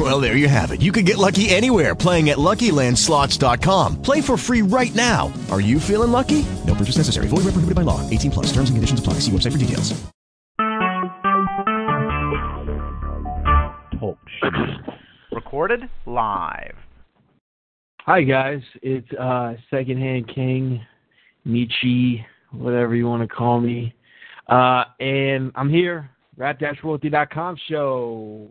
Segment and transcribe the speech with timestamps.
[0.00, 0.80] Well, there you have it.
[0.80, 4.00] You can get lucky anywhere playing at LuckyLandSlots.com.
[4.00, 5.30] Play for free right now.
[5.50, 6.46] Are you feeling lucky?
[6.66, 7.26] No purchase necessary.
[7.28, 8.08] Void where prohibited by law.
[8.08, 8.46] 18 plus.
[8.46, 9.14] Terms and conditions apply.
[9.14, 9.92] See website for details.
[14.00, 14.94] Talk show.
[15.32, 16.76] Recorded live.
[18.06, 20.80] Hi guys, it's uh, Secondhand King,
[21.44, 23.94] Nietzsche, whatever you want to call me,
[24.48, 28.48] uh, and I'm here, rap-royalty.com show.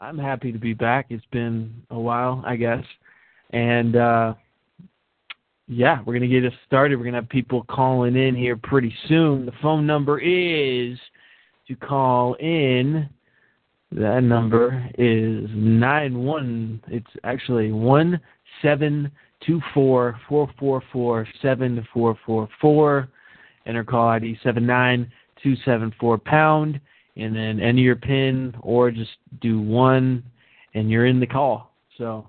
[0.00, 1.06] I'm happy to be back.
[1.08, 2.84] It's been a while, I guess,
[3.50, 4.34] and uh,
[5.68, 6.96] yeah, we're gonna get us started.
[6.96, 9.46] We're gonna have people calling in here pretty soon.
[9.46, 10.98] The phone number is
[11.68, 13.08] to call in.
[13.92, 16.82] That number is nine one.
[16.88, 18.20] It's actually one
[18.60, 19.10] seven
[19.46, 23.08] two four four four four seven four four four.
[23.64, 25.10] Enter call ID seven nine
[25.42, 26.80] two seven four pound,
[27.16, 30.22] and then enter your pin or just do one,
[30.74, 31.72] and you're in the call.
[31.98, 32.28] So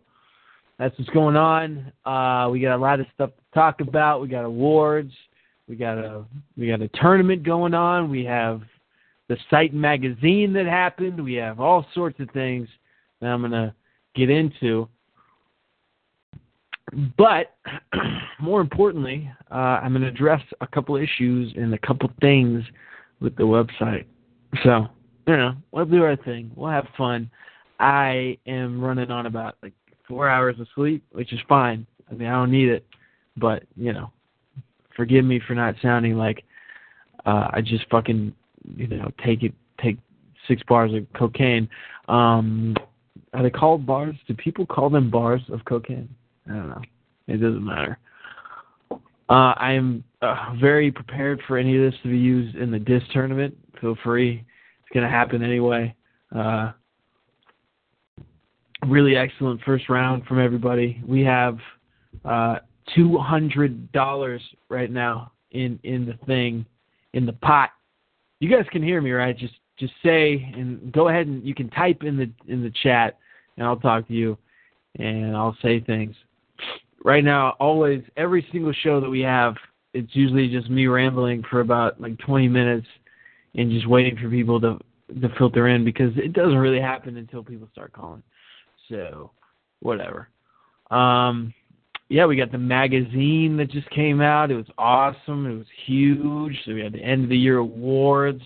[0.80, 1.92] that's what's going on.
[2.06, 4.22] Uh, we got a lot of stuff to talk about.
[4.22, 5.12] We got awards.
[5.68, 6.24] We got a
[6.58, 8.10] we got a tournament going on.
[8.10, 8.62] We have
[9.28, 11.22] the site magazine that happened.
[11.22, 12.70] We have all sorts of things
[13.20, 13.74] that I'm to
[14.16, 14.88] get into.
[17.18, 17.58] But
[18.40, 22.64] more importantly, uh, I'm to address a couple issues and a couple things
[23.20, 24.06] with the website.
[24.64, 24.88] So,
[25.28, 26.52] you know, we'll do our thing.
[26.56, 27.30] We'll have fun.
[27.80, 29.74] I am running on about like
[30.08, 31.86] four hours of sleep, which is fine.
[32.10, 32.86] I mean, I don't need it,
[33.36, 34.12] but you know,
[34.96, 36.44] forgive me for not sounding like
[37.26, 38.34] uh, I just fucking
[38.76, 39.98] you know take it take
[40.48, 41.70] six bars of cocaine.
[42.08, 42.76] Um,
[43.34, 44.16] are they called bars?
[44.28, 46.10] Do people call them bars of cocaine?
[46.50, 46.82] I don't know.
[47.28, 48.00] It doesn't matter.
[49.30, 52.80] Uh, I am uh, very prepared for any of this to be used in the
[52.80, 53.56] disc tournament.
[53.80, 54.44] Feel free.
[54.80, 55.94] It's going to happen anyway.
[56.36, 56.72] Uh,
[58.88, 61.02] really excellent first round from everybody.
[61.06, 61.58] We have
[62.26, 62.58] uh,
[62.96, 66.66] two hundred dollars right now in in the thing
[67.14, 67.72] in the pot.
[68.40, 69.38] You guys can hear me, right?
[69.38, 73.18] Just just say and go ahead and you can type in the in the chat
[73.58, 74.38] and I'll talk to you
[75.00, 76.16] and I'll say things.
[77.04, 79.56] Right now, always every single show that we have,
[79.98, 82.88] it's usually just me rambling for about like 20 minutes
[83.56, 84.78] and just waiting for people to
[85.22, 88.22] to filter in because it doesn't really happen until people start calling.
[88.90, 89.32] So,
[89.80, 90.28] whatever.
[90.92, 91.54] Um,
[92.10, 94.52] yeah, we got the magazine that just came out.
[94.52, 95.46] It was awesome.
[95.46, 96.58] It was huge.
[96.66, 98.42] So we had the end of the year awards.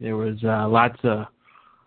[0.00, 1.26] There was uh, lots of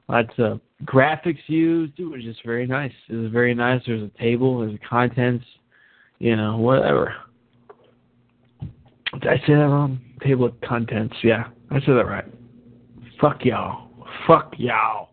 [0.08, 2.00] lots of graphics used.
[2.00, 2.94] It was just very nice.
[3.10, 3.82] It was very nice.
[3.86, 4.60] There's a table.
[4.60, 5.46] There's contents.
[6.20, 7.14] You know, whatever.
[9.14, 10.00] Did I say that wrong?
[10.22, 11.16] Table of contents.
[11.24, 12.26] Yeah, I said that right.
[13.20, 13.90] Fuck y'all.
[14.28, 15.10] Fuck y'all.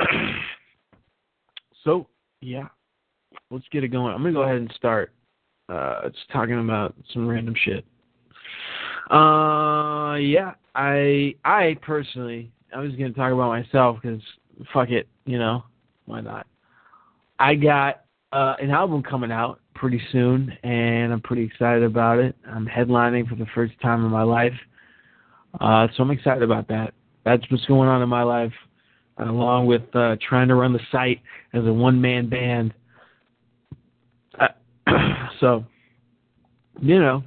[1.84, 2.06] so
[2.40, 2.68] yeah,
[3.50, 4.14] let's get it going.
[4.14, 5.12] I'm gonna go ahead and start.
[5.68, 7.84] Uh, just talking about some random shit.
[9.10, 14.22] Uh, yeah, I I personally, I was gonna talk about myself because
[14.72, 15.64] fuck it, you know,
[16.06, 16.46] why not?
[17.38, 22.34] I got uh, an album coming out pretty soon, and I'm pretty excited about it.
[22.46, 24.52] I'm headlining for the first time in my life,
[25.60, 26.94] uh, so I'm excited about that.
[27.24, 28.52] That's what's going on in my life,
[29.18, 31.20] along with uh, trying to run the site
[31.54, 32.74] as a one-man band.
[34.38, 34.48] Uh,
[35.40, 35.64] so,
[36.80, 37.22] you know,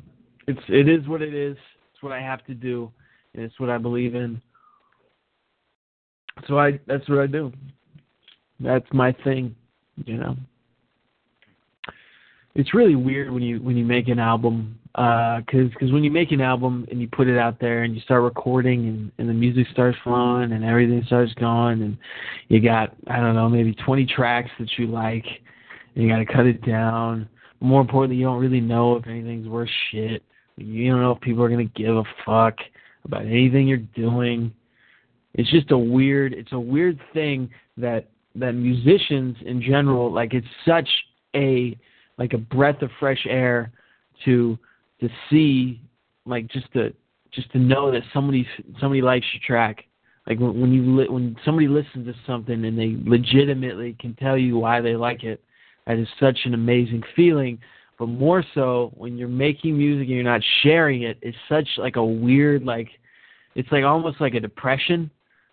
[0.48, 1.58] it's it is what it is.
[1.94, 2.92] It's what I have to do,
[3.34, 4.42] and it's what I believe in.
[6.48, 7.52] So I that's what I do.
[8.60, 9.56] That's my thing,
[10.06, 10.36] you know
[12.56, 16.12] it's really weird when you when you make an album because uh, cause when you
[16.12, 19.30] make an album and you put it out there and you start recording and, and
[19.30, 21.98] the music starts flowing and everything starts going and
[22.50, 25.26] you got I don't know maybe 20 tracks that you like
[25.96, 27.28] and you got to cut it down.
[27.62, 30.24] More importantly, you don't really know if anything's worth shit.
[30.58, 32.58] You don't know if people are gonna give a fuck
[33.06, 34.54] about anything you're doing.
[35.36, 40.48] It's just a weird it's a weird thing that that musicians in general like it's
[40.66, 40.90] such
[41.34, 41.78] a
[42.22, 43.72] like a breath of fresh air
[44.26, 44.58] to
[45.00, 45.82] to see
[46.26, 46.94] like just to
[47.32, 48.48] just to know that somebody
[48.80, 49.86] somebody likes your track
[50.28, 54.38] like when, when you li- when somebody listens to something and they legitimately can tell
[54.38, 55.44] you why they like it
[55.88, 57.58] that is such an amazing feeling
[58.02, 61.98] but more so when you're making music and you're not sharing it, it's such like
[61.98, 62.90] a weird like
[63.54, 65.12] it's like almost like a depression,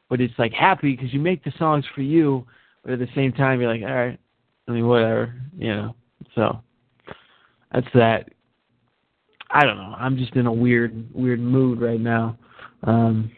[0.08, 2.46] but it's like happy because you make the songs for you,
[2.82, 4.18] but at the same time you're like, all right,
[4.66, 5.94] I mean whatever, you know.
[6.34, 6.60] So
[7.72, 8.30] that's that.
[9.50, 9.94] I don't know.
[9.96, 12.38] I'm just in a weird weird mood right now.
[12.84, 13.30] Um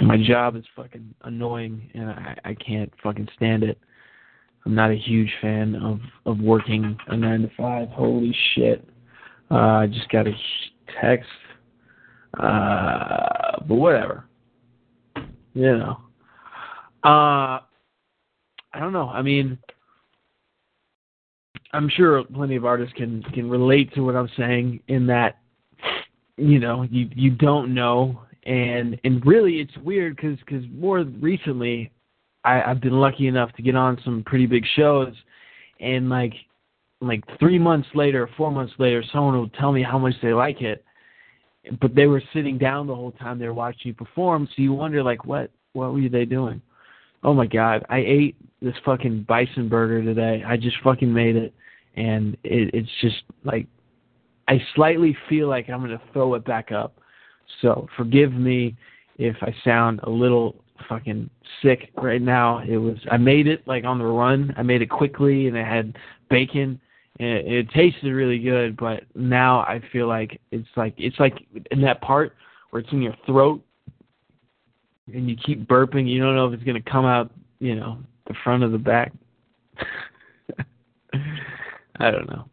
[0.00, 3.78] my job is fucking annoying and I, I can't fucking stand it.
[4.64, 7.88] I'm not a huge fan of of working a nine to five.
[7.88, 8.86] Holy shit!
[9.50, 10.32] Uh, I just got a
[11.00, 11.30] text,
[12.38, 14.24] uh, but whatever.
[15.54, 15.96] You know,
[17.02, 19.08] uh, I don't know.
[19.08, 19.58] I mean,
[21.72, 25.38] I'm sure plenty of artists can can relate to what I'm saying in that,
[26.36, 31.92] you know, you you don't know, and and really it's weird because because more recently
[32.44, 35.12] I, I've been lucky enough to get on some pretty big shows,
[35.80, 36.32] and like
[37.00, 40.62] like three months later, four months later, someone will tell me how much they like
[40.62, 40.84] it,
[41.80, 44.48] but they were sitting down the whole time they were watching you perform.
[44.56, 46.62] So you wonder like what what were they doing?
[47.22, 50.42] Oh my god, I ate this fucking bison burger today.
[50.46, 51.54] I just fucking made it,
[51.96, 53.66] and it, it's just like
[54.48, 56.98] I slightly feel like I'm gonna throw it back up.
[57.62, 58.76] So forgive me
[59.18, 60.56] if I sound a little
[60.88, 61.28] fucking
[61.62, 62.60] sick right now.
[62.60, 64.54] It was I made it like on the run.
[64.56, 65.96] I made it quickly and it had
[66.30, 66.80] bacon.
[67.20, 71.34] And it, it tasted really good, but now I feel like it's like it's like
[71.70, 72.34] in that part
[72.70, 73.62] where it's in your throat
[75.12, 76.08] and you keep burping.
[76.08, 77.98] You don't know if it's gonna come out, you know,
[78.28, 79.12] the front of the back.
[81.96, 82.44] I don't know.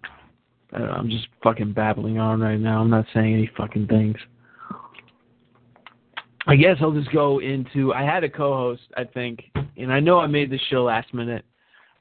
[0.73, 0.93] I don't know.
[0.93, 2.81] I'm just fucking babbling on right now.
[2.81, 4.17] I'm not saying any fucking things.
[6.47, 7.93] I guess I'll just go into.
[7.93, 9.43] I had a co-host, I think,
[9.77, 11.43] and I know I made this show last minute,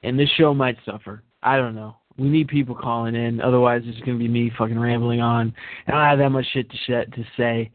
[0.03, 1.23] and this show might suffer.
[1.41, 1.97] I don't know.
[2.17, 5.53] We need people calling in, otherwise it's going to be me fucking rambling on,
[5.87, 7.71] and I don't have that much shit to sh- to say,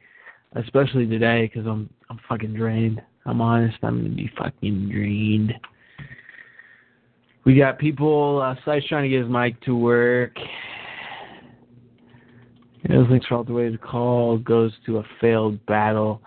[0.55, 3.02] especially today because I'm I'm fucking drained.
[3.26, 3.76] I'm honest.
[3.82, 5.52] I'm gonna be fucking drained.
[7.50, 8.41] We got people.
[8.41, 10.37] Uh, Site's trying to get his mic to work.
[12.87, 16.23] Thanks for all the way to call goes to a failed battle.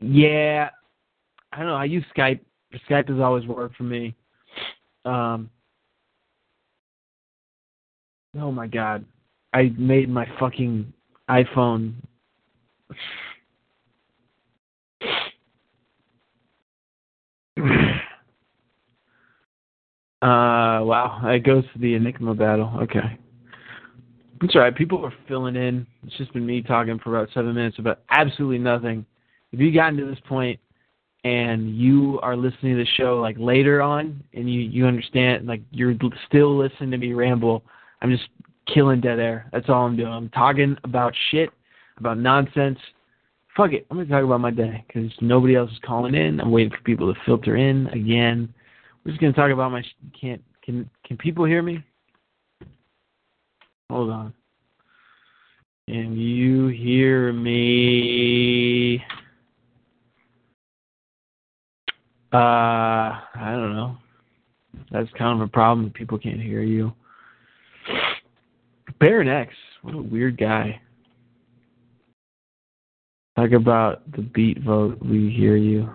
[0.00, 0.70] Yeah,
[1.52, 1.74] I don't know.
[1.74, 2.38] I use Skype.
[2.88, 4.14] Skype has always worked for me.
[5.04, 5.50] Um,
[8.38, 9.04] oh my god,
[9.52, 10.92] I made my fucking
[11.28, 11.94] iPhone.
[20.24, 22.72] Uh, wow, it goes to the Enigma battle.
[22.82, 23.18] Okay.
[24.40, 24.74] That's all right.
[24.74, 25.86] People are filling in.
[26.06, 29.06] It's just been me talking for about seven minutes about absolutely nothing
[29.54, 30.58] if you gotten to this point
[31.22, 35.62] and you are listening to the show like later on and you you understand like
[35.70, 35.94] you're
[36.26, 37.62] still listening to me ramble,
[38.02, 38.28] I'm just
[38.72, 39.48] killing dead air.
[39.52, 40.12] That's all I'm doing.
[40.12, 41.50] I'm talking about shit,
[41.98, 42.78] about nonsense.
[43.56, 43.86] Fuck it.
[43.90, 46.40] I'm gonna talk about my day because nobody else is calling in.
[46.40, 48.52] I'm waiting for people to filter in again.
[49.04, 49.82] We're just gonna talk about my.
[49.82, 51.84] Sh- can't can can people hear me?
[53.90, 54.34] Hold on.
[55.88, 59.04] Can you hear me?
[62.32, 63.96] Uh, I don't know.
[64.90, 65.90] That's kind of a problem.
[65.90, 66.92] People can't hear you.
[68.98, 69.52] Baron X,
[69.82, 70.80] what a weird guy.
[73.36, 74.98] Talk about the beat vote.
[75.04, 75.90] We hear you.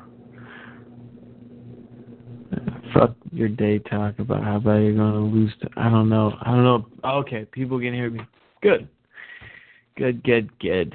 [2.93, 5.51] Fuck your day talk about how bad you're gonna lose.
[5.61, 6.33] To, I don't know.
[6.41, 6.87] I don't know.
[7.03, 8.21] Okay, people can hear me.
[8.61, 8.87] Good.
[9.97, 10.23] Good.
[10.23, 10.57] Good.
[10.59, 10.93] Good.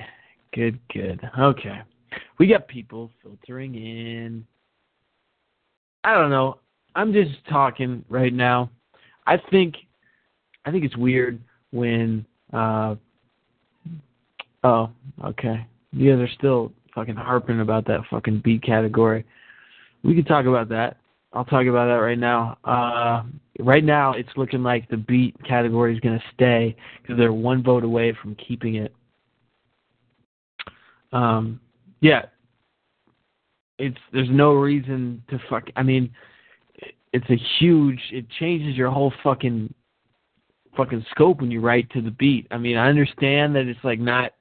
[0.52, 0.78] Good.
[0.92, 1.20] Good.
[1.38, 1.80] Okay,
[2.38, 4.46] we got people filtering in.
[6.04, 6.58] I don't know.
[6.94, 8.70] I'm just talking right now.
[9.26, 9.74] I think
[10.64, 12.94] I think it's weird when uh
[14.62, 14.90] oh,
[15.24, 15.66] okay.
[15.92, 19.24] You guys are still fucking harping about that fucking beat category.
[20.02, 20.98] We could talk about that.
[21.34, 22.58] I'll talk about that right now.
[22.64, 23.24] Uh
[23.60, 27.62] right now it's looking like the beat category is going to stay because they're one
[27.62, 28.94] vote away from keeping it.
[31.12, 31.60] Um
[32.00, 32.26] yeah,
[33.78, 35.64] it's there's no reason to fuck.
[35.76, 36.10] I mean,
[37.12, 38.00] it's a huge.
[38.12, 39.72] It changes your whole fucking
[40.76, 42.46] fucking scope when you write to the beat.
[42.50, 44.32] I mean, I understand that it's like not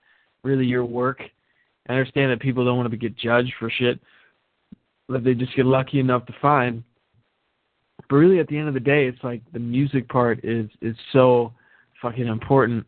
[0.43, 1.21] really your work.
[1.87, 3.99] I understand that people don't want to get judged for shit
[5.13, 6.83] that they just get lucky enough to find.
[8.09, 10.95] But really, at the end of the day, it's like the music part is is
[11.11, 11.53] so
[12.01, 12.85] fucking important,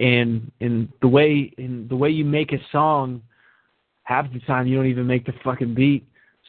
[0.00, 3.22] and in the way in the way you make a song
[4.04, 6.06] half the time you don't even make the fucking beat,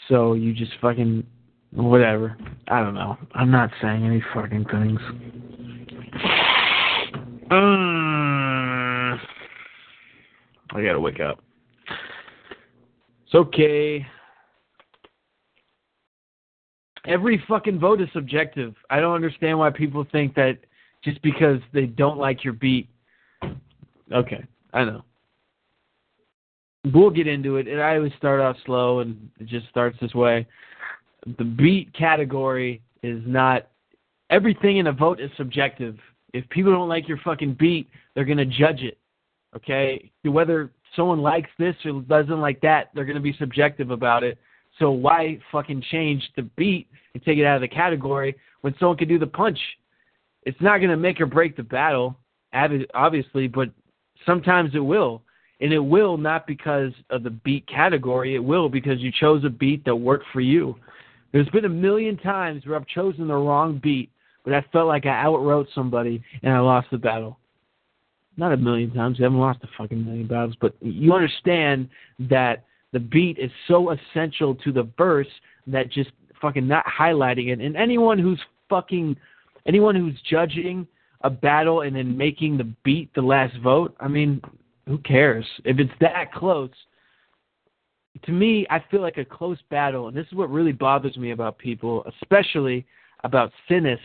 [0.10, 1.24] so you just fucking
[1.72, 2.38] whatever.
[2.68, 3.18] I don't know.
[3.34, 5.00] I'm not saying any fucking things.
[7.52, 9.20] Um,
[10.72, 11.40] I gotta wake up.
[13.26, 14.06] It's okay.
[17.06, 18.76] Every fucking vote is subjective.
[18.90, 20.58] I don't understand why people think that
[21.04, 22.88] just because they don't like your beat.
[24.12, 25.04] Okay, I know.
[26.94, 27.68] We'll get into it.
[27.68, 30.48] And I always start off slow, and it just starts this way.
[31.38, 33.68] The beat category is not
[34.30, 35.98] everything in a vote is subjective.
[36.34, 38.98] If people don't like your fucking beat, they're gonna judge it.
[39.56, 44.38] Okay, whether someone likes this or doesn't like that, they're gonna be subjective about it.
[44.80, 48.98] So why fucking change the beat and take it out of the category when someone
[48.98, 49.60] can do the punch?
[50.44, 52.18] It's not gonna make or break the battle,
[52.53, 53.70] obviously, but
[54.25, 55.22] sometimes it will.
[55.62, 58.36] And it will not because of the beat category.
[58.36, 60.75] It will because you chose a beat that worked for you.
[61.32, 64.12] There's been a million times where I've chosen the wrong beat,
[64.44, 67.39] but I felt like I outwrote somebody and I lost the battle.
[68.36, 69.18] Not a million times.
[69.20, 71.88] I haven't lost a fucking million battles, but you understand
[72.20, 75.28] that the beat is so essential to the verse
[75.68, 77.60] that just fucking not highlighting it.
[77.60, 79.18] And anyone who's fucking,
[79.66, 80.88] anyone who's judging
[81.22, 84.42] a battle and then making the beat the last vote, I mean,
[84.88, 85.46] who cares?
[85.66, 86.70] If it's that close,
[88.26, 91.32] to me, I feel like a close battle, and this is what really bothers me
[91.32, 92.86] about people, especially
[93.24, 94.00] about Sinis,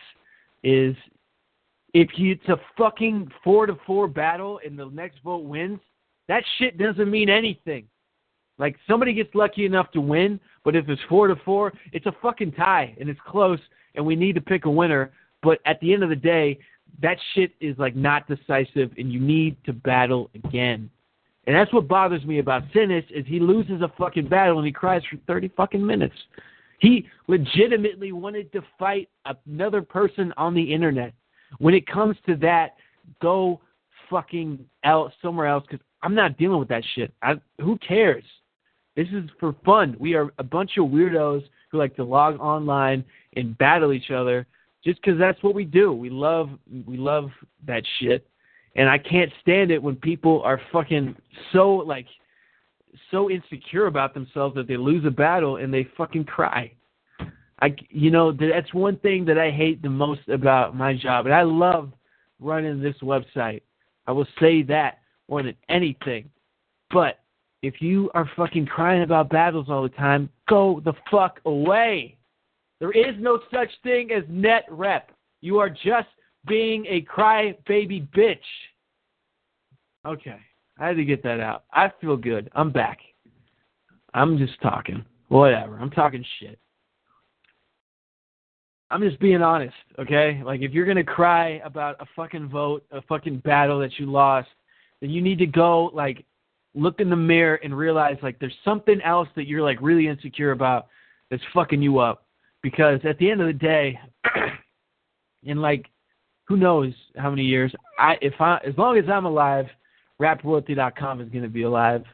[0.63, 0.97] is
[1.93, 5.81] if you, it's a fucking four to four battle and the next vote wins,
[6.29, 7.87] that shit doesn't mean anything.
[8.59, 12.15] Like somebody gets lucky enough to win, but if it's four to four, it's a
[12.21, 13.61] fucking tie and it's close,
[13.95, 15.13] and we need to pick a winner.
[15.43, 16.59] But at the end of the day,
[17.01, 20.91] that shit is like not decisive, and you need to battle again.
[21.47, 24.73] And that's what bothers me about Sinis is he loses a fucking battle and he
[24.73, 26.15] cries for thirty fucking minutes.
[26.81, 29.09] He legitimately wanted to fight
[29.47, 31.13] another person on the internet.
[31.59, 32.77] When it comes to that,
[33.23, 33.61] go
[34.11, 37.13] fucking out somewhere else because I'm not dealing with that shit.
[37.23, 38.25] I, who cares?
[38.99, 39.97] This is for fun.
[40.01, 43.05] We are a bunch of weirdos who like to log online
[43.37, 44.45] and battle each other
[44.85, 45.93] just because that's what we do.
[45.93, 46.51] We love
[46.85, 47.31] we love
[47.65, 48.27] that shit,
[48.75, 51.15] and I can't stand it when people are fucking
[51.53, 52.07] so like
[53.13, 56.73] so insecure about themselves that they lose a battle and they fucking cry.
[57.63, 61.35] I you know that's one thing that I hate the most about my job, and
[61.37, 61.93] I love
[62.41, 63.63] running this website.
[64.09, 66.31] I will say that more than anything.
[66.91, 67.21] But
[67.63, 72.17] if you are fucking crying about battles all the time, go the fuck away.
[72.81, 75.11] There is no such thing as net rep.
[75.41, 76.09] You are just
[76.47, 78.39] being a crybaby bitch.
[80.07, 80.39] Okay,
[80.79, 81.65] I had to get that out.
[81.73, 82.49] I feel good.
[82.55, 82.99] I'm back.
[84.15, 85.05] I'm just talking.
[85.29, 85.77] Whatever.
[85.79, 86.59] I'm talking shit.
[88.91, 90.41] I'm just being honest, okay?
[90.43, 94.49] Like if you're gonna cry about a fucking vote, a fucking battle that you lost,
[95.01, 96.25] then you need to go like
[96.79, 100.53] look in the mirror and realize like there's something else that you're like really insecure
[100.53, 100.87] about
[101.31, 102.27] that's fucking you up
[102.63, 103.99] because at the end of the day,
[105.43, 105.87] in like
[106.47, 109.67] who knows how many years, I if I as long as I'm alive,
[110.21, 112.05] raproyalty.com is going to be alive.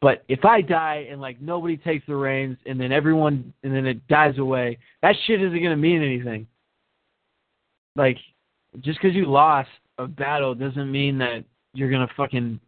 [0.00, 3.84] But if I die and like nobody takes the reins and then everyone and then
[3.84, 6.46] it dies away, that shit isn't going to mean anything.
[7.96, 8.16] Like
[8.80, 12.60] just because you lost a battle doesn't mean that you're going to fucking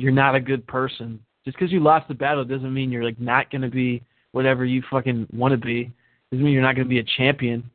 [0.00, 1.20] you're not a good person.
[1.44, 4.02] Just because you lost the battle doesn't mean you're like not going to be
[4.32, 5.90] whatever you fucking want to be.
[6.30, 7.68] Doesn't mean you're not going to be a champion.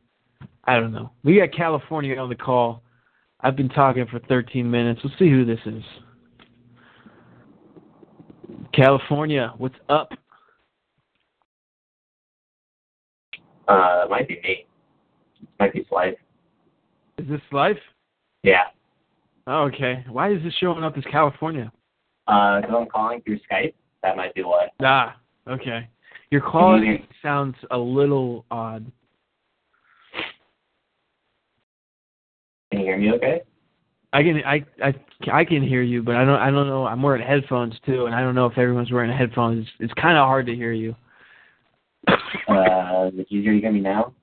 [0.63, 1.12] I don't know.
[1.24, 2.82] We got California on the call.
[3.41, 5.01] I've been talking for 13 minutes.
[5.03, 5.84] Let's see who this is.
[8.74, 10.12] California, what's up?
[13.67, 14.65] Uh, it might be me.
[15.41, 16.15] It might be Slife.
[17.17, 17.77] Is this Life?
[18.44, 18.63] Yeah.
[19.48, 20.03] Oh, okay.
[20.10, 21.72] Why is this showing up as California?
[22.27, 23.74] Uh, so I'm calling through Skype.
[24.03, 24.67] That might be why.
[24.82, 25.17] Ah,
[25.48, 25.88] okay.
[26.32, 28.91] Your quality sounds a little odd.
[32.72, 33.41] Can you hear me okay?
[34.12, 34.94] I can I I
[35.32, 36.86] I can hear you, but I don't I don't know.
[36.86, 39.62] I'm wearing headphones too, and I don't know if everyone's wearing headphones.
[39.62, 40.96] It's, it's kind of hard to hear you.
[42.08, 44.13] Uh, is it easier to hear me now?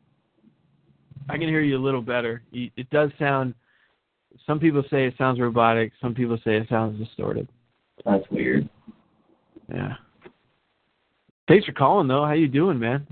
[1.28, 2.42] I can hear you a little better.
[2.52, 3.54] It does sound.
[4.47, 5.92] Some people say it sounds robotic.
[6.00, 7.49] Some people say it sounds distorted.
[8.04, 8.68] That's weird.
[9.73, 9.94] Yeah.
[11.49, 12.25] Thanks for calling, though.
[12.25, 13.06] How you doing, man?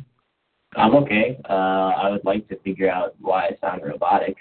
[0.77, 1.39] I'm okay.
[1.49, 4.37] Uh, I would like to figure out why I sound robotic.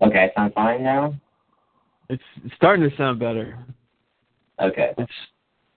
[0.00, 1.14] Okay, I sound fine now.
[2.08, 2.22] It's
[2.56, 3.58] starting to sound better.
[4.60, 4.94] Okay.
[4.96, 5.12] It's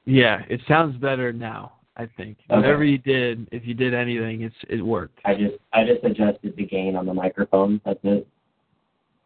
[0.06, 1.74] yeah, it sounds better now.
[1.98, 2.56] I think Okay.
[2.56, 5.20] whatever you did, if you did anything, it's it worked.
[5.26, 7.82] I just I just adjusted the gain on the microphone.
[7.86, 8.26] That's it.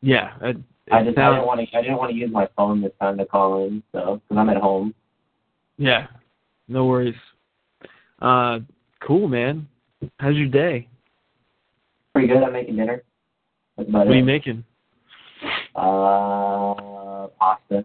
[0.02, 0.34] Yeah,
[0.92, 2.92] I it just I didn't want to I didn't want to use my phone this
[3.02, 4.94] time to call in, so because I'm at home.
[5.78, 6.08] Yeah,
[6.68, 7.16] no worries.
[8.22, 8.60] Uh,
[9.02, 9.68] cool, man.
[10.20, 10.88] How's your day?
[12.14, 12.44] Pretty good.
[12.44, 13.04] I'm making dinner.
[13.78, 14.64] That's about What are you making?
[15.76, 17.84] Uh, pasta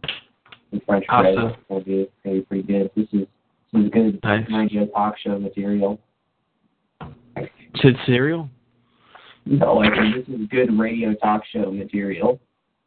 [0.72, 1.56] and French Pasta.
[1.68, 2.90] Gonna be be pretty good.
[2.94, 3.26] This is
[3.72, 4.46] this is good Nice.
[4.52, 5.98] radio talk show material.
[7.82, 8.48] Said cereal.
[9.46, 12.38] No, I said this is good radio talk show material.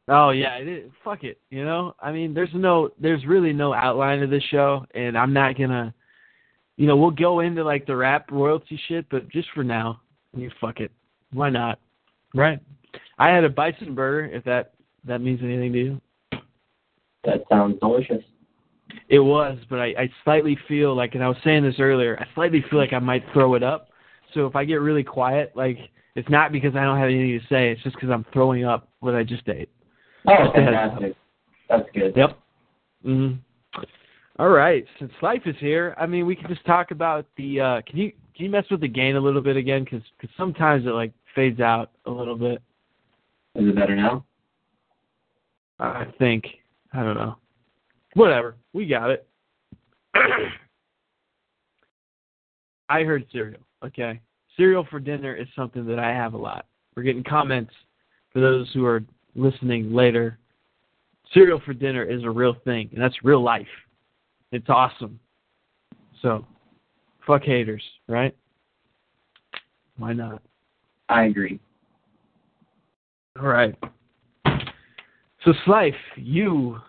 [0.08, 0.92] Oh yeah, it is.
[1.04, 1.40] fuck it.
[1.50, 5.32] You know, I mean, there's no, there's really no outline of this show, and I'm
[5.34, 5.94] not gonna,
[6.76, 10.02] you know, we'll go into like the rap royalty shit, but just for now,
[10.34, 10.92] I mean, fuck it.
[11.32, 11.80] Why not?
[12.36, 12.60] Right.
[13.18, 14.26] I had a bison burger.
[14.34, 14.74] If that
[15.06, 16.02] that means anything to you.
[17.24, 18.24] That sounds delicious.
[19.10, 22.26] It was, but I, I slightly feel like, and I was saying this earlier, I
[22.36, 23.90] slightly feel like I might throw it up.
[24.34, 25.78] So if I get really quiet, like
[26.16, 28.90] it's not because I don't have anything to say, it's just because I'm throwing up
[29.00, 29.70] what I just ate.
[30.28, 30.92] Oh, Just a heads up.
[31.00, 31.16] fantastic.
[31.70, 32.14] That's good.
[32.16, 32.38] Yep.
[33.04, 33.32] hmm
[34.40, 34.86] All right.
[35.00, 37.60] Since life is here, I mean, we can just talk about the.
[37.60, 39.84] uh Can you can you mess with the gain a little bit again?
[39.84, 42.62] Because Because sometimes it like fades out a little bit.
[43.56, 44.26] Is it better now?
[45.80, 46.46] I think.
[46.94, 47.36] I don't know.
[48.14, 48.56] Whatever.
[48.74, 49.28] We got it.
[52.90, 53.62] I heard cereal.
[53.84, 54.20] Okay.
[54.58, 56.66] Cereal for dinner is something that I have a lot.
[56.96, 57.74] We're getting comments
[58.32, 59.04] for those who are
[59.36, 60.40] listening later.
[61.34, 63.68] Cereal for dinner is a real thing, and that's real life.
[64.52, 65.20] It's awesome.
[66.22, 66.46] So,
[67.26, 68.36] fuck haters, right?
[69.98, 70.42] Why not?
[71.10, 71.60] I agree.
[73.40, 73.76] All right.
[75.44, 76.80] So Slife, you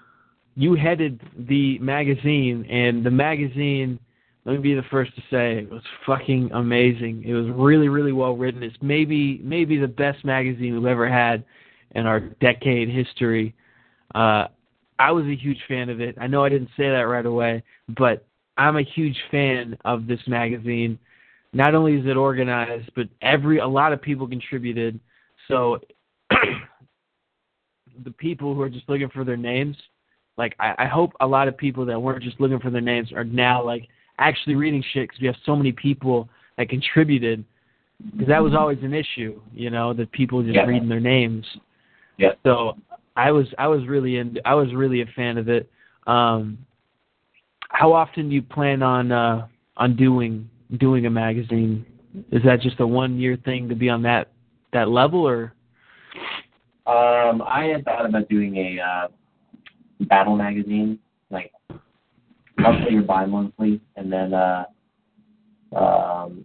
[0.56, 3.98] you headed the magazine, and the magazine.
[4.44, 7.24] Let me be the first to say it was fucking amazing.
[7.24, 8.62] It was really, really well written.
[8.62, 11.44] It's maybe maybe the best magazine we've ever had
[11.92, 13.54] in our decade history.
[14.14, 14.46] Uh,
[14.98, 16.16] I was a huge fan of it.
[16.20, 17.62] I know I didn't say that right away,
[17.96, 20.98] but I'm a huge fan of this magazine.
[21.52, 25.00] Not only is it organized, but every a lot of people contributed.
[25.48, 25.80] So
[28.04, 29.76] the people who are just looking for their names,
[30.36, 33.12] like I, I hope a lot of people that weren't just looking for their names
[33.12, 37.44] are now like actually reading shit because we have so many people that contributed.
[38.12, 40.66] Because that was always an issue, you know, that people just Yeah.
[40.66, 41.46] reading their names.
[42.16, 42.32] Yeah.
[42.44, 42.76] So
[43.16, 45.70] I was I was really in I was really a fan of it.
[46.06, 46.58] Um,
[47.70, 49.46] how often do you plan on uh,
[49.76, 50.48] on doing
[50.78, 51.84] doing a magazine?
[52.30, 54.30] Is that just a one year thing to be on that
[54.72, 55.54] that level, or
[56.86, 59.08] Um, I had thought about doing a uh,
[60.00, 60.98] battle magazine,
[61.30, 61.52] like
[62.58, 64.64] monthly or bi-monthly, and then uh,
[65.74, 66.44] um,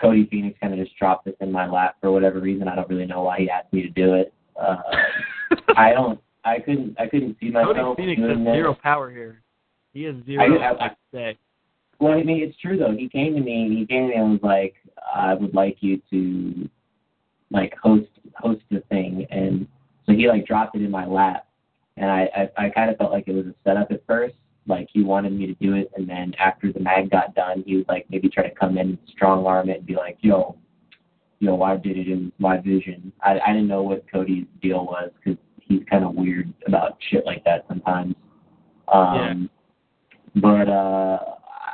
[0.00, 2.68] Cody Phoenix kind of just dropped this in my lap for whatever reason.
[2.68, 4.32] I don't really know why he asked me to do it.
[4.60, 4.76] Uh,
[5.76, 6.20] I don't.
[6.44, 6.96] I couldn't.
[6.98, 7.76] I couldn't see myself.
[7.76, 8.54] Cody Phoenix has doing this.
[8.54, 9.42] zero power here.
[9.92, 11.38] He has zero I- I- to say.
[11.98, 12.92] Well, I mean, it's true though.
[12.92, 13.74] He came to me.
[13.74, 14.74] He came to me and was like,
[15.14, 16.68] "I would like you to,
[17.50, 19.66] like, host host the thing." And
[20.04, 21.46] so he like dropped it in my lap,
[21.96, 24.34] and I I, I kind of felt like it was a setup at first.
[24.66, 27.76] Like he wanted me to do it, and then after the mag got done, he
[27.76, 30.56] was like maybe try to come in and strong arm it and be like, "Yo,
[31.38, 35.10] yo, I did it in my vision." I I didn't know what Cody's deal was
[35.16, 38.14] because he's kind of weird about shit like that sometimes.
[38.88, 39.50] Um,
[40.36, 41.18] but uh,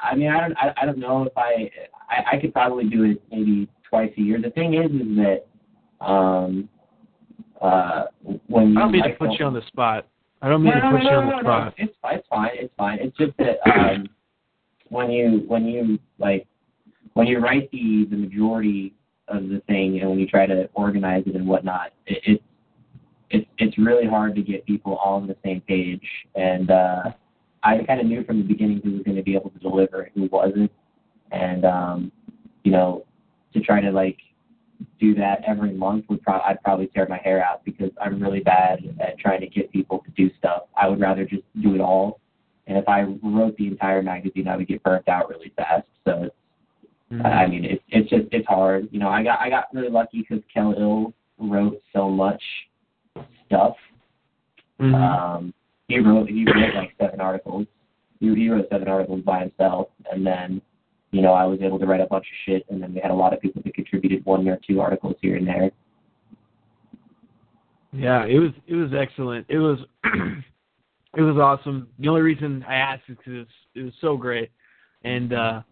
[0.03, 1.71] I mean, I don't, I, I don't know if I,
[2.09, 4.41] I, I could probably do it maybe twice a year.
[4.41, 6.69] The thing is, is that, um,
[7.61, 8.05] uh,
[8.49, 10.09] when I don't mean to put you on the spot.
[10.41, 11.75] I don't mean no, to no, put no, you on no, the no, spot.
[11.77, 11.93] It's.
[12.05, 12.51] It's fine.
[12.55, 12.99] It's fine.
[13.01, 14.09] It's just that um,
[14.89, 16.47] when you when you like
[17.15, 18.95] when you write the the majority
[19.29, 22.43] of the thing and when you try to organize it and whatnot, it, it's
[23.31, 26.07] it's it's really hard to get people all on the same page.
[26.35, 27.05] And uh,
[27.63, 30.03] I kind of knew from the beginning who was going to be able to deliver
[30.03, 30.71] and who wasn't.
[31.31, 32.13] And um,
[32.63, 33.05] you know,
[33.55, 34.19] to try to like
[35.01, 38.41] do that every month would probably I'd probably tear my hair out because I'm really
[38.41, 40.65] bad at trying to get people to do stuff.
[40.77, 42.21] I would rather just do it all.
[42.67, 45.87] And if I wrote the entire magazine, I would get burnt out really fast.
[46.07, 46.35] So it's,
[47.13, 47.27] Mm-hmm.
[47.27, 48.89] I mean, it's it's just it's hard.
[48.91, 52.43] You know, I got I got really lucky because Kel Ill wrote so much
[53.47, 53.77] stuff.
[54.81, 54.95] Mhm.
[54.95, 55.55] Um,
[55.89, 57.67] he wrote he wrote like seven articles.
[58.19, 60.63] He, he wrote seven articles by himself, and then
[61.11, 63.11] you know I was able to write a bunch of shit, and then we had
[63.11, 65.71] a lot of people that contributed one or two articles here and there.
[67.93, 69.45] Yeah, it was it was excellent.
[69.51, 71.89] It was it was awesome.
[71.99, 74.51] The only reason I asked is because it was so great,
[75.05, 75.63] and uh,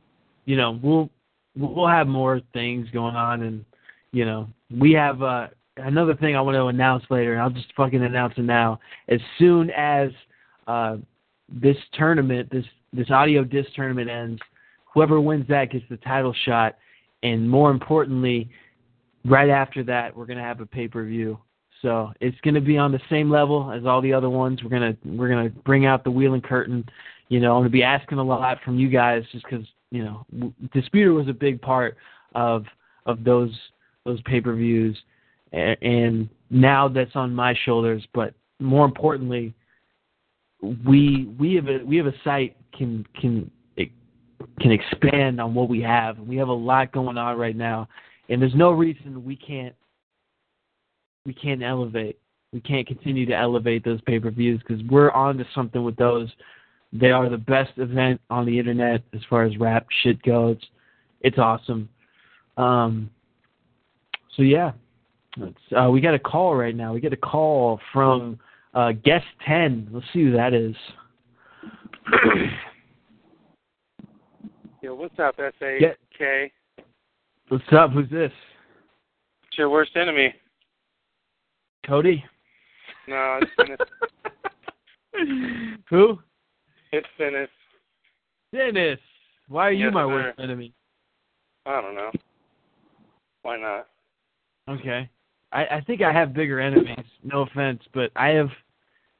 [0.44, 1.08] you know we'll
[1.56, 3.64] we'll have more things going on, and
[4.12, 7.72] you know we have uh, another thing I want to announce later, and I'll just
[7.76, 8.80] fucking announce it now.
[9.08, 10.10] As soon as
[10.66, 10.96] uh,
[11.48, 14.40] this tournament, this this audio disc tournament ends,
[14.92, 16.76] whoever wins that gets the title shot,
[17.22, 18.50] and more importantly,
[19.24, 21.38] right after that, we're gonna have a pay per view.
[21.82, 24.62] So it's gonna be on the same level as all the other ones.
[24.62, 26.84] We're gonna we're gonna bring out the wheel and curtain.
[27.28, 30.54] You know, I'm gonna be asking a lot from you guys just because you know
[30.72, 31.96] Disputer was a big part
[32.34, 32.64] of
[33.06, 33.50] of those
[34.04, 34.96] those pay per views,
[35.52, 38.06] and, and now that's on my shoulders.
[38.14, 39.54] But more importantly,
[40.86, 43.50] we we have a we have a site can can
[44.60, 46.18] can expand on what we have.
[46.18, 47.88] We have a lot going on right now,
[48.28, 49.74] and there's no reason we can't
[51.26, 52.18] we can't elevate.
[52.52, 55.96] We can't continue to elevate those pay per views because we're on to something with
[55.96, 56.28] those.
[56.92, 60.56] They are the best event on the internet as far as rap shit goes.
[61.20, 61.88] It's awesome.
[62.56, 63.10] Um,
[64.36, 64.72] so yeah,
[65.76, 66.92] uh, we got a call right now.
[66.92, 68.40] We get a call from
[68.74, 69.88] uh, guest ten.
[69.92, 70.74] Let's see who that is.
[74.82, 76.52] Yo, what's up, SAK?
[77.48, 77.90] What's up?
[77.92, 78.32] Who's this?
[79.48, 80.34] It's your worst enemy.
[81.86, 82.24] Cody.
[83.06, 83.78] No, it's Dennis.
[85.90, 86.18] Who?
[86.92, 87.48] It's Dennis.
[88.52, 88.98] Dennis.
[89.48, 90.08] Why are you my sir.
[90.08, 90.72] worst enemy?
[91.66, 92.10] I don't know.
[93.42, 93.86] Why not?
[94.68, 95.08] Okay.
[95.52, 97.04] I, I think I have bigger enemies.
[97.24, 98.50] No offense, but I have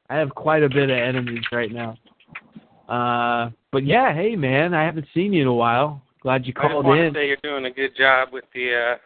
[0.09, 1.97] I have quite a bit of enemies right now.
[2.87, 6.01] Uh, but yeah, hey man, I haven't seen you in a while.
[6.21, 7.13] Glad you I just called want in.
[7.13, 8.97] to say you're doing a good job with the uh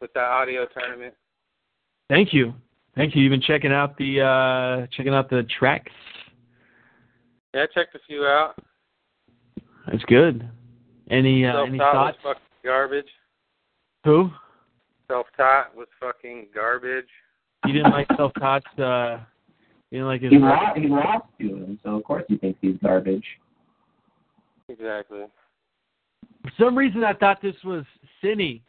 [0.00, 1.14] with the audio tournament.
[2.08, 2.54] Thank you.
[2.94, 3.22] Thank you.
[3.22, 5.92] You've been checking out the uh checking out the tracks.
[7.54, 8.54] Yeah, I checked a few out.
[9.86, 10.48] That's good.
[11.10, 12.18] Any uh, any Self-taught thoughts?
[12.24, 13.06] was fucking garbage.
[14.04, 14.30] Who?
[15.08, 17.06] Self-taught was fucking garbage.
[17.66, 19.18] You didn't like self taught uh
[19.90, 22.58] you didn't like his He lost, he lost to him, so of course he thinks
[22.60, 23.24] he's garbage.
[24.68, 25.24] Exactly.
[26.42, 27.84] For some reason I thought this was
[28.22, 28.62] Cinny.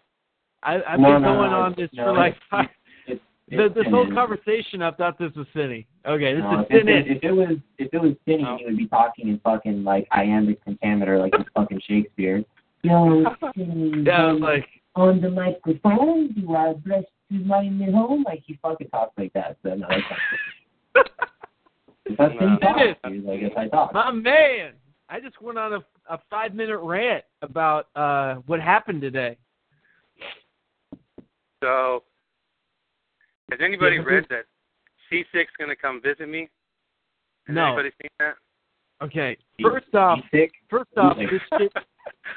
[0.63, 2.67] I I've No, been no, going no, on this no, for like five
[3.47, 4.15] It's, the, this whole Sinan.
[4.15, 5.85] conversation I thought this was Cinny.
[6.07, 6.91] Okay, this No, is if, Cinny.
[6.93, 8.57] it, if it was if it was Cinny, No.
[8.57, 12.43] he would be talking in fucking like iambic pentameter, like it's fucking Shakespeare.
[12.83, 13.23] Yo,
[13.55, 18.23] Cinny, Yeah, I was like on the microphone, you are blessed to mine at home.
[18.25, 19.57] Like he fucking talks like that.
[19.61, 19.87] So no,
[20.95, 21.09] that's
[22.17, 22.17] not.
[22.17, 22.39] That's No.
[22.39, 22.81] Cinny talks.
[23.03, 23.93] It He's I talk.
[23.93, 24.71] My man,
[25.09, 29.37] I just went on a, a five minute rant about uh, what happened today.
[31.63, 32.03] So,
[33.51, 34.45] has anybody Yeah, read that
[35.09, 36.49] C6 gonna come visit me?
[37.47, 37.67] Has No.
[37.67, 38.37] anybody seen that?
[39.01, 40.19] Okay, first off,
[40.69, 41.73] first off, this shit.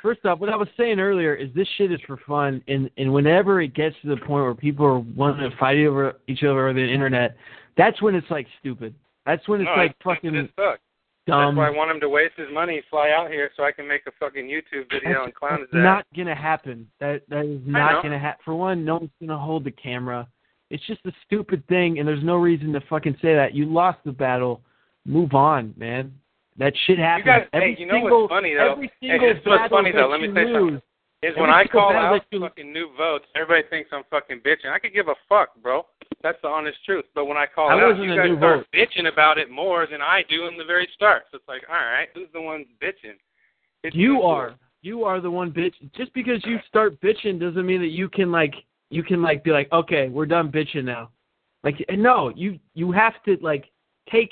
[0.03, 3.13] First off, what I was saying earlier is this shit is for fun, and and
[3.13, 6.69] whenever it gets to the point where people are wanting to fight over each other
[6.69, 7.37] over the internet,
[7.77, 8.95] that's when it's like stupid.
[9.27, 10.81] That's when it's no, like it's fucking stupid fuck.
[11.27, 11.55] dumb.
[11.55, 13.87] That's why I want him to waste his money, fly out here, so I can
[13.87, 15.85] make a fucking YouTube video and clown his That's ass.
[15.85, 16.89] not gonna happen.
[17.01, 18.41] That that is not gonna happen.
[18.45, 20.27] For one, no one's gonna hold the camera.
[20.71, 23.55] It's just a stupid thing, and there's no reason to fucking say that.
[23.55, 24.61] You lost the battle.
[25.07, 26.13] Move on, man.
[26.59, 27.25] That shit happens.
[27.25, 28.73] guys- hey, every you know what's single, funny, though?
[28.73, 30.09] Every Hey, single is what's funny, though.
[30.09, 30.83] Let me you say lose, something.
[31.23, 34.71] Is when I call out you- fucking new votes, everybody thinks I'm fucking bitching.
[34.71, 35.87] I could give a fuck, bro.
[36.23, 37.05] That's the honest truth.
[37.15, 38.67] But when I call I out, you guys start vote.
[38.75, 41.25] bitching about it more than I do in the very start.
[41.31, 43.17] So it's like, all right, who's the one bitching?
[43.83, 44.51] It's You are.
[44.51, 45.75] for You are the one bitch.
[45.97, 48.55] Just because you start bitching doesn't mean that you can like
[48.91, 51.11] you can like be like, okay, we're done bitching now.
[51.65, 53.67] Like no, you you have to like
[54.11, 54.31] take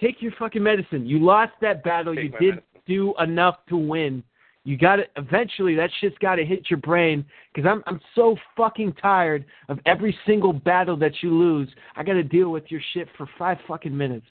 [0.00, 1.06] take your fucking medicine.
[1.06, 2.14] You lost that battle.
[2.14, 2.62] Take you did medicine.
[2.86, 4.22] do enough to win.
[4.64, 8.36] You got to eventually that shit's got to hit your brain because I'm I'm so
[8.56, 11.68] fucking tired of every single battle that you lose.
[11.96, 14.26] I got to deal with your shit for five fucking minutes.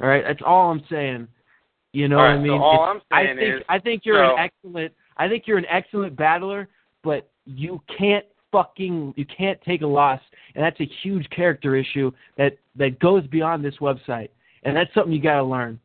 [0.00, 1.28] All right, that's all I'm saying.
[1.92, 2.52] You know what I so mean?
[2.60, 5.66] all I'm I saying think is- I think you're an excellent I think you're an
[5.68, 6.68] excellent battler,
[7.04, 10.20] but you can't fucking you can't take a loss,
[10.54, 14.28] and that's a huge character issue that that goes beyond this website,
[14.64, 15.80] and that's something you got to learn.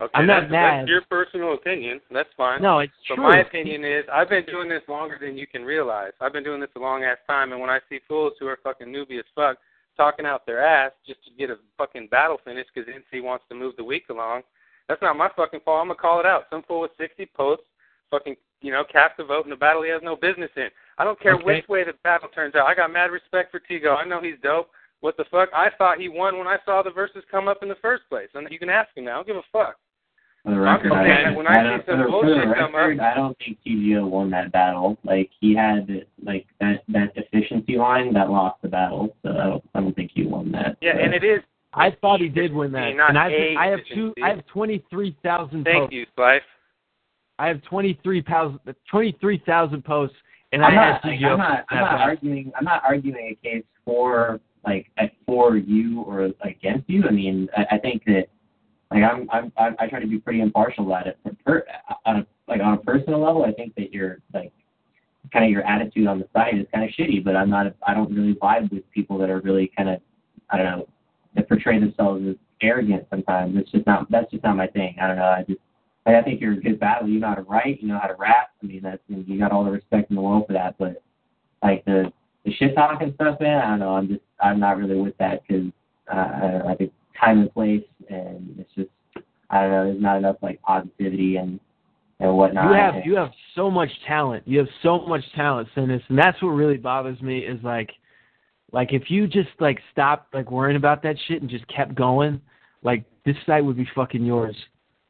[0.00, 0.80] Okay, I'm not that's, mad.
[0.82, 2.00] That's your personal opinion.
[2.12, 2.62] That's fine.
[2.62, 3.24] No, it's But true.
[3.24, 6.12] my opinion is, I've been doing this longer than you can realize.
[6.20, 8.58] I've been doing this a long ass time, and when I see fools who are
[8.62, 9.58] fucking newbie as fuck
[9.96, 13.56] talking out their ass just to get a fucking battle finish because NC wants to
[13.56, 14.42] move the week along,
[14.88, 15.80] that's not my fucking fault.
[15.80, 16.44] I'm gonna call it out.
[16.48, 17.66] Some fool with 60 posts,
[18.10, 20.68] fucking, you know, cast a vote in a battle he has no business in.
[20.98, 21.44] I don't care Okay.
[21.44, 22.66] which way the battle turns out.
[22.66, 23.96] I got mad respect for Tigo.
[23.96, 24.70] I know he's dope.
[25.00, 25.48] What the fuck?
[25.54, 28.28] I thought he won when I saw the verses come up in the first place,
[28.34, 29.12] and you can ask him now.
[29.12, 29.76] I don't give a fuck.
[30.44, 32.54] For the record, Okay, I, when I see don't- some for, the- for bullshit the
[32.54, 34.96] come record, I don't think TGO won that battle.
[35.04, 39.14] Like he had like that that efficiency line that lost the battle.
[39.22, 40.78] So I don't I don't think he won that.
[40.80, 41.00] Yeah, so.
[41.00, 41.40] and it is.
[41.74, 44.14] I thought he did win that, Not and I have two.
[44.22, 45.94] I have twenty three thousand Thank posts.
[45.94, 46.40] you, Slife.
[47.38, 50.16] I have twenty three thousand twenty three thousand posts,
[50.52, 52.52] and I'm I not, like, I'm not, I'm not arguing.
[52.56, 54.86] I'm not arguing a case for like
[55.24, 57.04] for you or against you.
[57.06, 58.24] I mean, I, I think that
[58.90, 61.18] like I'm, I'm, I'm I try to be pretty impartial about it.
[61.22, 61.64] For per,
[62.06, 64.52] on a, like on a personal level, I think that you're like
[65.32, 67.24] kind of your attitude on the site is kind of shitty.
[67.24, 67.72] But I'm not.
[67.86, 70.00] I don't really vibe with people that are really kind of
[70.50, 70.88] I don't know
[71.36, 73.06] that portray themselves as arrogant.
[73.10, 74.10] Sometimes it's just not.
[74.10, 74.96] That's just not my thing.
[75.00, 75.22] I don't know.
[75.24, 75.60] I just.
[76.08, 77.08] Like, I think you're a good battler.
[77.08, 77.82] You know how to write.
[77.82, 78.48] You know how to rap.
[78.62, 80.76] I mean, that's you got all the respect in the world for that.
[80.78, 81.02] But
[81.62, 82.10] like the
[82.46, 83.60] the shit talk and stuff, man.
[83.60, 83.94] I don't know.
[83.94, 85.66] I'm just I'm not really with that because
[86.10, 86.70] uh, I.
[86.70, 88.88] I think time and place, and it's just
[89.50, 89.84] I don't know.
[89.84, 91.60] There's not enough like positivity and
[92.20, 92.70] and whatnot.
[92.70, 94.46] You have And- you have so much talent.
[94.46, 97.90] You have so much talent, Sinus, and that's what really bothers me is like,
[98.72, 102.40] like if you just like stopped like worrying about that shit and just kept going,
[102.82, 104.56] like this site would be fucking yours.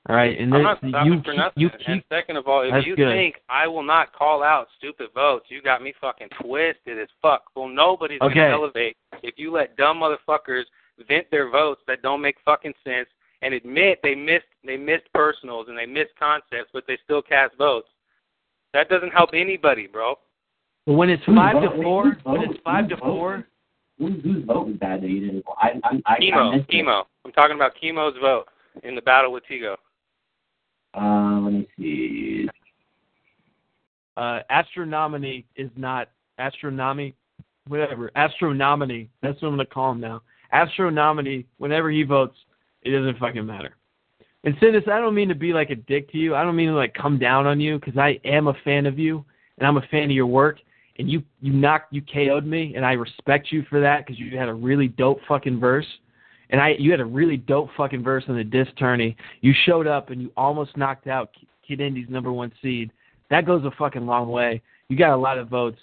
[0.08, 1.60] All right, and I'm then not stopping you for keep, nothing.
[1.62, 3.12] you and second of all, if you good.
[3.12, 7.42] think I will not call out stupid votes, you got me fucking twisted as fuck.
[7.54, 8.34] Well, nobody's Okay.
[8.36, 10.64] gonna elevate if you let dumb motherfuckers
[11.06, 13.08] vent their votes that don't make fucking sense
[13.42, 17.54] and admit they missed they missed personals and they missed concepts, but they still cast
[17.56, 17.88] votes.
[18.72, 20.18] That doesn't help anybody, bro.
[20.86, 23.46] But when it's Whose five vote- to four, vote- when it's five to vote- four,
[23.98, 25.44] Whose whose vote was bad that you didn't?
[25.60, 26.66] I I I, I Chemo, it.
[26.68, 27.04] chemo.
[27.26, 28.46] I'm talking about chemo's vote
[28.84, 29.76] in the battle with Tigo.
[30.94, 32.48] Uh, let me see.
[34.16, 37.14] uh, astronomy is not astronomy,
[37.68, 39.08] whatever astronomy.
[39.22, 40.22] That's what I'm gonna call him now.
[40.52, 41.46] Astronomy.
[41.58, 42.36] Whenever he votes,
[42.82, 43.76] it doesn't fucking matter.
[44.44, 46.34] And Sinus, I don't mean to be like a dick to you.
[46.34, 48.98] I don't mean to like come down on you because I am a fan of
[48.98, 49.24] you
[49.58, 50.58] and I'm a fan of your work.
[50.98, 54.36] And you you knocked you KO'd me, and I respect you for that because you
[54.36, 55.86] had a really dope fucking verse.
[56.50, 59.16] And I you had a really dope fucking verse on the disc tourney.
[59.40, 61.30] You showed up and you almost knocked out
[61.66, 62.90] Kid Indy's number one seed.
[63.30, 64.62] That goes a fucking long way.
[64.88, 65.78] You got a lot of votes.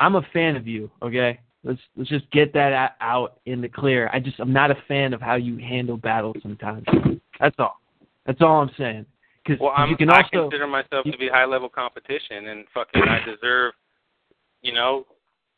[0.00, 0.90] I'm a fan of you.
[1.02, 4.10] Okay, let's let's just get that out in the clear.
[4.12, 6.84] I just I'm not a fan of how you handle battles sometimes.
[7.40, 7.80] That's all.
[8.26, 9.06] That's all I'm saying.
[9.44, 12.64] Because Well, I'm, you can also, I consider myself to be high level competition, and
[12.74, 13.72] fucking I deserve,
[14.60, 15.06] you know,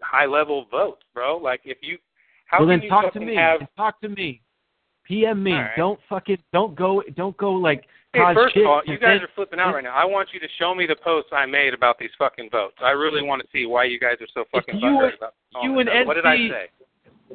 [0.00, 1.36] high level votes, bro.
[1.38, 1.98] Like if you,
[2.50, 3.34] how well then talk to me.
[3.36, 3.60] have?
[3.76, 4.42] Talk to me.
[5.04, 5.52] PM me.
[5.52, 5.70] Right.
[5.76, 9.22] Don't fucking don't go don't go like Hey, cause first of all, you guys then-
[9.22, 9.94] are flipping out right now.
[9.94, 12.74] I want you to show me the posts I made about these fucking votes.
[12.82, 15.78] I really want to see why you guys are so fucking you and- about you
[15.78, 16.06] and it.
[16.06, 16.66] What did I NC say?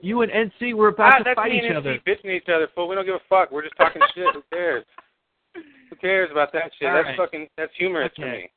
[0.01, 1.93] You and NC were about ah, to that's fight me each and other.
[1.95, 2.67] NC bitching each other.
[2.75, 3.51] Fool, we don't give a fuck.
[3.51, 4.27] We're just talking shit.
[4.35, 4.83] Who cares?
[5.89, 6.89] Who cares about that shit?
[6.89, 7.17] All that's right.
[7.17, 8.31] fucking that's humorous to Okay.
[8.31, 8.49] me.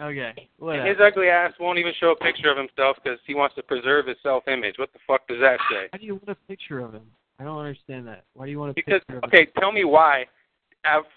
[0.00, 0.32] Okay.
[0.36, 0.86] And Whatever.
[0.88, 4.06] his ugly ass won't even show a picture of himself because he wants to preserve
[4.06, 4.74] his self-image.
[4.78, 5.88] What the fuck does that say?
[5.92, 7.06] How do you want a picture of him?
[7.38, 8.24] I don't understand that.
[8.34, 9.28] Why do you want a Because picture of him?
[9.28, 10.24] okay, tell me why.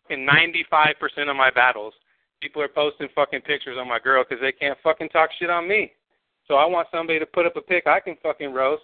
[0.10, 1.94] Ninety-five percent of my battles,
[2.42, 5.68] people are posting fucking pictures on my girl because they can't fucking talk shit on
[5.68, 5.92] me.
[6.48, 8.84] So I want somebody to put up a pic I can fucking roast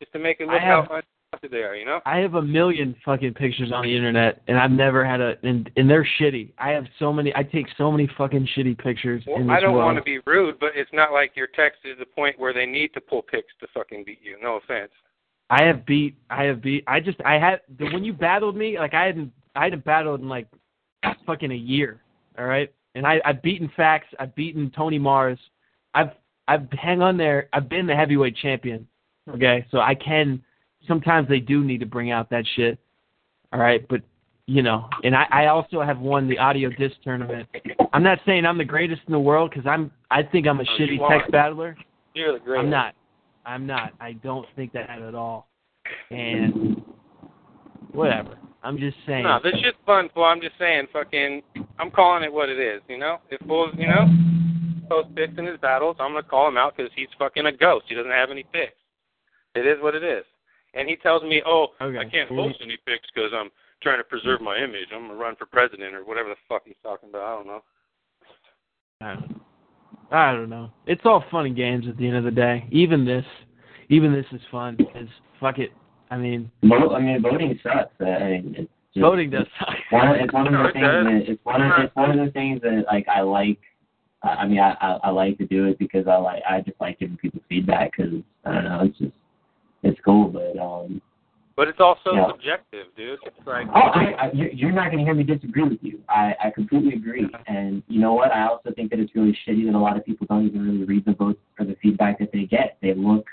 [0.00, 1.00] just to make it look I have- how
[1.50, 1.74] they are.
[1.74, 2.00] You know?
[2.06, 5.70] I have a million fucking pictures on the internet, and I've never had a, and
[5.76, 6.52] and they're shitty.
[6.58, 7.34] I have so many.
[7.34, 9.84] I take so many fucking shitty pictures Well, I don't world.
[9.86, 12.66] want to be rude, but it's not like your text is the point where they
[12.66, 14.36] need to pull pics to fucking beat you.
[14.42, 14.90] No offense.
[15.50, 16.16] I have beat.
[16.30, 16.84] I have beat.
[16.86, 17.18] I just.
[17.24, 18.78] I had the, when you battled me.
[18.78, 19.32] Like I hadn't.
[19.54, 20.48] I hadn't battled in like
[21.24, 22.00] fucking a year.
[22.38, 22.72] All right.
[22.94, 24.06] And I I've beaten Fax.
[24.18, 25.38] I've beaten Tony Mars.
[25.94, 26.10] I've
[26.48, 27.48] I've hang on there.
[27.52, 28.86] I've been the heavyweight champion.
[29.28, 29.66] Okay.
[29.70, 30.42] So I can.
[30.86, 32.78] Sometimes they do need to bring out that shit.
[33.52, 33.86] All right.
[33.88, 34.02] But
[34.46, 34.88] you know.
[35.02, 37.48] And I I also have won the audio disc tournament.
[37.92, 39.90] I'm not saying I'm the greatest in the world because I'm.
[40.10, 41.76] I think I'm a Oh, shitty text battler.
[42.14, 42.64] You're the greatest.
[42.64, 42.94] I'm not.
[43.44, 43.92] I'm not.
[44.00, 45.48] I don't think that at all.
[46.10, 46.82] And
[47.92, 48.38] whatever.
[48.62, 49.22] I'm just saying.
[49.22, 50.24] No, this shit's fun, fool.
[50.24, 51.42] I'm just saying, fucking,
[51.78, 53.18] I'm calling it what it is, you know?
[53.30, 54.06] If fool's, you know,
[54.88, 57.86] post picks in his battles, I'm gonna call him out because he's fucking a ghost.
[57.88, 58.74] He doesn't have any picks.
[59.54, 60.24] It is what it is.
[60.76, 61.98] And he tells me, oh, Okay.
[61.98, 63.50] I can't Well, post any picks because I'm
[63.82, 64.88] trying to preserve my image.
[64.94, 67.22] I'm gonna run for president or whatever the fuck he's talking about.
[67.22, 67.62] I don't know.
[69.00, 69.40] I don't know.
[70.10, 70.70] I don't know.
[70.86, 72.66] It's all fun and games at the end of the day.
[72.70, 73.24] Even this,
[73.88, 75.08] even this is fun because
[75.40, 75.72] fuck it.
[76.10, 77.90] I mean, Vote, I mean, voting sucks.
[78.00, 79.74] I mean, it's just, voting does suck.
[79.90, 80.84] One, it's one of the things.
[80.84, 83.58] That, it's one of it's one of the things that like I like.
[84.22, 86.80] I I mean, I, I I like to do it because I like I just
[86.80, 88.12] like giving people feedback because
[88.44, 88.80] I don't know.
[88.84, 89.15] It's just
[89.86, 91.00] it's cool, but um,
[91.56, 92.26] But it's also Yeah.
[92.28, 93.18] subjective, dude.
[93.24, 96.00] It's like Oh, I, I, you- you're not going to hear me disagree with you.
[96.08, 97.26] I, I completely agree.
[97.46, 98.30] And you know what?
[98.30, 100.84] I also think that it's really shitty that a lot of people don't even really
[100.84, 102.76] read the votes or the feedback that they get.
[102.82, 103.26] They look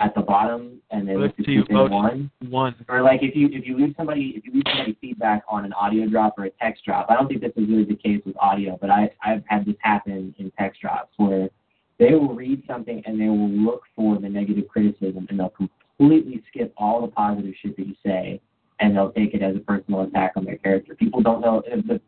[0.00, 2.30] at the bottom and they look to see if they vote won.
[2.48, 2.74] one.
[2.88, 5.72] Or like if you if you leave somebody if you leave somebody feedback on an
[5.74, 8.36] audio drop or a text drop, I don't think this is really the case with
[8.38, 11.48] audio, but I I've had this happen in text drops where
[11.98, 15.54] they will read something and they will look for the negative criticism and they'll
[15.98, 18.40] completely skip all the positive shit that you say
[18.80, 20.94] and they'll take it as a personal attack on their character.
[20.94, 22.00] People don't know if the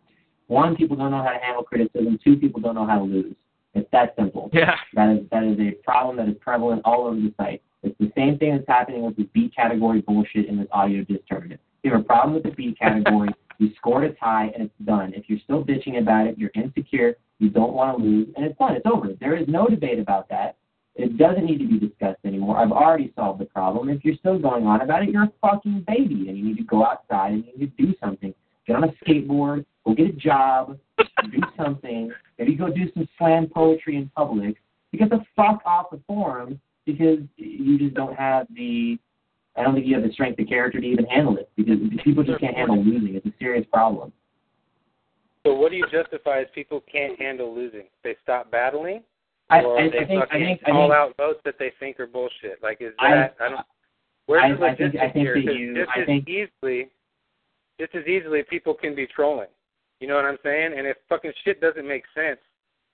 [0.48, 3.34] one, people don't know how to handle criticism, two, people don't know how to lose.
[3.74, 4.48] It's that simple.
[4.52, 4.74] Yeah.
[4.94, 7.62] That is that is a problem that is prevalent all over the site.
[7.82, 11.20] It's the same thing that's happening with this B category bullshit in this audio disc
[11.28, 11.60] tournament.
[11.78, 14.74] If you have a problem with the B category, you scored a tie and it's
[14.84, 15.12] done.
[15.14, 18.58] If you're still bitching about it, you're insecure, you don't want to lose, and it's
[18.58, 18.74] done.
[18.74, 19.08] It's over.
[19.20, 20.56] There is no debate about that.
[20.94, 22.56] It doesn't need to be discussed anymore.
[22.56, 23.90] I've already solved the problem.
[23.90, 26.64] If you're still going on about it, you're a fucking baby, and you need to
[26.64, 28.34] go outside and you need to do something.
[28.66, 32.10] Get on a skateboard, go get a job, do something.
[32.38, 34.56] Maybe go do some slam poetry in public.
[34.92, 38.98] You get the fuck off the forum because you just don't have the.
[39.56, 42.22] I don't think you have the strength of character to even handle it because people
[42.22, 43.14] just can't handle losing.
[43.14, 44.12] It's a serious problem.
[45.46, 47.84] So what do you justify as people can't handle losing?
[48.04, 49.02] They stop battling,
[49.50, 51.72] or I, they I think I fucking think I call think out votes that they
[51.78, 52.62] think are bullshit.
[52.62, 53.60] Like is that I, don't.
[54.26, 55.34] Where's I- the I think- I think here?
[55.34, 56.88] that you- just I as think- easily,
[57.80, 59.48] just as easily, people can be trolling.
[60.00, 60.74] You know what I'm saying?
[60.76, 62.38] And if fucking shit doesn't make sense,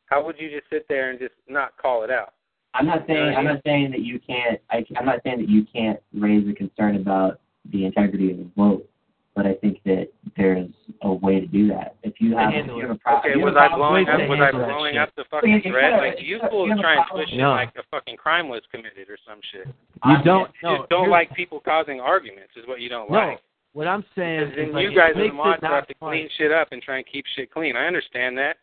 [0.07, 2.35] how would you just sit there and just not call it out?
[2.75, 4.61] I'm not saying I'm not saying that you can't.
[4.71, 7.41] I, I'm not saying that you can't raise a concern about
[7.73, 8.89] the integrity of the vote,
[9.35, 10.69] but I think that there's
[11.03, 11.97] a way to do that.
[12.03, 14.21] If you have, if you have a problem, Okay, was I blowing up?
[14.29, 15.93] Was I blowing up the fucking Well, thread?
[15.99, 17.25] Like you you gotta- fools you try and problem.
[17.27, 17.51] twist it No.
[17.53, 19.67] like a fucking crime was committed or some shit.
[20.05, 20.51] You don't.
[20.63, 23.19] You no, just don't like people causing arguments, is what you don't No.
[23.19, 23.41] like.
[23.73, 26.11] What I'm saying Because is like, you guys are the makes mods have to fun.
[26.11, 27.75] clean shit up and try and keep shit clean.
[27.75, 28.59] I understand that.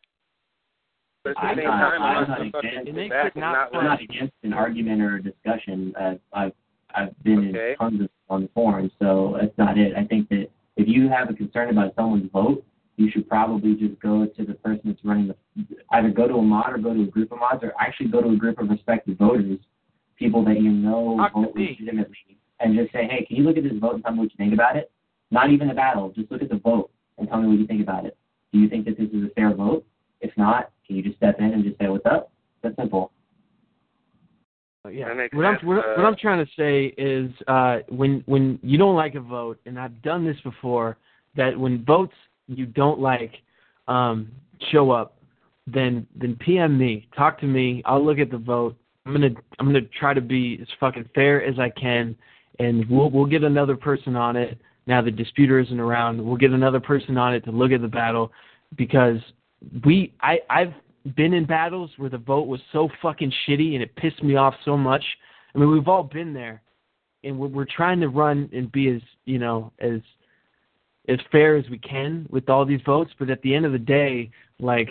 [1.23, 3.09] But at the I'm same not- time, I'm I'm not not against- It sit makes
[3.09, 5.95] back it and not not I'm let not against an argument or a discussion.
[5.99, 6.53] I've I've,
[6.95, 7.71] I've been Okay.
[7.71, 9.95] in tons of on the forums, so that's not it.
[9.97, 12.65] I think that if you have a concern about someone's vote,
[12.95, 15.35] you should probably just go to the person that's running the
[15.91, 18.21] either go to a mod or go to a group of mods or actually go
[18.21, 19.59] to a group of respected voters,
[20.17, 23.63] people that you know Talk vote legitimately, and just say, hey, can you look at
[23.63, 24.89] this vote and tell me what you think about it?
[25.31, 27.81] Not even the battle, just look at the vote and tell me what you think
[27.81, 28.17] about it.
[28.53, 29.85] Do you think that this is a fair vote?
[30.21, 32.31] If not, can you just step in and just say what's up?
[32.63, 33.11] That's simple.
[34.89, 35.09] Yeah.
[35.09, 38.59] That makes What I'm what, Uh, what I'm trying to say is uh, when when
[38.61, 40.97] you don't like a vote, and I've done this before,
[41.35, 42.13] that when votes
[42.47, 43.33] you don't like
[43.87, 44.31] um,
[44.71, 45.17] show up,
[45.67, 47.81] then then PM me, talk to me.
[47.85, 48.75] I'll look at the vote.
[49.05, 52.15] I'm gonna I'm gonna try to be as fucking fair as I can,
[52.59, 54.57] and we'll we'll get another person on it.
[54.87, 56.23] Now the disputer isn't around.
[56.23, 58.31] We'll get another person on it to look at the battle,
[58.77, 59.17] because
[59.83, 60.73] we I I've
[61.15, 64.53] been in battles where the vote was so fucking shitty and it pissed me off
[64.65, 65.03] so much.
[65.53, 66.61] I mean, we've all been there,
[67.23, 69.99] and we're, we're trying to run and be as you know as
[71.07, 73.11] as fair as we can with all these votes.
[73.17, 74.89] But at the end of the day, like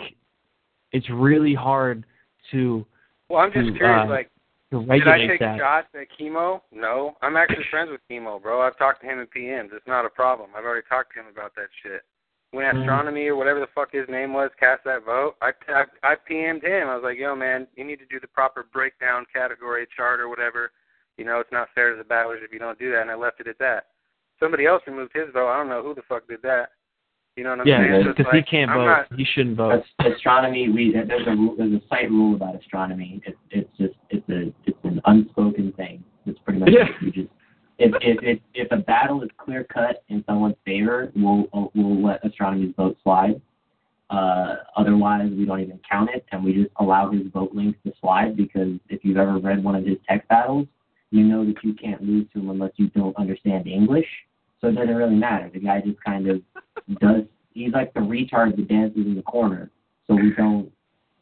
[0.91, 2.05] it's really hard
[2.51, 2.85] to
[3.29, 4.29] Well, I'm just to, curious, uh, like,
[4.71, 5.57] did I take that.
[5.57, 6.61] shots at chemo?
[6.71, 7.15] No.
[7.21, 8.61] I'm actually friends with chemo, bro.
[8.61, 9.69] I've talked to him in PMs.
[9.73, 10.49] It's not a problem.
[10.55, 12.01] I've already talked to him about that shit.
[12.51, 12.79] When Mhm.
[12.81, 16.63] astronomy or whatever the fuck his name was cast that vote, I, I I PM'd
[16.63, 16.87] him.
[16.89, 20.29] I was like, yo, man, you need to do the proper breakdown category chart or
[20.29, 20.71] whatever.
[21.17, 23.15] You know, it's not fair to the battlers if you don't do that, and I
[23.15, 23.87] left it at that.
[24.39, 25.49] Somebody else removed his vote.
[25.49, 26.71] I don't know who the fuck did that.
[27.35, 28.03] You know what I'm Yeah, saying?
[28.05, 28.85] So because it's he can't I'm vote.
[28.87, 29.83] Not, he shouldn't vote.
[29.99, 30.69] Astronomy.
[30.69, 33.21] We there's a rule- there's a site rule about astronomy.
[33.25, 36.03] It's it's just it's a it's an unspoken thing.
[36.25, 36.87] It's pretty much Yeah.
[36.89, 36.95] it.
[37.01, 37.29] you just
[37.79, 42.23] if if if if a battle is clear cut in someone's favor, we'll we'll let
[42.25, 43.41] astronomy's vote slide.
[44.09, 47.93] Uh, otherwise, we don't even count it, and we just allow his vote links to
[48.01, 50.67] slide because if you've ever read one of his tech battles,
[51.11, 54.07] you know that you can't lose to him unless you don't understand English.
[54.59, 55.49] So it doesn't really matter.
[55.53, 56.41] The guy just kind of
[56.99, 57.23] does.
[57.53, 59.71] He's like the retard that dances in the corner.
[60.07, 60.71] So we don't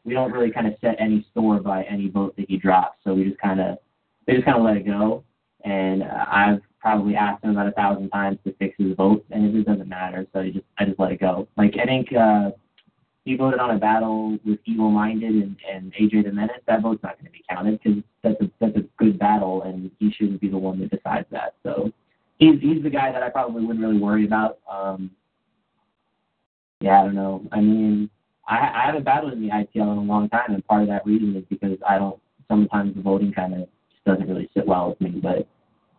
[0.04, 2.98] we don't really kind of set any store by any vote that he drops.
[3.04, 3.78] So we just kind of
[4.26, 5.22] they just kind of let it go.
[5.64, 9.52] And I've probably asked him about a thousand times to fix his vote, and it
[9.52, 10.26] just doesn't matter.
[10.32, 11.48] So he just I just let it go.
[11.56, 12.50] Like I think uh,
[13.24, 16.62] he voted on a battle with Evil Minded and, and AJ the Menace.
[16.66, 19.90] That vote's not going to be counted because that's a that's a good battle, and
[19.98, 21.54] he shouldn't be the one that decides that.
[21.62, 21.92] So
[22.38, 24.58] he's he's the guy that I probably wouldn't really worry about.
[24.70, 25.10] Um,
[26.80, 27.44] yeah, I don't know.
[27.52, 28.08] I mean,
[28.46, 31.04] I I haven't battled in the ITL in a long time, and part of that
[31.04, 32.18] reason is because I don't.
[32.48, 33.68] Sometimes the voting kind of
[34.08, 35.20] doesn't really sit well with me.
[35.20, 35.46] But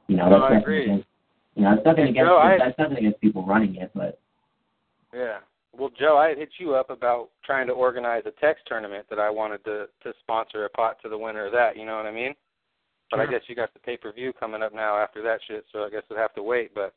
[0.08, 0.84] you know, No, that's I nothing agree.
[0.84, 1.08] against.
[1.56, 4.20] You know, it's nothing Hey, against Joe, I- that's nothing against people running it, but
[5.14, 5.40] Yeah.
[5.72, 9.20] Well, Joe, I had hit you up about trying to organize a text tournament that
[9.20, 11.78] I wanted to to sponsor a pot to the winner of that.
[11.78, 12.36] You know what I mean?
[13.12, 15.66] But I guess you got the pay per view coming up now after that shit,
[15.72, 16.74] so I guess we'll have to wait.
[16.76, 16.94] But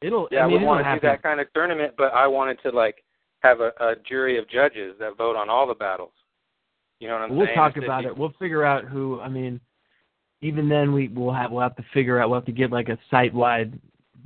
[0.00, 0.28] It'll.
[0.30, 1.00] yeah, I mean, would want to happen.
[1.00, 3.02] do that kind of tournament, but I wanted to like
[3.42, 6.12] have a, a jury of judges that vote on all the battles.
[7.00, 7.56] You know what I'm we'll saying?
[7.56, 8.16] talk about it.
[8.16, 9.20] We'll figure out who.
[9.20, 9.60] I mean,
[10.40, 12.28] even then we we'll have we'll have to figure out.
[12.28, 13.78] We'll have to get like a site wide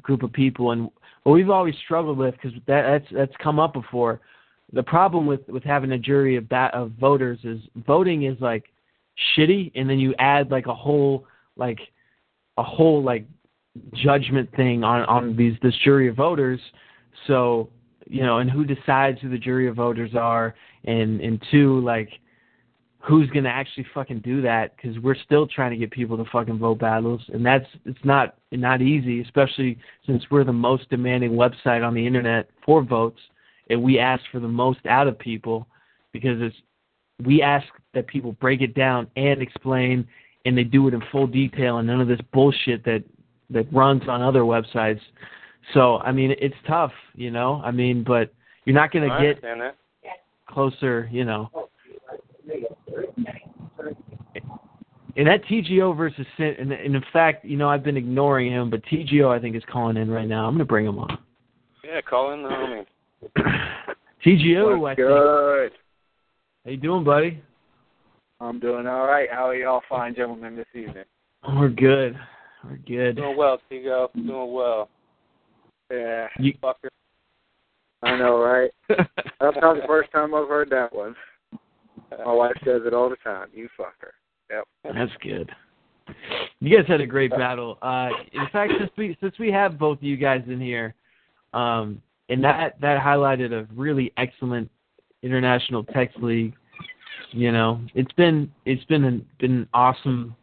[0.02, 0.72] group of people.
[0.72, 0.90] And
[1.22, 4.20] what we've always struggled with because that, that's that's come up before.
[4.72, 8.64] The problem with with having a jury of bat of voters is voting is like
[9.36, 11.78] shitty, and then you add like a whole like
[12.56, 13.26] a whole like
[13.94, 16.60] judgment thing on on these this jury of voters.
[17.26, 17.70] So
[18.06, 20.54] you know, and who decides who the jury of voters are,
[20.84, 22.08] and and two like
[23.00, 24.76] who's gonna actually fucking do that?
[24.76, 28.36] Because we're still trying to get people to fucking vote battles, and that's it's not
[28.52, 33.20] not easy, especially since we're the most demanding website on the internet for votes,
[33.70, 35.66] and we ask for the most out of people
[36.12, 36.56] because it's
[37.24, 40.06] we ask that people break it down and explain,
[40.44, 43.02] and they do it in full detail, and none of this bullshit that
[43.48, 45.00] that runs on other websites.
[45.72, 47.62] So I mean, it's tough, you know.
[47.64, 48.32] I mean, but
[48.66, 49.76] you're not gonna get that.
[50.46, 51.50] closer, you know.
[55.16, 58.70] And that TGO versus Sin, and, and in fact, you know, I've been ignoring him,
[58.70, 60.46] but TGO I think is calling in right now.
[60.46, 61.18] I'm gonna bring him on.
[61.84, 62.86] Yeah, call in the homie.
[64.24, 65.08] TGO, I What's think.
[65.08, 65.72] good?
[66.64, 67.42] How you doing, buddy?
[68.40, 69.28] I'm doing all right.
[69.30, 71.04] How are y'all fine gentlemen this evening?
[71.44, 72.18] Oh, we're good.
[72.64, 73.16] We're good.
[73.16, 74.12] Doing well, Tigo.
[74.14, 74.88] Doing well.
[75.90, 76.88] Yeah, You, Fucker.
[78.02, 78.70] I know, right?
[78.88, 81.14] That's not the first time I've heard that one.
[82.24, 83.48] My wife says it all the time.
[83.54, 84.12] You fucker.
[84.50, 84.64] Yep.
[84.94, 85.50] That's good.
[86.60, 87.78] You guys had a great battle.
[87.82, 90.94] Uh, in fact, since we since we have both of you guys in here,
[91.54, 94.70] um, and that that highlighted a really excellent
[95.22, 96.54] international text league.
[97.30, 100.34] You know, it's been it's been an, been awesome.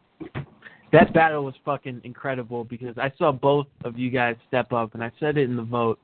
[0.90, 5.04] That battle was fucking incredible because I saw both of you guys step up, and
[5.04, 5.98] I said it in the vote,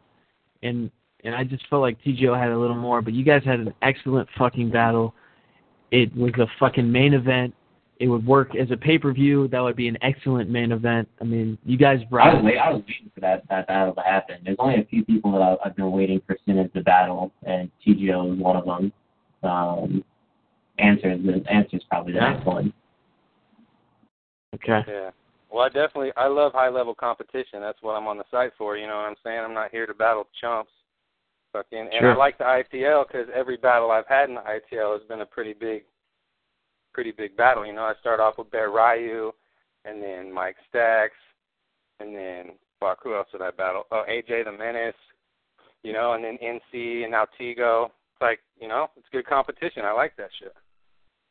[0.62, 0.90] and
[1.24, 3.72] and I just felt like TGO had a little more, but you guys had an
[3.80, 5.14] excellent fucking battle.
[5.95, 7.55] It was a fucking main event.
[8.01, 9.47] It would work as a pay per view.
[9.47, 11.09] That would be an excellent main event.
[11.20, 12.34] I mean, you guys I brought.
[12.34, 14.38] was wait, I was waiting for that that battle to happen.
[14.45, 17.70] There's only a few people that I- I've been waiting for Simmons to battle, and
[17.80, 18.92] TGO is one of them.
[19.45, 20.05] Um,
[20.78, 22.32] answer is the answer is probably the Yeah.
[22.32, 22.72] next one.
[24.57, 24.82] Okay.
[24.88, 25.11] Yeah.
[25.49, 27.61] Well, I definitely I love high level competition.
[27.61, 28.76] That's what I'm on the site for.
[28.76, 29.38] You know what I'm saying?
[29.38, 30.72] I'm not here to battle chumps.
[31.55, 32.12] Fucking, and Sure.
[32.14, 35.26] I like the ITL because every battle I've had in the ITL has been a
[35.26, 35.84] pretty big,
[36.92, 37.64] pretty big battle.
[37.64, 39.32] You know, I start off with Bear Ryu,
[39.84, 41.14] and then Mike Stacks,
[42.00, 43.84] and then fuck, who else did I battle?
[43.92, 44.96] Oh, AJ the Menace.
[45.84, 47.86] You know, and then NC and now Tigo.
[47.86, 49.84] It's like you know, it's good competition.
[49.84, 50.55] I like that shit.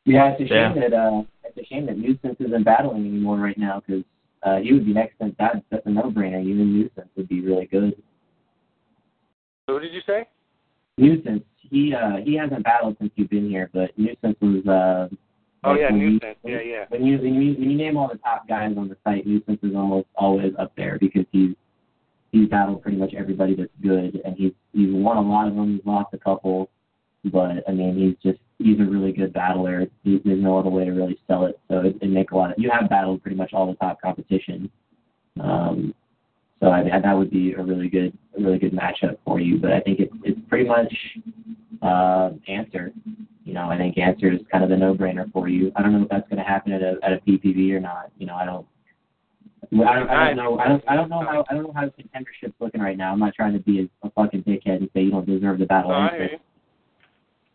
[0.06, 0.72] Yeah, it's a Yeah.
[0.72, 4.04] shame that uh, it's a shame that Nuisance isn't battling anymore right now because
[4.42, 5.62] uh, he would be next in that.
[5.70, 6.42] That's a no-brainer.
[6.42, 8.00] Even Nuisance would be really good.
[9.66, 10.26] Who did you say?
[10.98, 14.66] Nuisance, he uh, he hasn't battled since you've been here, but Nuisance was.
[14.66, 15.14] Uh,
[15.66, 16.36] Oh like yeah, you- Nuisance.
[16.44, 16.84] Yeah, yeah.
[16.90, 19.60] When you when you when you name all the top guys on the site, Nuisance
[19.62, 21.54] is almost always up there because he's
[22.32, 25.76] he's battled pretty much everybody that's good, and he's he's won a lot of them.
[25.76, 26.68] He's lost a couple,
[27.24, 29.86] but I mean he's just he's a really good battler.
[30.02, 32.50] He, there's no other way to really sell it, so it, it make a lot
[32.50, 32.58] of.
[32.58, 34.70] You have battled pretty much all the top competition,
[35.40, 35.94] um,
[36.64, 39.58] so I, that would be a really good a really good matchup for you.
[39.58, 40.92] But I think it's it's pretty much
[41.82, 42.90] uh, answer.
[43.44, 45.70] You know, I think answer is kind of the no-brainer for you.
[45.76, 48.10] I don't know if that's going to happen at a at a PPV or not.
[48.18, 48.66] You know, I don't.
[49.72, 50.58] I don't, I don't know.
[50.58, 50.84] I don't.
[50.88, 51.44] I don't know how.
[51.50, 53.12] I don't know how the contendership's looking right now.
[53.12, 55.66] I'm not trying to be a, a fucking dickhead and say you don't deserve the
[55.66, 55.90] battle.
[55.90, 56.16] Oh, I answer.
[56.16, 56.38] hear you.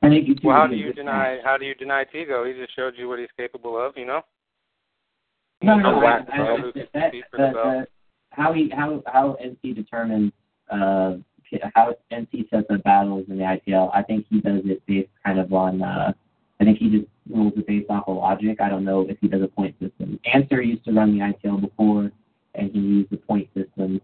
[0.04, 0.36] I think you.
[0.44, 1.36] Well, how do you deny?
[1.36, 1.42] match.
[1.44, 2.48] How do you deny Tigo?
[2.48, 3.94] He just showed you what he's capable of.
[3.98, 4.22] You know.
[5.62, 6.26] No, no, Oh, I, wow.
[6.32, 7.66] I, I, Who that, that, compete for the that, belt?
[7.66, 7.88] that,
[8.32, 10.32] how he how how NC determines
[10.70, 11.16] uh
[11.74, 13.90] how NC sets up battles in the ITL.
[13.94, 15.82] I think he does it based kind of on.
[15.82, 16.14] uh
[16.62, 18.60] I think he just rules it based off of logic.
[18.60, 20.20] I don't know if he does a point system.
[20.34, 22.12] Answer used to run the ITL before,
[22.56, 24.02] and he used the point system.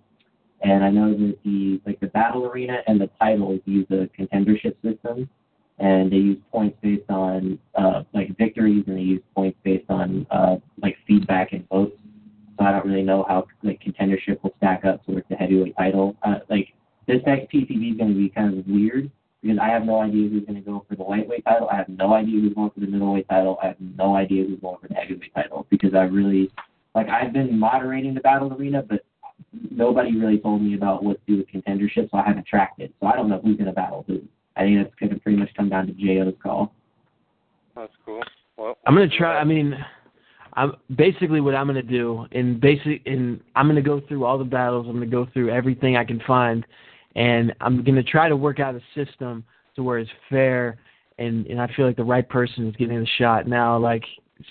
[0.61, 4.76] And I know that the like the battle arena and the titles use a contendership
[4.82, 5.30] system,
[5.80, 10.26] and they use points based on uh, like victories, and they use points based on
[10.32, 11.97] uh, like feedback and votes.
[12.58, 16.16] So I don't really know how like contendership will stack up towards the heavyweight title.
[16.24, 16.74] Uh, like
[17.08, 20.30] this next PPV is going to be kind of weird because I have no idea
[20.30, 21.70] who's going to go for the lightweight title.
[21.70, 23.58] I have no idea who's going for the middleweight title.
[23.62, 26.51] I have no idea who's going for the heavyweight title because I really
[26.93, 29.03] like I've been moderating the battle arena, but
[29.70, 32.93] nobody really told me about what to do with contendership, so I haven't tracked it.
[32.99, 34.22] So I don't know who's going to battle who.
[34.56, 36.72] I think that's going to pretty much come down to Joe's call.
[37.76, 38.24] That's cool.
[38.58, 39.38] Well, I'm gonna try.
[39.38, 39.78] I mean,
[40.56, 44.45] I'm basically what I'm gonna do, and basic, and I'm gonna go through all the
[44.45, 44.88] battles.
[44.88, 46.66] I'm gonna go through everything I can find,
[47.16, 49.43] and I'm gonna try to work out a system
[49.76, 50.78] to where it's fair,
[51.20, 53.47] and and I feel like the right person is getting the shot.
[53.47, 54.03] Now, like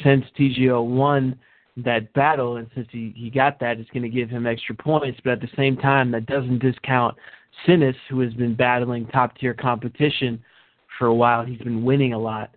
[0.02, 1.38] since TGO won
[1.78, 5.18] that battle, and since he he got that, it's gonna give him extra points.
[5.24, 7.16] But at the same time, that doesn't discount
[7.66, 10.42] Sinis, who has been battling top tier competition
[10.98, 11.46] for a while.
[11.46, 12.54] He's been winning a lot,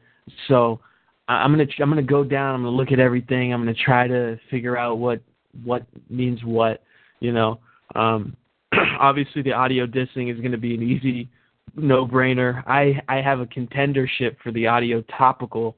[0.50, 0.82] so.
[1.28, 2.56] I- I'm gonna I'm gonna go down.
[2.56, 3.54] I'm gonna look at everything.
[3.54, 5.22] I'm gonna try to figure out what
[5.64, 6.84] what means what.
[7.20, 7.60] You know,
[7.96, 8.36] um,
[9.00, 11.30] obviously the audio dissing is gonna be an easy
[11.76, 12.64] no-brainer.
[12.68, 15.76] I I have a contendership for the audio topical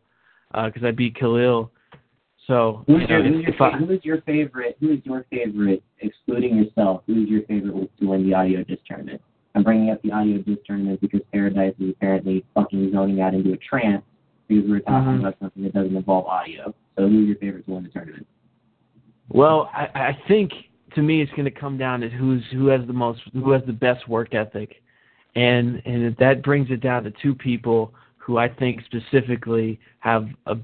[0.53, 1.71] because I beat Khalil.
[2.47, 4.75] So Who's you your, who's, your, I- fa- who is your favorite?
[4.79, 7.03] Who is your favorite, excluding yourself?
[7.05, 9.21] Who is your favorite to win the audio disc tournament?
[9.53, 13.53] I'm bringing up the audio disc tournament because Paradise is apparently fucking zoning out into
[13.53, 14.03] a trance
[14.49, 15.19] because we're talking Mhm.
[15.19, 16.73] about something that doesn't involve audio.
[16.97, 18.27] So who who's your favorite to win the tournament?
[19.29, 20.51] Well, I, I think
[20.95, 23.63] to me it's going to come down to who's who has the most who has
[23.65, 24.81] the best work ethic,
[25.35, 30.57] and and that brings it down to two people who I think specifically have a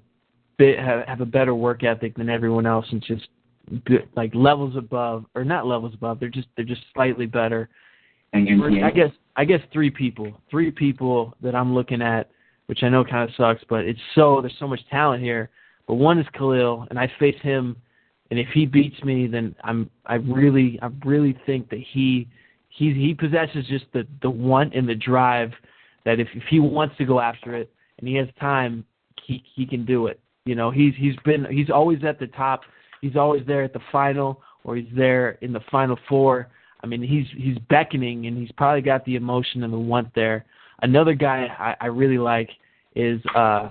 [0.57, 3.27] bit have, have a better work ethic than everyone else, and just
[3.85, 6.19] good, like levels above or not levels above.
[6.19, 7.69] They're just they're just slightly better.
[8.33, 12.29] And First, I guess I guess three people, three people that I'm looking at,
[12.67, 15.49] which I know kind of sucks, but it's so there's so much talent here.
[15.87, 17.75] But one is Khalil, and I face him,
[18.31, 22.27] and if he beats me, then I'm I really I really think that he
[22.69, 25.51] he he possesses just the the want and the drive
[26.05, 28.83] that if if he wants to go after it and he has time,
[29.23, 30.19] he he can do it.
[30.45, 32.61] You know, he's he's been he's always at the top.
[33.01, 36.49] He's always there at the final or he's there in the final four.
[36.83, 40.45] I mean, he's he's beckoning and he's probably got the emotion and the want there.
[40.81, 42.49] Another guy I, I really like
[42.95, 43.69] is uh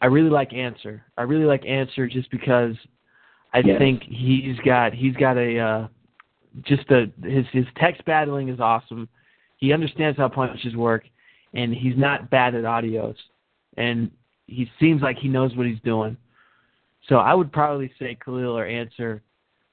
[0.00, 1.02] I really like Answer.
[1.16, 2.74] I really like Answer just because
[3.52, 3.78] I Yes.
[3.78, 5.88] think he's got he's got a uh
[6.62, 9.08] just a his his text battling is awesome.
[9.58, 11.04] He understands how punches work
[11.54, 13.16] and he's not bad at audios.
[13.76, 14.10] And
[14.46, 16.16] he seems like he knows what he's doing.
[17.08, 19.22] So I would probably say Khalil or Answer.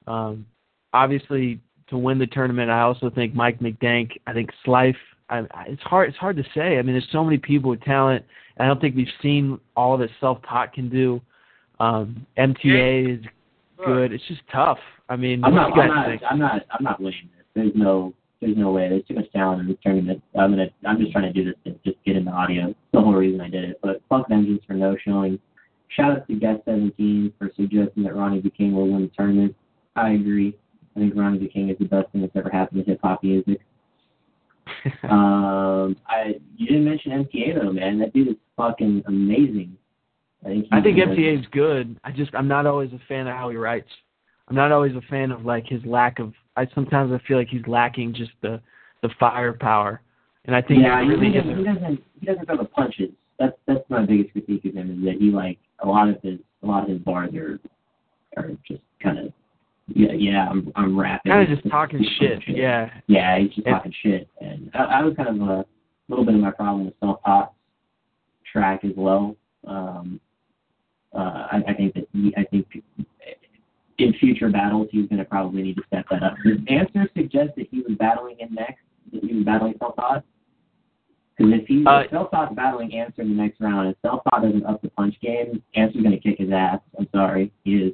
[0.06, 0.46] Um,
[0.92, 4.12] obviously, to win the tournament, I also think Mike McDank.
[4.26, 4.96] I think Slife.
[5.28, 6.08] I, I, it's hard.
[6.08, 6.78] It's hard to say.
[6.78, 8.24] I mean, there's so many people with talent.
[8.56, 11.20] And I don't think we've seen all that self-taught can do.
[11.80, 13.24] Um, MTA is
[13.84, 14.12] good.
[14.12, 14.78] It's just tough.
[15.08, 15.72] I mean, I'm not.
[15.78, 16.08] I'm not.
[16.30, 16.62] I'm not.
[16.70, 17.44] I'm not winning this.
[17.54, 18.14] There's no.
[18.40, 18.88] There's no way.
[18.88, 20.22] There's too much talent in this tournament.
[20.38, 20.68] I'm gonna.
[20.86, 22.66] I'm just trying to do this to just get in the audio.
[22.66, 23.80] That's the whole reason I did it.
[23.82, 25.38] But fuck Vengeance for no showing.
[25.88, 29.54] Shout out to Guest 17 for suggesting that Ronnie the King will win the tournament.
[29.96, 30.56] I agree.
[30.96, 33.22] I think Ronnie the King is the best thing that's ever happened to hip hop
[33.22, 33.60] music.
[35.10, 37.98] um, I you didn't mention MTA though, man.
[37.98, 39.76] That dude is fucking amazing.
[40.44, 40.66] I think.
[40.72, 41.98] I think MTA is good.
[42.04, 43.88] I just I'm not always a fan of how he writes.
[44.48, 46.32] I'm not always a fan of like his lack of.
[46.56, 48.60] I sometimes I feel like he's lacking just the
[49.02, 50.02] the firepower,
[50.44, 53.10] and I think yeah, it really he, doesn't, he doesn't he doesn't throw the punches.
[53.38, 56.38] That's that's my biggest critique of him is that he like a lot of his
[56.62, 57.58] a lot of his bars are
[58.36, 59.32] are just kind of
[59.88, 61.30] yeah yeah I'm I'm rapping.
[61.32, 62.42] Kind of just talking shit.
[62.46, 62.90] Yeah.
[63.06, 65.64] Yeah, he's just And- talking shit, and I, I was kind of a
[66.08, 67.52] little bit of my problem with self taught
[68.50, 69.36] track as well.
[69.66, 70.20] Um,
[71.14, 72.66] uh, I, I think that he, I think
[73.98, 76.34] in future battles he's going to probably need to step that up.
[76.44, 78.80] Does Answer suggests that he was battling him next?
[79.12, 80.24] That he was battling self taught?
[81.36, 84.42] Because if he's Uh, self taught's battling Answer in the next round, and self taught
[84.42, 86.80] doesn't up the punch game, Answer's going to kick his ass.
[86.98, 87.92] I'm sorry, he is.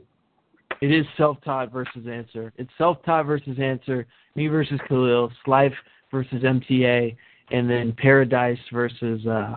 [0.80, 2.52] It is self-taught versus answer.
[2.56, 4.06] It's self-taught versus answer.
[4.34, 5.30] Me versus Khalil.
[5.46, 5.74] Slife
[6.10, 7.16] versus MTA,
[7.50, 9.56] and then Paradise versus uh,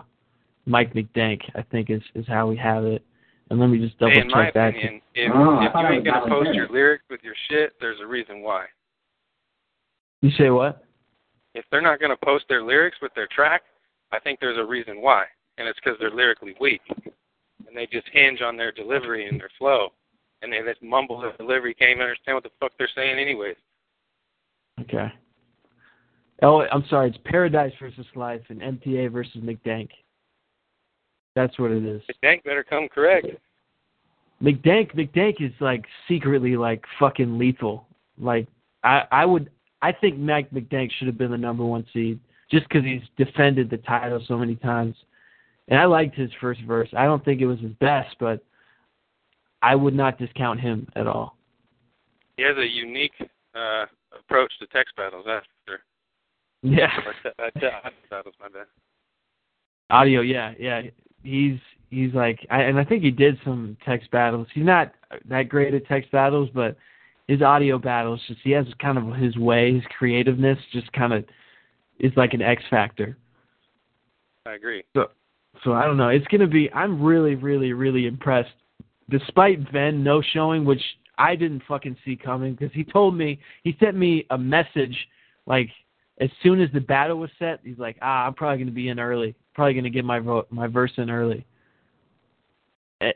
[0.66, 1.40] Mike McDank.
[1.54, 3.02] I think is is how we have it.
[3.50, 4.68] And let me just double Hey, in my check that.
[4.70, 6.56] opinion, if, Oh, if you ain't gonna post Derek.
[6.56, 8.66] your lyrics with your shit, there's a reason why.
[10.22, 10.84] You say what?
[11.54, 13.62] If they're not gonna post their lyrics with their track,
[14.12, 15.24] I think there's a reason why,
[15.58, 16.80] and it's because they're lyrically weak,
[17.66, 19.92] and they just hinge on their delivery and their flow,
[20.44, 23.56] and they just mumble their delivery, can't even understand what the fuck they're saying anyways.
[24.80, 25.12] Okay.
[26.42, 27.08] Oh, I'm sorry.
[27.08, 29.88] It's Paradise versus Slife and MTA versus McDank.
[31.34, 32.02] That's what it is.
[32.02, 33.26] McDank better come correct.
[34.42, 37.86] McDank McDank is like secretly like fucking lethal.
[38.18, 38.46] Like
[38.82, 39.50] I I would
[39.82, 42.20] I think Mike McDank should have been the number one seed
[42.50, 44.96] just because he's defended the title so many times.
[45.68, 46.88] And I liked his first verse.
[46.96, 48.44] I don't think it was his best, but
[49.64, 51.38] I would not discount him at all.
[52.36, 53.14] He has a unique
[53.54, 53.86] uh,
[54.18, 55.24] approach to text battles.
[55.26, 55.78] That's for sure.
[56.62, 56.90] Yeah.
[57.06, 58.66] Or te- uh, te- audio battles, my bad.
[59.88, 60.82] Audio, yeah, yeah.
[61.22, 61.58] He's
[61.88, 64.46] he's like, I, and I think he did some text battles.
[64.52, 64.92] He's not
[65.28, 66.76] that great at text battles, but
[67.26, 71.24] his audio battles, just he has kind of his way, his creativeness, just kind of
[72.00, 73.16] is like an X factor.
[74.44, 74.84] I agree.
[74.94, 75.06] So,
[75.62, 76.08] so I don't know.
[76.08, 76.70] It's gonna be.
[76.72, 78.50] I'm really, really, really impressed.
[79.10, 80.82] Despite Ven no showing, which
[81.18, 84.96] I didn't fucking see coming, because he told me he sent me a message
[85.46, 85.68] like
[86.20, 87.60] as soon as the battle was set.
[87.64, 89.34] He's like, ah, I'm probably gonna be in early.
[89.54, 91.44] Probably gonna get my vote, my verse in early.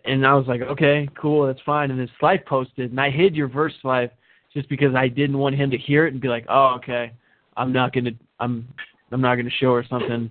[0.05, 1.91] And I was like, okay, cool, that's fine.
[1.91, 4.11] And then Slife posted, and I hid your verse, Slife,
[4.53, 7.13] just because I didn't want him to hear it and be like, oh, okay,
[7.57, 8.11] I'm not gonna,
[8.41, 8.69] I'm,
[9.13, 10.31] I'm not gonna show or something,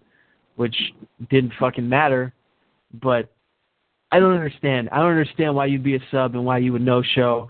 [0.58, 0.76] which
[1.30, 2.34] didn't fucking matter.
[3.02, 3.32] But
[4.12, 4.90] I don't understand.
[4.92, 7.50] I don't understand why you'd be a sub and why you would no show.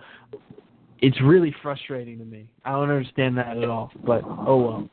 [0.99, 2.49] It's really frustrating to me.
[2.66, 3.91] I don't understand that at all.
[4.05, 4.89] But oh well.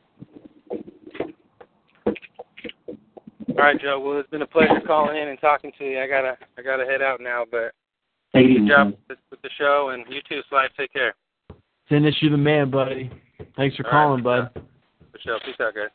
[3.57, 3.99] All right, Joe.
[3.99, 5.99] Well, it's been a pleasure calling in and talking to you.
[5.99, 7.71] I gotta I gotta head out now, but
[8.35, 8.67] Take it good easy.
[8.67, 10.67] job with, with the show, and you too, Slife.
[10.77, 11.15] Take care.
[11.87, 13.09] Finish you the man, buddy.
[13.55, 14.53] Thanks for All calling, right.
[14.53, 14.63] bud.
[15.11, 15.39] For sure.
[15.45, 15.89] Peace out, guys.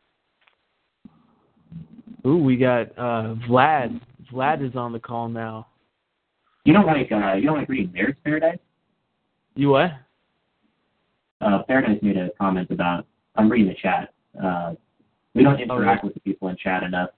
[2.26, 4.00] Ooh, we got uh Vlad.
[4.30, 5.66] Vlad is on the call now.
[6.64, 8.58] You don't like uh you don't like reading Nerd's Paradise?
[9.54, 9.90] You what?
[11.40, 13.06] Uh Paradise made a comment about
[13.36, 14.12] I'm reading the chat.
[14.42, 14.74] Uh
[15.34, 17.10] we don't interact with the people in chat enough,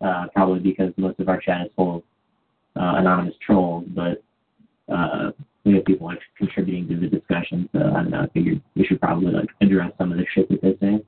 [0.00, 2.02] uh probably because most of our chat is full of
[2.76, 4.22] uh, anonymous trolls, but
[4.92, 5.30] uh
[5.64, 8.84] we have people like contributing to the discussion, so I don't know, I figured we
[8.84, 11.04] should probably like address some of the shit that they say.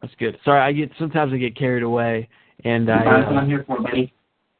[0.00, 0.38] That's good.
[0.44, 2.28] Sorry, I get sometimes I get carried away
[2.64, 4.12] and I That's what uh, I'm here for, buddy.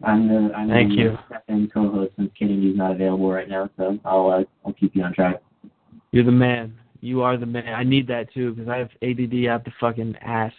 [0.05, 1.19] I'm the I'm Thank the you.
[1.31, 5.15] second co-host since Kennedy's not available right now, so I'll uh, I'll keep you on
[5.15, 5.43] track.
[6.13, 6.75] you're the man.
[7.01, 7.69] You are the man.
[7.69, 10.53] I need that too because I have ADD out the fucking ass.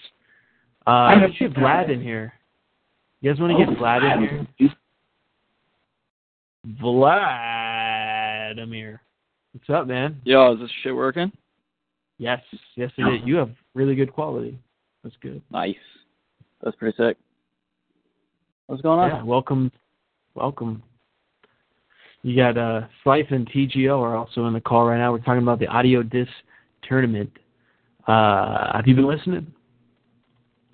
[0.86, 1.28] Uh, I know.
[1.28, 2.34] let's get Vlad in here.
[3.22, 4.48] You guys want to get Vlad in here?
[4.58, 4.70] here?
[6.82, 9.02] Vladimir.
[9.54, 10.20] What's up, man?
[10.24, 11.32] Yo, is this shit working?
[12.18, 12.42] Yes,
[12.76, 13.22] yes it is.
[13.26, 14.60] You have really good quality.
[15.04, 15.42] That's good.
[15.52, 15.76] Nice.
[16.64, 17.18] That's pretty sick.
[18.68, 19.10] What's going on?
[19.10, 19.72] Yeah, welcome,
[20.36, 20.84] welcome.
[22.22, 25.14] You got uh, Slife and TGO are also in the call right now.
[25.14, 26.30] We're talking about the audio disc
[26.84, 27.32] tournament.
[28.08, 29.48] Uh, have you been listening?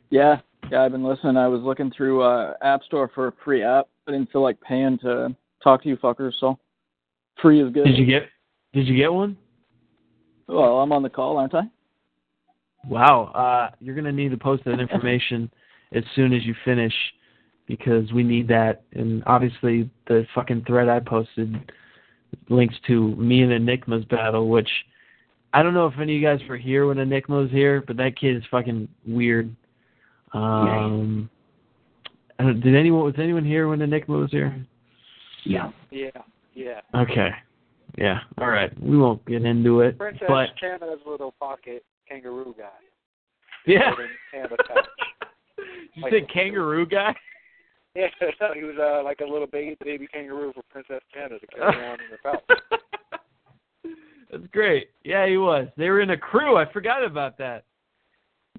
[0.09, 0.37] Yeah,
[0.71, 1.37] yeah, I've been listening.
[1.37, 3.87] I was looking through uh, App Store for a free app.
[4.07, 6.57] I didn't feel like paying to talk to you fuckers, so
[7.43, 7.85] free is good.
[7.85, 8.23] Did you get?
[8.73, 9.37] Did you get one?
[10.47, 11.61] Well, I'm on the call, aren't I?
[12.87, 13.25] Wow.
[13.35, 15.51] Uh, you're gonna need to post that information
[15.93, 16.93] as soon as you finish
[17.67, 18.83] because we need that.
[18.93, 21.71] And obviously, the fucking thread I posted
[22.49, 24.69] links to me and Enigma's battle, which
[25.53, 27.97] I don't know if any of you guys were here when Enigma was here, but
[27.97, 29.55] that kid is fucking weird.
[30.33, 31.29] Um,
[32.39, 34.55] I don't- did anyone was anyone here when Enigma was here?
[35.43, 35.71] Yeah.
[35.91, 36.09] Yeah,
[36.55, 36.81] yeah.
[36.95, 37.29] Okay.
[37.97, 38.21] Yeah.
[38.39, 38.71] All right.
[38.81, 42.65] We won't get into it, Princess but Canada's little pocket kangaroo guy.
[43.67, 43.89] yeah.
[43.89, 44.85] Holding Canada pouch.
[45.93, 47.15] you say kangaroo guy?
[47.95, 48.07] Yeah,
[48.55, 51.99] he was uh, like a little baby baby kangaroo for Princess Canada to carry around
[52.01, 52.41] in her pouch.
[54.31, 54.89] That's great.
[55.03, 55.67] Yeah, he was.
[55.77, 56.57] They were in a crew.
[56.57, 57.65] I forgot about that.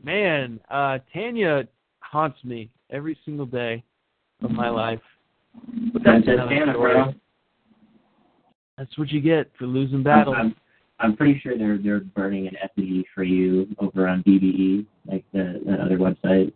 [0.03, 1.67] Man, uh Tanya
[2.01, 3.83] haunts me every single day
[4.43, 5.01] of my life.
[5.93, 7.15] But that's Princess another Canada, bro.
[8.79, 10.37] That's what you get for losing battles.
[10.39, 10.55] I'm,
[10.99, 15.61] I'm pretty sure they're they're burning an effigy for you over on BBE, like the
[15.67, 16.53] that other website.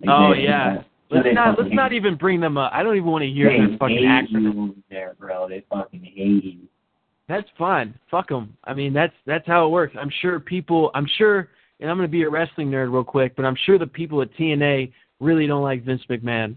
[0.00, 0.82] Like oh they- yeah.
[1.14, 2.72] Let's not let's not even bring them up.
[2.74, 4.74] I don't even want to hear they their fucking acronym.
[4.90, 5.48] there, bro.
[5.48, 6.68] They fucking hate you.
[7.28, 7.94] That's fine.
[8.10, 8.56] Fuck them.
[8.64, 9.94] I mean, that's that's how it works.
[9.98, 10.90] I'm sure people.
[10.94, 11.48] I'm sure,
[11.80, 14.20] and I'm going to be a wrestling nerd real quick, but I'm sure the people
[14.22, 16.56] at TNA really don't like Vince McMahon.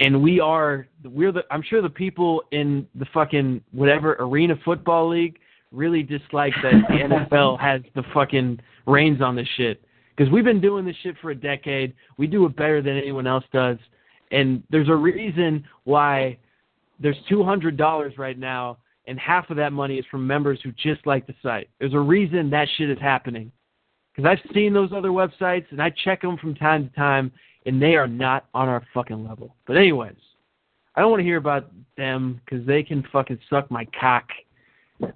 [0.00, 0.88] And we are.
[1.04, 1.42] We're the.
[1.50, 5.38] I'm sure the people in the fucking whatever arena football league
[5.72, 6.94] really dislike that the
[7.30, 9.82] NFL has the fucking reins on this shit.
[10.16, 11.92] Because we've been doing this shit for a decade.
[12.16, 13.76] We do it better than anyone else does.
[14.32, 16.38] And there's a reason why
[16.98, 20.72] there's two hundred dollars right now, and half of that money is from members who
[20.72, 21.68] just like the site.
[21.78, 23.52] There's a reason that shit is happening.
[24.14, 27.30] Because I've seen those other websites and I check them from time to time,
[27.66, 29.54] and they are not on our fucking level.
[29.66, 30.16] But anyways,
[30.94, 34.24] I don't want to hear about them because they can fucking suck my cock.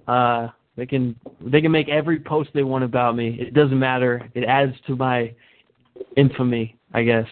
[0.06, 0.48] Uh,
[0.80, 3.36] they can they can make every post they want about me.
[3.38, 4.26] It doesn't matter.
[4.32, 5.34] It adds to my
[6.16, 7.26] infamy, I guess.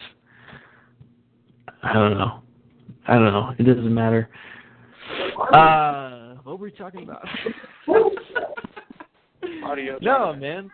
[1.81, 2.41] I don't know.
[3.07, 3.55] I don't know.
[3.57, 4.29] It doesn't matter.
[5.51, 7.27] Uh, what were we talking about?
[9.63, 9.97] Audio.
[9.99, 10.69] no, man.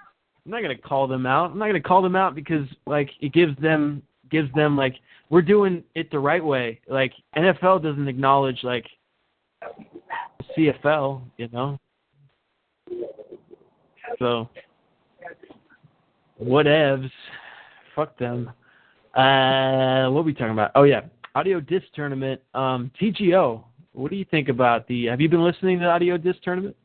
[0.46, 1.52] I'm not gonna call them out.
[1.52, 4.96] I'm not gonna call them out because like it gives them gives them like
[5.30, 6.82] we're doing it the right way.
[6.90, 8.86] Like NFL doesn't acknowledge like
[10.58, 11.80] CFL, you know.
[14.20, 14.50] So
[16.42, 17.12] whatevs.
[17.96, 18.52] Fuck them.
[19.14, 20.72] Uh, what are we talking about?
[20.76, 21.02] Oh yeah,
[21.36, 22.42] audio disc tournament.
[22.54, 23.64] Um, TGO.
[23.94, 25.06] What do you think about the?
[25.06, 26.76] Have you been listening to the audio disc tournament?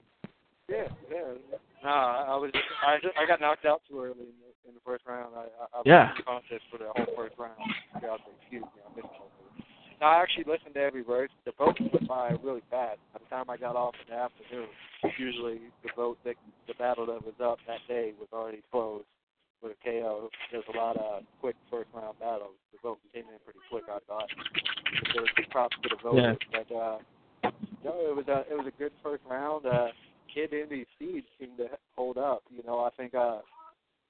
[0.68, 1.18] Yeah, yeah.
[1.82, 4.74] No, I was just, I just, I got knocked out too early in the, in
[4.74, 5.34] the first round.
[5.34, 6.12] I, I, I Yeah.
[6.12, 7.56] was contest for the whole first round.
[8.02, 9.39] Yeah, excuse me, I missed it.
[10.00, 11.28] No, I actually listened to every verse.
[11.44, 12.98] The votes went by really fast.
[13.12, 14.68] By the time I got off in the afternoon,
[15.18, 16.36] usually the vote that
[16.66, 19.04] the battle that was up that day was already closed
[19.62, 20.30] with a KO.
[20.50, 22.56] There's a lot of quick first round battles.
[22.72, 24.28] The vote came in pretty quick, I thought.
[24.32, 26.98] But there was props to the voters, but uh,
[27.84, 29.66] no, it was a it was a good first round.
[29.66, 29.88] Uh,
[30.32, 32.42] Kid Indy seed seemed to hold up.
[32.48, 33.40] You know, I think uh,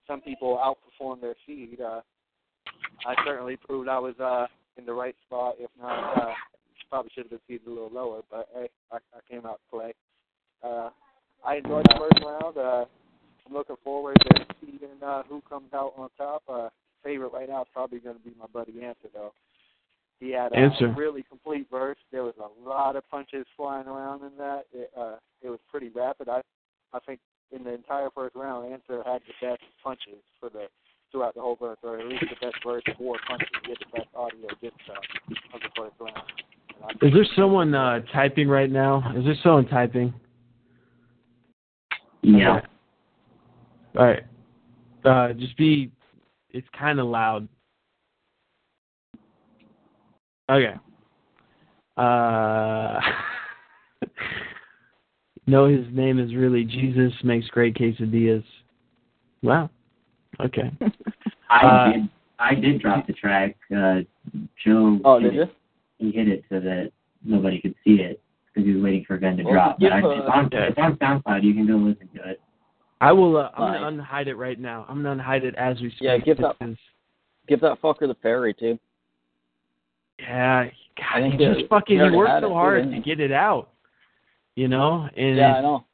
[0.06, 1.80] some people outperformed their seed.
[1.80, 2.00] Uh,
[3.06, 5.56] I certainly proved I was uh, in the right spot.
[5.58, 6.32] If not, uh,
[6.88, 8.22] probably should have been seated a little lower.
[8.30, 9.94] But hey, I, I came out to play.
[10.62, 10.90] Uh,
[11.44, 12.56] I enjoyed the first round.
[12.58, 12.84] Uh,
[13.46, 16.42] I'm looking forward to seeing uh, who comes out on top.
[16.48, 16.68] Uh,
[17.02, 19.32] favorite right now is probably going to be my buddy Answer though.
[20.18, 20.94] He had a Answer.
[20.96, 21.96] really complete verse.
[22.12, 24.64] There was a lot of punches flying around in that.
[24.72, 26.28] It, uh, it was pretty rapid.
[26.28, 26.42] I,
[26.92, 27.20] I think
[27.52, 30.66] in the entire first round, Answer had the best punches for the
[31.12, 33.48] throughout the whole verse, or at least the best verse four punches.
[33.64, 37.02] He had the best audio disc uh, of the first round.
[37.02, 39.12] Is there someone uh, typing right now?
[39.16, 40.14] Is there someone typing?
[42.22, 42.56] Yeah.
[42.56, 42.66] Okay.
[43.98, 44.22] All right.
[45.04, 45.90] Uh, just be.
[46.50, 47.48] It's kind of loud.
[50.50, 50.74] Okay.
[51.96, 52.98] Uh,
[55.46, 58.44] no, his name is really Jesus makes great quesadillas.
[59.42, 59.70] Wow.
[60.46, 60.70] Okay.
[61.50, 62.08] I Uh, did.
[62.38, 63.56] I did drop the track.
[63.74, 64.00] Uh,
[64.64, 64.98] Joe.
[65.04, 65.42] Oh, hit did you?
[65.42, 65.54] it.
[65.98, 66.90] He hit it so that
[67.24, 69.76] nobody could see it because he was waiting for Ven to Well, drop.
[69.78, 70.60] But I, give, it's, on, yeah.
[70.68, 71.42] it's on SoundCloud.
[71.42, 72.40] You can go listen to it.
[73.02, 73.36] I will.
[73.36, 74.86] Uh, I'm gonna unhide it right now.
[74.88, 76.02] I'm gonna unhide it as we speak.
[76.02, 76.56] Yeah, give that-
[77.48, 78.78] Give that fucker the ferry too.
[80.20, 80.72] Yeah, I
[81.20, 83.32] God, he just that- fucking he he worked so it, hard didn't to get it
[83.32, 83.70] out.
[84.54, 85.84] You know, and Yeah, I know.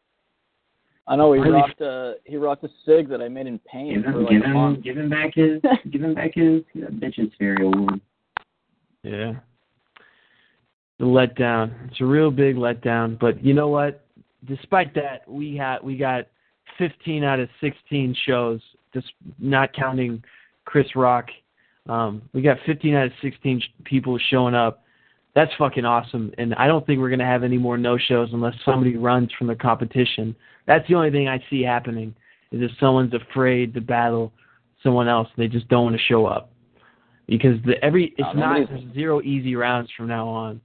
[1.08, 3.94] I know he Really- rocked uh he rocked a sig that I made in paint.
[3.94, 6.90] Give for him, like give him, give him back his, give him back his uh,
[6.90, 8.00] bitches fairy award.
[9.02, 9.34] Yeah.
[10.98, 11.72] The letdown.
[11.90, 13.18] It's a real big letdown.
[13.18, 14.04] But you know what?
[14.46, 16.26] Despite that, we had we got
[16.78, 18.60] 15 out of 16 shows,
[18.92, 20.22] just not counting
[20.64, 21.26] Chris Rock.
[21.88, 24.82] Um, we got 15 out of 16 sh- people showing up.
[25.34, 26.32] That's fucking awesome.
[26.38, 29.46] And I don't think we're gonna have any more no shows unless somebody runs from
[29.48, 30.34] the competition.
[30.66, 32.14] That's the only thing I see happening
[32.52, 34.32] is if someone's afraid to battle
[34.82, 36.50] someone else, they just don't want to show up
[37.28, 40.60] because the every it's No, not there's zero easy rounds from now on.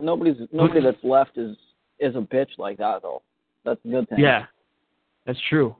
[0.00, 1.56] Nobody's nobody that's left is
[1.98, 3.22] is a bitch like that though.
[3.64, 4.18] That's a good thing.
[4.18, 4.46] Yeah,
[5.26, 5.74] that's true.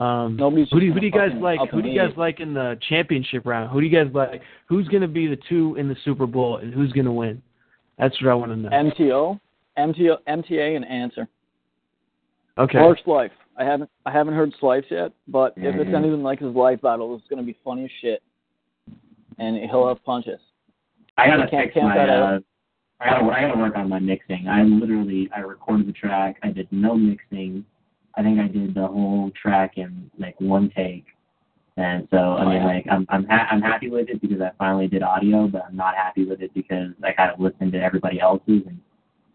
[0.00, 1.60] Um, Nobody's who do, who do you guys like?
[1.70, 3.70] Who do you guys like in the championship round?
[3.70, 4.42] Who do you guys like?
[4.68, 7.40] Who's going to be the two in the Super Bowl, and who's going to win?
[7.98, 8.70] That's what I want to know.
[8.70, 9.40] MTO,
[9.78, 11.28] MTO, MTA, and answer.
[12.58, 12.78] Okay.
[12.78, 13.30] Or Slife.
[13.56, 15.94] I haven't I haven't heard Slife's yet, but if it's Mhm.
[15.94, 18.22] anything like his life battle, it's gonna be funny as shit.
[19.38, 20.40] And he'll have punches.
[21.16, 21.96] I gotta can't fix my.
[21.98, 22.40] Uh,
[23.00, 23.24] I gotta.
[23.30, 24.48] I gotta work on my mixing.
[24.48, 25.30] I literally.
[25.34, 26.38] I recorded the track.
[26.42, 27.64] I did no mixing.
[28.16, 31.06] I think I did the whole track in like one take.
[31.76, 32.66] And so I Oh, mean, yeah.
[32.66, 35.76] like I'm I'm ha- I'm happy with it because I finally did audio, but I'm
[35.76, 38.62] not happy with it because I kind of listened to everybody else's.
[38.66, 38.80] And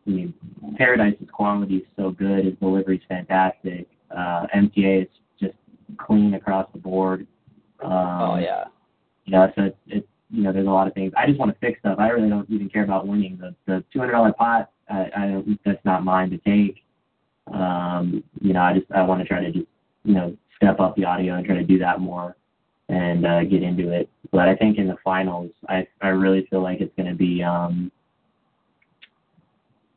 [0.09, 0.33] I mean,
[0.75, 2.45] Paradise's quality is so good.
[2.45, 3.87] His delivery's fantastic.
[4.09, 5.07] Uh, MTA is
[5.39, 5.53] just
[5.97, 7.27] clean across the board.
[7.83, 8.65] Um, oh yeah.
[9.25, 11.13] you know, so it's, it's you know, there's a lot of things.
[11.15, 11.99] I just want to fix stuff.
[11.99, 13.37] I really don't even care about winning.
[13.39, 15.59] The the two hundred dollar pot, I, I don't.
[15.63, 16.83] That's not mine to take.
[17.53, 19.67] Um, you know, I just I want to try to just
[20.03, 22.35] you know step up the audio and try to do that more
[22.89, 24.09] and uh, get into it.
[24.31, 27.43] But I think in the finals, I I really feel like it's going to be
[27.43, 27.91] um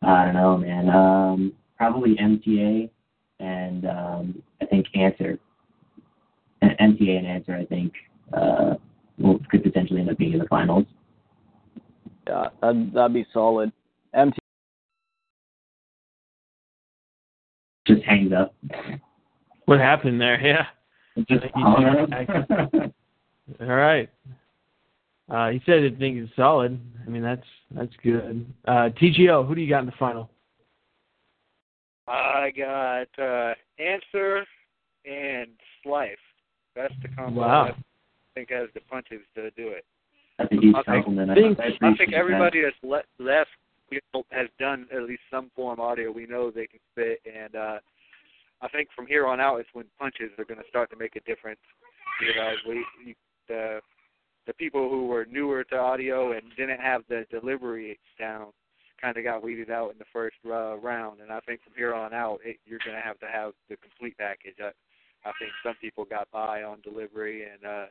[0.03, 0.89] I don't know, man.
[0.91, 2.91] Um, probably MTA
[3.41, 5.39] and um, I think Answer.
[6.61, 7.93] And MTA and Answer, I think.
[8.33, 8.75] Uh,
[9.19, 10.87] will, could potentially end up being in the finals.
[12.27, 13.73] Yeah, that'd that'd be solid.
[14.15, 14.37] MTA
[17.87, 18.55] Just hangs up.
[19.67, 20.41] What happened there?
[20.45, 20.67] Yeah.
[21.29, 21.45] Just
[23.61, 24.09] All right.
[25.33, 26.79] Uh, he said he thinks it's solid.
[27.07, 28.45] I mean, that's that's good.
[28.69, 30.29] Uh, TGO, who do you got in the final?
[32.07, 34.45] I got uh, Answer,
[35.07, 35.49] and
[35.85, 36.17] Slife.
[36.77, 37.65] That's the combo Wow.
[37.71, 37.75] I
[38.35, 39.85] think has the punches to do it.
[40.39, 41.31] That's a I think- compliment.
[41.31, 42.17] I, think- I, I appreciate think that.
[42.17, 43.51] everybody that's le- left
[43.91, 46.11] you know, has done at least some form of audio.
[46.11, 47.79] We know they can spit, and uh,
[48.63, 51.15] I think from here on out, it's when punches are going to start to make
[51.17, 51.61] a difference.
[52.21, 53.15] You know, we you-
[54.47, 58.49] the people who were newer to audio and didn't have the delivery down
[59.01, 61.93] kind of got weeded out in the first uh, round, and I think from here
[61.93, 64.55] on out, it, you're going to have to have the complete package.
[64.61, 64.71] I,
[65.29, 67.87] I think some people got by on delivery, and uh,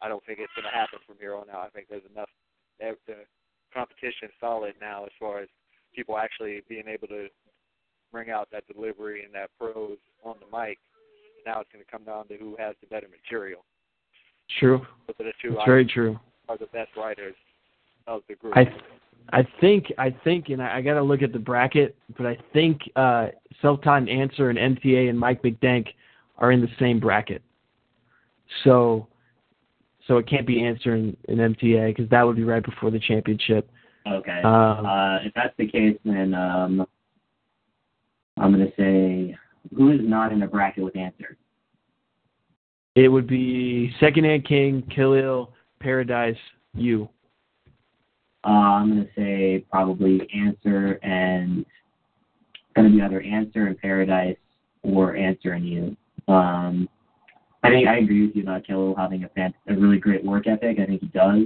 [0.00, 1.66] I don't think it's going to happen from here on out.
[1.66, 2.30] I think there's enough.
[2.78, 3.26] The
[3.74, 5.48] competition solid now as far as
[5.94, 7.26] people actually being able to
[8.10, 10.78] bring out that delivery and that pros on the mic.
[11.44, 13.64] Now it's going to come down to who has the better material.
[14.58, 14.86] True.
[15.06, 16.18] Those are the two It's very true.
[16.48, 17.34] are the best writers
[18.06, 18.56] of the group.
[18.56, 18.72] I
[19.32, 22.36] I think I think and I, I got to look at the bracket, but I
[22.52, 23.28] think uh,
[23.62, 25.88] Self-Taught Answer and MTA and Mike McDank
[26.38, 27.42] are in the same bracket.
[28.64, 29.06] So
[30.08, 32.98] so it can't be Answer and, and MTA because that would be right before the
[32.98, 33.70] championship.
[34.10, 34.40] Okay.
[34.42, 36.86] Um, uh, if that's the case, then um,
[38.38, 39.36] I'm going to say
[39.76, 41.36] who is not in a bracket with answer.
[42.96, 46.36] It would be Secondhand King, Khalil, Paradise,
[46.74, 47.08] you.
[48.44, 51.64] Uh, I'm to say probably answer and
[52.76, 54.36] to be either answer and paradise
[54.82, 55.96] or answer and you.
[56.32, 56.88] Um,
[57.62, 60.46] I think I agree with you about Khalil having a fan, a really great work
[60.46, 60.78] ethic.
[60.80, 61.42] I think he does.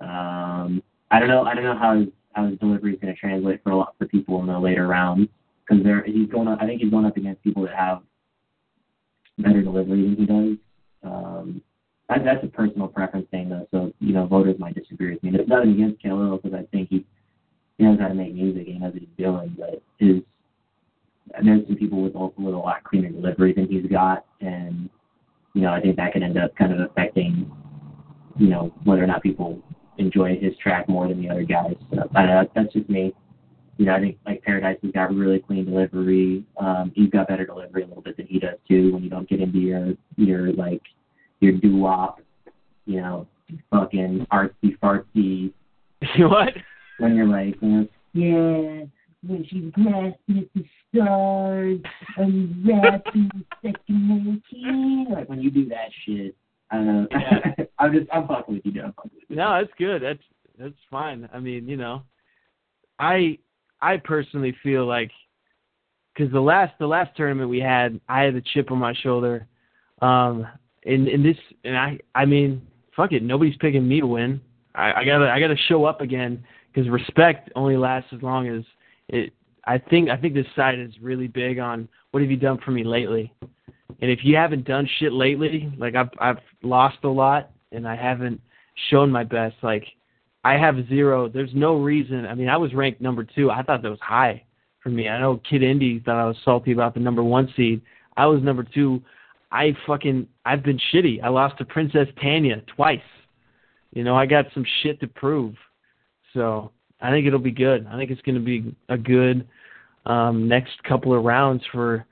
[0.00, 1.44] Um, I don't know.
[1.44, 3.94] I don't know how his how his delivery is going to translate for a lot
[3.96, 5.28] for people in the later rounds
[5.66, 6.58] because he's going up.
[6.60, 8.02] I think he's going up against people that have
[9.38, 10.56] better delivery he does.
[11.02, 11.62] Um,
[12.08, 13.66] that, that's a personal preference thing, though.
[13.70, 15.30] So you know, voters might disagree with me.
[15.34, 17.04] It's nothing against Khalil because I think he
[17.78, 18.66] he knows how to make music.
[18.66, 20.22] and He knows what he's doing, but his
[21.42, 24.88] there's some people with with a lot cleaner delivery than he's got, and
[25.54, 27.50] you know, I think that could end up kind of affecting
[28.36, 29.60] you know whether or not people
[29.98, 31.74] enjoy his track more than the other guys.
[31.92, 32.50] So, I don't know.
[32.54, 33.14] That's just me.
[33.76, 36.44] You know, I think like Paradise has got really clean delivery.
[36.58, 38.92] Um, he's got better delivery a little bit than he does too.
[38.92, 40.82] When you don't get into your your like
[41.40, 42.20] your doo wop,
[42.86, 43.26] you know,
[43.70, 45.52] fucking artsy fartsy.
[46.18, 46.54] what?
[46.98, 47.56] When you're like,
[48.12, 48.84] yeah,
[49.26, 51.80] when she's grasping at the stars,
[52.16, 53.30] I'm rapping
[53.62, 55.06] second king.
[55.10, 56.36] Like when you do that shit,
[56.70, 57.08] I don't know.
[57.78, 58.84] I'm just, I'm fucking with you, dude.
[58.84, 59.36] I'm fucking with you.
[59.36, 60.02] No, that's good.
[60.02, 60.22] That's
[60.58, 61.28] that's fine.
[61.32, 62.02] I mean, you know,
[62.98, 63.38] I
[63.84, 65.10] I personally feel like
[66.14, 69.46] because the last the last tournament we had, I had a chip on my shoulder.
[70.00, 70.46] Um,
[70.84, 72.66] in in this, and I I mean,
[72.96, 74.40] fuck it, nobody's picking me to win.
[74.74, 78.64] I, I gotta I gotta show up again because respect only lasts as long as
[79.08, 79.32] it.
[79.66, 82.70] I think I think this side is really big on what have you done for
[82.70, 83.32] me lately,
[84.00, 87.96] and if you haven't done shit lately, like I've I've lost a lot and I
[87.96, 88.40] haven't
[88.90, 89.56] shown my best.
[89.62, 89.84] Like
[90.44, 91.28] I have zero.
[91.28, 92.26] There's no reason.
[92.26, 93.50] I mean, I was ranked number two.
[93.50, 94.44] I thought that was high
[94.82, 95.08] for me.
[95.08, 97.80] I know Kid Indy thought I was salty about the number one seed.
[98.16, 99.02] I was number two.
[99.50, 101.22] I fucking I've been shitty.
[101.22, 103.00] I lost to Princess Tanya twice.
[103.92, 105.54] You know, I got some shit to prove.
[106.34, 107.86] So I think it'll be good.
[107.86, 109.46] I think it's going to be a good
[110.04, 112.04] um, next couple of rounds for.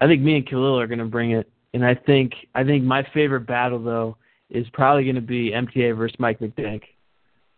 [0.00, 2.84] I think me and Khalil are going to bring it, and I think I think
[2.84, 4.16] my favorite battle though
[4.50, 6.82] is probably going to be MTA versus Mike McDank,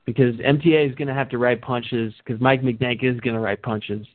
[0.06, 3.40] because MTA is going to have to write punches because Mike McDank is going to
[3.40, 4.06] write punches.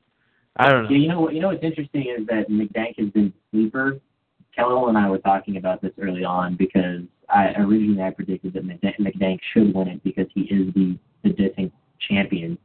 [0.58, 0.90] I don't know.
[0.90, 1.34] Yeah, you know what?
[1.34, 4.00] You know what's interesting is that McDank has been sleeper.
[4.56, 8.66] Khalil and I were talking about this early on because I originally I predicted that
[8.66, 11.72] McDank, should win it because he is the the dissing
[12.08, 12.58] champion,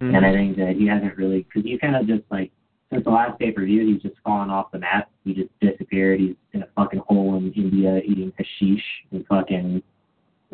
[0.00, 0.16] Mhm.
[0.16, 2.50] and I think that he hasn't really because he's kind of just like
[2.90, 5.10] since the last pay per view he's just fallen off the map.
[5.24, 6.20] He just disappeared.
[6.20, 9.82] He's in a fucking hole in India eating hashish and fucking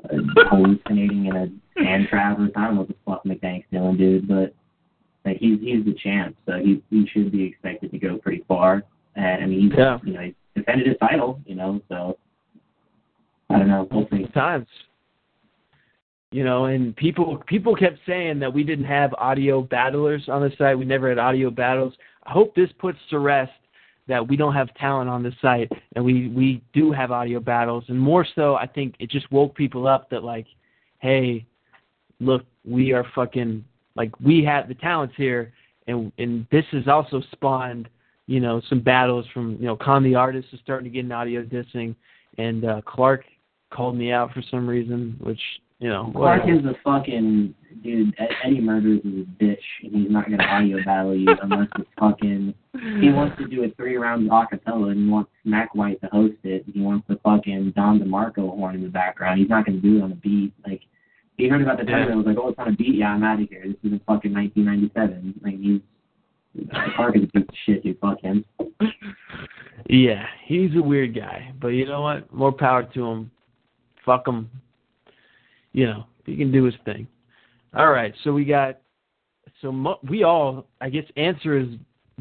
[0.05, 0.17] uh,
[0.51, 1.49] hallucinating in a
[1.79, 2.51] sand Travis.
[2.57, 4.55] I don't know what the fuck McDank's doing, dude, but
[5.25, 8.83] like he's he's the champ, so he he should be expected to go pretty far.
[9.17, 9.99] And I mean, he's Yeah.
[10.05, 12.19] you know he defended his title, you know, so
[13.51, 13.89] I don't know.
[13.91, 14.27] We'll see.
[14.33, 14.67] times.
[16.31, 20.51] You know, and people people kept saying that we didn't have audio battlers on the
[20.59, 20.77] site.
[20.77, 21.95] We never had audio battles.
[22.25, 23.53] I hope this puts to rest
[24.09, 27.85] that we don't have talent on the site and we we do have audio battles.
[27.89, 30.47] And more so, I think it just woke people up that like,
[30.99, 31.47] hey,
[32.21, 33.65] look, we are fucking
[33.97, 35.53] like we have the talents here,
[35.87, 37.89] and and this has also spawned
[38.27, 41.13] you know some battles from you know Con the artist is starting to get an
[41.13, 41.95] audio dissing,
[42.39, 43.25] and uh, Clark
[43.71, 45.41] called me out for some reason, which
[45.79, 46.59] you know Clark whatever.
[46.59, 51.15] is a fucking dude, Eddie Murders is a bitch, and he's not gonna audio battle
[51.15, 52.55] you unless it's fucking.
[53.01, 56.35] He wants to do a three round acapella and he wants Mac White to host
[56.43, 56.65] it.
[56.67, 59.39] And he wants the fucking Don DeMarco horn in the background.
[59.39, 60.53] He's not gonna do it on a beat.
[60.67, 60.83] Like
[61.37, 61.91] he heard about the Yeah.
[62.05, 62.95] tournament, and was like, oh, it's on a beat.
[62.97, 63.63] Yeah, I'm out of here.
[63.67, 65.41] This isn't fucking 1997.
[65.43, 65.81] Like he's.
[66.95, 67.99] Clark is a piece of shit, dude.
[67.99, 68.45] Fuck him.
[69.89, 72.33] Yeah, he's a weird guy, but you know what?
[72.33, 73.31] More power to him.
[74.07, 74.49] Fuck him.
[75.73, 77.09] You know, he can do his thing.
[77.75, 78.79] All right, so we got.
[79.61, 81.67] So mo- we all, I guess, answer is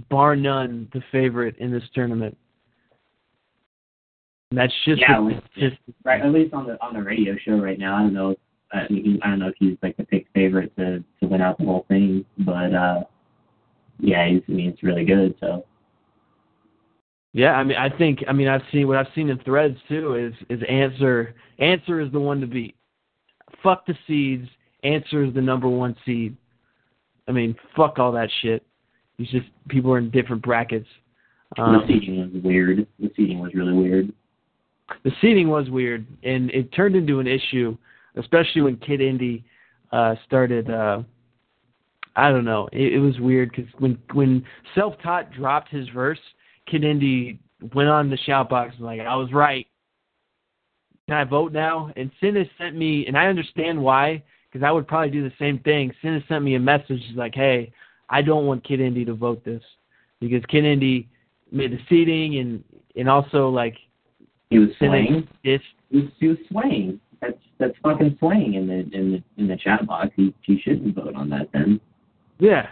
[0.09, 2.35] bar none the favorite in this tournament.
[4.49, 7.35] And that's just Yeah, the- like- just Right, at least on the on the radio
[7.37, 7.95] show right now.
[7.97, 8.35] I don't know.
[8.73, 11.57] I mean, I don't know if he's like the pick favorite to to win out
[11.57, 13.03] the whole thing, but uh,
[13.99, 14.41] yeah, he's.
[14.47, 15.35] I mean, it's really good.
[15.39, 15.65] So
[17.33, 20.15] Yeah, I mean, I think, I mean, I've seen what I've seen in threads too
[20.15, 22.75] is is answer answer is the one to beat.
[23.61, 24.47] Fuck the seeds.
[24.83, 26.35] Answer is the number one seed.
[27.27, 28.65] I mean, fuck all that shit.
[29.17, 30.87] It's just people are in different brackets.
[31.57, 32.87] Um, the seating was weird.
[32.99, 34.11] The seating was really weird.
[35.03, 37.77] the seating was weird, and it turned into an issue,
[38.15, 39.43] especially when Kid Indy
[39.91, 40.69] uh, started.
[40.69, 41.03] Uh,
[42.15, 42.69] I don't know.
[42.71, 44.45] It, it was weird because when when
[44.75, 46.19] Self Taught dropped his verse,
[46.67, 47.39] Kid Indy
[47.73, 49.67] went on the shout box and was like, "I was right.
[51.07, 54.71] Can I vote now?" And Sin has sent me, and I understand why, because I
[54.71, 55.91] would probably do the same thing.
[56.01, 57.01] Sin has sent me a message.
[57.07, 57.71] He's like, "Hey,
[58.09, 59.63] I don't want Kid Indy to vote this
[60.19, 61.09] because Kid Indy
[61.51, 62.63] made the seating and
[62.95, 63.75] and also like
[64.49, 65.27] He was Sin swaying.
[65.43, 66.99] This He was, he was swaying.
[67.59, 70.09] That's fucking swaying in the in the in the chat box.
[70.15, 71.79] He he shouldn't vote on that then.
[72.39, 72.67] Yeah,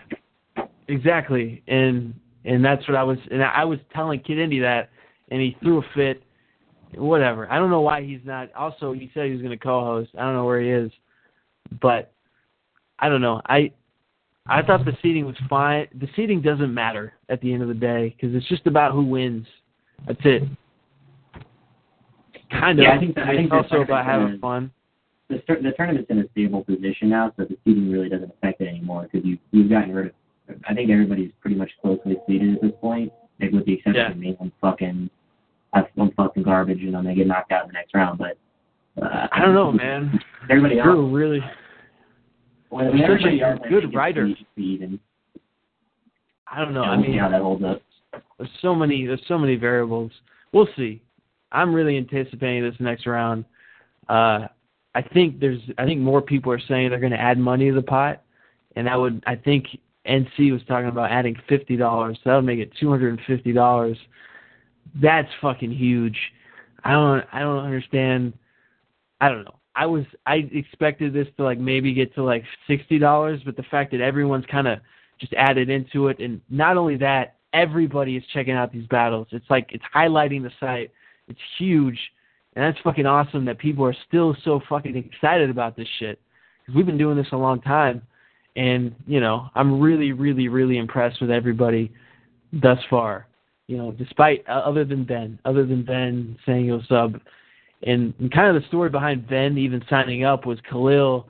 [0.88, 2.14] exactly, and
[2.46, 4.90] and that's what I was, and I was telling Kid Indy that,
[5.30, 6.24] and he threw a fit.
[6.96, 7.50] Whatever.
[7.50, 8.54] I don't know why he's not.
[8.54, 10.10] Also, he said he was going to co-host.
[10.18, 10.92] I don't know where he is,
[11.82, 12.12] but
[13.00, 13.42] I don't know.
[13.46, 13.72] I
[14.48, 15.88] I thought the seating was fine.
[16.00, 19.04] The seating doesn't matter at the end of the day because it's just about who
[19.04, 19.48] wins.
[20.08, 20.44] That's it.
[22.52, 22.84] Kind of.
[22.84, 24.72] Yeah, I think that- I think also about having fun.
[25.30, 28.68] The the tournament's in a stable position now, so the seating really doesn't affect it
[28.68, 30.14] anymore because you you've gotten rid of.
[30.68, 34.12] I think everybody's pretty much closely seated at this point, like with the exception Yeah.
[34.12, 34.36] of me.
[34.42, 35.10] I'm fucking,
[35.74, 38.20] I'm fucking garbage, and I'm gonna get knocked out in the next round.
[38.20, 38.38] But
[39.02, 40.20] uh, I don't know, man.
[40.50, 41.42] Everybody You're else, really
[42.70, 44.30] when, you're when a everybody else, good writer.
[44.58, 45.00] even.
[46.48, 46.84] I don't know.
[46.84, 47.82] Yeah, I we'll see mean, how that holds up.
[48.38, 49.06] There's so many.
[49.06, 50.12] There's so many variables.
[50.52, 51.02] We'll see.
[51.52, 53.46] I'm really anticipating this next round.
[54.10, 54.48] Uh,
[54.94, 55.62] I think there's.
[55.78, 58.22] I think more people are saying they're going to add money to the pot,
[58.76, 59.24] and that would.
[59.26, 59.68] I think
[60.08, 62.18] NC was talking about adding fifty dollars.
[62.24, 63.98] So that would make it two hundred and fifty dollars.
[65.02, 66.18] That's fucking huge.
[66.84, 67.26] I don't.
[67.32, 68.34] I don't understand.
[69.22, 69.56] I don't know.
[69.76, 70.04] I was.
[70.26, 74.02] I expected this to like maybe get to like sixty dollars, but the fact that
[74.02, 74.80] everyone's kind of
[75.20, 79.28] just added into it, and not only that, everybody is checking out these battles.
[79.32, 80.92] It's like it's highlighting the site.
[81.28, 82.00] It's huge,
[82.56, 86.20] and that's fucking awesome that people are still so fucking excited about this shit.
[86.62, 88.02] Because we've been doing this a long time,
[88.56, 91.92] and you know I'm really, really, really impressed with everybody
[92.54, 93.28] thus far.
[93.68, 97.20] You know, despite uh, other than Ben, other than Ben saying he'll sub,
[97.84, 101.28] and, and kind of the story behind Ben even signing up was Khalil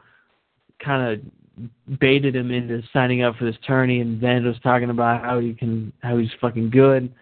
[0.84, 5.24] kind of baited him into signing up for this tourney, and Ben was talking about
[5.24, 7.14] how he can, how he's fucking good,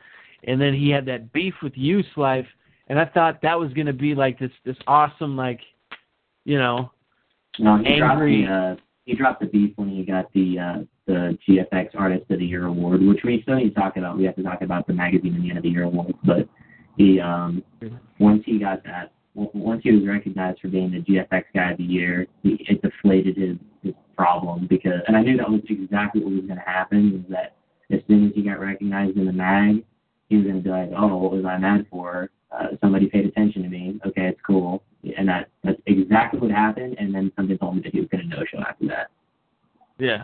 [0.46, 2.48] and then he had that beef with Use Life,
[2.90, 5.62] and I thought that was gonna be like this, this awesome, like,
[6.46, 6.92] you know,
[7.60, 8.00] No, he angry.
[8.00, 8.76] dropped the uh,
[9.06, 12.66] he dropped the beef when he got the uh, the GFX Artist of the Year
[12.68, 14.18] award, which we still need to talk about.
[14.18, 16.48] We have to talk about the magazine and the end of the year awards, but
[16.98, 17.64] he um
[18.20, 21.78] once he got that w- once he was recognized for being the GFX Guy of
[21.78, 26.22] the Year, he, it deflated his, his problem because and I knew that was exactly
[26.24, 27.24] what was going to happen.
[27.26, 27.56] Is that
[27.92, 29.84] as soon as he got recognized in the mag,
[30.30, 32.30] he was going to be like, "Oh, what was I mad for?
[32.52, 34.00] Uh, somebody paid attention to me.
[34.06, 34.84] Okay, it's cool."
[35.18, 36.96] And that that's exactly what happened.
[37.00, 39.12] And then somebody told me that he was going to no show after that.
[39.98, 40.24] Yeah,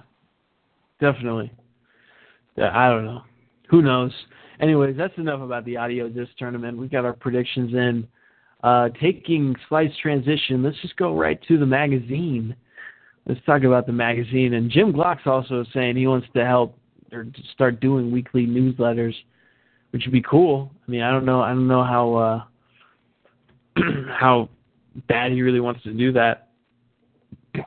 [0.99, 1.51] definitely.
[2.55, 3.21] Yeah, I don't know.
[3.69, 4.11] Who knows?
[4.59, 6.77] Anyways, that's enough about the audio disc tournament.
[6.77, 8.07] We've got our predictions in.
[8.63, 12.55] Uh, taking slight transition, let's just go right to the magazine.
[13.27, 14.53] Let's talk about the magazine.
[14.53, 16.77] And Jim Glock's also saying he wants to help
[17.11, 19.13] or start doing weekly newsletters,
[19.95, 20.69] which would be cool.
[20.85, 21.39] I mean, I don't know.
[21.41, 22.43] I don't know how uh,
[24.19, 24.49] how
[25.07, 26.49] bad he really wants to do that,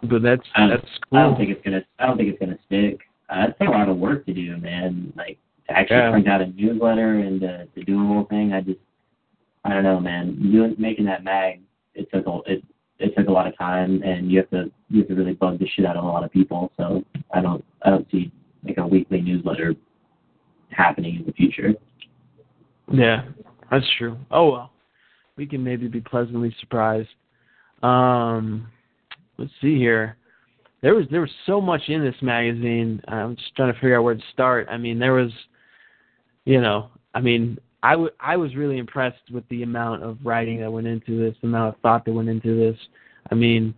[0.02, 1.18] but that's I, that's cool.
[1.18, 1.82] I don't think it's gonna.
[1.98, 3.00] I don't think it's gonna stick.
[3.30, 5.10] Uh, it's a lot of work to do, man.
[5.16, 6.10] Like to actually Yeah.
[6.10, 8.52] print out a newsletter and to, to do the whole thing.
[8.52, 8.78] I just,
[9.64, 10.38] I don't know, man.
[10.52, 11.62] Doing making that mag,
[11.94, 12.62] it took a it
[12.98, 15.60] it took a lot of time, and you have to you have to really bug
[15.60, 16.72] the shit out of a lot of people.
[16.76, 17.02] So
[17.32, 18.30] I don't I don't see
[18.66, 19.74] like a weekly newsletter
[20.68, 21.72] happening in the future.
[22.92, 23.24] Yeah,
[23.70, 24.16] that's true.
[24.30, 24.70] Oh well,
[25.36, 27.08] we can maybe be pleasantly surprised.
[27.82, 28.66] Um,
[29.38, 30.16] let's see here.
[30.82, 33.02] There was there was so much in this magazine.
[33.08, 34.68] I'm just trying to figure out where to start.
[34.70, 35.32] I mean, there was,
[36.44, 40.60] you know, I mean, I, w- I was really impressed with the amount of writing
[40.60, 42.78] that went into this, the amount of thought that went into this.
[43.30, 43.74] I mean,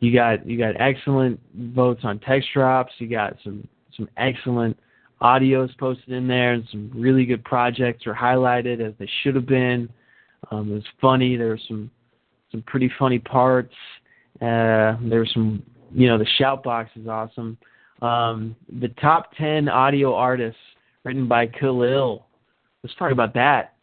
[0.00, 2.92] you got you got excellent votes on text drops.
[2.98, 4.78] You got some some excellent
[5.22, 9.46] audios posted in there, and some really good projects are highlighted as they should have
[9.46, 9.88] been.
[10.50, 11.36] Um, it was funny.
[11.36, 11.90] There were some
[12.50, 13.74] some pretty funny parts.
[14.40, 15.62] Uh, there were some,
[15.92, 17.58] you know, the shout box is awesome.
[18.02, 20.60] Um, the top ten audio artists
[21.04, 22.26] written by Khalil.
[22.82, 23.74] Let's talk about that.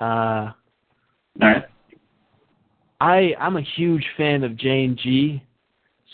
[0.00, 0.52] Uh,
[1.42, 1.64] All right.
[3.00, 5.42] I I'm a huge fan of Jane G,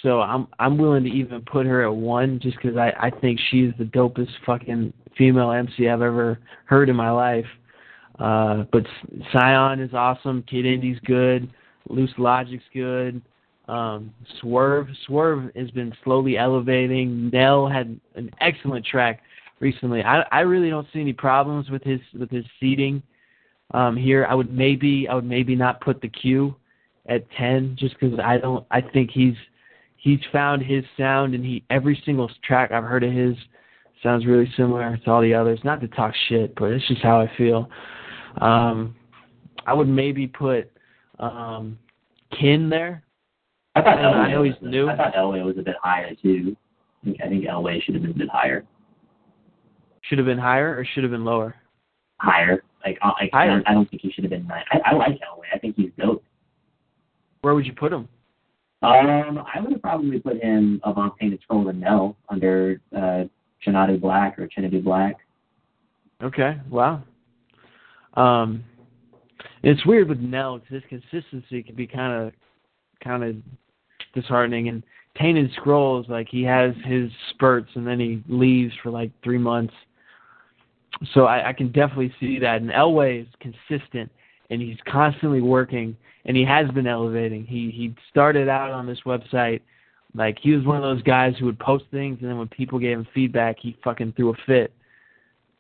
[0.03, 3.39] so I'm I'm willing to even put her at one just because I I think
[3.51, 7.47] she's the dopest fucking female MC I've ever heard in my life.
[8.19, 8.85] Uh, but
[9.33, 10.43] Scion is awesome.
[10.43, 11.51] Kid Indy's good.
[11.89, 13.23] Loose Logic's good.
[13.69, 17.31] Um, Swerve Swerve has been slowly elevating.
[17.31, 19.23] Nell had an excellent track
[19.61, 20.03] recently.
[20.03, 23.03] I I really don't see any problems with his with his seating
[23.73, 24.27] um, here.
[24.29, 26.57] I would maybe I would maybe not put the Q
[27.07, 29.37] at ten just because I don't I think he's
[30.03, 33.37] he's found his sound and he every single track I've heard of his
[34.03, 35.61] sounds really similar to all the others.
[35.65, 37.71] Not to talk shit, but it's just how I feel.
[38.41, 38.97] Um,
[39.65, 40.71] I would maybe put
[41.21, 41.79] um,
[42.39, 43.05] Kin there.
[43.75, 44.89] I thought I know Elway he's was, new.
[44.89, 46.57] I thought Elway was a bit higher too.
[47.03, 48.65] I think, I think Elway should have been a bit higher.
[50.03, 51.55] Should have been higher or should have been lower.
[52.19, 52.65] Higher.
[52.85, 53.63] Like, I, I, Higher.
[53.67, 54.65] I don't think he should have been nine.
[54.73, 55.47] I, I like Elway.
[55.55, 56.25] I think he's dope.
[57.43, 58.09] Where would you put him?
[58.83, 63.25] Um, I would have probably put him above Tainted Scroll and Nell under uh,
[63.65, 65.17] Chinadu Black or Chinadu Black.
[66.23, 67.03] Okay, wow.
[68.15, 68.65] Um,
[69.63, 72.33] it's weird with Nell because his consistency can be kind of,
[73.03, 73.37] kind of
[74.15, 74.69] disheartening.
[74.69, 74.83] And
[75.17, 79.75] Tainted Scrolls, like he has his spurts and then he leaves for like three months.
[81.15, 82.61] So I, I can definitely see that.
[82.63, 84.11] And Elway is consistent
[84.53, 85.97] and he's constantly working
[86.27, 87.47] and he has been elevating.
[87.47, 89.61] He he started out on this website
[90.15, 92.79] like he was one of those guys who would post things and then when people
[92.79, 94.73] gave him feedback, he fucking threw a fit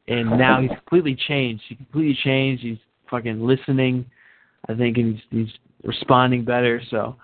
[0.08, 1.62] and now he's completely changed.
[1.68, 2.62] He completely changed.
[2.62, 2.78] He's
[3.10, 4.04] fucking listening,
[4.68, 6.82] I think, and he's he's responding better.
[6.90, 7.16] So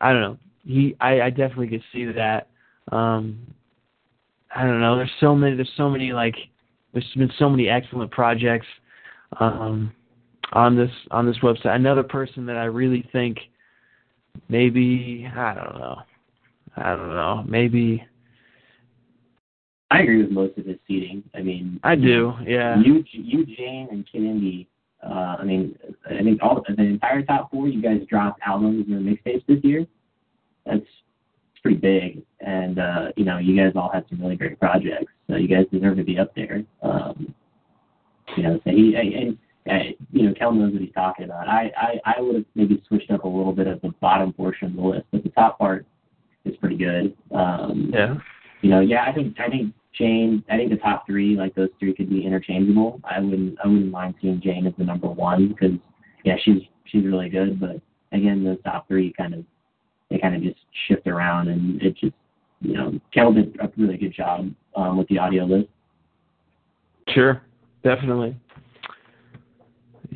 [0.00, 0.38] I don't know.
[0.64, 2.48] He I, I definitely could see that.
[2.92, 3.48] Um
[4.54, 4.96] I don't know.
[4.96, 5.56] There's so many.
[5.56, 6.36] There's so many like.
[6.94, 8.66] There's been so many excellent projects
[9.38, 9.92] um,
[10.52, 11.74] on this on this website.
[11.74, 13.38] Another person that I really think
[14.48, 15.98] maybe I don't know.
[16.76, 17.44] I don't know.
[17.46, 18.04] Maybe
[19.90, 21.22] I agree with most of his seating.
[21.34, 22.34] I mean, I do.
[22.46, 22.78] Yeah.
[22.78, 24.68] You, you, Jane, and Indy.
[25.02, 27.68] Uh, I mean, I think all the entire top four.
[27.68, 29.86] You guys dropped albums and mixtapes this year.
[30.66, 34.60] That's it's pretty big, and uh, you know, you guys all had some really great
[34.60, 35.12] projects.
[35.28, 36.62] So you guys deserve to be up there.
[36.82, 37.34] Um,
[38.36, 39.38] you know, so he and
[40.12, 41.48] you know, Kel knows what he's talking about.
[41.48, 44.68] I, I, I would have maybe switched up a little bit of the bottom portion
[44.68, 45.86] of the list, but the top part
[46.44, 47.16] is pretty good.
[47.34, 48.16] Um, Yeah.
[48.62, 50.44] you know, yeah, I think I think Jane.
[50.50, 53.00] I think the top three, like those three, could be interchangeable.
[53.04, 55.76] I wouldn't I wouldn't mind seeing Jane as the number one because
[56.24, 57.60] yeah, she's she's really good.
[57.60, 57.80] But
[58.12, 59.44] again, those top three kind of
[60.10, 62.14] they kind of just shift around, and it just
[62.60, 65.68] you know, Kel did a really good job um, with the audio list.
[67.08, 67.42] Sure.
[67.82, 68.36] Definitely.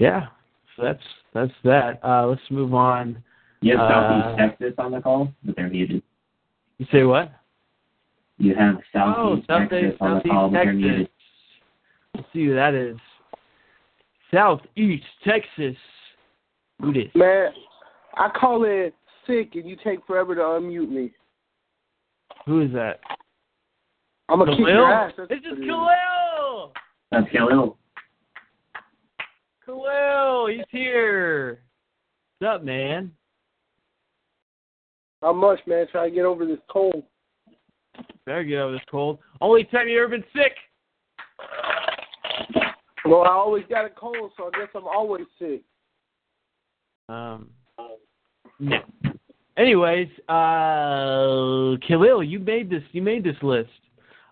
[0.02, 0.26] Yeah.
[0.74, 1.02] So that's
[1.32, 2.00] that's that.
[2.02, 3.22] Uh, let's move on.
[3.60, 6.02] You have Uh, Southeast Texas on the call, but they're muted.
[6.78, 7.30] You say what?
[8.38, 11.08] You have Oh, Southeast Southeast, Texas on the call, but they're muted.
[12.16, 12.96] Let's see who that is.
[14.32, 15.76] Southeast Texas.
[16.80, 17.04] Who this?
[17.14, 17.52] Man,
[18.14, 18.90] I call in
[19.24, 21.12] sick and you take forever to unmute me.
[22.46, 22.98] Who is that?
[24.28, 25.12] I'm gonna kick your ass.
[25.14, 25.28] Khalil.
[25.28, 26.72] That's This is Khalil.
[27.12, 27.78] That's Khalil.
[29.64, 31.60] Khalil, he's here.
[32.38, 33.12] What's up, man?
[35.20, 35.86] How much, man?
[35.92, 37.04] Try to get over this cold.
[38.26, 39.18] Better get over this cold.
[39.40, 40.52] Only time you ever been sick.
[43.04, 45.62] Well, I always got a cold, so I guess I'm always sick.
[47.08, 47.50] Um,
[48.58, 48.78] no.
[49.56, 52.82] Anyways, uh, Khalil, you made this.
[52.92, 53.70] You made this list.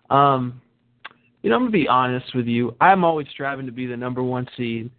[0.09, 0.61] Um,
[1.41, 2.75] you know, I'm gonna be honest with you.
[2.81, 4.89] I'm always striving to be the number one seed.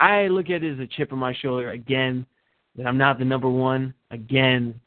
[0.00, 1.70] I look at it as a chip on my shoulder.
[1.70, 2.26] Again,
[2.76, 4.80] that I'm not the number one again,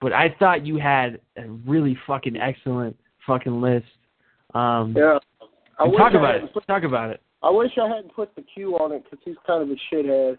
[0.00, 2.96] but I thought you had a really fucking excellent
[3.26, 3.86] fucking list.
[4.54, 5.18] Um, Yeah.
[5.78, 6.52] I wish talk I about it.
[6.52, 7.20] Put, Talk about it.
[7.42, 10.38] I wish I hadn't put the Q on it because he's kind of a shithead.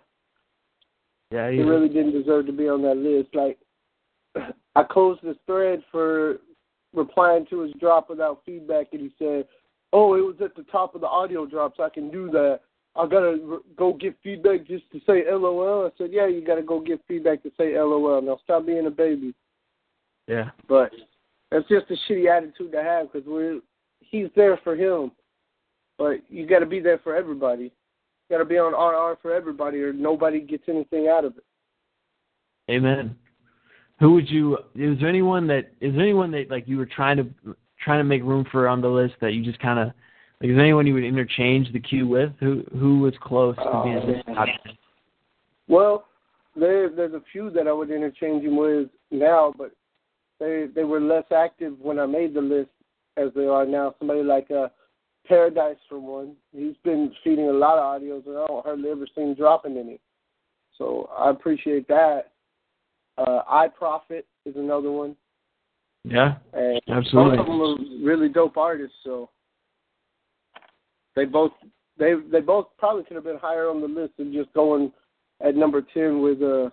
[1.32, 3.36] Yeah, He you- really didn't deserve to be on that list.
[3.36, 3.58] Like,
[4.76, 6.38] I closed this thread for
[6.94, 9.48] replying to his drop without feedback, and he said,
[9.92, 11.80] "Oh, it was at the top of the audio drops.
[11.80, 12.62] I can do that.
[12.96, 16.80] I gotta go get feedback just to say LOL." I said, "Yeah, you gotta go
[16.80, 18.22] get feedback to say LOL.
[18.22, 19.34] Now stop being a baby."
[20.28, 20.50] yeah.
[20.68, 20.92] But
[21.52, 23.60] that's just a shitty attitude to have because we're
[24.00, 25.12] he's there for him,
[25.98, 27.64] but you got to be there for everybody.
[27.64, 31.44] You got to be on RR for everybody, or nobody gets anything out of it.
[32.72, 33.16] Amen.
[34.00, 34.58] Who would you?
[34.76, 38.04] Is there anyone that is there anyone that like you were trying to trying to
[38.04, 39.94] make room for on the list that you just kind of
[40.42, 40.50] like?
[40.50, 42.32] Is there anyone you would interchange the queue with?
[42.40, 44.48] Who who was close to being Oh, this top?
[45.68, 46.06] Well,
[46.56, 49.72] there there's a few that I would interchange him with now, but
[50.40, 52.70] they they were less active when I made the list
[53.18, 53.96] as they are now.
[54.00, 54.70] Somebody like uh
[55.28, 56.36] Paradise for one.
[56.56, 59.76] He's been feeding a lot of audios and I don't hardly ever see him dropping
[59.78, 60.00] any.
[60.78, 62.32] So I appreciate that.
[63.18, 65.16] Uh iProfit is another one.
[66.08, 67.38] Yeah, And Absolutely.
[67.38, 69.30] both of them are really dope artists, so
[71.16, 71.52] they both
[71.98, 74.92] they they both probably could have been higher on the list than just going
[75.46, 76.70] at number ten with uh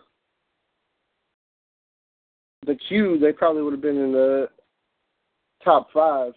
[2.66, 3.18] the Q.
[3.18, 4.48] They probably would have been in the
[5.64, 6.32] top five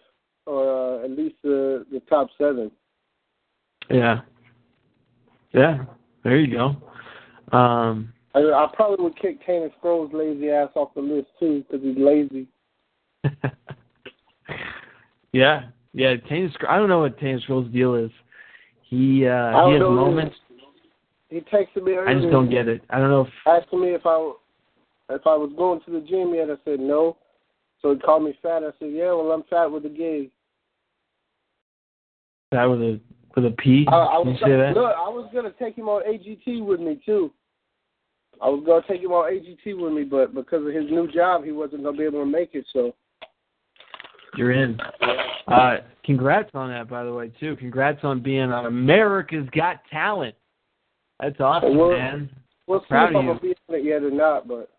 [0.45, 2.71] or uh, at least the the top seven.
[3.89, 4.21] yeah,
[5.53, 5.85] yeah.
[6.23, 7.55] There you go.
[7.55, 11.85] Um, I, I probably would kick Kane Scrolls' lazy ass off the list too because
[11.85, 12.47] he's lazy.
[15.31, 15.65] yeah,
[15.95, 16.15] yeah.
[16.29, 18.11] Tane I don't know what Tane Scroll's deal is.
[18.83, 20.35] He uh he has moments.
[21.29, 22.09] He texted me earlier.
[22.09, 22.83] I just don't get it.
[22.89, 24.33] I don't know if asking me if I
[25.09, 26.49] if I was going to the gym yet.
[26.49, 27.17] I said no.
[27.81, 28.63] So he called me fat.
[28.63, 30.31] I said, yeah, well, I'm fat with a gig.
[32.51, 32.99] that with a
[33.35, 33.85] with a P.
[33.89, 34.73] I, I Did was you say that?
[34.75, 34.95] look.
[34.95, 37.31] I was gonna take him on AGT with me too.
[38.41, 41.43] I was gonna take him on AGT with me, but because of his new job,
[41.43, 42.65] he wasn't gonna be able to make it.
[42.73, 42.95] So
[44.37, 44.77] You're in.
[45.47, 47.55] Uh, congrats on that, by the way, too.
[47.57, 50.35] Congrats on being on America's Got Talent.
[51.19, 52.29] That's awesome, Well, man.
[52.67, 54.47] we'll see proud if of I'm gonna be on it yet or not.
[54.47, 54.69] But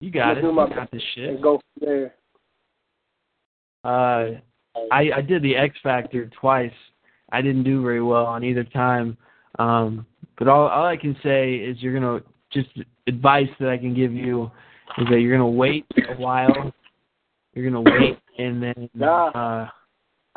[0.00, 0.40] You got I'm it.
[0.42, 1.30] do You my got this shit.
[1.30, 2.14] and go from there.
[3.84, 4.38] Uh,
[4.92, 6.72] I I did the X Factor twice.
[7.32, 9.16] I didn't do very well on either time.
[9.58, 10.06] Um,
[10.38, 12.20] but all all I can say is you're gonna
[12.52, 12.68] just
[13.06, 14.50] advice that I can give you
[14.98, 16.72] is that you're gonna wait a while.
[17.58, 19.30] You're gonna wait and then Nah.
[19.30, 19.68] uh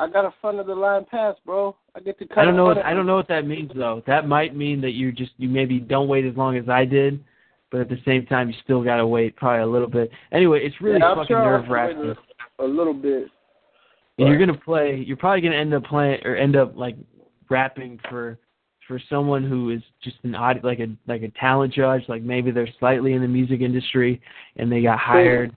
[0.00, 1.76] I got a front of the line pass, bro.
[1.94, 2.38] I get to cut.
[2.38, 4.02] I don't know what I don't know what that means though.
[4.08, 7.22] That might mean that you just you maybe don't wait as long as I did,
[7.70, 10.10] but at the same time you still gotta wait probably a little bit.
[10.32, 12.16] Anyway, it's really Yeah, fucking sure nerve wracking.
[12.58, 13.28] A little bit.
[14.18, 15.04] And you're gonna play.
[15.06, 16.96] You're probably gonna end up playing or end up like
[17.48, 18.40] rapping for
[18.88, 22.02] for someone who is just an odd like a like a talent judge.
[22.08, 24.20] Like maybe they're slightly in the music industry
[24.56, 25.56] and they got hired.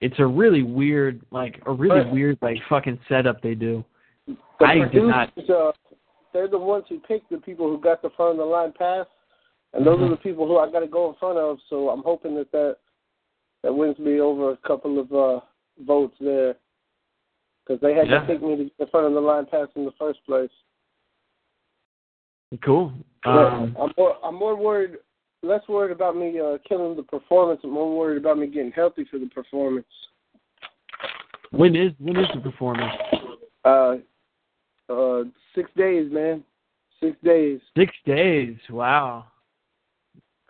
[0.00, 3.84] It's a really weird like a really But- weird like fucking setup they do.
[4.26, 4.36] The
[4.66, 5.32] I did not.
[5.48, 5.72] uh,
[6.32, 9.06] they're the ones who pick the people who got the front of the line pass,
[9.72, 11.58] and those are the people who I got to go in front of.
[11.68, 12.76] So I'm hoping that that
[13.62, 15.40] that wins me over a couple of uh,
[15.84, 16.56] votes there,
[17.64, 18.20] because they had Yeah.
[18.20, 20.50] to pick me to get the front of the line pass in the first place.
[22.64, 22.92] Cool.
[23.24, 24.98] Um, I'm more I'm more worried,
[25.42, 27.60] less worried about me uh, killing the performance.
[27.64, 29.86] I'm more worried about me getting healthy for the performance.
[31.50, 32.92] when is when is the performance?
[33.64, 33.96] Uh,
[34.88, 36.44] uh, six days, man.
[37.00, 37.60] Six days.
[37.76, 38.56] Six days.
[38.68, 39.26] Wow.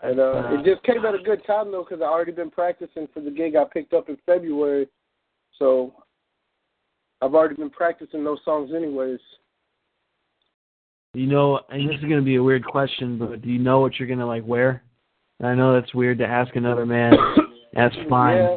[0.03, 2.51] And uh, Uh, it just came at a good time though, because I already been
[2.51, 4.89] practicing for the gig I picked up in February,
[5.59, 5.93] so
[7.21, 9.21] I've already been practicing those songs anyways.
[11.15, 13.99] You know, and this is gonna be a weird question, but do you know what
[13.99, 14.85] you're gonna like wear?
[15.43, 17.15] I know that's weird to ask another man.
[17.73, 18.37] That's fine.
[18.37, 18.57] Yeah,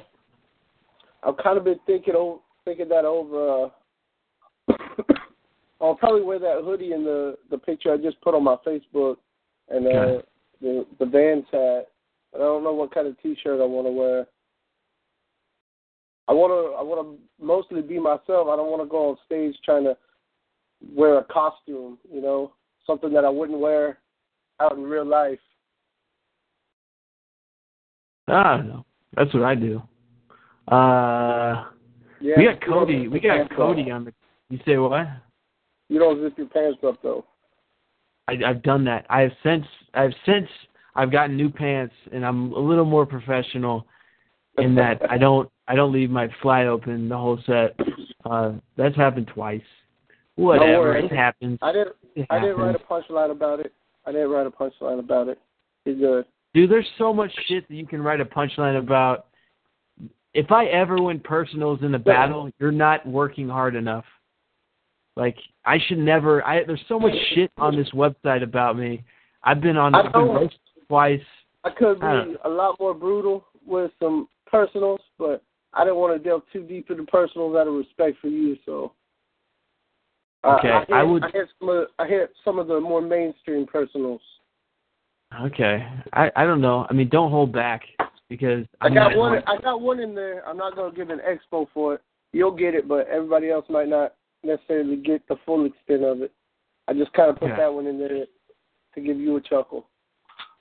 [1.23, 3.69] I've kind of been thinking thinking that over.
[4.67, 4.73] Uh,
[5.81, 9.17] I'll probably wear that hoodie in the the picture I just put on my Facebook,
[9.69, 10.25] and uh, Okay.
[10.61, 11.89] the the Vans hat.
[12.31, 14.25] But I don't know what kind of T-shirt I want to wear.
[16.27, 18.47] I want to I want to mostly be myself.
[18.47, 19.95] I don't want to go on stage trying to
[20.93, 21.97] wear a costume.
[22.11, 22.53] You know,
[22.85, 23.99] something that I wouldn't wear
[24.59, 25.39] out in real life.
[28.27, 28.85] I don't know.
[29.15, 29.81] That's what I do.
[30.67, 31.65] Uh,
[32.21, 33.07] Yeah, we got Cody.
[33.07, 33.95] We got Cody up.
[33.95, 34.13] on the.
[34.49, 35.07] You say what?
[35.89, 37.25] You don't zip your pants up though.
[38.27, 39.05] I, I've done that.
[39.09, 39.65] I have since.
[39.93, 40.47] I've since.
[40.95, 43.87] I've gotten new pants and I'm a little more professional
[44.59, 47.75] in that I don't I don't leave my fly open the whole set.
[48.25, 49.61] Uh, that's happened twice.
[50.35, 51.05] Whatever, worry.
[51.05, 51.59] it happens.
[51.61, 51.95] I didn't.
[52.15, 53.73] It I didn't write a punchline about it.
[54.05, 55.39] I didn't write a punchline about it.
[55.85, 56.25] You're good.
[56.53, 59.27] Dude, there's so much shit that you can write a punchline about.
[60.33, 64.05] If I ever win personals in a battle, you're not working hard enough.
[65.15, 66.45] Like I should never.
[66.45, 69.03] I there's so much shit on this website about me.
[69.43, 69.93] I've been on.
[69.93, 71.21] I I've been roasted twice.
[71.63, 75.43] I could be I don't- a lot more brutal with some personals, but
[75.73, 78.57] I didn't want to delve too deep into personals out of respect for you.
[78.65, 78.93] So.
[80.43, 81.87] Uh, Okay, I, hit, I would- I hit some of.
[81.99, 84.21] I hit some of the more mainstream personals.
[85.41, 86.85] Okay, I I don't know.
[86.89, 87.81] I mean, don't hold back
[88.29, 89.43] because I I'm got not- one.
[89.47, 90.47] I got one in there.
[90.47, 92.01] I'm not gonna give an expo for it.
[92.33, 94.13] You'll get it, but everybody else might not
[94.43, 96.31] necessarily get the full extent of it.
[96.87, 97.61] I just kind of put Okay.
[97.61, 99.87] that one in there to give you a chuckle.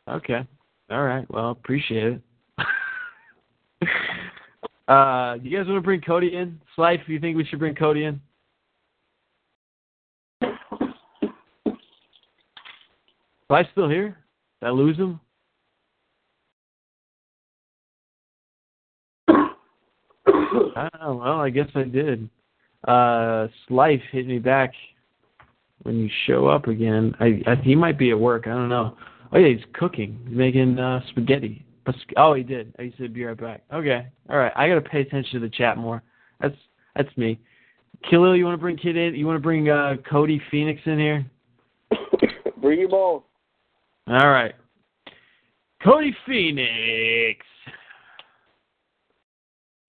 [0.08, 0.46] Okay.
[0.90, 1.28] All right.
[1.30, 2.20] Well, appreciate it.
[4.88, 6.60] uh, you guys want to bring Cody in?
[6.76, 8.20] Slife, do you think we should bring Cody in?
[13.52, 14.16] Slife still here?
[14.60, 15.20] Did I lose him?
[21.04, 22.30] Oh, well, I guess I did.
[22.88, 24.72] Uh, Slife hit me back
[25.82, 27.14] when you show up again.
[27.20, 28.46] I, I he might be at work.
[28.46, 28.96] I don't know.
[29.32, 30.18] Oh yeah, he's cooking.
[30.26, 31.66] He's making uh, spaghetti.
[32.16, 32.72] Oh, he did.
[32.78, 34.06] He said, "Be right back." Okay.
[34.30, 34.52] All right.
[34.56, 36.02] I gotta pay attention to the chat more.
[36.40, 36.56] That's
[36.96, 37.38] that's me.
[38.08, 39.14] Khalil, you want to bring Kid in?
[39.14, 41.26] You want to bring uh, Cody Phoenix in here?
[42.60, 43.22] Bring him on.
[44.08, 44.54] All right.
[45.82, 47.44] Cody Phoenix.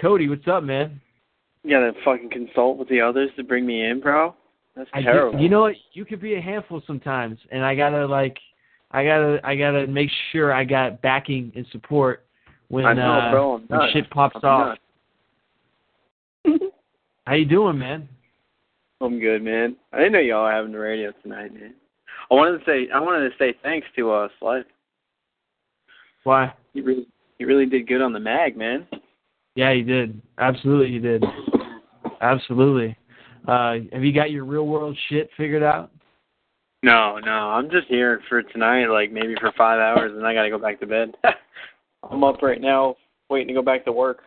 [0.02, 0.99] Cody, what's up, man?
[1.64, 4.35] You gotta fucking consult with the others to bring me in, bro.
[4.76, 5.38] That's I terrible.
[5.38, 5.76] do, you know what?
[5.94, 8.38] You could be a handful sometimes, and I gotta like,
[8.91, 12.26] I gotta, I gotta make sure I got backing and support
[12.68, 14.77] when know, uh, bro, when shit pops I'm off.
[17.26, 18.10] How you doing, man?
[18.99, 19.76] I'm good, man.
[19.94, 21.76] I didn't know y'all were having the radio tonight, man.
[22.34, 24.65] I wanted to say I wanted to say thanks to uh Slight.
[26.23, 26.51] Why?
[26.73, 27.07] You really
[27.38, 28.88] you really did good on the mag, man.
[29.55, 30.19] Yeah, you did.
[30.39, 31.23] Absolutely, you did.
[32.22, 32.97] Absolutely.
[33.47, 35.91] Uh, have you got your real world shit figured out?
[36.81, 40.49] No, no, I'm just here for tonight, like maybe for five hours, and I gotta
[40.49, 41.14] go back to bed.
[42.10, 42.95] I'm up right now,
[43.30, 44.23] waiting to go back to work.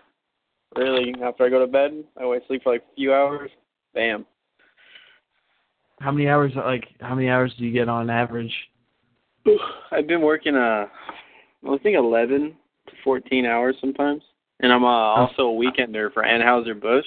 [0.77, 3.51] Really, after I go to bed, I always sleep for like a few hours.
[3.95, 4.27] Bam.
[6.01, 6.53] How many hours?
[6.55, 8.53] Like, how many hours do you get on average?
[9.91, 10.87] I've been working uh,
[11.69, 12.55] I think 11
[12.89, 14.23] to 14 hours sometimes,
[14.61, 17.07] and I'm uh, also a weekender for Anheuser Busch,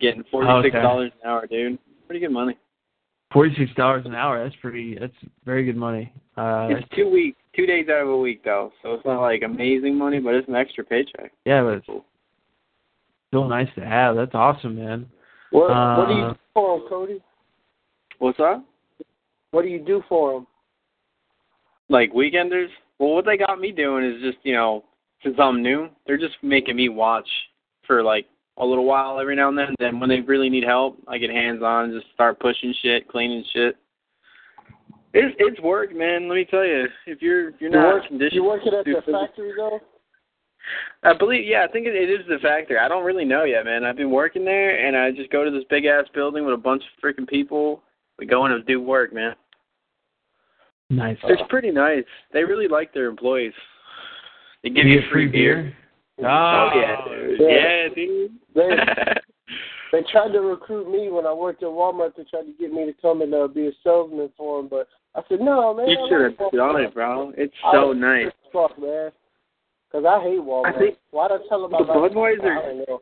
[0.00, 1.78] getting forty six dollars an hour, dude.
[2.06, 2.56] Pretty good money.
[3.32, 4.42] Forty-six dollars an hour.
[4.44, 4.96] That's pretty.
[4.98, 5.12] That's
[5.44, 6.12] very good money.
[6.36, 9.42] Uh, It's two weeks, two days out of a week though, so it's not like
[9.42, 11.32] amazing money, but it's an extra paycheck.
[11.44, 11.86] yeah, but it's
[13.28, 14.14] still nice to have.
[14.14, 15.06] That's awesome, man.
[15.50, 17.22] What Uh, What do you do for him, Cody?
[18.24, 18.64] What's that?
[19.50, 20.46] What do you do for him?
[21.90, 22.68] Like weekenders?
[22.98, 24.82] Well, what they got me doing is just, you know,
[25.22, 27.28] since I'm new, they're just making me watch
[27.86, 28.24] for like
[28.56, 29.74] a little while every now and then.
[29.78, 33.06] Then when they really need help, I get hands on and just start pushing shit,
[33.08, 33.76] cleaning shit.
[35.12, 36.26] It's it's work, man.
[36.26, 36.86] Let me tell you.
[37.06, 39.52] If you're if you're You not work, conditioned, you working at to do the factory
[39.54, 39.80] though?
[41.02, 42.78] I believe, yeah, I think it, it is the factory.
[42.78, 43.84] I don't really know yet, man.
[43.84, 46.56] I've been working there, and I just go to this big ass building with a
[46.56, 47.82] bunch of freaking people.
[48.18, 49.34] We go in and do work, man.
[50.90, 51.16] Nice.
[51.24, 52.04] It's pretty nice.
[52.32, 53.52] They really like their employees.
[54.62, 55.76] They give You you free free beer?
[56.20, 57.40] Oh, Oh, yeah, dude.
[57.40, 57.48] yeah.
[57.48, 58.30] Yeah, dude.
[58.54, 58.68] They
[59.92, 62.14] they tried to recruit me when I worked at Walmart.
[62.16, 64.86] They tried to get me to come and uh, be a salesman for them, but
[65.16, 65.88] I said no, man.
[65.88, 67.32] You I should like have done it, bro.
[67.36, 68.32] It's so was nice.
[68.52, 69.10] Fuck, man.
[69.90, 70.74] Because I hate Walmart.
[70.74, 73.00] I think Why'd I tell them the about Budweiser- I don't know.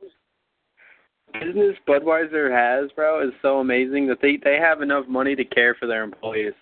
[1.35, 5.75] Business Budweiser has, bro, is so amazing that they they have enough money to care
[5.75, 6.53] for their employees.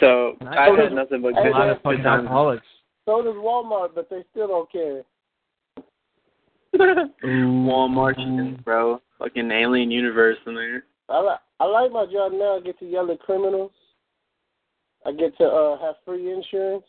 [0.00, 0.58] So Nice.
[0.58, 2.22] I've had nothing but a good, lot of good fucking times.
[2.22, 2.66] alcoholics.
[3.06, 5.02] So does Walmart, but they still don't care.
[7.24, 9.00] Walmart, bro.
[9.18, 10.84] Fucking alien universe in there.
[11.08, 12.56] I like I like my job now.
[12.58, 13.72] I get to yell at criminals.
[15.04, 16.84] I get to uh have free insurance.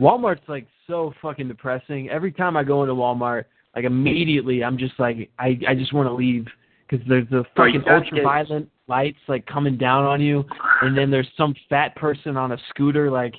[0.00, 2.08] Walmart's like so fucking depressing.
[2.08, 6.08] Every time I go into Walmart, like immediately I'm just like I I just want
[6.08, 6.46] to leave
[6.88, 10.44] because there's the fucking ultraviolet lights like coming down on you,
[10.82, 13.34] and then there's some fat person on a scooter like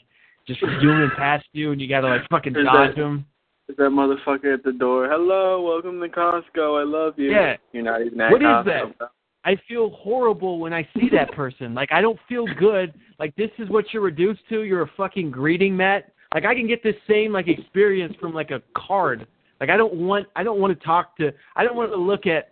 [0.47, 3.25] just zooming past you, and you gotta like fucking There's dodge that- them.
[3.67, 5.07] There's that motherfucker at the door.
[5.09, 6.81] Hello, welcome to Costco.
[6.81, 7.31] I love you.
[7.31, 7.55] Yeah.
[7.71, 8.65] You're not even at What is Costco.
[8.99, 9.09] that?
[9.45, 11.73] I feel horrible when I see that person.
[11.73, 12.93] Like I don't feel good.
[13.19, 14.63] Like this is what you're reduced to.
[14.63, 16.11] You're a fucking greeting mat.
[16.33, 19.25] Like I can get this same like experience from like a card.
[19.61, 22.25] Like I don't want I don't want to talk to I don't want to look
[22.25, 22.51] at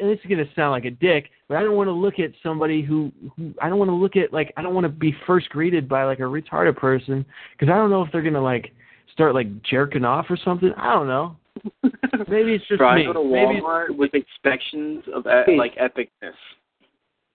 [0.00, 2.30] and this is gonna sound like a dick, but I don't want to look at
[2.42, 5.14] somebody who, who I don't want to look at like I don't want to be
[5.26, 8.72] first greeted by like a retarded person because I don't know if they're gonna like
[9.12, 10.72] start like jerking off or something.
[10.76, 11.36] I don't know.
[12.28, 13.04] Maybe it's just Bro, I me.
[13.06, 16.34] go to Maybe Walmart with expectations of e- like epicness.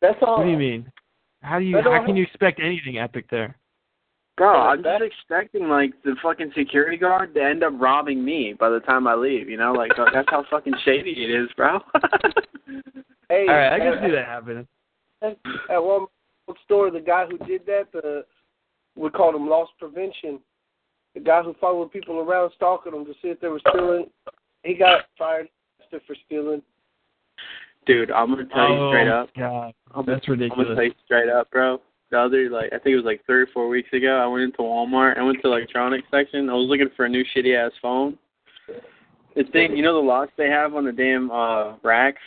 [0.01, 0.37] That's all.
[0.37, 0.89] what do you mean?
[1.41, 3.57] How do you how can you expect anything epic there?
[4.39, 8.69] Bro, I'm just expecting like the fucking security guard to end up robbing me by
[8.69, 9.49] the time I leave.
[9.49, 11.79] You know, like that's how fucking shady it is, bro.
[13.31, 14.67] Hey, All right, I can at- see that happening.
[15.21, 16.07] At one
[16.65, 18.25] store, the guy who did that, the
[18.95, 20.39] we called him loss prevention.
[21.13, 24.07] The guy who followed people around stalking them to see if they were stealing,
[24.63, 25.47] he got fired
[25.91, 26.63] for stealing.
[27.85, 29.29] Dude, I'm gonna tell you oh, straight Oh, up.
[29.37, 31.79] God, I'm that's I'm gonna tell you straight up, bro.
[32.11, 34.44] The other like I think it was like three or four weeks ago, I went
[34.44, 35.18] into Walmart.
[35.18, 36.49] I went to the electronics section.
[36.49, 38.18] I was looking for a new shitty ass phone.
[39.36, 42.22] The thing, you know, the locks they have on the damn uh racks,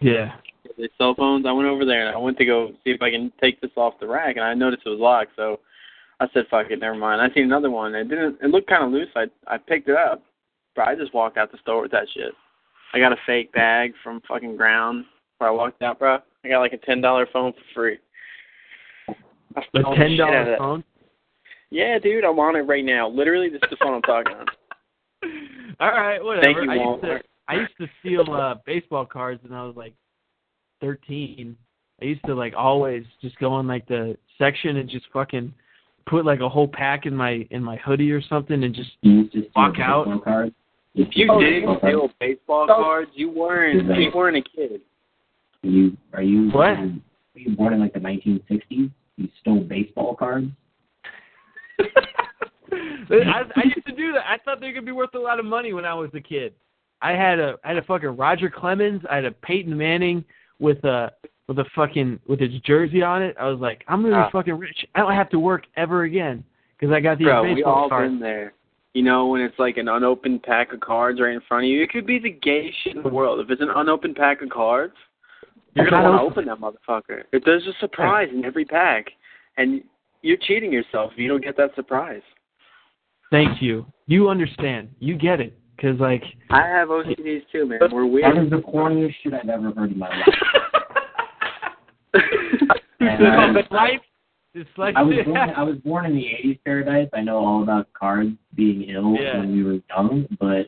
[0.00, 0.32] Yeah.
[0.78, 1.44] the cell phones.
[1.46, 3.70] I went over there and I went to go see if I can take this
[3.76, 5.32] off the rack, and I noticed it was locked.
[5.36, 5.60] So
[6.20, 7.94] I said, "Fuck it, never mind." I seen another one.
[7.94, 8.38] It didn't.
[8.42, 9.08] It looked kind of loose.
[9.14, 10.22] I I picked it up,
[10.74, 12.32] but I just walked out the store with that shit.
[12.94, 15.04] I got a fake bag from fucking Ground
[15.38, 16.18] where I walked out, bro.
[16.44, 17.98] I got like a ten dollar phone for free.
[19.56, 20.84] I A stole the ten dollar out of phone.
[21.70, 23.08] Yeah, dude, I'm on it right now.
[23.08, 24.46] Literally, this is the phone I'm talking on.
[25.80, 26.42] All right, whatever.
[26.44, 27.20] Thank you, I used to Walmart.
[27.48, 29.94] I used to steal uh baseball cards when I was like
[30.80, 31.56] thirteen.
[32.02, 35.52] I used to like always just go in like the section and just fucking
[36.06, 38.90] put like a whole pack in my in my hoodie or something and just
[39.54, 40.06] walk out.
[40.96, 41.88] If you Oh, did okay.
[41.88, 44.80] steal baseball cards, you weren't you weren't a kid.
[45.64, 46.70] Are you are you What?
[46.70, 47.02] um,
[47.34, 48.90] were you born in like the 1960s?
[49.16, 50.48] You stole baseball cards.
[51.80, 54.24] I, I used to do that.
[54.26, 56.54] I thought they could be worth a lot of money when I was a kid.
[57.02, 59.02] I had a I had a fucking Roger Clemens.
[59.10, 60.24] I had a Peyton Manning
[60.58, 61.12] with a
[61.48, 63.36] with a fucking with his jersey on it.
[63.38, 64.30] I was like, I'm gonna be ah.
[64.32, 64.86] fucking rich.
[64.94, 66.42] I don't have to work ever again
[66.78, 68.10] because I got these Bro, we baseball all cards.
[68.10, 68.54] been there.
[68.94, 71.82] You know, when it's like an unopened pack of cards right in front of you,
[71.82, 73.40] it could be the gayest shit in the world.
[73.40, 74.94] If it's an unopened pack of cards,
[75.74, 76.48] you're gonna want to open.
[76.48, 76.78] open that
[77.08, 77.22] motherfucker.
[77.32, 79.06] If there's a surprise in every pack,
[79.56, 79.82] and
[80.22, 82.22] you're cheating yourself if you don't get that surprise.
[83.30, 83.86] Thank you.
[84.06, 84.88] You understand.
[85.00, 85.58] You get it.
[85.80, 87.80] Cause like I have OCDs too, man.
[87.90, 88.36] We're weird.
[88.44, 90.28] is the corniest shit I've ever heard in my life.
[92.14, 92.20] you
[93.08, 94.00] And said I- on the life.
[94.56, 95.50] It's like I was born.
[95.50, 97.08] I was born in the '80s paradise.
[97.12, 99.38] I know all about cards being ill Yeah.
[99.38, 100.66] when we were young, but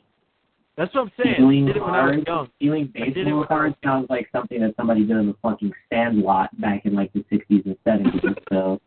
[0.77, 1.35] That's what I'm saying.
[1.35, 2.49] I stealing did it when I was cards, young.
[2.57, 5.73] stealing it baseball when I cards sounds like something that somebody did in the fucking
[5.91, 8.37] Sandlot back in like the '60s and '70s.
[8.53, 8.81] So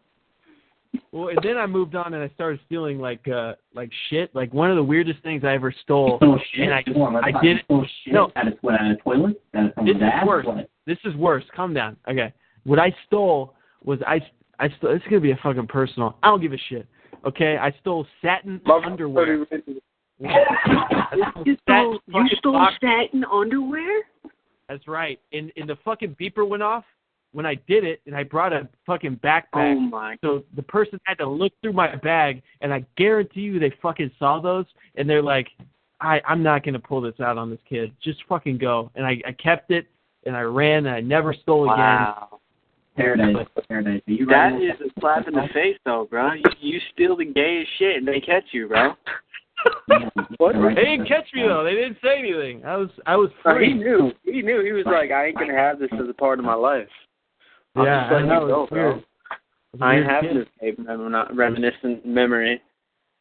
[1.11, 4.33] Well, and then I moved on and I started stealing like uh like shit.
[4.35, 6.17] Like one of the weirdest things I ever stole.
[6.17, 6.65] stole shit.
[6.65, 7.65] And I, Come on, let's I did it.
[7.65, 8.31] stole shit No.
[8.35, 8.79] out of what?
[8.79, 9.41] Out of toilet?
[9.55, 10.27] Out of This is ass?
[10.27, 10.45] worse.
[10.45, 10.69] What?
[10.85, 11.43] This is worse.
[11.55, 11.97] Calm down.
[12.07, 12.31] Okay.
[12.65, 14.21] What I stole was I
[14.59, 14.91] I stole.
[14.91, 16.17] It's gonna be a fucking personal.
[16.21, 16.85] I don't give a shit.
[17.25, 17.57] Okay.
[17.57, 19.45] I stole satin underwear.
[20.19, 24.03] You stole, you fucking stole satin underwear?
[24.67, 25.19] That's right.
[25.33, 26.83] And and the fucking beeper went off
[27.31, 29.75] when I did it, and I brought a fucking backpack.
[29.75, 30.17] Oh my!
[30.21, 34.11] So the person had to look through my bag, and I guarantee you they fucking
[34.19, 34.65] saw those,
[34.95, 35.47] and they're like,
[36.01, 37.91] I I'm not gonna pull this out on this kid.
[38.03, 38.91] Just fucking go.
[38.95, 39.87] And I I kept it,
[40.25, 41.77] and I ran, and I never stole again.
[41.77, 42.39] Wow.
[42.95, 44.01] Paradise, paradise.
[44.07, 44.65] Are you That ready?
[44.65, 46.33] is a slap in the face, though, bro.
[46.33, 48.91] You, you steal the gayest shit and they catch you, bro.
[50.38, 50.53] What?
[50.76, 51.64] They didn't catch me though.
[51.65, 52.64] They didn't say anything.
[52.65, 53.68] I was I was uh, Bro, free.
[53.69, 54.11] he knew.
[54.23, 54.64] He knew.
[54.64, 56.88] He was like, I ain't gonna have this as a part of my life.
[57.76, 58.90] I'm Yeah, just letting I you know, go, bro.
[58.94, 59.03] weird.
[59.73, 62.61] It's ain't having this tape rem- not reminiscent memory.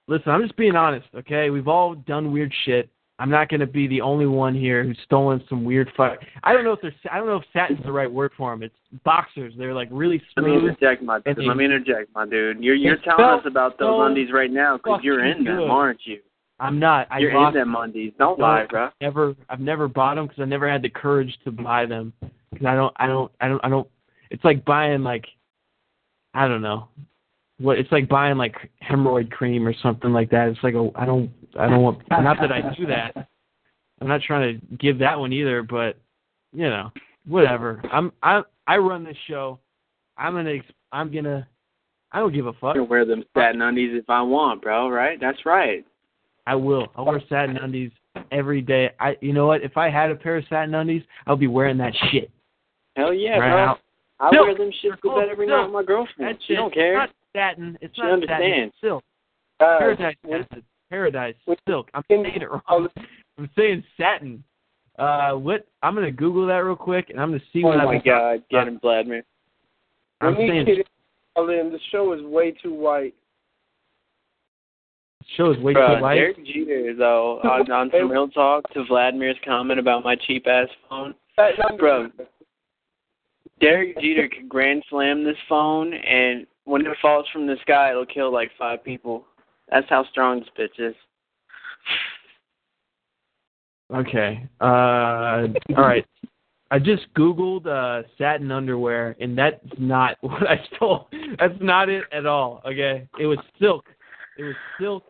[0.07, 1.51] Listen, I'm just being honest, okay?
[1.51, 2.89] We've all done weird shit.
[3.19, 6.19] I'm not going to be the only one here who's stolen some weird fuck.
[6.45, 6.95] I don't know if they're.
[7.11, 8.63] I don't know if satin's the right word for them.
[8.63, 8.75] It's
[9.05, 9.53] boxers.
[9.59, 10.47] They're like really smooth.
[10.47, 11.39] Let me interject, my dude.
[11.45, 12.63] Let me interject, my dude.
[12.63, 15.71] You're you're telling us about those so undies right now because you're in fucking them,
[15.71, 16.21] aren't you?
[16.61, 17.07] I'm not.
[17.11, 18.13] I You're lost in them undies.
[18.19, 18.91] Don't No, lie, bro.
[19.01, 19.35] Never.
[19.49, 22.13] I've never bought them because I never had the courage to buy them.
[22.51, 22.93] Because I don't.
[22.97, 23.33] I don't.
[23.41, 23.65] I don't.
[23.65, 23.89] I don't.
[24.31, 25.27] It's like buying like.
[26.35, 26.89] I don't know.
[27.61, 30.49] What it's like buying like hemorrhoid cream or something like that.
[30.49, 30.91] It's like a.
[30.97, 31.31] I don't.
[31.59, 32.03] I don't want.
[32.11, 33.29] Not that I do that.
[34.01, 35.97] I'm not trying to give that one either, but
[36.53, 36.91] you know,
[37.27, 37.81] whatever.
[37.93, 38.13] I'm.
[38.23, 38.43] I.
[38.67, 39.61] I run this show.
[40.17, 40.57] I'm gonna.
[40.91, 41.47] I'm gonna.
[42.11, 42.71] I don't give a fuck.
[42.71, 44.89] I can wear them satin undies if I want, bro.
[44.89, 45.21] Right?
[45.21, 45.85] That's right.
[46.49, 46.87] I will.
[46.97, 47.91] I'll wear satin undies
[48.33, 48.91] every day.
[48.99, 49.63] I you know what?
[49.63, 52.31] If I had a pair of satin undies, I'll be wearing that shit.
[52.97, 53.65] Hell yeah, Right bro.
[53.65, 53.79] out.
[54.19, 54.47] I Silk.
[54.47, 56.35] wear them shit to They're bed every called night with my girlfriend.
[56.35, 57.05] That She shit, don't care.
[57.05, 57.79] It's not satin.
[57.83, 58.23] It's She not satin.
[58.31, 58.73] understands.
[58.75, 59.05] It's silk.
[59.61, 60.65] Uh, Paradise when- acid.
[60.91, 61.35] Paradise
[61.69, 61.91] silk.
[61.93, 62.89] I'm when- saying it wrong.
[63.39, 64.43] I'm saying satin.
[64.99, 65.67] Uh, what?
[65.83, 68.43] I'm gonna Google that real quick, and I'm gonna see Oh what my I've god,
[68.51, 69.23] get him, Vladimir.
[70.23, 73.15] I'm when saying in, the show is way too white.
[75.37, 76.15] Shows way Bro, too white.
[76.15, 80.69] Derek Jeter, though, on, on some real talk to Vladimir's comment about my cheap ass
[80.89, 81.15] phone.
[81.79, 82.11] Bro,
[83.61, 88.07] Derek Jeter could grand slam this phone, and when it falls from the sky, it'll
[88.07, 89.25] kill like five people.
[89.71, 90.95] That's how strong this bitch is.
[93.95, 94.47] Okay.
[94.61, 95.47] Uh,
[95.77, 96.07] all right.
[96.71, 101.09] I just Googled uh, satin underwear, and that's not what I stole.
[101.39, 102.63] That's not it at all.
[102.67, 103.09] Okay.
[103.19, 103.87] It was silk.
[104.39, 105.05] It was silk.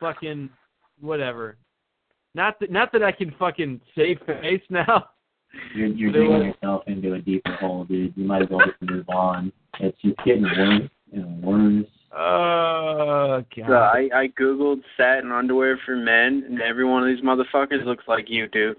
[0.00, 0.50] Fucking
[1.00, 1.56] whatever.
[2.34, 5.08] Not that not that I can fucking save face now.
[5.74, 8.12] You're, you're digging was- yourself into a deeper hole, dude.
[8.16, 9.52] You might as well just move on.
[9.80, 11.86] It's just getting worse and worse.
[12.12, 13.66] Oh God.
[13.66, 18.04] So I, I googled satin underwear for men, and every one of these motherfuckers looks
[18.06, 18.76] like you, dude.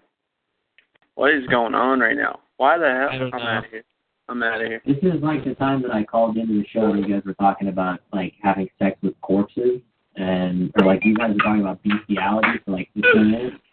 [1.15, 2.39] What is going on right now?
[2.57, 3.09] Why the hell?
[3.11, 3.37] I'm know.
[3.37, 3.83] out of here.
[4.29, 4.81] I'm out of here.
[4.85, 7.33] This is like the time that I called into the show and you guys were
[7.35, 9.81] talking about like having sex with corpses
[10.17, 13.55] and or like you guys are talking about bestiality for like 15 minutes.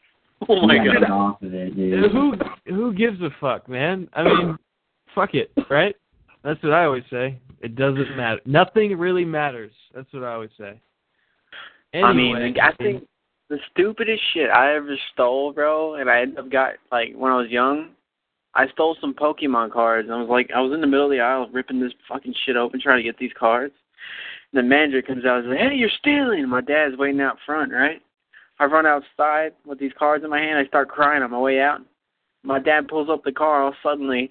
[0.47, 1.01] Oh my god.
[1.01, 2.11] get off of it, dude.
[2.13, 2.35] Who
[2.67, 4.09] who gives a fuck, man?
[4.13, 4.59] I mean,
[5.15, 5.97] fuck it, right?
[6.43, 7.39] That's what I always say.
[7.63, 8.41] It doesn't matter.
[8.45, 9.73] Nothing really matters.
[9.95, 10.79] That's what I always say.
[11.95, 13.07] I mean, Anyway, I think
[13.49, 17.37] the stupidest shit I ever stole, bro, and I ended up got like when I
[17.37, 17.93] was young,
[18.55, 20.09] I stole some Pokemon cards.
[20.13, 22.57] I was like, I was in the middle of the aisle ripping this fucking shit
[22.57, 23.73] open, trying to get these cards.
[24.53, 27.39] And the manager comes out and says, "Hey, you're stealing!" And my dad's waiting out
[27.45, 28.01] front, right?
[28.59, 30.59] I run outside with these cards in my hand.
[30.59, 31.81] I start crying on my way out.
[32.45, 34.31] My dad pulls up the car all suddenly,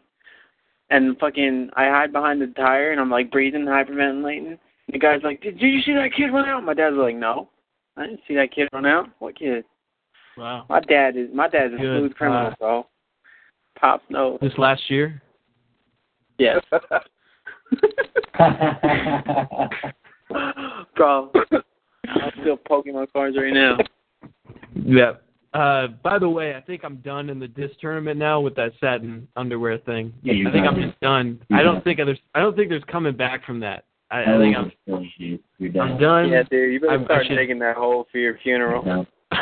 [0.90, 4.58] and fucking I hide behind the tire, and I'm like breathing, hyperventilating.
[4.92, 7.50] The guy's like, "Did, did you see that kid run out?" My dad's like, "No,
[7.98, 9.10] I didn't see that kid run out.
[9.20, 9.66] What kid?"
[10.38, 10.66] wow.
[10.70, 12.00] My dad is my dad's a Good.
[12.00, 12.88] smooth criminal, Uh, bro.
[13.80, 14.40] Pops knows.
[14.42, 15.22] This last year.
[16.38, 16.64] Yes,
[20.96, 21.32] bro.
[22.06, 23.78] I steal Pokemon cards right now.
[24.74, 25.14] Yeah.
[25.54, 28.72] Uh, by the way, I think I'm done in the disc tournament now with that
[28.80, 30.12] satin underwear thing.
[30.24, 30.66] Yeah, I think.
[30.66, 31.40] I'm just done.
[31.50, 32.18] You're I don't think there's.
[32.34, 33.86] I don't think there's coming back from that.
[34.10, 34.72] I, I think I'm.
[35.60, 35.92] You're done.
[35.92, 36.30] I'm done.
[36.30, 38.84] Yeah, dude, you better I- I start should- digging that hole for your funeral.
[38.84, 39.06] No.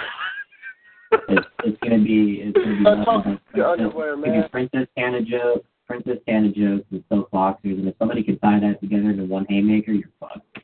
[1.29, 4.41] it's, it's gonna be it's gonna be nothing talking but to underwear, man.
[4.43, 8.59] be Princess Tana jokes, Princess Tana jokes with silk boxers, and if somebody can tie
[8.59, 10.59] that together into one haymaker, you're fucked.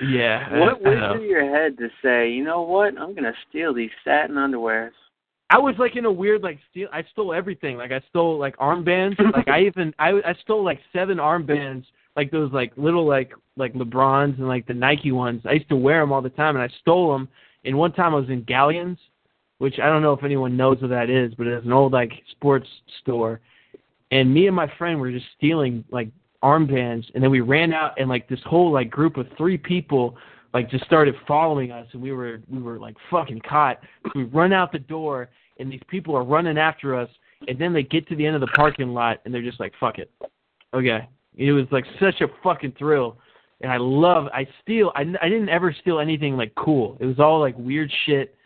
[0.00, 0.48] Yeah.
[0.58, 2.98] What I went through your head to say, you know what?
[2.98, 4.90] I'm gonna steal these satin underwears.
[5.50, 6.88] I was like in a weird like steal.
[6.92, 7.76] I stole everything.
[7.76, 9.18] Like I stole like armbands.
[9.34, 11.84] like I even I I stole like seven armbands.
[12.16, 15.42] Like those like little like like LeBrons and like the Nike ones.
[15.44, 17.28] I used to wear them all the time, and I stole them.
[17.64, 18.98] And one time I was in Galyan's,
[19.58, 22.12] which I don't know if anyone knows what that is, but it's an old like
[22.32, 22.68] sports
[23.00, 23.40] store.
[24.14, 26.08] And me and my friend were just stealing like
[26.40, 30.16] armbands, and then we ran out, and like this whole like group of three people
[30.54, 33.80] like just started following us, and we were we were like fucking caught.
[34.14, 37.10] We run out the door, and these people are running after us,
[37.48, 39.72] and then they get to the end of the parking lot, and they're just like,
[39.80, 40.12] "Fuck it."
[40.72, 43.18] Okay, it was like such a fucking thrill,
[43.62, 44.28] and I love.
[44.32, 44.92] I steal.
[44.94, 46.96] I I didn't ever steal anything like cool.
[47.00, 48.36] It was all like weird shit.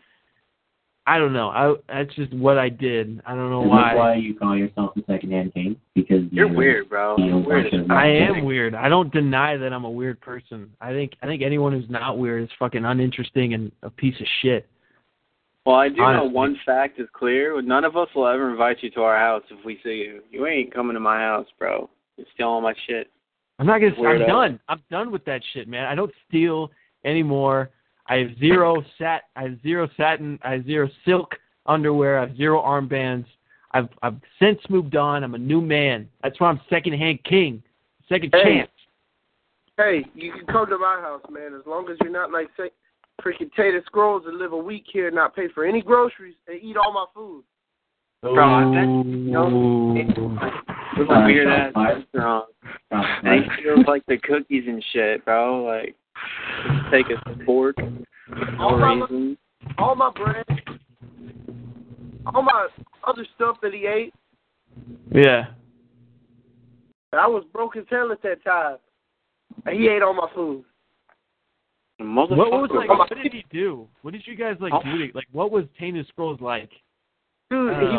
[1.09, 1.49] I don't know.
[1.49, 3.19] I that's just what I did.
[3.25, 3.89] I don't know Is why.
[3.93, 5.75] that why you call yourself the second-hand king?
[5.95, 7.15] Because You're you weird, bro.
[7.17, 7.97] You're weird bunch as of- fuck.
[7.97, 8.75] I am weird.
[8.75, 10.69] I don't deny that I'm a weird person.
[10.79, 14.27] I think I think anyone who's not weird is fucking uninteresting and a piece of
[14.43, 14.67] shit.
[15.65, 17.59] Well, I do know one fact is clear.
[17.61, 20.21] None of us will ever invite you to our house if we see you.
[20.29, 21.89] You ain't coming to my house, bro.
[22.17, 23.09] You're stealing my shit.
[23.57, 24.07] I'm not gonna.
[24.07, 24.59] I'm done.
[24.69, 25.85] I'm done with that shit, man.
[25.85, 26.71] I don't steal
[27.03, 27.71] anymore.
[28.09, 29.23] I have zero sat.
[29.35, 30.39] I have zero satin.
[30.43, 32.17] I have zero silk underwear.
[32.17, 33.25] I have zero armbands.
[33.71, 35.23] I've I've since moved on.
[35.23, 36.09] I'm a new man.
[36.23, 37.61] That's why I'm secondhand king.
[38.09, 38.43] Second Hey.
[38.43, 38.71] chance.
[39.77, 42.71] Hey, you can come to my house, man, as long as you're not like say
[43.21, 46.61] freaking Tater Scrolls and live a week here and not pay for any groceries and
[46.61, 47.43] eat all my food.
[48.23, 48.33] Oh.
[48.33, 52.49] Bro, I bet you know it- it a weird ass restaurant.
[52.91, 55.63] And he feels like the cookies and shit, bro.
[55.63, 56.08] Like, just
[56.91, 57.75] take a fork,
[58.59, 59.37] All no my, reason.
[59.77, 60.45] all my bread,
[62.33, 62.67] all my
[63.07, 64.13] other stuff that he ate.
[65.13, 65.47] Yeah.
[67.13, 68.77] I was broke as hell at that time.
[69.65, 70.63] And he ate all my food.
[71.97, 72.87] What was like?
[72.89, 73.87] What did he do?
[74.03, 75.07] What did you guys like do?
[75.07, 76.69] To, like, what was Tainted Scrolls like?
[77.49, 77.97] Dude, he.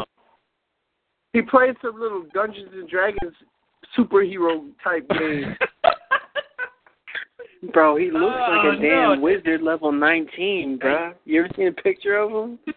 [1.33, 3.35] He played some little Dungeons and Dragons
[3.97, 5.55] superhero type game.
[7.73, 9.21] Bro, he looks like Oh, a damn no.
[9.21, 11.13] wizard level 19, bro.
[11.25, 12.59] You ever seen a picture of him?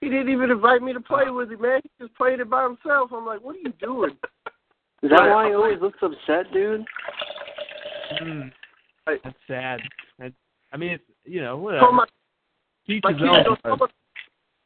[0.00, 1.80] He didn't even invite me to play with him, man.
[1.82, 3.10] He just played it by himself.
[3.12, 4.12] I'm like, what are you doing?
[5.02, 6.84] Is that why he always looks upset, dude?
[8.22, 8.52] Mm,
[9.06, 9.80] that's sad.
[10.20, 10.34] That's,
[10.72, 11.86] I mean, it's you know whatever.
[11.86, 12.04] So my,
[12.86, 13.22] Teach my kid,
[13.64, 13.78] own.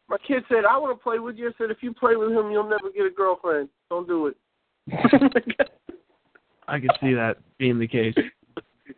[0.09, 1.49] my kid said, I want to play with you.
[1.49, 3.71] I said, if you play with him, you'll never get a girlfriend.
[3.89, 4.37] Don't do it.
[6.69, 8.15] I can see that being the case.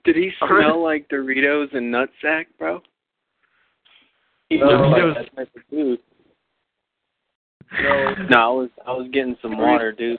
[0.04, 2.80] Did he smell like Doritos and nutsack, bro?
[4.48, 5.98] He No, Doritos- like that type of dude.
[8.30, 10.18] No, I was I was getting some water, dude.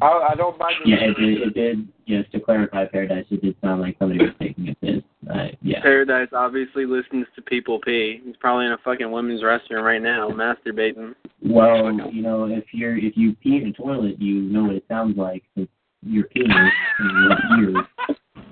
[0.00, 1.42] I, I don't buy the Yeah, it did.
[1.42, 1.88] It did.
[2.06, 5.02] Just to clarify, Paradise, it did sound like somebody was taking a piss.
[5.28, 5.82] Uh, yeah.
[5.82, 8.20] Paradise obviously listens to people pee.
[8.24, 11.14] He's probably in a fucking women's restroom right now, masturbating.
[11.42, 14.84] Well, you know, if you're if you pee in a toilet, you know what it
[14.88, 15.42] sounds like.
[15.56, 15.68] Since
[16.02, 16.70] you're peeing
[17.00, 17.28] in
[17.60, 17.86] your ears.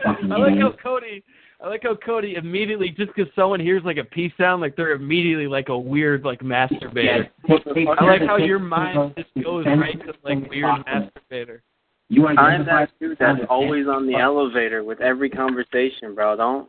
[0.05, 0.73] Fucking I like how.
[0.83, 1.23] Cody.
[1.61, 4.93] I like how Cody immediately just because someone hears like a pee sound, like they're
[4.93, 7.29] immediately like a weird like masturbator.
[7.49, 11.61] Yeah, take- take- I like how your mind just goes right to like weird masturbator.
[12.09, 16.37] You I'm identify that dude that's always on the elevator with every conversation, bro.
[16.37, 16.69] Don't.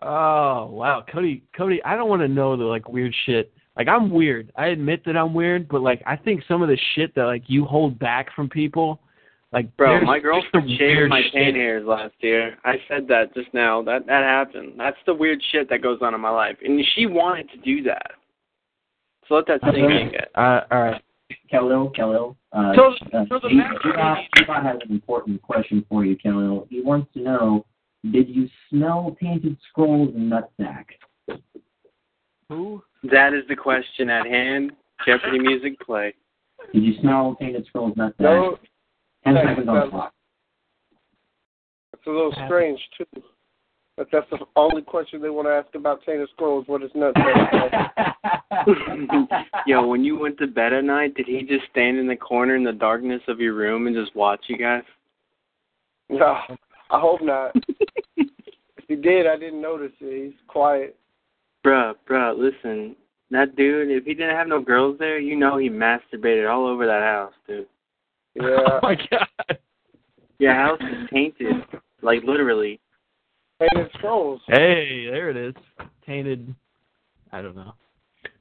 [0.00, 1.44] Oh wow, Cody.
[1.56, 3.52] Cody, I don't want to know the like weird shit.
[3.76, 4.52] Like I'm weird.
[4.56, 7.44] I admit that I'm weird, but like I think some of the shit that like
[7.46, 9.00] you hold back from people,
[9.52, 11.32] like Bro, my just girlfriend shaved my shit.
[11.32, 12.56] pain hairs last year.
[12.64, 13.82] I said that just now.
[13.82, 14.74] That that happened.
[14.78, 17.82] That's the weird shit that goes on in my life, and she wanted to do
[17.84, 18.12] that.
[19.28, 20.10] So let that sink in.
[20.34, 21.02] Uh, all right.
[21.50, 22.36] Khalil, Khalil.
[22.52, 26.14] Uh, So- uh, so the G- master- G-Bot G-Bot has an important question for you,
[26.16, 26.66] Khalil.
[26.68, 27.64] He wants to know,
[28.10, 30.84] did you smell Tainted Scrolls and Nutsack?
[32.50, 32.82] Who?
[33.04, 34.72] That is the question at hand.
[35.06, 36.14] Jeopardy music play.
[36.72, 38.14] Did you smell Tainted Scrolls Nutsack?
[38.20, 38.58] No.
[39.24, 40.12] Ten Hey, seconds on the clock.
[41.92, 43.22] It's a little strange, too.
[43.96, 46.64] But that's the only question they want to ask about Tainted Scrolls.
[46.66, 47.16] What is nuts?
[49.66, 52.56] Yo, when you went to bed at night, did he just stand in the corner
[52.56, 54.82] in the darkness of your room and just watch you guys?
[56.08, 56.36] no,
[56.90, 57.54] I hope not.
[58.16, 58.28] if
[58.88, 60.24] he did, I didn't notice it.
[60.24, 60.96] He's quiet.
[61.64, 62.96] Bruh, bruh, listen.
[63.30, 66.86] That dude, if he didn't have no girls there, you know he masturbated all over
[66.86, 67.66] that house, dude.
[68.34, 68.42] Yeah.
[68.66, 69.58] Oh my god.
[70.38, 71.52] Your house is tainted.
[72.02, 72.80] Like, literally.
[73.60, 74.40] Tainted Scrolls.
[74.48, 75.54] Hey, there it is.
[76.04, 76.54] Tainted.
[77.30, 77.74] I don't know.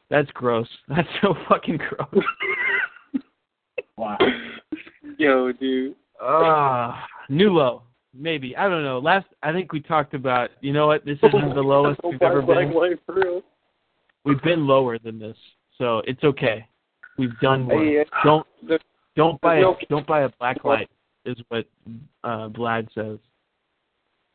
[0.10, 0.68] That's gross.
[0.88, 2.26] That's so fucking gross.
[3.98, 4.18] wow.
[5.18, 5.96] Yo, dude.
[6.22, 7.84] Ah, new low.
[8.14, 9.00] Maybe I don't know.
[9.00, 10.50] Last I think we talked about.
[10.62, 11.06] You know what?
[11.06, 12.72] This isn't the lowest we've ever been.
[12.74, 13.42] black, for real.
[14.24, 15.38] We've been lower than this,
[15.78, 16.68] so it's okay.
[17.18, 18.08] We've done worse.
[18.08, 18.46] Hey, Don't
[19.16, 20.90] don't buy a don't buy a black light.
[21.26, 21.66] Is what
[22.24, 23.20] uh, Vlad says.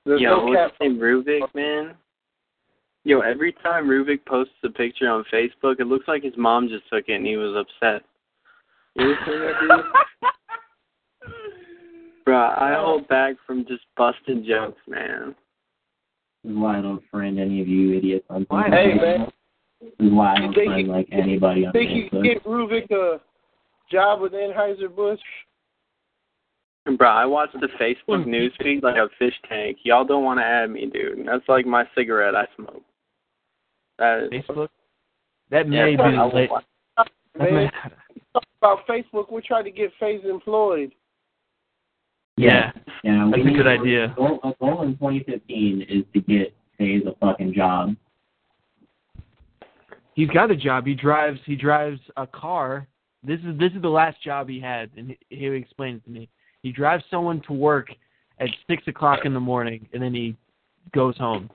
[0.05, 0.73] There's Yo, no what's cat.
[0.81, 1.95] his name, Ruvik, man?
[3.03, 6.85] Yo, every time Rubik posts a picture on Facebook, it looks like his mom just
[6.93, 8.03] took it and he was upset.
[8.95, 9.83] You ever seen that
[12.27, 12.35] dude?
[12.35, 15.35] Bruh, I hold back from just busting jokes, man.
[16.45, 18.71] This is why I don't friend any of you idiots on Facebook.
[18.71, 19.29] Hey, man.
[19.81, 22.25] This is why I don't think friend you- like anybody on Think you can Facebook.
[22.25, 23.21] get Ruvik a
[23.91, 25.21] job with Anheuser Busch?
[26.87, 28.31] And Bruh, I watch the Facebook hmm.
[28.31, 29.79] newsfeed like a fish tank.
[29.83, 31.27] Y'all don't want to add me, dude.
[31.27, 32.83] That's like my cigarette I smoke.
[33.99, 34.45] That is.
[34.45, 34.69] Facebook.
[35.51, 36.51] That Yeah, may be I will late.
[36.51, 36.65] watch-
[36.97, 37.09] that
[37.39, 37.73] may- Man,
[38.33, 39.33] talk about Facebook.
[39.33, 40.93] We're trying to get Faze employed.
[42.37, 42.73] Yeah.
[43.03, 44.15] Yeah, we That's a good idea.
[44.17, 47.97] Goal, a goal in 2015 is to get Faze a fucking job.
[50.15, 50.87] He's got a job.
[50.87, 51.39] He drives.
[51.47, 52.87] He drives a car.
[53.23, 56.11] This is this is the last job he had, and he, he explained it to
[56.11, 56.29] me.
[56.63, 57.89] He drives someone to work
[58.41, 60.37] at six o'clock in the morning, and then he
[60.95, 61.51] goes home.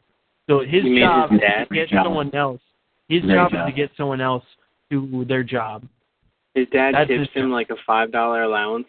[0.50, 2.06] So his You mean job his is to get Job.
[2.06, 2.62] someone else.
[3.10, 3.68] His job, job.
[3.68, 4.44] is to get someone else
[4.92, 5.84] to their job.
[6.56, 8.88] His dad That's tips his him like a five dollar allowance.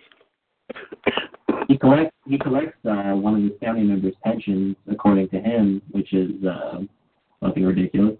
[1.68, 6.12] He collects he collects uh, one of his family members' pensions, according to him, which
[6.12, 6.80] is uh,
[7.42, 8.16] something ridiculous.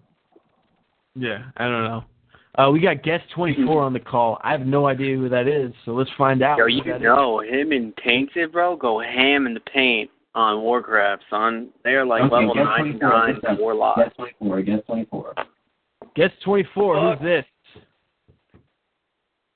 [1.15, 2.05] Yeah, I don't know.
[2.59, 4.39] Uh, we got guest twenty four on the call.
[4.43, 6.59] I have no idea who that is, so let's find out.
[6.59, 7.03] Yo, you that is.
[7.03, 11.69] know him and Tainted, bro, go ham in the paint on Warcraft, son.
[11.85, 13.97] They're like Okay, level 99 24, guess Warlock.
[13.97, 15.35] Guess 24, guest 24.
[16.15, 17.01] Guest twenty four.
[17.01, 17.45] Who's this?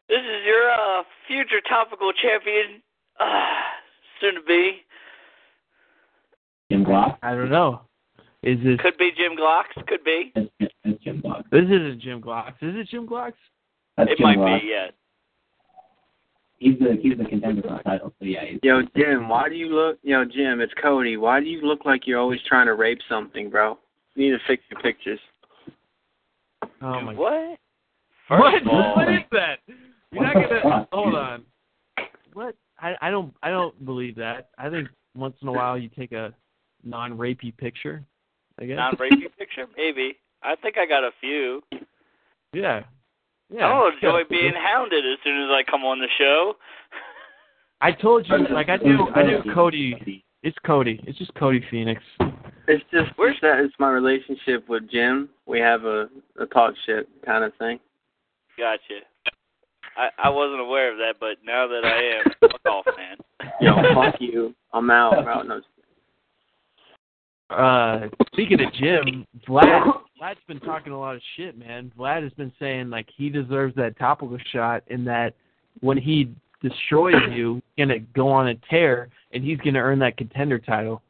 [0.08, 2.80] This is your uh, future topical champion,
[3.20, 3.24] uh,
[4.20, 4.78] soon to be.
[6.70, 7.18] Jim Glock?
[7.22, 7.82] I don't know.
[8.43, 8.78] Is this?
[8.80, 9.74] Could be Jim Glocks.
[9.86, 10.32] Could be.
[10.34, 10.48] That's,
[10.84, 11.44] that's Jim Glock.
[11.51, 12.55] This isn't Jim Glocks.
[12.60, 13.32] Is it Jim Glocks?
[13.97, 14.60] That's it Jim might Ross.
[14.60, 14.86] be, yeah.
[16.59, 18.12] He's the he's the contender for the title.
[18.18, 18.44] So yeah.
[18.44, 19.98] He's, Yo, Jim, why do you look?
[20.02, 21.16] Yo, Jim, it's Cody.
[21.16, 23.78] Why do you look like you're always trying to rape something, bro?
[24.14, 25.20] You need to fix your pictures.
[26.82, 27.14] Oh my.
[27.14, 27.59] What?
[28.28, 28.62] First What?
[28.62, 29.59] of all, What is that?
[30.12, 30.60] You're not gonna.
[30.62, 31.14] fuck, Hold dude?
[31.14, 31.44] on.
[32.32, 32.55] What?
[32.78, 34.51] I I don't I don't believe that.
[34.59, 36.32] I think once in a while you take a
[36.85, 38.05] non-rapey picture.
[38.61, 38.77] I guess.
[38.77, 39.66] non-rapey picture?
[39.77, 40.16] Maybe.
[40.43, 41.62] I think I got a few.
[42.53, 42.82] Yeah.
[43.51, 43.66] Yeah.
[43.66, 44.24] I don't enjoy yeah.
[44.31, 46.55] being hounded as soon as I come on the show.
[47.81, 49.09] I told you, like I do.
[49.15, 50.24] I do Cody.
[50.43, 51.01] It's Cody.
[51.07, 52.03] It's just Cody Phoenix.
[52.69, 55.28] It's just where's that it's my relationship with Jim.
[55.47, 56.09] We have a
[56.40, 57.78] a talk shit kind of thing.
[58.57, 59.01] Gotcha.
[59.97, 63.51] I I wasn't aware of that, but now that I am, fuck off, man.
[63.60, 64.55] Yo, fuck you.
[64.73, 65.43] I'm out, bro.
[65.43, 65.60] No,
[67.51, 71.93] Uh, speaking of Jim, Vlad, Vlad's been talking a lot of shit, man.
[71.98, 75.35] Vlad has been saying like he deserves that topical shot, and that
[75.81, 76.32] when he
[76.62, 81.02] destroys you, he's gonna go on a tear, and he's gonna earn that contender title.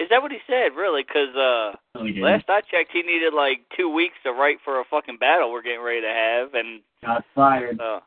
[0.00, 0.74] Is that what he said?
[0.76, 1.02] Really?
[1.02, 4.84] Because uh, No, last I checked, he needed like two weeks to write for a
[4.90, 7.78] fucking battle we're getting ready to have, and Got fired.
[7.78, 8.00] uh,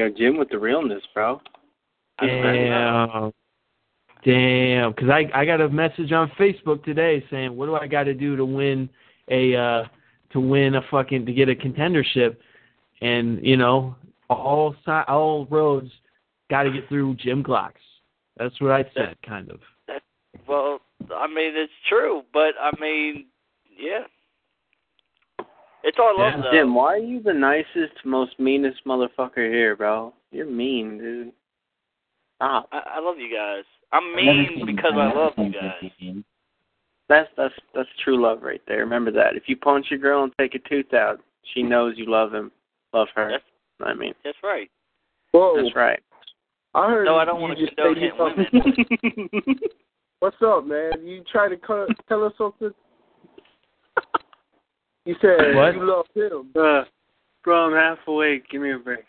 [0.00, 1.40] yo, Jim with the realness, bro.
[2.20, 3.32] Damn.
[4.24, 8.04] Damn, because I I got a message on Facebook today saying, "What do I got
[8.04, 8.88] to do to win
[9.30, 9.84] a uh
[10.32, 12.36] to win a fucking to get a contendership?"
[13.00, 13.96] And you know,
[14.28, 15.90] all si- all roads
[16.50, 17.72] got to get through Jim Glocks.
[18.36, 19.60] That's what I said, kind of.
[20.46, 20.80] well,
[21.14, 23.26] I mean it's true, but I mean,
[23.74, 24.04] yeah,
[25.84, 26.50] it's all love though.
[26.52, 30.12] Jim, why are you the nicest, most meanest motherfucker here, bro?
[30.30, 31.32] You're mean, dude.
[32.36, 32.68] Stop.
[32.72, 33.64] I, I love you guys.
[33.92, 36.24] I'm mean because I've I never love you guys.
[37.08, 38.78] That's that's that's true love right there.
[38.78, 39.36] Remember that.
[39.36, 41.20] If you punch your girl and take a tooth out,
[41.54, 42.52] she knows you love him,
[42.92, 43.30] love her.
[43.30, 43.44] That's
[43.80, 44.70] I mean, that's right.
[45.32, 45.60] Whoa.
[45.60, 46.00] that's right.
[46.74, 49.60] I heard No, I don't want to just condone say you women.
[50.20, 50.92] What's up, man?
[51.02, 52.70] You trying to co- tell us something?
[55.10, 55.74] You said What?
[55.74, 56.50] you love him.
[56.54, 56.84] Uh,
[57.42, 58.44] bro, I'm half awake.
[58.48, 59.00] Give me a break.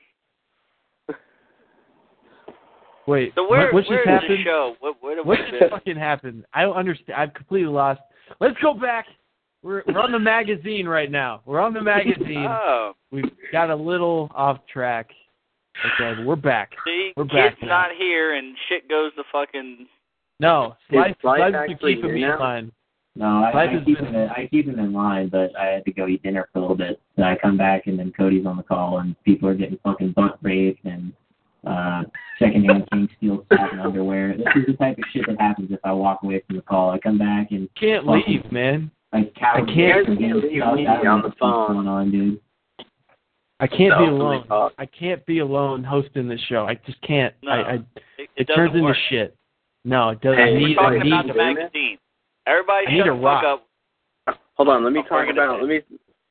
[3.08, 4.40] Wait, So where what, what where just happened?
[4.40, 4.76] the show?
[4.80, 5.70] What what have What just been?
[5.70, 6.46] fucking happened?
[6.56, 7.18] I don't understand.
[7.20, 8.02] I've completely lost.
[8.40, 9.06] Let's go back.
[9.62, 11.42] We're we're on the magazine right now.
[11.46, 12.46] We're on the magazine.
[12.50, 15.10] Oh, We've got a little off track.
[16.00, 16.72] Okay, we're back.
[16.86, 17.68] see, We're kid's back now.
[17.68, 19.86] not here and shit goes to fucking.
[20.40, 22.40] No, Is life, life life's been actually keeping me in now?
[22.40, 22.72] line.
[23.16, 24.16] No, I, I keep been- him.
[24.16, 26.62] In, I keep him in line, but I had to go eat dinner for a
[26.62, 27.00] little bit.
[27.18, 30.14] So I come back, and then Cody's on the call, and people are getting fucking
[30.14, 31.12] butt raped and
[31.68, 32.02] uh
[32.40, 34.36] secondhand king steel satin underwear.
[34.36, 36.90] This is the type of shit that happens if I walk away from the call.
[36.90, 38.90] I come back and Can't Fucking- leave, man.
[39.14, 41.74] like cow I can't- and getting leave stuff me out on the What's phone.
[41.76, 42.40] going on, dude?
[43.60, 44.44] I can't be alone.
[44.50, 44.72] really.
[44.80, 46.66] I can't be alone hosting this show.
[46.66, 47.36] I just can't.
[47.44, 47.84] No, I, I it,
[48.18, 49.36] it, it turns doesn't into shit.
[49.86, 50.40] No, it doesn't.
[50.40, 50.78] Hey, I we're need.
[50.78, 51.14] We're I need.
[51.14, 51.98] about the magazine.
[52.48, 53.44] Everybody I need shut a the fuck rock.
[54.28, 54.40] up.
[54.56, 55.82] Hold on, let me I'll talk bring it about let me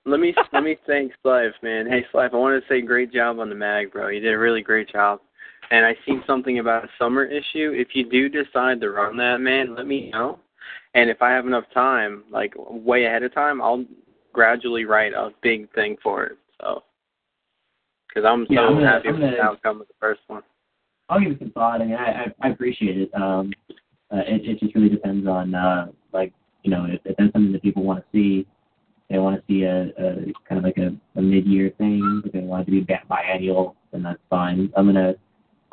[0.06, 1.86] let me let me thank Slife, man.
[1.88, 4.08] Hey Slife, I wanted to say great job on the mag, bro.
[4.08, 5.20] You did a really great job.
[5.72, 7.72] And I seen something about a summer issue.
[7.76, 10.40] If you do decide to run that, man, let me know.
[10.94, 13.84] And if I have enough time, like way ahead of time, I'll
[14.32, 16.38] gradually write a big thing for it.
[16.60, 16.82] So,
[18.08, 20.22] because I'm so Yeah, I'm gonna- happy I'm with the gonna- outcome of the first
[20.26, 20.42] one.
[21.08, 21.80] I'll give it some thought.
[21.82, 23.14] I mean, I I, I appreciate it.
[23.14, 23.52] Um,
[24.12, 26.32] uh, it it just really depends on uh like
[26.62, 28.46] you know if, if that's something that people want to see.
[29.08, 32.22] They want to see a, a kind of like a, a mid-year thing.
[32.24, 34.72] If they want it to be bi- biannual, then that's fine.
[34.76, 35.14] I'm gonna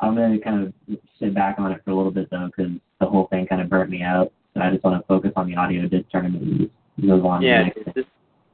[0.00, 3.06] I'm gonna kind of sit back on it for a little bit though, because the
[3.06, 4.32] whole thing kind of burnt me out.
[4.54, 7.40] So I just want to focus on the audio disc tournament and just move on.
[7.40, 8.08] to the Yeah, next just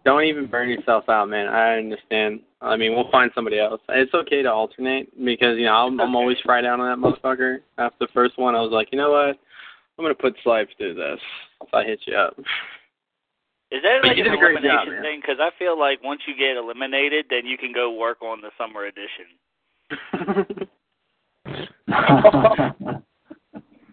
[0.04, 1.48] don't even burn yourself out, man.
[1.48, 2.40] I understand.
[2.60, 3.80] I mean, we'll find somebody else.
[3.88, 7.58] It's okay to alternate because you know I'm, I'm always fried out on that motherfucker.
[7.78, 9.38] After the first one, I was like, you know what?
[9.98, 11.20] I'm gonna put Slipes through this.
[11.62, 12.36] If I hit you up.
[13.70, 15.20] Is that But like an a great elimination job, thing?
[15.20, 18.50] Because I feel like once you get eliminated, then you can go work on the
[18.58, 19.26] summer edition.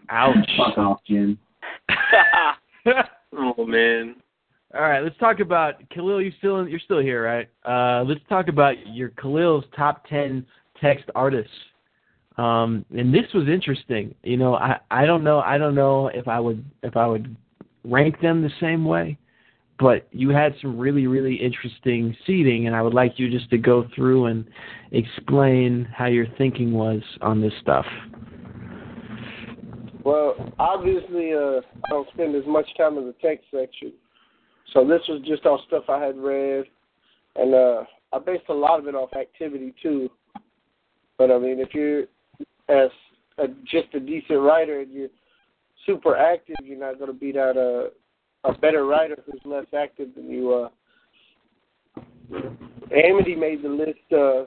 [0.10, 0.36] Ouch.
[0.57, 1.38] Fuck off, Jim.
[3.38, 4.15] oh man.
[4.73, 6.22] All right, let's talk about Khalil.
[6.22, 7.49] You still you're still here, right?
[7.65, 10.45] Uh, let's talk about your Khalil's top ten
[10.80, 11.52] text artists.
[12.41, 14.15] Um, and this was interesting.
[14.23, 17.35] You know, I I don't know I don't know if I would if I would
[17.84, 19.19] rank them the same way,
[19.80, 23.59] but you had some really really interesting seating, and I would like you just to
[23.59, 24.47] go through and
[24.91, 27.85] explain how your thinking was on this stuff.
[30.03, 33.93] Well, obviously, uh, I don't spend as much time in the text section,
[34.73, 36.65] so this was just all stuff I had read,
[37.35, 40.09] and uh, I based a lot of it off activity too.
[41.19, 42.05] But I mean, if you're
[42.72, 42.89] as
[43.38, 45.10] a, just a decent writer and you're
[45.85, 47.89] super active, you're not going to beat out a
[48.43, 50.53] a better writer who's less active than you.
[50.53, 50.69] Uh,
[52.91, 53.99] Amity made the list.
[54.11, 54.45] Uh,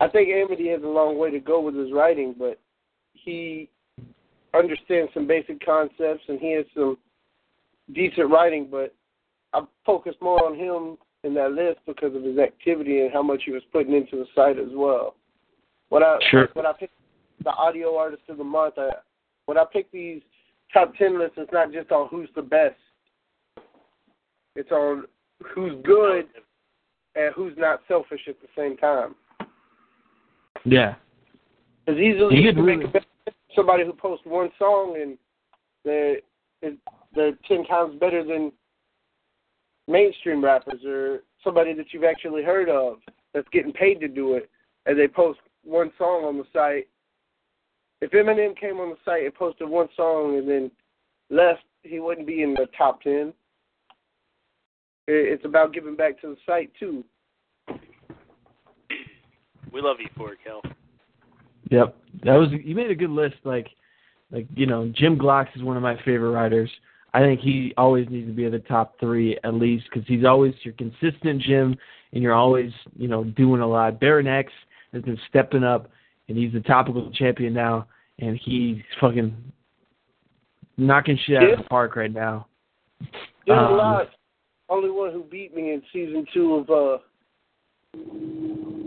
[0.00, 2.58] I think Amity has a long way to go with his writing, but
[3.12, 3.68] he
[4.54, 6.98] understands some basic concepts and he has some
[7.94, 8.68] decent writing.
[8.70, 8.94] But
[9.54, 13.42] I focused more on him in that list because of his activity and how much
[13.46, 15.14] he was putting into the site as well.
[15.92, 16.48] When I Sure.
[16.54, 16.94] when I picked
[17.44, 18.92] the audio artist of the month, I,
[19.44, 20.22] when I pick these
[20.72, 22.76] top ten lists, it's not just on who's the best.
[24.56, 25.04] It's on
[25.54, 26.28] who's good
[27.14, 29.14] and who's not selfish at the same time.
[30.64, 30.94] Yeah.
[31.84, 35.18] Because easily You you can make really- a somebody who posts one song and
[35.84, 36.20] they're
[37.14, 38.50] they're ten times better than
[39.88, 42.96] mainstream rappers or somebody that you've actually heard of
[43.34, 44.48] that's getting paid to do it,
[44.86, 46.88] and they post one song on the site.
[48.00, 50.70] If Eminem came on the site and posted one song and then
[51.30, 53.32] left, he wouldn't be in the top ten.
[55.08, 57.04] It's about giving back to the site too.
[59.72, 60.62] We love you for it, Kel.
[61.70, 63.36] Yep, that was you made a good list.
[63.44, 63.68] Like,
[64.30, 66.70] like you know, Jim Glocks is one of my favorite writers.
[67.14, 70.24] I think he always needs to be at the top three at least because he's
[70.24, 71.76] always you're consistent, Jim,
[72.12, 74.00] and you're always you know doing a lot.
[74.00, 74.52] Baron X
[74.92, 75.90] has been stepping up,
[76.28, 77.86] and he's the topical champion now,
[78.18, 79.34] and he's fucking
[80.76, 82.46] knocking shit out of the park right now.
[83.46, 84.10] There's Um, a lot.
[84.68, 86.98] Only one who beat me in season two of uh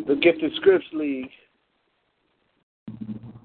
[0.08, 1.30] the Gifted Scripts League.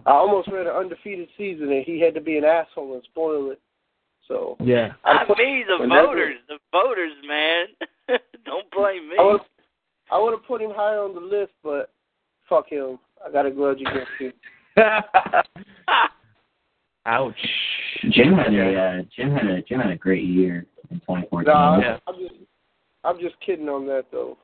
[0.07, 3.51] I almost read an undefeated season, and he had to be an asshole and spoil
[3.51, 3.61] it.
[4.27, 4.93] So Yeah.
[5.05, 6.37] Not me, the voters.
[6.49, 7.67] The voters, man.
[8.45, 9.17] Don't blame me.
[9.19, 9.41] I would
[10.13, 11.93] I would have put him higher on the list, but
[12.51, 12.99] fuck him.
[13.27, 14.33] I got a grudge against him.
[17.07, 17.35] Ouch.
[18.11, 21.47] Jim had a uh, Jim had a Jim had a great year in 2014.
[21.47, 22.35] No, I'm, I'm just
[23.05, 24.37] I'm just kidding on that though.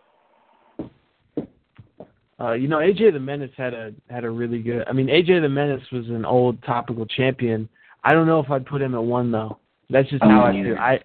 [2.39, 4.85] Uh, you know, AJ the Menace had a had a really good.
[4.89, 7.69] I mean, AJ the Menace was an old topical champion.
[8.05, 9.59] I don't know if I'd put him at one though.
[9.91, 10.77] That's just I how I wouldn't feel.
[10.79, 11.01] I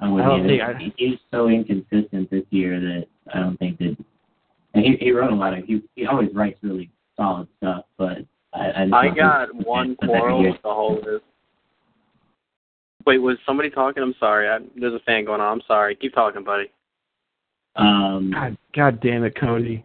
[0.00, 0.76] I I don't either.
[0.78, 3.96] think He- He's so inconsistent this year that I don't think that.
[4.76, 8.18] And he he wrote a lot of he he always writes really solid stuff, but
[8.52, 11.24] I I, I got one that every quarrel year- with the whole list.
[13.06, 14.02] Wait, was somebody talking?
[14.02, 14.48] I'm sorry.
[14.48, 15.52] I, there's a fan going on.
[15.52, 15.94] I'm sorry.
[15.94, 16.70] Keep talking, buddy.
[17.76, 19.82] Um, God, God damn it, Cody.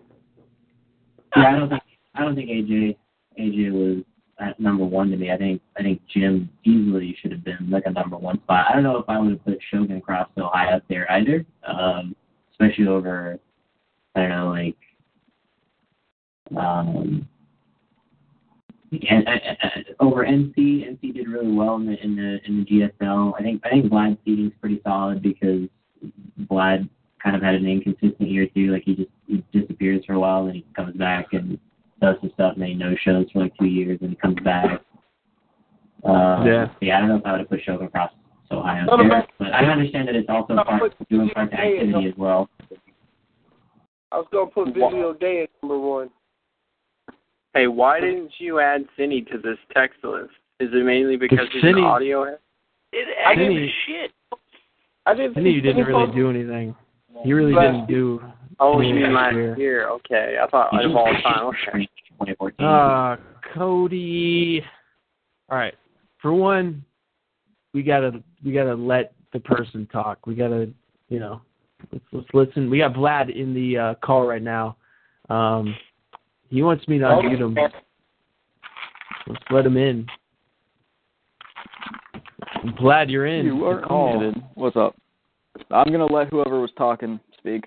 [1.37, 1.83] yeah, I don't think
[2.15, 2.97] I don't think AJ
[3.39, 4.03] AJ was
[4.39, 5.31] at number one to me.
[5.31, 8.65] I think I think Jim easily should have been like a number one spot.
[8.69, 11.45] I don't know if I would have put Shogun Cross so high up there either,
[11.65, 12.13] um,
[12.51, 13.39] especially over
[14.15, 14.75] I don't like
[16.57, 17.27] um
[19.09, 19.69] and, uh, uh,
[20.01, 20.57] over NC.
[20.57, 23.33] NC did really well in the in the in the GSL.
[23.39, 25.61] I think I think Vlad's seating's pretty solid because
[26.41, 26.89] Vlad
[27.23, 28.71] kind of had an inconsistent year too.
[28.73, 31.57] Like he just he disappears for a while, and he comes back and
[32.01, 34.37] does some stuff, and then he no shows for like two years, and he comes
[34.43, 34.81] back.
[36.03, 36.67] Uh, Yeah.
[36.81, 38.11] Yeah, I don't know if I would have put Shogun Cross
[38.49, 42.07] so high up there, but I understand that it's also part doing part of activity
[42.09, 42.49] as well.
[44.11, 46.09] I was gonna put Visual Day at number one.
[47.53, 50.31] Hey, why didn't you add Cindy to this text list?
[50.59, 52.39] Is it mainly because he's Cindy- an audio head?
[52.93, 54.11] It I active didn't- shit.
[55.05, 55.37] I didn't.
[55.37, 56.75] I knew you didn't really do anything.
[57.23, 58.21] He really Last- didn't do.
[58.59, 59.57] Oh, you anything mean last year.
[59.57, 59.89] year?
[59.89, 61.45] Okay, I thought He of just- all time.
[61.47, 61.87] Okay.
[62.19, 62.65] 2014.
[62.65, 63.17] Uh,
[63.53, 64.63] Cody.
[65.49, 65.73] All right.
[66.19, 66.83] For one,
[67.73, 70.25] we gotta we gotta let the person talk.
[70.27, 70.69] We gotta,
[71.09, 71.41] you know,
[71.91, 72.69] let's let's listen.
[72.69, 74.77] We got Vlad in the uh, call right now.
[75.29, 75.75] Um,
[76.49, 77.57] he wants me to unmute him.
[79.27, 80.05] Let's let him in.
[82.79, 83.45] Vlad, you're in.
[83.45, 84.19] You are call.
[84.19, 84.43] unmuted.
[84.55, 84.95] What's up?
[85.69, 87.65] I'm gonna let whoever was talking speak.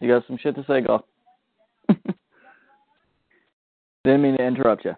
[0.00, 0.80] You got some shit to say?
[0.80, 1.04] Go.
[4.04, 4.94] Didn't mean to interrupt you.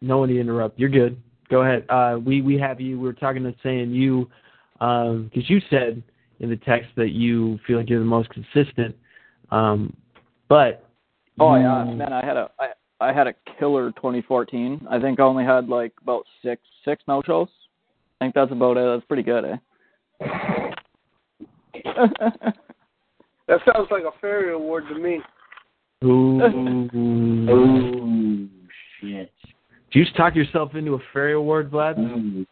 [0.00, 0.78] No one to interrupt.
[0.78, 1.20] You're good.
[1.50, 1.84] Go ahead.
[1.88, 2.98] Uh, we we have you.
[2.98, 4.28] We were talking to saying you,
[4.74, 6.02] because you said
[6.40, 8.96] in the text that you feel like you're the most consistent.
[9.50, 9.94] Um,
[10.48, 10.86] but
[11.38, 12.12] Oh you- yeah, man.
[12.12, 12.68] I had a I,
[13.00, 14.86] I had a killer 2014.
[14.90, 17.48] I think I only had like about six six no shows.
[18.20, 18.84] I think that's about it.
[18.84, 19.56] That's pretty good, eh?
[23.50, 25.18] That sounds like a fairy award to me.
[26.04, 26.40] Ooh.
[27.50, 28.48] Oh
[29.00, 29.32] shit.
[29.90, 31.98] Did you just talk yourself into a fairy award, Vlad?
[31.98, 32.46] Ooh.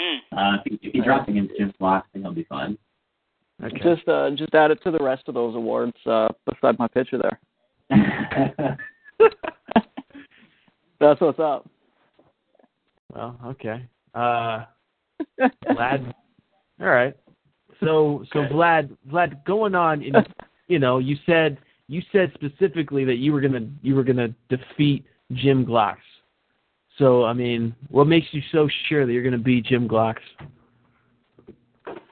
[0.00, 0.36] Hmm.
[0.36, 2.78] Uh, if he, if he drops against Jim Glock, then he'll be fine.
[3.62, 3.78] Okay.
[3.82, 7.18] Just uh, just add it to the rest of those awards uh, beside my picture
[7.18, 7.38] there.
[11.00, 11.68] That's what's up.
[13.14, 13.84] Well, okay.
[14.14, 14.64] Uh,
[15.68, 16.14] Vlad.
[16.80, 17.14] All right.
[17.80, 20.14] So, so Vlad, Vlad, going on, in,
[20.68, 21.58] you know, you said
[21.88, 25.96] you said specifically that you were gonna you were gonna defeat Jim Glocks.
[27.00, 30.18] So, I mean, what makes you so sure that you're gonna beat Jim Glocks?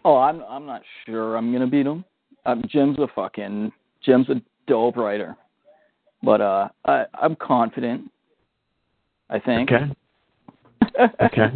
[0.02, 2.06] Oh, I'm I'm not sure I'm gonna beat him.
[2.46, 3.70] Um, Jim's a fucking
[4.02, 5.36] Jim's a dope writer,
[6.22, 8.10] but uh, I I'm confident.
[9.28, 9.70] I think.
[9.70, 9.94] Okay.
[11.20, 11.48] Okay.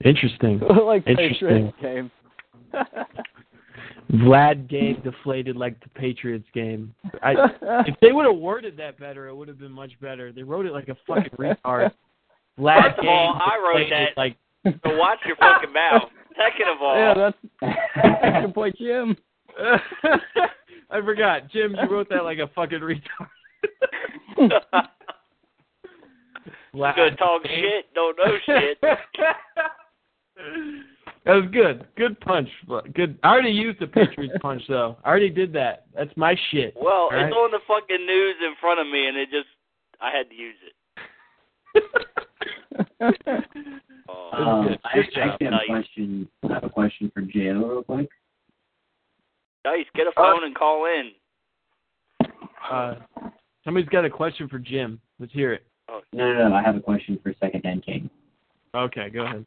[0.04, 0.60] Interesting.
[0.84, 1.72] like Interesting.
[1.82, 2.10] Game.
[4.12, 6.94] Vlad game deflated like the Patriots game.
[7.22, 7.34] I,
[7.86, 10.30] if they would have worded that better, it would have been much better.
[10.32, 11.90] They wrote it like a fucking retard.
[12.58, 14.16] Vlad First of game all, I wrote that.
[14.16, 16.10] like So watch your fucking mouth.
[16.36, 17.38] Second of all, yeah, that's
[17.94, 19.16] that's good point, Jim.
[20.90, 21.50] I forgot.
[21.50, 23.00] Jim, you wrote that like a fucking retard.
[26.74, 27.60] Vlad good talk game.
[27.60, 28.78] shit, don't know shit.
[31.26, 31.84] That was good.
[31.96, 32.48] Good punch.
[32.94, 33.18] Good.
[33.24, 34.96] I already used the Patriots punch though.
[35.04, 35.86] I already did that.
[35.94, 36.72] That's my shit.
[36.76, 39.48] Well, All it's on the fucking news in front of me, and it just
[40.00, 40.72] I had to use it.
[44.08, 44.78] Oh, Um, good.
[44.84, 46.28] I Good actually I have a question.
[46.48, 48.08] I have a question for Jo real quick.
[49.64, 51.10] Dice, get a phone and call in.
[52.70, 52.94] Uh,
[53.64, 55.00] somebody's got a question for Jim.
[55.18, 55.64] Let's hear it.
[55.88, 56.54] Oh, No, no, no.
[56.54, 58.08] I have a question for Second Hand King.
[58.74, 59.44] Okay, go ahead.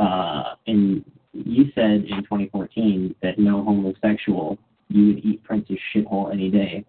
[0.00, 4.56] Uh, and you said in 2014 that no homosexual,
[4.88, 6.84] you would eat Prince's shithole any day.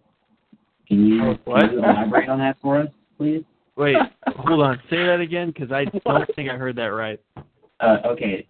[0.87, 1.61] Can you, Oh, what?
[1.61, 3.43] can you elaborate on that for us, please?
[3.75, 3.95] Wait,
[4.27, 4.77] hold on.
[4.89, 7.19] Say that again, because I don't think I heard that right.
[7.79, 8.47] Uh, okay.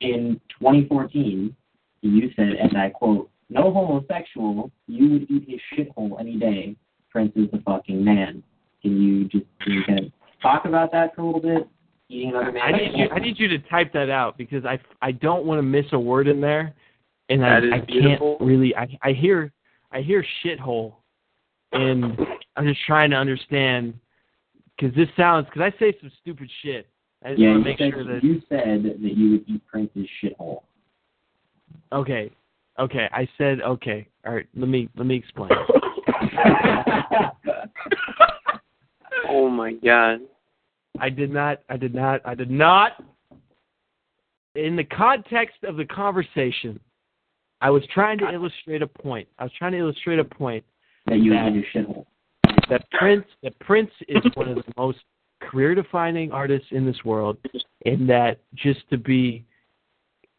[0.00, 1.54] In 2014,
[2.02, 6.76] you said, and I quote, "No homosexual, you would eat his shithole any day.
[7.10, 8.42] Prince is the fucking man."
[8.82, 10.12] Can you just can you kind of
[10.42, 11.68] talk about that for a little bit?
[12.08, 12.62] Eating another man.
[12.62, 13.08] I need you.
[13.10, 15.98] I need you to type that out because I I don't want to miss a
[15.98, 16.74] word in there,
[17.28, 18.76] and I That is I can't really.
[18.76, 19.52] I I hear
[19.90, 20.94] I hear shithole,
[21.72, 22.18] and
[22.56, 23.94] I'm just trying to understand
[24.76, 26.86] because this sounds because I say some stupid shit.
[27.24, 29.66] I just yeah, want to make said, sure that you said that you would eat
[29.66, 30.62] Prince's shithole.
[31.90, 32.30] okay,
[32.78, 33.08] okay.
[33.12, 34.06] I said okay.
[34.26, 34.46] All right.
[34.54, 35.50] Let me let me explain.
[39.28, 40.20] Oh my god.
[41.00, 41.60] I did not.
[41.68, 42.20] I did not.
[42.24, 43.02] I did not.
[44.54, 46.78] In the context of the conversation,
[47.60, 49.26] I was trying to illustrate a point.
[49.38, 50.64] I was trying to illustrate a point
[51.06, 52.06] that you that, eat his shithole.
[52.68, 54.98] that Prince that Prince is one of the most
[55.40, 57.36] career defining artists in this world
[57.84, 59.44] and that just to be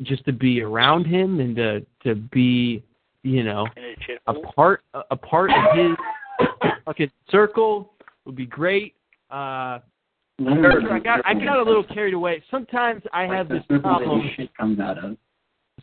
[0.02, 2.84] just to be around him and to to be
[3.24, 6.48] you know And it shit a part a, a part of his
[6.86, 7.94] fucking circle
[8.26, 8.96] would be great.
[9.30, 9.80] Uh
[10.40, 12.44] I got I got a little carried away.
[12.52, 14.30] Sometimes I have this The that problem.
[14.60, 15.18] comes out of.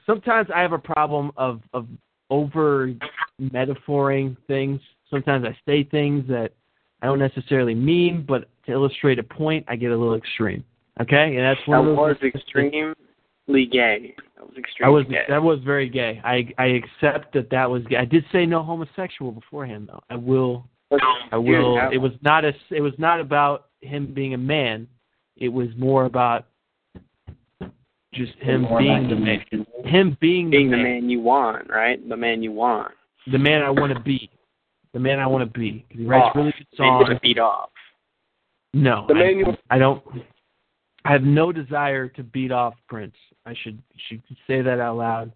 [0.06, 1.86] Sometimes I have a problem of of
[2.30, 2.92] over
[3.40, 4.80] metaphoring things.
[5.10, 6.52] Sometimes I say things that
[7.00, 10.64] I don't necessarily mean, but to illustrate a point, I get a little extreme.
[11.00, 11.96] Okay, and that's That one of those.
[11.96, 14.14] was extremely gay.
[14.36, 15.24] That was I extremely was gay.
[15.28, 16.20] that was very gay.
[16.24, 17.96] I I accept that that was gay.
[17.96, 20.02] I did say no homosexual beforehand though.
[20.10, 20.68] I will
[21.32, 21.78] I will.
[21.90, 22.52] It was not a.
[22.70, 24.86] It was not about him being a man.
[25.36, 26.46] It was more about
[28.14, 29.44] just him being the man.
[29.84, 31.00] Him being, being the the man.
[31.00, 32.06] man you want, right?
[32.08, 32.92] The man you want.
[33.30, 34.30] The man I want to be.
[34.92, 35.84] The man I want to be.
[35.88, 37.08] he writes Oh, really good songs.
[37.22, 37.70] beat off.
[38.74, 40.02] No, The I, man you- I don't.
[41.04, 43.14] I have no desire to beat off Prince.
[43.44, 45.32] I should should say that out loud.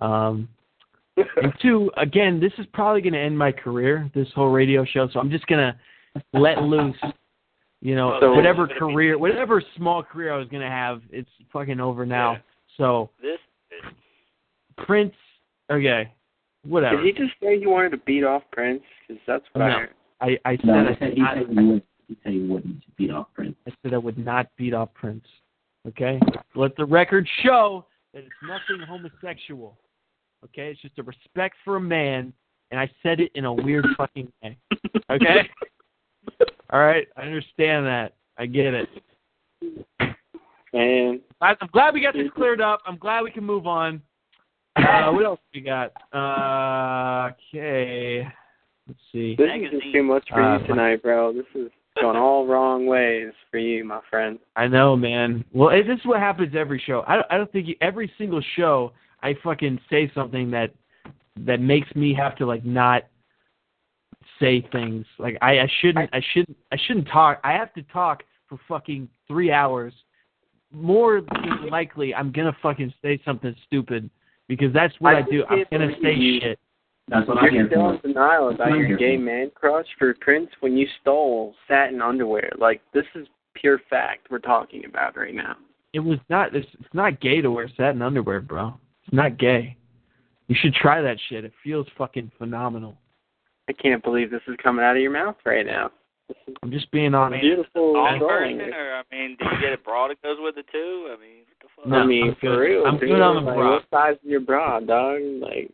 [0.00, 0.48] Um,
[1.16, 4.10] and two, again, this is probably going to end my career.
[4.14, 6.96] This whole radio show, so I'm just going to let loose.
[7.84, 11.78] You know, So- whatever career, whatever small career I was going to have, it's fucking
[11.80, 12.32] over now.
[12.32, 12.38] Yeah.
[12.78, 13.38] So This
[14.78, 15.14] Prince,
[15.70, 16.10] okay,
[16.64, 16.96] whatever.
[17.02, 18.82] Did he just say he wanted to beat off Prince?
[19.06, 19.78] Because that's what I No.
[19.80, 19.90] heard.
[20.20, 21.82] I I said No, I he said did he not- said he would.
[22.08, 23.56] He said he wouldn't beat off Prince.
[23.68, 25.26] I said I would not beat off Prince.
[25.86, 26.18] Okay?
[26.54, 27.84] Let the record show
[28.14, 29.78] that it's nothing homosexual.
[30.44, 30.70] Okay?
[30.70, 32.32] It's just a respect for a man,
[32.70, 34.56] and I said it in a weird fucking way.
[35.10, 35.48] Okay?
[36.70, 37.06] All right?
[37.16, 38.14] I understand that.
[38.38, 38.88] I get it.
[40.72, 42.80] Man, I- I'm glad we got this cleared up.
[42.86, 44.02] I'm glad we can move on.
[44.76, 45.92] Uh, what else we got?
[46.12, 48.26] Uh, okay.
[48.88, 49.36] Let's see.
[49.36, 51.32] this is just too much for Uh, you tonight, bro.
[51.32, 51.70] This is
[52.00, 54.38] going all wrong ways for you, my friend.
[54.56, 55.44] I know, man.
[55.52, 57.04] Well, it, this is what happens every show.
[57.06, 58.92] I don't, I don't think you, every single show
[59.22, 60.72] I fucking say something that
[61.36, 63.04] that makes me have to like not
[64.40, 65.06] say things.
[65.18, 67.40] Like I, I shouldn't I shouldn't I shouldn't talk.
[67.44, 69.92] I have to talk for fucking three hours.
[70.72, 74.10] More than likely I'm gonna fucking say something stupid
[74.48, 75.44] because that's what I, do.
[75.48, 76.58] I'm gonna say shit.
[77.08, 79.22] That's what I'm You're here still in denial about what I'm your gay for.
[79.22, 82.50] man crush for Prince when you stole satin underwear.
[82.58, 85.56] Like this is pure fact we're talking about right now.
[85.92, 88.74] It was not it's, it's not gay to wear satin underwear, bro.
[89.04, 89.76] It's not gay.
[90.48, 91.44] You should try that shit.
[91.44, 92.98] It feels fucking phenomenal.
[93.68, 95.90] I can't believe this is coming out of your mouth right now.
[96.62, 97.38] I'm just being honest.
[97.38, 98.56] I Beautiful Long drawing.
[98.58, 101.08] version, or I mean, did you get a bra that goes with it too?
[101.10, 101.86] I mean, what the fuck?
[101.86, 102.56] No, I mean, I'm for good.
[102.56, 102.86] real.
[102.86, 103.10] I'm dude.
[103.10, 103.72] good on the like, bra.
[103.74, 105.20] What size is your bra, dog?
[105.40, 105.70] Like,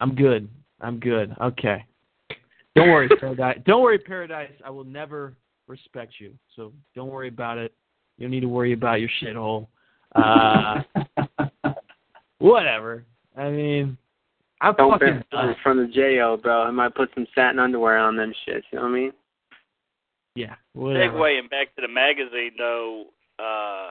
[0.00, 0.48] I'm good.
[0.80, 1.34] I'm good.
[1.42, 1.84] Okay.
[2.74, 3.58] Don't worry, Paradise.
[3.66, 4.52] Don't worry, Paradise.
[4.64, 5.34] I will never
[5.68, 6.32] respect you.
[6.56, 7.72] So don't worry about it.
[8.16, 9.66] You don't need to worry about your shithole.
[10.14, 10.82] Uh,
[12.38, 13.04] whatever.
[13.36, 13.98] I mean,
[14.62, 15.56] I'm don't fucking bet done.
[15.62, 16.62] from the JO, bro.
[16.62, 18.62] I might put some satin underwear on them shits.
[18.70, 19.12] You know what I mean?
[20.34, 21.18] Yeah, whatever.
[21.18, 23.06] Segueing back to the magazine though,
[23.38, 23.90] uh,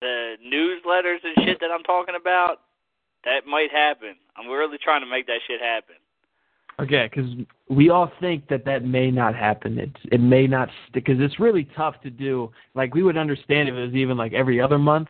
[0.00, 2.60] the newsletters and shit that I'm talking about,
[3.24, 4.14] that might happen.
[4.36, 5.96] I'm really trying to make that shit happen.
[6.80, 7.28] Okay, because
[7.68, 9.78] we all think that that may not happen.
[9.78, 12.52] It it may not because it's really tough to do.
[12.74, 15.08] Like we would understand if it was even like every other month,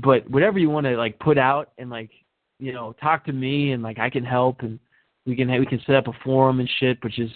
[0.00, 2.10] but whatever you want to like put out and like
[2.58, 4.78] you know talk to me and like I can help and
[5.26, 7.30] we can we can set up a forum and shit, which is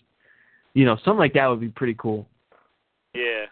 [0.75, 2.27] you know something like that would be pretty cool.
[3.15, 3.47] Yeah.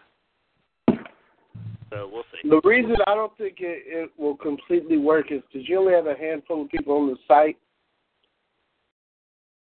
[1.91, 2.49] So we'll see.
[2.49, 6.07] The reason I don't think it, it will completely work is because you only have
[6.07, 7.57] a handful of people on the site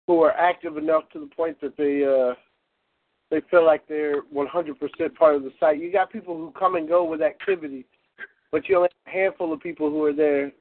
[0.07, 2.33] who are active enough to the point that they uh,
[3.29, 5.79] they feel like they're 100% part of the site.
[5.79, 7.85] You got people who come and go with activity,
[8.51, 10.51] but you only have a handful of people who are there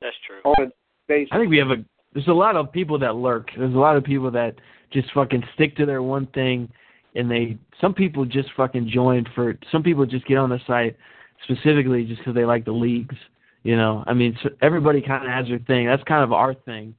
[0.00, 0.40] That's true.
[0.44, 0.72] on
[1.08, 1.30] basis.
[1.32, 3.50] I think we have a there's a lot of people that lurk.
[3.56, 4.54] There's a lot of people that
[4.92, 6.70] just fucking stick to their one thing
[7.16, 10.96] and they some people just fucking join for some people just get on the site
[11.44, 13.16] specifically just because they like the leagues.
[13.62, 15.86] You know, I mean, so everybody kind of has their thing.
[15.86, 16.94] That's kind of our thing.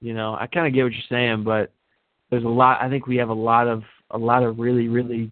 [0.00, 1.72] You know, I kind of get what you're saying, but
[2.30, 2.82] there's a lot.
[2.82, 5.30] I think we have a lot of a lot of really really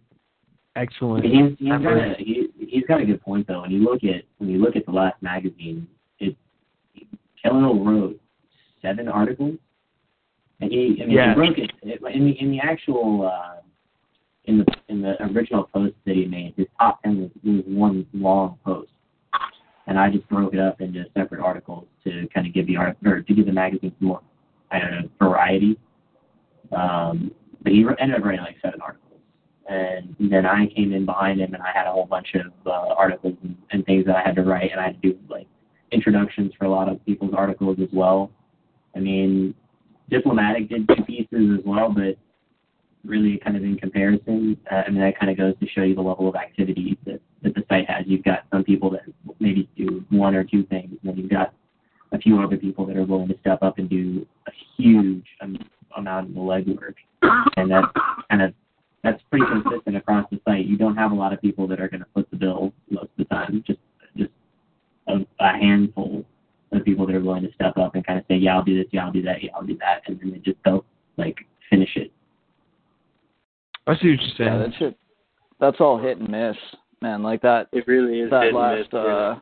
[0.77, 1.25] excellent.
[1.25, 2.17] He's, he's, got members.
[2.19, 3.63] a, he, he's got a good point though.
[3.63, 5.89] When you look at when you look at the last magazine,
[7.45, 8.21] it wrote
[8.81, 9.57] seven articles,
[10.61, 11.31] and he I mean Yeah.
[11.31, 13.61] he broke it in the in the actual uh,
[14.45, 16.55] in the in the original post that he made.
[16.57, 18.91] His top ten was, was one long post,
[19.87, 22.97] and I just broke it up into separate articles to kind of give the art
[23.05, 24.21] or to give the magazine some more
[24.71, 25.79] I don't know variety.
[26.73, 27.33] Um,
[27.63, 29.13] but he ended up writing like seven articles
[29.69, 32.95] and then I came in behind him and I had a whole bunch of uh,
[32.95, 35.47] articles and, and things that I had to write and I had to do like
[35.93, 38.31] introductions for a lot of people's articles as well.
[38.97, 39.55] I mean,
[40.11, 42.17] Diplomatic did two pieces as well, but
[43.05, 45.95] really kind of in comparison, uh, I mean that kind of goes to show you
[45.95, 48.05] the level of activity that, that the site has.
[48.07, 49.03] You've got some people that
[49.41, 51.53] maybe do one or two things, and then you've got
[52.13, 56.29] a few other people that are willing to step up and do a huge amount
[56.29, 56.95] of the legwork,
[57.57, 57.87] and that's
[58.31, 58.55] kind of
[59.03, 60.67] that's pretty consistent across the site.
[60.67, 63.05] You don't have a lot of people that are going to foot the bill most
[63.05, 63.65] of the time.
[63.67, 63.81] Just
[65.09, 66.25] a, a handful
[66.73, 68.77] of people that are willing to step up and kind of say, yeah, I'll do
[68.77, 70.85] this, yeah, I'll do that, yeah, I'll do that, and then they just don't
[71.17, 71.37] like
[71.69, 72.13] finish it.
[73.87, 74.53] I see what you're saying.
[74.53, 74.97] Yeah, that shit.
[75.61, 76.57] That's all hit and miss,
[77.01, 77.23] man.
[77.23, 77.69] Like that.
[77.73, 79.35] It really is that hit and last miss, uh yeah.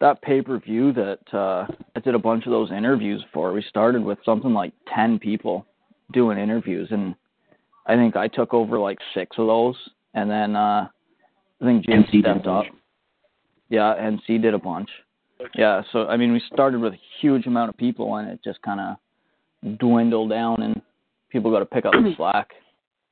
[0.00, 1.66] that pay per view that uh
[1.96, 3.52] I did a bunch of those interviews for.
[3.52, 5.66] We started with something like ten people
[6.12, 7.14] doing interviews and
[7.86, 9.76] I think I took over like six of those
[10.14, 10.88] and then uh
[11.60, 12.64] I think Jim MC stepped up.
[12.64, 12.79] bunch.
[13.70, 14.90] Yeah, and C did a bunch.
[15.54, 18.62] Yeah, so I mean we started with a huge amount of people and it just
[18.62, 18.98] kinda
[19.78, 20.82] dwindled down and
[21.30, 22.50] people gotta pick up the slack.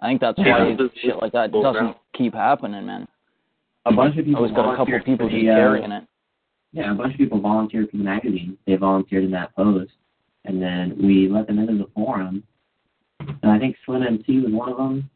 [0.00, 3.08] I think that's Yeah, why it's- shit like that doesn't keep happening, man.
[3.86, 5.92] A bunch of people always got a couple volunteered people for just the, uh, carrying
[5.92, 6.04] it.
[6.72, 8.58] Yeah, a bunch of people volunteered for the magazine.
[8.66, 9.92] They volunteered in that post,
[10.44, 12.42] and then we let them into the forum.
[13.20, 15.08] And I think Slim MC was one of them.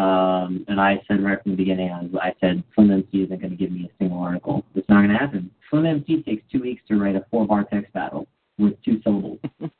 [0.00, 3.38] Um, and I said right from the beginning, I, was, I said Slim MC isn't
[3.40, 4.64] going to give me a single article.
[4.74, 5.50] It's not going to happen.
[5.68, 8.26] Slim MC takes two weeks to write a four-bar text battle
[8.58, 9.38] with two syllables.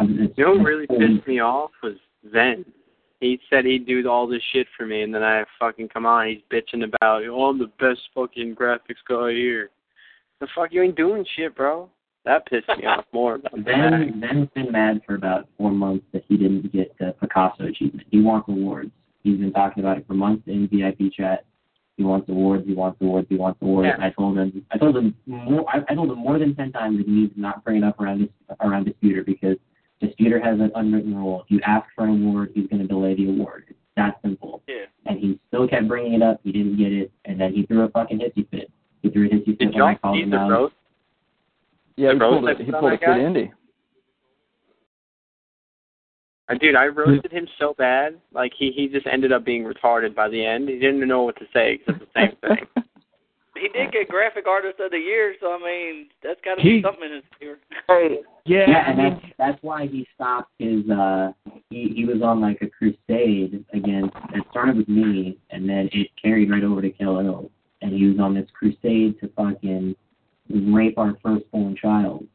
[0.00, 1.94] Um, You know what really it's- pissed me off was
[2.24, 2.64] Ven.
[3.20, 6.26] He said he'd do all this shit for me, and then I fucking come on.
[6.26, 9.70] He's bitching about, oh, I'm the best fucking graphics guy here.
[10.40, 11.88] The fuck, you ain't doing shit, bro.
[12.24, 13.34] That pissed me off more.
[13.36, 13.64] About that.
[13.64, 18.08] Ven, Ven's been mad for about four months that he didn't get the Picasso achievement.
[18.10, 18.90] He wants awards.
[19.24, 21.44] He's been talking about it for months in VIP chat.
[21.96, 22.64] He wants awards.
[22.66, 23.26] He wants awards.
[23.30, 23.86] He wants awards.
[23.86, 23.94] Yeah.
[23.94, 24.64] And I told him.
[24.70, 25.64] I told him more.
[25.68, 27.84] I, I told him more than ten times that he needs to not bring it
[27.84, 28.28] up around dis,
[28.60, 29.56] around Disputer because
[30.00, 31.42] Disputer has an unwritten rule.
[31.44, 33.64] If you ask for an award, he's going to delay the award.
[33.68, 34.62] It's that simple.
[34.68, 34.84] Yeah.
[35.06, 36.40] And he still kept bringing it up.
[36.42, 38.70] He didn't get it, and then he threw a fucking hissy fit.
[39.02, 40.50] He threw a hissy fit Did when I y'all called him the out.
[40.50, 40.74] roast?
[41.96, 42.58] Yeah, The he roast pulled it.
[42.58, 43.14] that's He on pulled a guy?
[43.14, 43.52] kid Indy.
[46.48, 48.18] Uh, dude, I roasted him so bad.
[48.32, 50.68] Like he he just ended up being retarded by the end.
[50.68, 52.66] He didn't know what to say except the same thing.
[53.56, 56.78] He did get graphic artist of the year, so I mean that's got to He-
[56.78, 57.58] be something in his favor.
[57.86, 60.90] Hey, Yeah, Yeah, and that's that's why he stopped his.
[60.90, 61.30] uh
[61.70, 64.14] He he was on like a crusade against.
[64.34, 67.48] It started with me, and then it carried right over to Khalil,
[67.80, 69.94] and he was on this crusade to fucking
[70.50, 72.26] rape our firstborn child,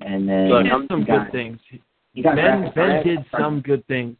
[0.00, 1.58] and then he Look, I'm- some good things.
[2.12, 4.16] He got Ven Ven did some good things.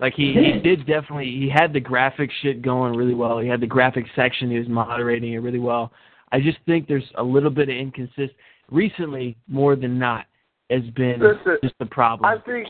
[0.00, 0.62] Like he, He he did.
[0.62, 3.38] did definitely he had the graphic shit going really well.
[3.38, 5.92] He had the graphic section, he was moderating it really well.
[6.32, 8.32] I just think there's a little bit of inconsistent
[8.70, 10.26] recently more than not
[10.70, 12.28] has been Listen, just the problem.
[12.28, 12.68] I think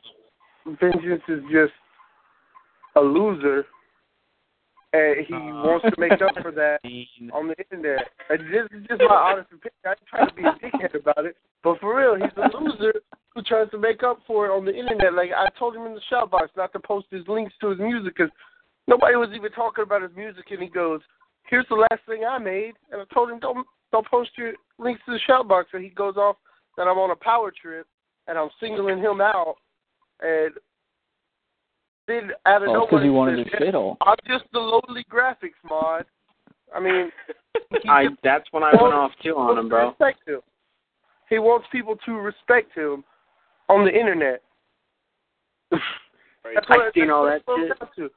[0.81, 1.73] Vengeance is just
[2.97, 3.65] a loser,
[4.93, 5.39] and he uh.
[5.39, 6.78] wants to make up for that
[7.32, 8.09] on the internet.
[8.28, 9.73] And this is just my honest opinion.
[9.85, 12.95] I ain't trying to be a dickhead about it, but for real, he's a loser
[13.35, 15.15] who tries to make up for it on the internet.
[15.15, 17.78] Like I told him in the shout box not to post his links to his
[17.78, 18.32] music because
[18.86, 21.01] nobody was even talking about his music, and he goes,
[21.44, 25.01] "Here's the last thing I made," and I told him don't don't post your links
[25.06, 26.36] to the shout box, and he goes off
[26.77, 27.86] that I'm on a power trip
[28.27, 29.56] and I'm singling him out,
[30.20, 30.52] and
[32.06, 33.97] then out of Oh, nowhere, because he he wanted says, his shit all.
[34.01, 36.06] I'm just the lowly graphics mod.
[36.74, 37.11] I mean,
[37.89, 39.89] I that's when I went off too on him, bro.
[39.89, 40.40] Respect him.
[41.31, 43.05] He wants people to respect him
[43.69, 44.43] on the internet.
[45.70, 45.82] That's
[46.70, 48.12] I've seen that's all what that shit.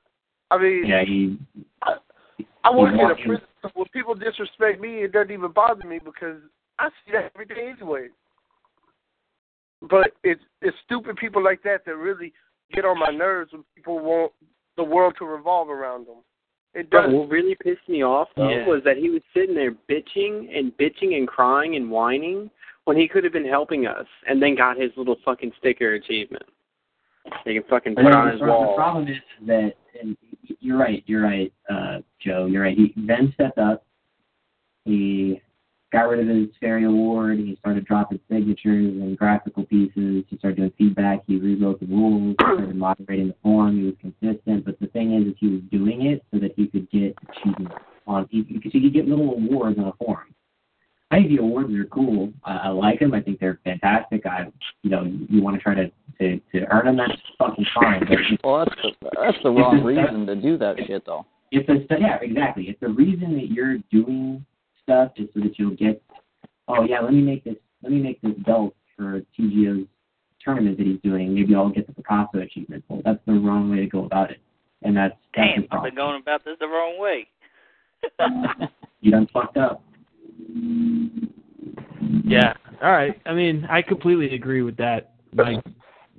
[0.51, 1.37] I mean, Yeah, he.
[2.63, 3.47] I work he in a walked in- prison.
[3.61, 6.37] So when people disrespect me, it doesn't even bother me because
[6.79, 8.07] I see that every day anyway.
[9.81, 12.33] But it's it's stupid people like that that really
[12.73, 14.31] get on my nerves when people want
[14.75, 16.17] the world to revolve around them.
[16.73, 17.13] It Bro, does.
[17.13, 18.67] what really pissed me off though Yeah.
[18.67, 22.51] was that he was sitting there bitching and bitching and crying and whining
[22.87, 26.43] when he could have been helping us, and then got his little fucking sticker achievement.
[27.43, 28.75] They can fucking put on the, his the wall.
[28.75, 30.15] problem is that, and
[30.61, 32.77] you're right, you're right, uh, Joe, you're right.
[32.77, 33.85] He then stepped up.
[34.85, 35.41] He
[35.91, 37.39] got rid of his fairy award.
[37.39, 40.23] He started dropping signatures and graphical pieces.
[40.29, 41.23] He started doing feedback.
[41.27, 42.37] He rewrote the rules.
[42.39, 43.79] He started moderating the forum.
[43.79, 44.63] He was consistent.
[44.63, 47.75] But the thing is, is he was doing it so that he could get achievements
[48.07, 48.29] on.
[48.31, 50.33] He, because he could get little awards on a forum.
[51.09, 52.33] I think the awards are cool.
[52.43, 53.13] I, I like them.
[53.13, 54.25] I think they're fantastic.
[54.25, 54.51] I,
[54.83, 55.89] you know, you want to try to
[56.19, 56.97] to to earn them.
[56.97, 57.99] That's fucking fine.
[58.01, 61.25] But if, Well, that's the, that's the wrong reason to do that shit, though.
[61.51, 62.69] if the yeah, exactly.
[62.69, 64.45] If the reason that you're doing
[64.83, 66.01] stuff is so that you'll get,
[66.67, 69.87] oh yeah, let me make this, let me make this belt for TGO's
[70.43, 71.33] tournament that he's doing.
[71.33, 72.83] Maybe I'll get the Picasso achievement.
[72.89, 74.39] Well, that's the wrong way to go about it,
[74.81, 77.27] and that's that's Damn, the I've been going about this the wrong way.
[78.99, 79.83] You done fucked up.
[82.23, 82.53] Yeah.
[82.81, 83.19] All right.
[83.25, 85.13] I mean, I completely agree with that.
[85.33, 85.63] Like,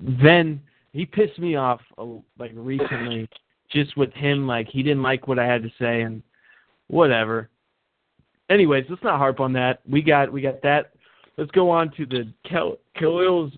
[0.00, 0.60] then
[0.92, 2.06] he pissed me off uh,
[2.38, 3.28] like recently,
[3.70, 4.46] just with him.
[4.46, 6.22] Like, he didn't like what I had to say, and
[6.88, 7.48] whatever.
[8.50, 9.80] Anyways, let's not harp on that.
[9.88, 10.92] We got we got that.
[11.36, 13.52] Let's go on to the Kel- Khalil's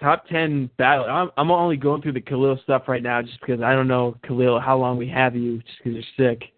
[0.00, 1.06] top ten battle.
[1.06, 4.16] I'm I'm only going through the Khalil stuff right now, just because I don't know
[4.26, 6.52] Khalil how long we have you, just because you're sick.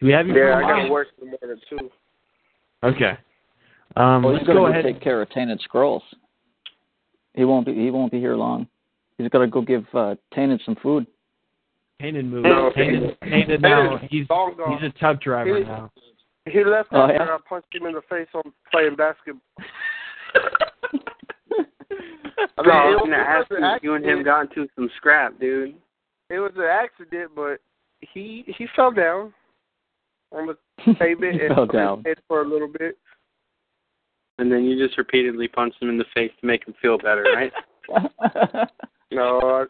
[0.00, 0.32] Do we have you?
[0.34, 1.90] for Yeah, I got to work in the morning too.
[2.82, 3.12] Okay.
[3.96, 6.02] Um, well, let's he's gonna go go take care of Tainted Scrolls.
[7.34, 7.74] He won't be.
[7.74, 8.66] He won't be here long.
[9.18, 11.06] He's got to go give uh, Tainted some food.
[12.00, 12.44] Tainted move.
[12.44, 13.98] No, Tainted, tainted Tainted now.
[14.10, 14.78] He's long gone.
[14.78, 15.90] he's a tub driver He- now.
[16.46, 17.22] He left Oh, after yeah?
[17.34, 18.42] I punched him in the face on
[18.72, 19.42] playing basketball.
[22.58, 24.40] I Bro, I it was was- gonna ask you an if you and him got
[24.42, 25.74] into some scrap, dude.
[26.30, 27.58] It was an accident, but
[28.00, 29.32] he he fell down
[30.32, 32.02] on the pavement He and fell hit his down.
[32.04, 32.96] head for a little bit.
[34.38, 37.24] And then you just repeatedly punched him in the face to make him feel better,
[37.34, 37.52] right?
[39.12, 39.66] No,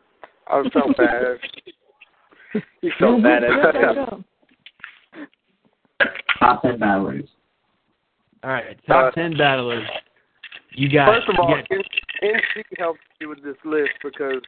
[0.50, 1.38] I, I felt bad.
[2.82, 3.50] you felt bad at
[6.38, 7.24] Top ten battlers.
[8.44, 9.86] All right, top Uh, ten battlers.
[10.72, 11.06] You got.
[11.14, 11.64] First of all, got-
[12.22, 14.42] NC helped me with this list because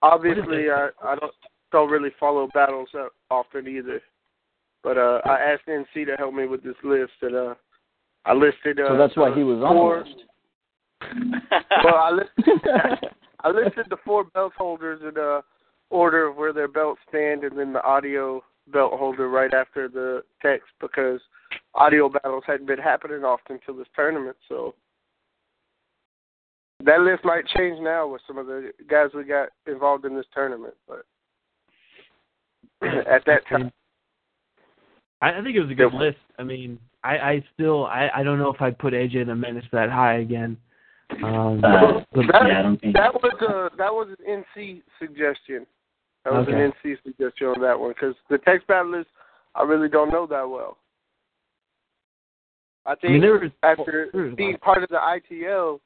[0.00, 1.32] obviously I I don't
[1.70, 4.00] don't really follow battles that often either.
[4.82, 7.54] But uh I asked NC to help me with this list and uh
[8.24, 11.64] I listed uh so that's why he was on four, the list.
[11.84, 13.10] well I listed
[13.44, 15.40] I listed the four belt holders in uh
[15.90, 18.42] order of where their belts stand and then the audio
[18.72, 21.20] belt holder right after the text because
[21.74, 24.36] audio battles hadn't been happening often till this tournament.
[24.48, 24.74] So
[26.84, 30.26] that list might change now with some of the guys we got involved in this
[30.34, 30.74] tournament.
[30.86, 31.04] But
[33.08, 33.72] at that time,
[35.20, 36.18] I, I think it was a good list.
[36.38, 39.64] I mean, I, I still I, I don't know if I'd put AJ the Menace
[39.72, 40.56] that high again.
[41.24, 45.66] Um, Uh, but- that, that was a that was an NC suggestion.
[46.24, 46.62] That was Okay.
[46.64, 49.08] an NC suggestion on that one because the text battle list
[49.54, 50.76] I really don't know that well.
[52.86, 55.80] I think mean, was- after there was- being part of the ITL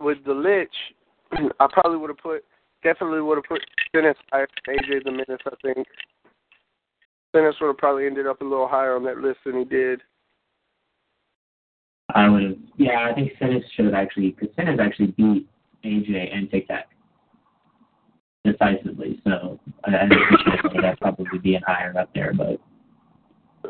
[0.00, 0.74] with the Lich,
[1.60, 2.44] I probably would have put
[2.82, 3.60] definitely would have put
[3.92, 5.40] Dennis higher than AJ the Menace.
[5.46, 5.86] I think
[7.32, 10.00] Dennis would have probably ended up a little higher on that list than he did.
[12.14, 12.56] I would have.
[12.76, 15.48] Yeah, I think Sinis should have actually because Sinis actually beat
[15.84, 16.88] AJ and Tic Tac
[18.44, 19.20] decisively.
[19.24, 22.32] So I, I think he should have that probably being higher up there.
[22.34, 22.58] But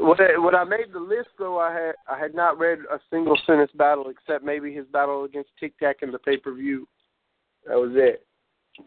[0.00, 2.98] When I, when I made the list, though, I had I had not read a
[3.10, 6.88] single sentence battle except maybe his battle against Tic Tac in the pay per view.
[7.66, 8.26] That was it.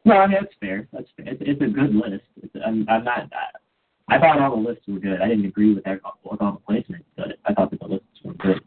[0.04, 0.88] no, I mean that's fair.
[0.92, 1.28] That's fair.
[1.28, 2.24] It's, it's a good list.
[2.42, 3.30] It's, I'm, I'm not.
[4.14, 5.22] I, I thought all the lists were good.
[5.22, 8.34] I didn't agree with, with all the placements, but I thought that the lists were
[8.34, 8.62] good.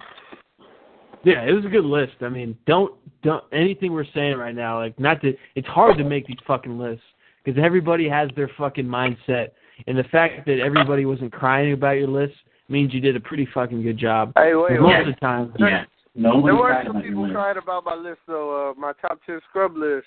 [1.25, 2.15] Yeah, it was a good list.
[2.21, 4.79] I mean, don't don't anything we're saying right now.
[4.79, 5.35] Like, not to.
[5.57, 7.03] It's hard to make these fucking lists
[7.45, 9.49] because everybody has their fucking mindset,
[9.87, 12.35] and the fact that everybody wasn't crying about your list
[12.69, 14.33] means you did a pretty fucking good job.
[14.37, 15.01] Hey, wait, Most wait.
[15.09, 15.53] of the time.
[15.59, 15.85] Yeah.
[16.15, 17.35] there were some people list.
[17.35, 18.71] crying about my list, though.
[18.71, 20.07] Uh, my top ten scrub list.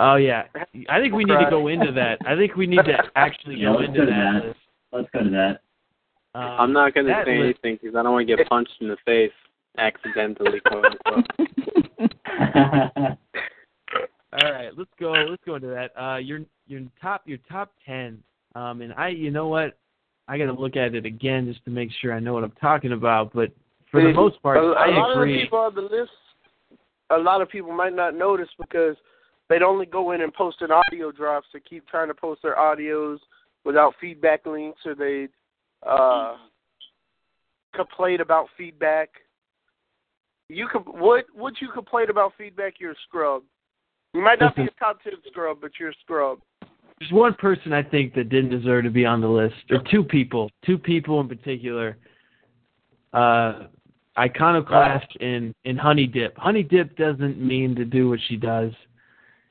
[0.00, 0.44] Oh yeah,
[0.88, 2.18] I think we need to go into that.
[2.24, 4.42] I think we need to actually Yeah, go let's into go that.
[4.44, 4.54] that.
[4.92, 5.60] Let's go to that.
[6.38, 8.74] Um, I'm not going to say list- anything because I don't want to get punched
[8.80, 9.32] in the face
[9.76, 10.60] accidentally.
[10.60, 11.26] quote unquote.
[14.40, 15.12] All right, let's go.
[15.12, 15.90] Let's go into that.
[16.00, 18.22] Uh, your your top your top ten.
[18.54, 19.78] Um, and I, you know what?
[20.28, 22.52] I got to look at it again just to make sure I know what I'm
[22.60, 23.32] talking about.
[23.32, 23.50] But
[23.90, 26.10] for the most part, a, a I lot of the people on the list,
[27.10, 28.94] a lot of people might not notice because
[29.48, 32.56] they'd only go in and post an audio drop to keep trying to post their
[32.56, 33.18] audios
[33.64, 35.28] without feedback links, or they
[35.86, 36.36] uh,
[37.74, 39.10] complain about feedback.
[40.48, 42.74] You could what would you complain about feedback?
[42.78, 43.42] You're a scrub.
[44.14, 46.38] You might not be a top ten scrub, but you're a scrub.
[46.98, 50.02] There's one person I think that didn't deserve to be on the list, or two
[50.02, 51.96] people, two people in particular.
[53.12, 53.66] Uh,
[54.18, 56.36] Iconoclast and and Honey Dip.
[56.36, 58.72] Honey Dip doesn't mean to do what she does.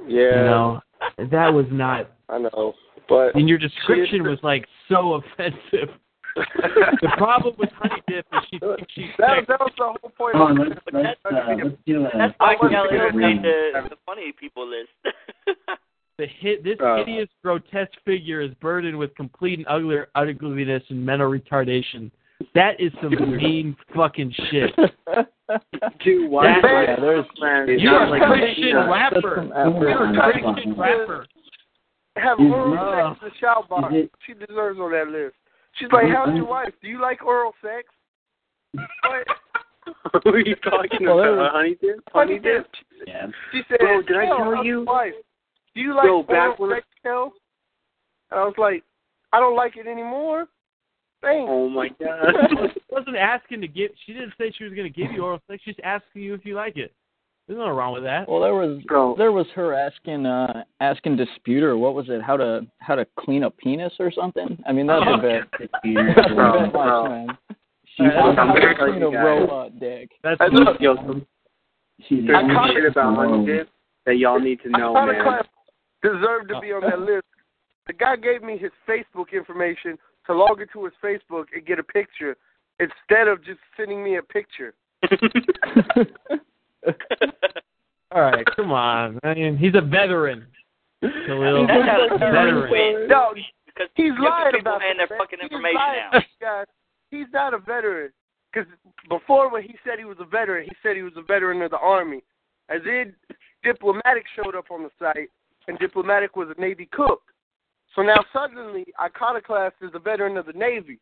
[0.08, 0.80] Yeah, You know,
[1.18, 2.12] that was not.
[2.30, 2.74] I know,
[3.10, 5.90] but And your description was like so offensive.
[6.36, 9.46] the problem with Honey Dip is she thinks she's that, sexy.
[9.48, 10.34] that was the whole point.
[10.34, 12.10] Come on, let's let's uh, let's do a.
[12.16, 14.90] That's I why wasn't Kelly gonna made read the, the funny people list.
[16.20, 16.98] The hit, this Uh.
[16.98, 22.10] hideous, grotesque figure is burdened with complete and ugly, ugliness and mental retardation.
[22.54, 24.74] That is some mean fucking shit.
[26.04, 26.46] Dude, why?
[26.62, 28.90] That- Yeah, there's Man, You're not a like Christian that.
[28.90, 29.44] rapper.
[29.82, 31.26] You're a Christian rapper.
[32.18, 33.94] have oral sex in the shout box.
[34.26, 35.36] she deserves on that list.
[35.76, 36.74] She's like, "How's your wife?
[36.82, 37.88] Do you like oral sex?"
[38.74, 39.28] What?
[40.24, 41.54] Who are you talking Well, there about?
[41.54, 42.00] Honey dip?
[42.12, 42.64] Honey Honey dip?
[42.64, 43.08] dip.
[43.08, 43.28] Yeah.
[43.52, 44.72] She said, Bro, did I tell how's you?
[44.80, 45.14] your wife?
[45.76, 47.34] Do you like Yo, oral back when- sex, Kel?"
[48.32, 48.84] And I was like,
[49.32, 50.48] "I don't like it anymore."
[51.22, 51.48] Thanks.
[51.50, 52.34] Oh my god.
[52.50, 52.70] She god.
[52.90, 53.92] wasn't asking to give.
[54.06, 55.62] She didn't say she was going to give you oral sex.
[55.66, 56.94] She's asking you if you like it.
[57.48, 58.28] There's nothing wrong with that.
[58.28, 59.16] Well, there was Bro.
[59.18, 63.44] there was her asking uh asking disputer what was it how to how to clean
[63.44, 64.58] a penis or something.
[64.68, 66.14] I mean that's a bit Disputer.
[66.16, 67.04] that's a bit bro.
[67.04, 67.38] much, man.
[67.96, 70.12] She Uh, wants I'm how gonna clean a robot dick.
[70.24, 70.96] That's Hey, look, Yo,
[72.08, 73.70] She's there's I caught shit about Honey dip
[74.06, 75.10] that y'all need to know, man.
[75.16, 75.48] Iconoclast
[76.04, 77.26] deserved to be on that list.
[77.88, 79.98] The guy gave me his Facebook information
[80.28, 82.38] to log into his Facebook and get a picture
[82.80, 84.74] instead of just sending me a picture.
[88.12, 88.46] all right.
[88.56, 89.20] Come on.
[89.24, 90.46] I mean, he's a veteran.
[91.02, 91.68] Khalil.
[91.68, 92.72] That's how the veteran.
[92.72, 93.10] went.
[93.10, 93.34] No,
[93.66, 95.20] Because he's lying people about and their man.
[95.20, 96.20] fucking information lying, now.
[96.42, 96.66] Guys.
[97.12, 98.12] He's not a veteran.
[98.52, 98.68] Because
[99.10, 101.72] before, when he said he was a veteran, he said he was a veteran of
[101.72, 102.24] the Army.
[102.70, 103.14] As in,
[103.64, 105.30] Diplomatic showed up on the site,
[105.68, 107.22] and Diplomatic was a Navy cook.
[107.96, 111.00] So now suddenly, Iconoclast is a veteran of the Navy.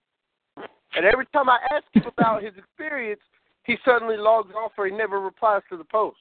[0.95, 3.19] And every time I ask him about his experience,
[3.63, 6.17] he suddenly logs off or he never replies to the post.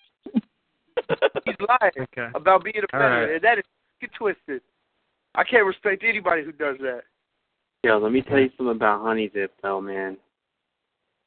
[1.44, 2.28] He's lying Okay.
[2.34, 3.34] about being a veteran, right.
[3.34, 3.64] and that is
[4.00, 4.62] get twisted.
[5.34, 7.02] I can't respect anybody who does that.
[7.82, 10.16] Yo, let me tell you something about Honey Dip, though, man.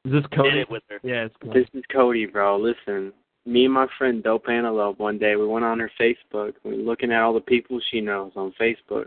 [0.05, 0.61] Is this Cody?
[0.61, 0.99] it with her.
[1.03, 1.59] Yeah, it's Cody.
[1.59, 2.57] This is Cody, bro.
[2.57, 3.13] Listen,
[3.45, 6.53] me and my friend Dope Antelope one day, we went on her Facebook.
[6.63, 9.05] We were looking at all the people she knows on Facebook.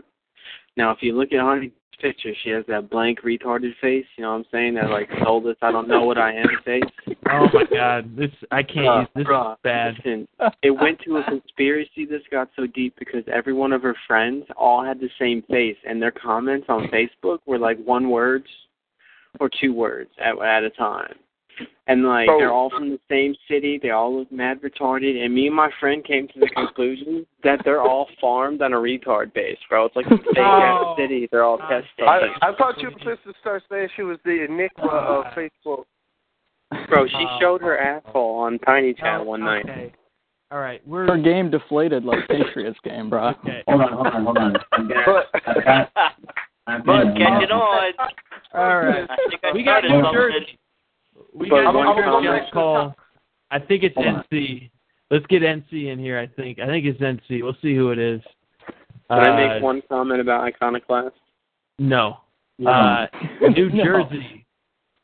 [0.77, 1.71] Now, if you look at Honey's
[2.01, 4.05] picture, she has that blank retarded face.
[4.17, 4.75] You know what I'm saying?
[4.75, 6.83] That like soulless, I don't know what I am face.
[7.29, 9.93] Oh my God, this I can't use this bruh, is bad.
[9.97, 10.27] Listen,
[10.63, 12.05] it went to a conspiracy.
[12.05, 15.77] This got so deep because every one of her friends all had the same face,
[15.87, 18.47] and their comments on Facebook were like one words
[19.39, 21.15] or two words at at a time.
[21.87, 22.37] And like Bro.
[22.39, 25.23] they're all from the same city, they all look mad retarded.
[25.23, 28.77] And me and my friend came to the conclusion that they're all farmed on a
[28.77, 29.85] retard base, bro.
[29.85, 30.95] It's like a fake ass Oh.
[30.97, 31.27] city.
[31.31, 32.27] They're all test I.
[32.41, 35.83] I thought you were supposed to start saying she was the enigma oh, of Facebook.
[36.87, 37.37] Bro, she oh.
[37.41, 39.65] showed her asshole on Tiny Chat oh, one night.
[39.69, 39.91] Okay.
[40.51, 43.29] All right, we're Her game deflated like Patriots game, bro.
[43.29, 43.63] okay.
[43.69, 44.55] Hold on, hold on, hold on.
[44.73, 45.91] I'm gonna, But I've got,
[46.67, 47.93] I'm Bud, gonna- catch it on.
[48.53, 49.07] All right.
[49.09, 50.11] I think I We got started New.
[50.11, 50.59] Jersey.
[51.33, 52.95] We But got one New Jersey on comment- the call.
[53.51, 54.23] I think it's Hold on.
[54.31, 54.69] NC.
[55.09, 56.17] Let's get NC in here.
[56.19, 56.59] I think.
[56.59, 57.41] I think it's NC.
[57.43, 58.21] We'll see who it is.
[59.09, 61.15] Can I Uh, make one comment about Iconoclast?
[61.79, 62.17] No.
[62.59, 62.71] No.
[62.71, 63.07] Uh,
[63.49, 63.83] New No.
[63.83, 64.45] Jersey.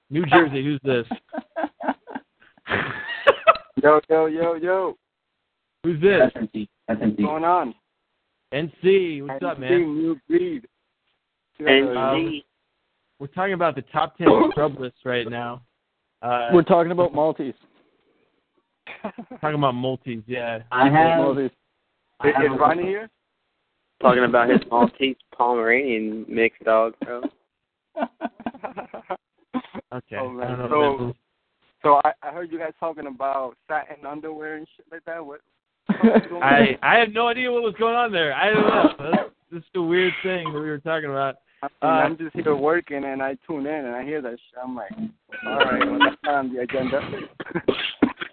[0.09, 0.63] New Jersey.
[0.63, 1.05] Who's this?
[3.83, 4.97] Yo, yo, yo, yo.
[5.83, 6.19] Who's this?
[6.19, 6.67] That's empty.
[6.87, 7.23] That's empty.
[7.23, 7.75] What's going on?
[8.53, 9.27] NC.
[9.27, 9.69] What's up, man?
[9.95, 10.67] New breed.
[11.59, 12.41] And Um,
[13.19, 15.61] we're talking about the top ten scrub list right now.
[16.21, 17.53] Uh, We're talking about Maltese.
[19.41, 20.23] talking about Maltese.
[20.27, 20.59] Yeah.
[20.71, 21.19] I have.
[21.19, 21.51] Maltese.
[22.19, 23.09] I Is, have is Ronnie here?
[24.01, 27.21] Talking about his Maltese Pomeranian mixed dog, bro.
[29.93, 30.17] Okay.
[30.19, 30.57] Oh, man.
[30.59, 31.15] don't So- what that is.
[31.83, 35.23] So I, I heard you guys talking about satin underwear and shit like that.
[35.25, 35.41] What?
[36.01, 36.43] what's going on?
[36.43, 38.33] I I had no idea what was going on there.
[38.33, 38.93] I don't know.
[39.51, 41.35] That's just a weird thing that we were talking about.
[41.61, 44.31] I mean, Uh, I'm just here working and I tune in and I hear that
[44.31, 44.59] shit.
[44.63, 44.91] I'm like,
[45.45, 47.01] all right, well, that's not on the agenda.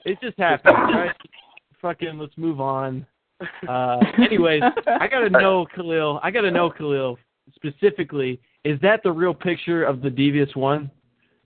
[0.06, 1.16] It just happened, right?
[1.80, 3.06] Fucking, let's move on.
[3.66, 6.20] Uh, anyways, I gotta know Khalil.
[6.22, 7.16] I gotta know Khalil
[7.54, 8.38] specifically.
[8.64, 10.90] Is that the real picture of the devious one?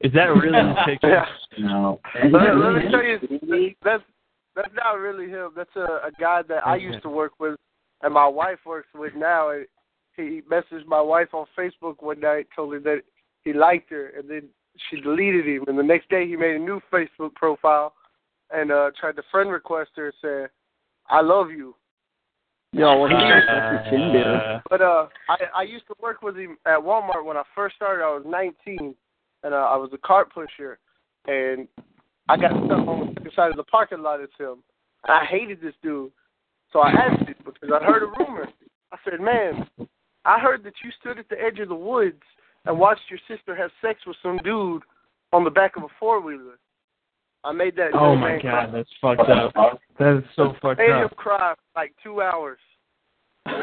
[0.00, 1.09] Is that really the picture?
[1.09, 1.24] yeah.
[1.59, 2.00] No.
[2.16, 4.02] Let, let me tell you, that's
[4.56, 5.50] that's not really him.
[5.56, 7.55] That's a, a guy that I used to work with,
[8.02, 9.52] and my wife works with now.
[10.18, 13.02] And he messaged my wife on Facebook one night, told her that
[13.44, 14.42] he liked her, and then
[14.90, 15.64] she deleted him.
[15.66, 17.94] And the next day, he made a new Facebook profile
[18.50, 20.50] and uh tried to friend request her and said,
[21.08, 21.74] "I love you."
[22.72, 24.62] Yo, well, he Uh, that's your.
[24.68, 28.04] But uh, I I used to work with him at Walmart when I first started.
[28.04, 28.94] I was 19,
[29.42, 30.78] and uh, I was a cart pusher,
[31.26, 31.66] and
[32.28, 34.62] I got stuck on the other side of the parking lot as him.
[35.04, 36.12] And I hated this dude,
[36.72, 38.48] so I asked him because I heard a rumor.
[38.92, 39.66] I said, "Man,
[40.28, 42.22] I heard that you stood at the edge of the woods
[42.66, 44.82] and watched your sister have sex with some dude
[45.32, 46.59] on the back of a four wheeler."
[47.44, 47.90] I made that.
[47.94, 48.70] Oh my god, cry.
[48.70, 49.80] that's fucked up.
[49.98, 51.16] That is so fucked Made him up.
[51.16, 52.59] cry for like two hours.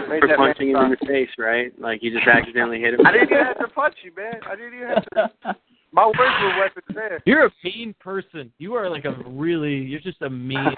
[0.10, 1.72] Made For punching him in the face, right?
[1.80, 3.06] Like you just accidentally hit him.
[3.06, 4.40] I didn't even have to punch you, man.
[4.50, 5.56] I didn't even have to.
[5.92, 7.22] My words were weapons there.
[7.26, 8.52] You're a mean person.
[8.58, 9.76] You are like a really.
[9.76, 10.66] You're just a mean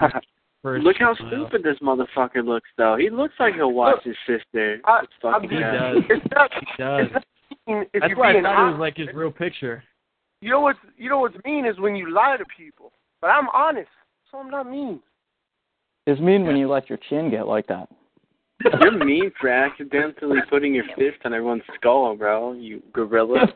[0.62, 0.84] person.
[0.84, 1.48] Look how Khalil.
[1.48, 2.96] stupid this motherfucker looks, though.
[2.96, 4.80] He looks like he'll watch his sister.
[4.84, 5.96] I, It's fucking just, He does.
[6.10, 6.50] It's not.
[6.52, 7.06] He does.
[7.06, 7.24] It's not
[7.66, 9.82] mean if That's you're why I being thought it was like his real picture.
[10.40, 12.92] You know what's you know what's mean is when you lie to people.
[13.20, 13.88] But I'm honest,
[14.30, 15.00] so I'm not mean.
[16.06, 17.88] It's mean when you let your chin get like that.
[18.80, 22.52] You're mean for accidentally putting your fist on everyone's skull, bro.
[22.52, 23.46] You gorilla.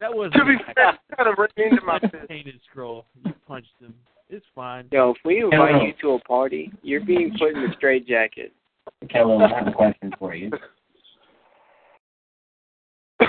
[0.00, 2.28] That was To be fair, you kind of ran into my fist.
[2.28, 3.06] Tainted Scroll.
[3.24, 3.94] You punched him.
[4.32, 4.86] It's fine.
[4.92, 5.84] Yo, if we invite Hello.
[5.84, 8.52] you to a party, you're being put in a straight jacket.
[9.06, 10.50] Kello, I have a question for you.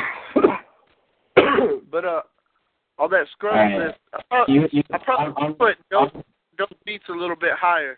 [1.92, 2.22] but uh,
[3.00, 3.88] all that scrub All right.
[3.88, 6.24] list, I probably, You, you, I probably I'm, I'm, put dope, I'm-
[6.58, 7.98] dope beats a little bit higher.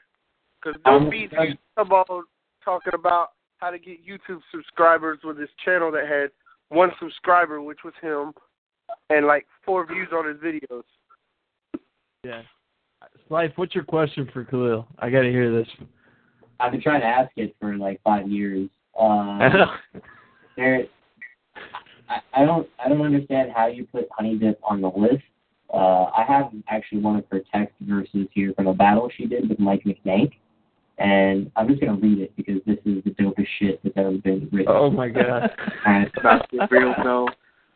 [0.61, 2.23] Because I'm- dope beats used to come on
[2.63, 6.31] talking about how to get YouTube subscribers with his channel that had
[6.69, 8.31] one subscriber, which was him,
[9.09, 10.83] and like four views on his videos.
[12.23, 12.43] Yeah.
[13.29, 14.87] Slife, what's your question for Khalil?
[14.99, 15.67] I got to hear this.
[16.59, 18.69] I've been trying to ask it for like five years.
[18.99, 19.39] Uh,
[20.55, 20.85] there,
[22.09, 25.23] I, I don't, I don't understand how you put Honey Dip on the list.
[25.73, 29.49] Uh, I have actually one of her text verses here from a battle she did
[29.49, 30.33] with Mike McDank,
[30.99, 34.47] and I'm just gonna read it because this is the dopest shit that's ever been
[34.51, 34.71] written.
[34.71, 35.49] oh my god.
[35.87, 36.11] Alright.
[36.17, 37.27] About to be real though,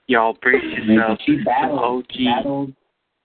[0.06, 1.18] y'all brace yourself.
[1.26, 2.06] She battled, OG.
[2.12, 2.74] she battled,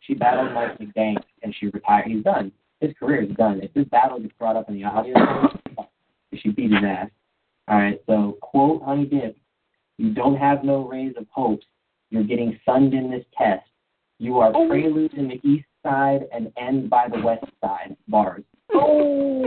[0.00, 2.06] she battled Mike McDank, and she retired.
[2.06, 2.52] He's done.
[2.80, 3.60] His career is done.
[3.62, 5.14] If this battle gets brought up in the audio,
[6.34, 7.10] she beat his ass.
[7.68, 8.00] All right.
[8.06, 9.36] So quote Honey Dip,
[9.98, 11.60] you don't have no rays of hope.
[12.10, 13.64] You're getting sunned in this test.
[14.18, 14.68] You are oh.
[14.68, 17.96] prelude in the east side and end by the west side.
[18.08, 18.42] Bars.
[18.74, 19.42] Oh.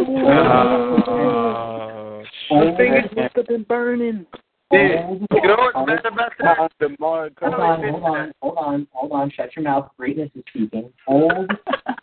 [2.50, 4.26] The thing is, Over, been burning.
[4.72, 6.72] Old, You know what's old- bad about that?
[6.80, 9.32] DeMar Hold on, hold on, hold on, hold on.
[9.32, 9.90] Shut your mouth.
[9.98, 10.92] Greatness is speaking.
[11.08, 11.52] Old,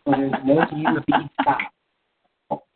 [0.04, 1.58] so there's no UB stop.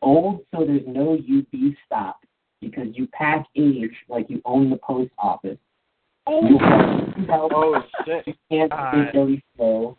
[0.00, 2.20] Old, so there's no UB stop
[2.60, 5.58] because you pack age like you own the post office.
[6.28, 7.14] You oh.
[7.16, 8.26] have health, Oh shit.
[8.26, 9.96] you can't spit Billy slow,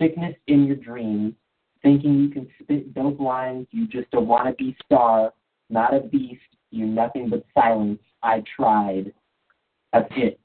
[0.00, 1.34] sickness in your dreams,
[1.82, 3.66] thinking you can spit dope lines.
[3.70, 5.32] You just a wannabe star,
[5.68, 6.40] not a beast.
[6.70, 8.00] You're nothing but silence.
[8.22, 9.12] I tried.
[9.92, 10.38] That's it.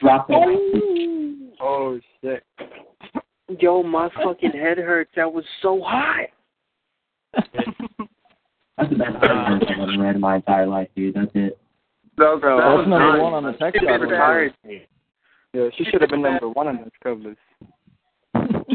[0.00, 0.42] Drop oh.
[0.48, 1.54] it.
[1.60, 2.44] Oh shit.
[3.60, 5.10] Yo, my fucking head hurts.
[5.16, 6.26] That was so hot.
[8.76, 11.14] That's the best I've ever read in my entire life, dude.
[11.14, 11.58] That's it.
[12.18, 13.22] No, Bro, That was number nice.
[13.22, 14.10] one on the text It shot list.
[14.12, 14.86] retired me.
[15.52, 17.38] Yeah, she should have been number one on the scrub list.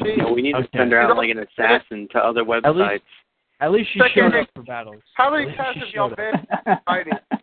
[0.04, 0.78] She, Yeah, we need to Okay.
[0.78, 3.02] send her out like an assassin to other websites.
[3.62, 4.42] At least she Second showed hit.
[4.44, 5.02] up for battles.
[5.16, 6.84] how many times have y'all showed banned up.
[6.86, 7.14] biting?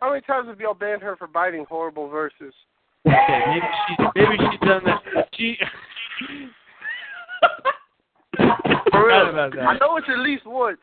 [0.00, 2.52] How many times have y'all banned her for biting horrible verses?
[3.06, 5.28] Okay, maybe she maybe she's done that.
[5.36, 5.56] She.
[8.90, 9.26] For real.
[9.26, 10.78] Forgot about I know it's at least once.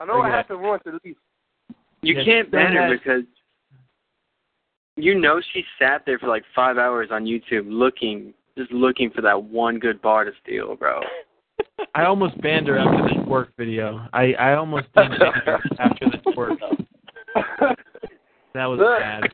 [0.00, 0.28] I know Okay.
[0.28, 1.18] it happened once at least.
[2.02, 3.24] You Yeah, can't ban her because
[4.96, 9.20] you know she sat there for like five hours on YouTube looking, just looking for
[9.22, 11.00] that one good bar to steal, bro.
[11.94, 14.06] I almost banned her after the twerk video.
[14.12, 16.56] I I almost did ban her after the twerk.
[18.54, 18.98] That was Look.
[18.98, 19.30] bad.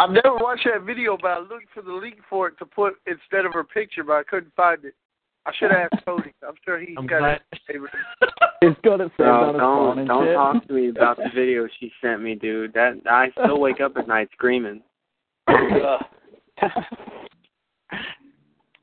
[0.00, 2.94] I've never watched that video, but I looked for the link for it to put
[3.06, 4.94] instead of her picture, but I couldn't find it.
[5.44, 6.32] I should have asked Cody.
[6.46, 7.40] I'm sure he's I'm got glad.
[7.68, 7.80] it.
[8.62, 10.34] He's got it saved Bro, on his phone don't don't shit.
[10.34, 12.72] talk to me about the video she sent me, dude.
[12.72, 14.82] That I still wake up at night screaming.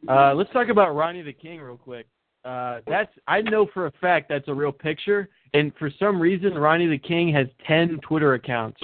[0.08, 2.06] Uh, let's talk about Ronnie the King real quick.
[2.46, 6.54] Uh, that's I know for a fact that's a real picture, and for some reason
[6.54, 8.80] Ronnie the King has ten Twitter accounts.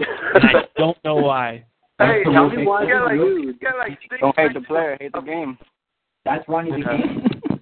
[0.00, 1.64] And I don't know why.
[2.00, 3.44] Hey, tell me why you got like, Dude.
[3.44, 5.58] you got like six Don't hate the player, hate the game.
[6.24, 7.60] That's Ronnie the King.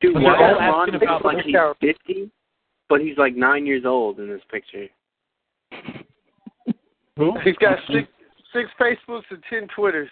[0.00, 2.30] Dude, But why they're is all Ron asking about like he's fifty,
[2.88, 4.88] but he's like nine years old in this picture?
[7.16, 7.38] Who?
[7.44, 8.08] He's got six
[8.52, 10.10] six Facebooks and ten Twitters.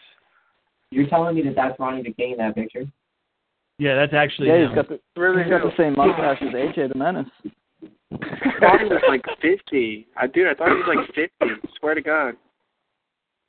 [0.93, 2.85] You're telling me that that's Ronnie the King in that picture?
[3.79, 4.69] Yeah, that's actually Yeah, him.
[4.69, 7.27] he's got the Really he's got the same mustache as AJ the Menace.
[8.21, 10.07] I thought he was like fifty.
[10.17, 11.69] I dude, I thought he was like fifty.
[11.79, 12.35] Swear to God.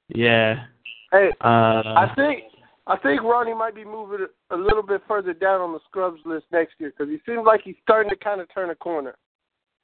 [0.09, 0.65] Yeah.
[1.11, 2.43] Hey, Uh, I think
[2.87, 6.45] I think Ronnie might be moving a little bit further down on the scrubs list
[6.51, 9.15] next year because he seems like he's starting to kind of turn a corner.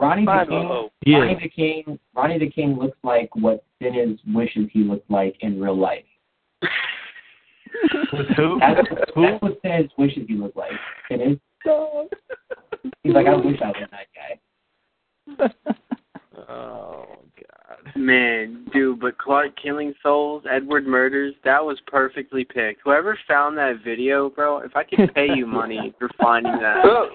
[0.01, 0.89] Ronnie the King.
[1.06, 1.41] he Ronnie is.
[1.43, 1.99] the King.
[2.15, 6.03] Ronnie the King looks like what Sinners wishes he looked like in real life.
[8.38, 8.60] Who?
[8.60, 9.22] That's, Who?
[9.23, 10.72] that's what Sinners wishes he looked like.
[11.10, 11.38] Sinners.
[13.03, 14.39] He's like, I wish I was that guy.
[16.47, 17.05] Oh
[17.35, 17.95] God.
[17.95, 22.81] Man, dude, but Clark killing souls, Edward murders, that was perfectly picked.
[22.83, 26.85] Whoever found that video, bro, if I could pay you money for finding that.
[26.85, 27.11] Look,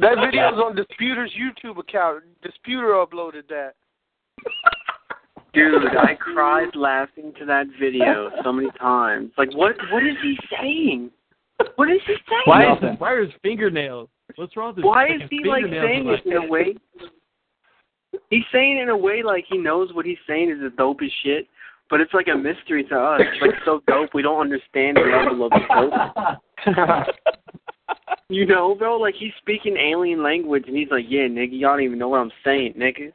[0.00, 2.24] that video's on Disputer's YouTube account.
[2.42, 3.72] Disputer uploaded that.
[5.54, 9.32] Dude, I cried laughing to that video so many times.
[9.36, 11.10] Like what what is he saying?
[11.76, 12.42] What is he saying?
[12.44, 12.96] Why is Nothing.
[12.98, 14.08] why are his fingernails?
[14.36, 16.76] What's wrong with his Why is he like saying it in a way?
[18.30, 21.46] He's saying in a way like he knows what he's saying is the dopest shit,
[21.90, 23.20] but it's like a mystery to us.
[23.22, 27.06] It's like so dope we don't understand the level of the dope.
[28.30, 31.82] You know, bro, like he's speaking alien language and he's like, Yeah, nigga, y'all don't
[31.82, 33.12] even know what I'm saying, nigga.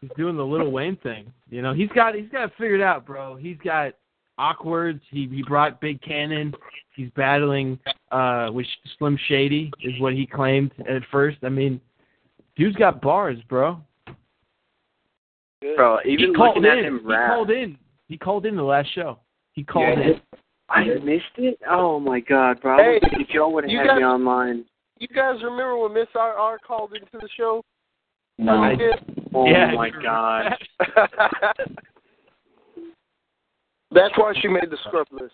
[0.00, 1.32] He's doing the Lil Wayne thing.
[1.50, 3.36] You know, he's got he's got it figured out, bro.
[3.36, 3.92] He's got
[4.38, 5.02] awkwards.
[5.10, 6.54] He he brought Big Cannon.
[6.94, 7.78] He's battling
[8.10, 8.66] uh with
[8.98, 11.36] Slim Shady is what he claimed at first.
[11.42, 11.78] I mean,
[12.56, 13.80] dude's got bars, bro.
[15.76, 16.78] Bro, he even called looking in.
[16.78, 17.78] at him he called in.
[18.08, 19.18] He called in the last show.
[19.52, 20.20] He called Yeah, in.
[20.68, 21.58] I missed it?
[21.68, 22.76] Oh my god, bro.
[22.76, 24.64] Hey, if y'all would have had guys- me online.
[24.98, 27.62] You guys remember when Miss RR called into the show?
[28.38, 28.62] No.
[28.62, 29.24] Really did?
[29.34, 30.52] Oh yeah, my you god.
[33.92, 35.32] That's why she made the scrub list.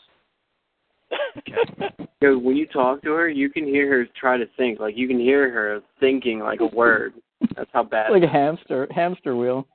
[2.21, 4.81] Yo, when you talk to her, you can hear her try to think.
[4.81, 7.15] Like you can hear her thinking like a word.
[7.57, 8.13] That's how bad.
[8.13, 9.67] like a hamster hamster wheel.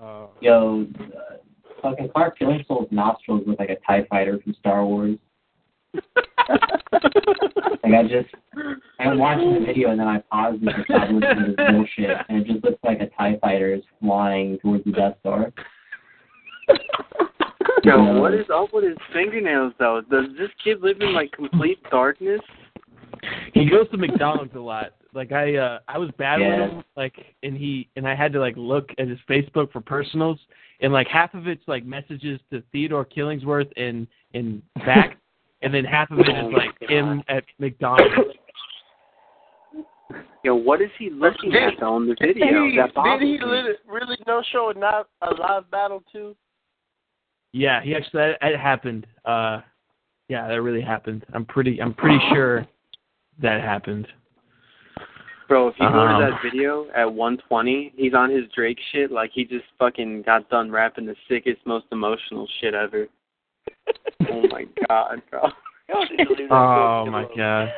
[0.00, 0.30] Oh.
[0.40, 1.36] Yo, uh,
[1.82, 5.18] fucking Clark Killing Soul's nostrils look like a TIE fighter from Star Wars.
[7.86, 8.34] Like I just,
[8.98, 12.16] I'm watching the video and then I pause it to stop listening to this bullshit,
[12.28, 15.52] and it just looks like a Tie Fighter is flying towards the Death Star.
[17.86, 20.02] Yo, what is up with his fingernails though?
[20.10, 22.40] Does this kid live in like complete darkness?
[23.54, 24.94] he goes to McDonald's a lot.
[25.14, 26.68] Like I uh I was battling Yeah.
[26.68, 27.14] him like
[27.44, 30.40] and he and I had to like look at his Facebook for personals
[30.80, 35.18] and like half of it's like messages to Theodore Killingsworth and and back
[35.62, 38.12] and then half of it is like him at McDonald's.
[40.42, 42.66] Yo, what is he looking Did- at on the Did video?
[42.66, 46.36] he, That's did he really, really no show a, not, a live battle too?
[47.56, 49.06] Yeah, he actually that, that happened.
[49.24, 49.60] Uh
[50.28, 51.24] yeah, that really happened.
[51.32, 52.66] I'm pretty I'm pretty sure
[53.40, 54.06] that happened.
[55.48, 59.10] Bro, if you go Um, to that video at 120, he's on his Drake shit
[59.10, 63.06] like he just fucking got done rapping the sickest, most emotional shit ever.
[64.30, 65.48] oh my god, bro.
[65.88, 67.72] Y'all need to leave that Oh my god.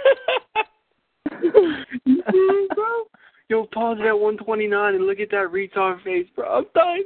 [2.74, 3.04] bro.
[3.48, 6.48] Yo, pause it at 129 and look at that retard face, bro.
[6.58, 7.04] I'm dying.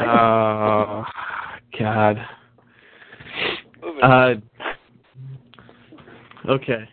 [0.00, 1.04] Oh
[1.78, 2.16] God.
[4.02, 4.34] Uh,
[6.48, 6.88] okay.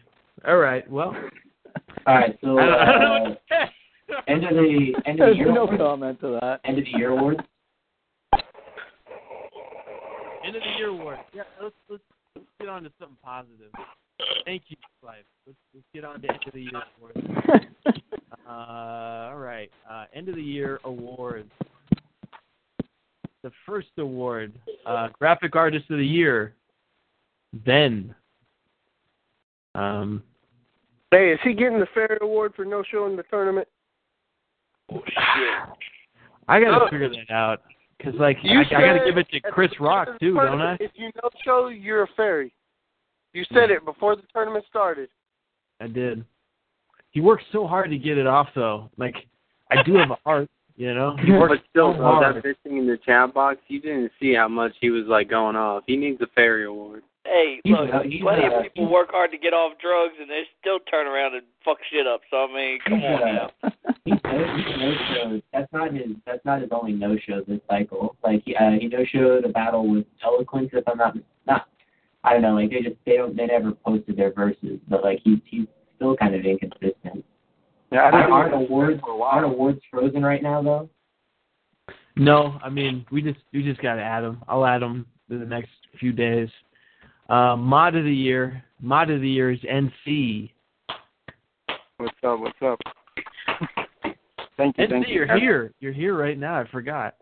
[0.47, 0.89] All right.
[0.89, 1.15] Well,
[2.07, 4.15] All right, so I don't, I don't know uh, what to say.
[4.27, 5.77] end of the end of the There's year no awards.
[5.77, 6.61] comment to that.
[6.63, 7.39] End of the year awards.
[10.45, 11.19] End of the year award.
[11.33, 12.03] Yeah, let's let's
[12.35, 13.71] let's get on to something positive.
[14.45, 15.25] Thank you, life.
[15.45, 17.21] Let's let's get on to end of the year awards.
[18.47, 19.69] Uh, all right.
[19.87, 21.51] Uh, end of the year awards.
[23.43, 24.53] The first award,
[24.85, 26.55] uh, graphic artist of the year.
[27.65, 28.13] Ven.
[29.75, 30.23] Um,
[31.11, 33.67] Hey, is he getting the Fairy Award for no show in the tournament?
[34.91, 35.15] Oh, shit.
[36.47, 36.89] I gotta Oh.
[36.89, 37.61] figure that out
[37.97, 40.73] because like You I, I gotta give it to Chris Rock too, don't I?
[40.79, 42.53] If you no show, you're a fairy.
[43.33, 45.09] You said it before the tournament started.
[45.79, 46.23] I did.
[47.11, 48.89] He worked so hard to get it off though.
[48.97, 49.15] Like
[49.71, 50.47] I do have a heart,
[50.79, 51.15] you know.
[51.21, 52.43] He But still, so bro, that hard.
[52.43, 55.83] bitching in the chat box, you didn't see how much he was like going off.
[55.85, 57.03] He needs a fairy award.
[57.25, 60.29] Hey, He's- look, he's, plenty uh, of people work hard to get off drugs and
[60.29, 62.21] they still turn around and fuck shit up.
[62.31, 63.49] So I mean, come on now.
[64.05, 65.41] He's no, he's no.
[65.53, 66.07] That's not his.
[66.25, 68.15] That's not his only no show this cycle.
[68.23, 70.69] Like he, uh, he no showed a battle with Eloquence.
[70.73, 71.67] If I'm not not,
[72.23, 72.55] I don't know.
[72.55, 76.15] Like they just they don't they never posted their verses, but like he's he's still
[76.15, 77.23] kind of inconsistent.
[77.91, 79.29] Yeah, I Aren't, don't aren't awards for a while.
[79.31, 80.89] aren't awards frozen right now though?
[82.15, 84.43] No, I mean we just we just gotta add them.
[84.47, 86.49] I'll add them in the next few days.
[87.29, 88.63] Uh, mod of the year.
[88.81, 90.51] Mod of the year is NC.
[91.97, 92.39] What's up?
[92.39, 92.79] What's up?
[94.57, 94.85] thank you.
[94.85, 95.13] NC, thank you.
[95.15, 95.73] you're here.
[95.79, 96.59] You're here right now.
[96.59, 97.15] I forgot.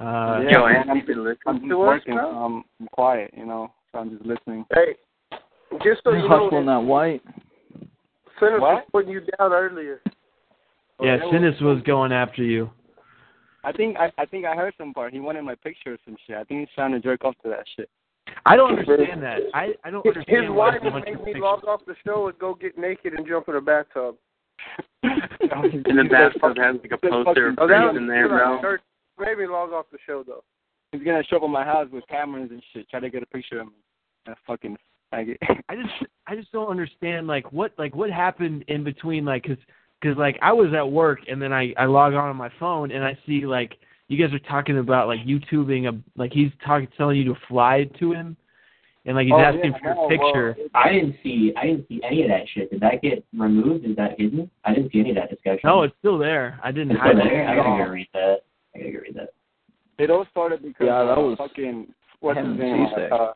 [0.00, 2.30] Uh, Yeah, Yo, man, and you've been I'm just to us, working, bro?
[2.30, 3.72] I'm, I'm quiet, you know.
[3.92, 4.66] So I'm just listening.
[4.74, 4.96] Hey,
[5.82, 7.22] just so you know, Hustling that white.
[8.40, 10.00] Sinners was putting you down earlier.
[11.00, 12.70] yeah, Oh, Sinners was going after you.
[13.64, 15.12] I think I, I think I heard some part.
[15.12, 16.36] He wanted my picture or some shit.
[16.36, 17.88] I think he's trying to jerk off to that shit.
[18.46, 19.38] I don't understand that.
[19.54, 21.42] I I don't His, understand his wife so much made me pictures.
[21.42, 24.16] log off the show and go get naked and jump in a bathtub.
[25.02, 28.60] In the bathtub has like a poster of Oh, that in there, bro.
[28.60, 28.80] Church
[29.18, 30.42] made me log off the show though.
[30.92, 33.26] He's gonna show up at my house with cameras and shit, try to get a
[33.26, 33.72] picture of me.
[34.26, 34.76] That fucking
[35.12, 35.36] faggot.
[35.68, 39.58] I just I just don't understand like what like what happened in between like cuz
[40.02, 42.90] cuz like I was at work and then I I log on on my phone
[42.90, 46.88] and I see like you guys are talking about like YouTubing a like he's talking
[46.96, 48.36] telling you to fly to him
[49.06, 50.56] and like he's Oh, asking yeah, for your no, well, picture.
[50.74, 52.70] I didn't see I didn't see any of that shit.
[52.70, 53.84] Did that get removed?
[53.86, 54.50] Is that hidden?
[54.64, 55.60] I didn't see any of that discussion.
[55.64, 56.58] no, it's still there.
[56.62, 57.46] I didn't It's hide still it.
[57.46, 58.36] I gotta go read that.
[58.74, 59.28] I gotta go read that.
[59.98, 62.86] It all started because Yeah, that uh, was fucking what's his name?
[63.12, 63.32] Uh,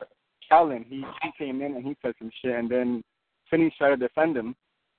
[0.49, 0.85] Callan.
[0.87, 3.03] He he came in and he said some shit, and then
[3.49, 4.55] Finney tried to defend him,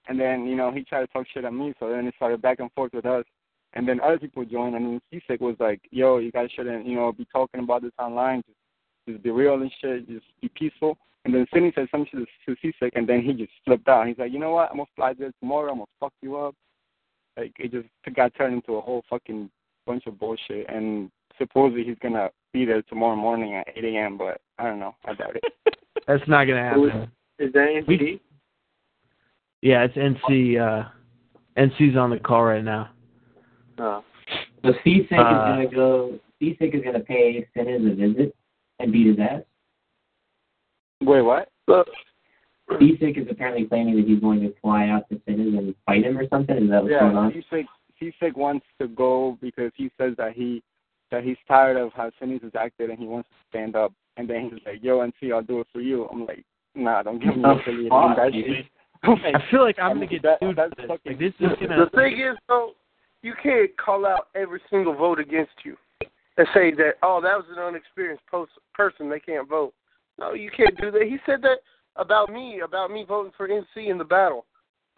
[0.08, 1.74] and then you know he tried to talk shit at me.
[1.78, 3.24] So then it started back and forth with us,
[3.74, 6.96] and then other people joined, and then Seasick was like, "Yo, you guys shouldn't you
[6.96, 8.42] know be talking about this online.
[8.46, 8.58] Just
[9.08, 10.08] just be real and shit.
[10.08, 13.52] Just be peaceful." And then Finney said some shit to Seasick, and then he just
[13.64, 14.06] flipped out.
[14.06, 14.70] He's like, "You know what?
[14.70, 15.72] I'm gonna fly there tomorrow.
[15.72, 16.54] I'm gonna fuck you up."
[17.36, 19.50] Like it just got turned into a whole fucking
[19.86, 24.18] bunch of bullshit, and supposedly he's gonna be there tomorrow morning at 8 a.m.
[24.18, 24.94] But I don't know.
[25.04, 25.44] I doubt it.
[26.06, 27.10] That's not going to happen.
[27.38, 28.20] Is that We- NC?
[29.62, 30.88] Yeah, it's NC uh
[31.58, 32.88] NC's on the call right now.
[33.78, 34.02] Oh.
[34.64, 36.18] So Seasick Uh, is gonna go.
[36.38, 38.34] Seasick is gonna pay Sinners a visit
[38.78, 39.42] and beat his ass.
[41.02, 41.50] Wait, what?
[42.78, 46.16] Seasick is apparently claiming that he's going to fly out to Sinners and fight him
[46.16, 46.56] or something.
[46.56, 47.30] Is that what's going on?
[47.30, 47.44] Yeah, on?
[47.50, 47.66] Seasick
[48.00, 50.62] Seasick wants to go because he says that he
[51.10, 53.92] that he's tired of how Sinners is acted and he wants to stand up.
[54.16, 57.22] And then he's like, "Yo, NC, I'll do it for you." I'm like, "Nah, don't
[57.22, 58.46] give me affiliated fuck, that dude.
[58.46, 58.66] shit."
[59.02, 60.88] I'm like, I feel like I'm going to get that, sued that's for this.
[60.88, 61.84] fucking Like this is gonna...
[61.86, 62.72] The thing is though,
[63.22, 65.76] you can't call out every single vote against you
[66.36, 69.72] and say that oh that was an unexperienced post- person they can't vote.
[70.18, 71.02] No, you can't do that.
[71.02, 71.58] He said that
[71.96, 74.44] about me, about me voting for NC in the battle.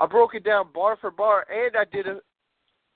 [0.01, 2.21] I broke it down bar for bar, and I did a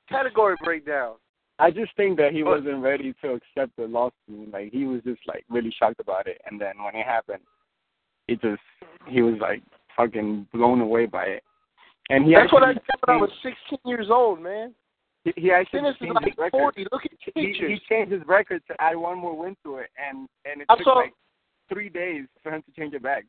[0.09, 1.15] category breakdown.
[1.59, 4.53] I just think that he wasn't ready to accept the lawsuit.
[4.53, 7.43] Like he was just like really shocked about it, and then when it happened,
[8.29, 8.61] it just
[9.09, 9.63] he was like
[9.97, 11.43] fucking blown away by it.
[12.11, 14.75] And he That's what I actually said when I was 16 years old, man.
[15.25, 16.75] He, he actually Dennis is changed like his record.
[16.77, 16.87] 40.
[16.93, 20.29] Look at He, he changed his record to add one more win to it, and
[20.45, 21.15] and it I took saw- like
[21.73, 23.25] three days for him to change it back.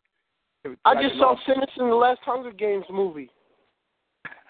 [0.63, 1.39] to- to I just saw law.
[1.79, 3.29] In the last Hunger Games movie.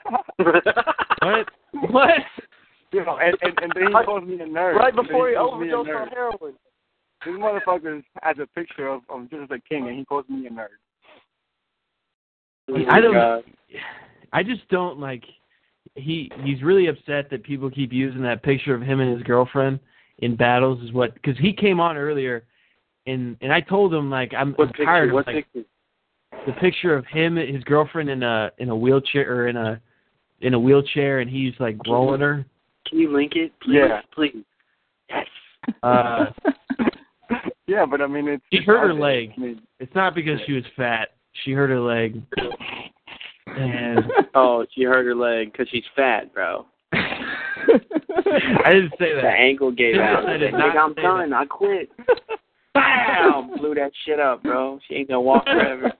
[0.39, 1.47] What?
[1.91, 2.09] What?
[2.91, 4.75] You know, and, and, and then he calls me a nerd.
[4.75, 6.53] Right before he calls me a overdosed on heroin.
[7.25, 10.49] This motherfucker has a picture of, of just a king, and he calls me a
[10.49, 10.67] nerd.
[12.90, 13.45] I don't.
[14.33, 15.24] I just don't like.
[15.95, 19.80] He he's really upset that people keep using that picture of him and his girlfriend
[20.19, 20.82] in battles.
[20.83, 22.43] Is what because he came on earlier,
[23.06, 24.85] and and I told him like I'm, What I'm picture?
[24.85, 25.67] tired What of like, picture?
[26.45, 29.82] the picture of him and his girlfriend in a in a wheelchair or in a
[30.41, 32.45] in a wheelchair and he's like rolling her.
[32.90, 33.75] Can you link it, please?
[33.75, 34.01] Yeah.
[34.14, 34.43] Please.
[35.09, 35.25] Yes.
[35.83, 36.25] Uh,
[37.67, 39.01] yeah, but I mean, it's she it's hurt her obvious.
[39.03, 39.32] leg.
[39.38, 41.09] I mean, It's not because she was fat.
[41.43, 42.22] She hurt her leg.
[43.48, 43.99] And
[44.35, 46.66] Oh, she hurt her leg because she's fat, bro.
[46.93, 49.22] I didn't say that.
[49.24, 50.25] The ankle gave out.
[50.27, 51.33] I did Nigga, not I'm say done.
[51.33, 51.90] I quit.
[52.74, 53.57] Bam!
[53.57, 54.80] Blew that shit up, bro.
[54.88, 55.91] She ain't gonna walk forever.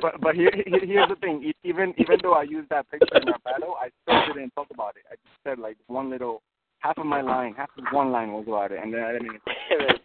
[0.00, 1.52] But but here, here here's the thing.
[1.64, 4.94] Even even though I used that picture in our battle, I still didn't talk about
[4.96, 5.02] it.
[5.10, 6.42] I just said like one little
[6.80, 9.26] half of my line, half of one line was about it, and then I didn't.
[9.26, 9.40] Even,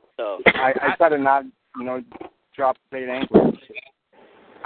[0.17, 1.43] so I I tried to not
[1.77, 2.01] you know
[2.55, 3.41] drop played ankle.
[3.41, 3.57] and.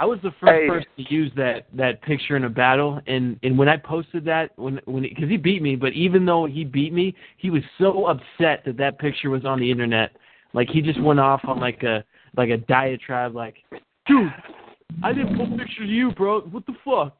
[0.00, 0.68] I was the first Hey.
[0.68, 4.56] person to use that that picture in a battle, and and when I posted that,
[4.56, 8.06] when when because he beat me, but even though he beat me, he was so
[8.06, 10.12] upset that that picture was on the internet.
[10.54, 12.04] Like he just went off on like a
[12.36, 13.56] like a diatribe, like,
[14.06, 14.32] dude,
[15.02, 16.40] I didn't post pictures of you, bro.
[16.40, 17.16] What the fuck?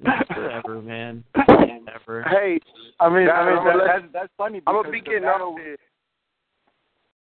[0.00, 1.24] Whatever, man.
[1.34, 2.22] Whatever.
[2.28, 2.58] Hey,
[3.00, 4.62] I mean, Nah, I mean I'm that, that's that's funny.
[4.66, 5.78] I'm gonna because be the getting battle, off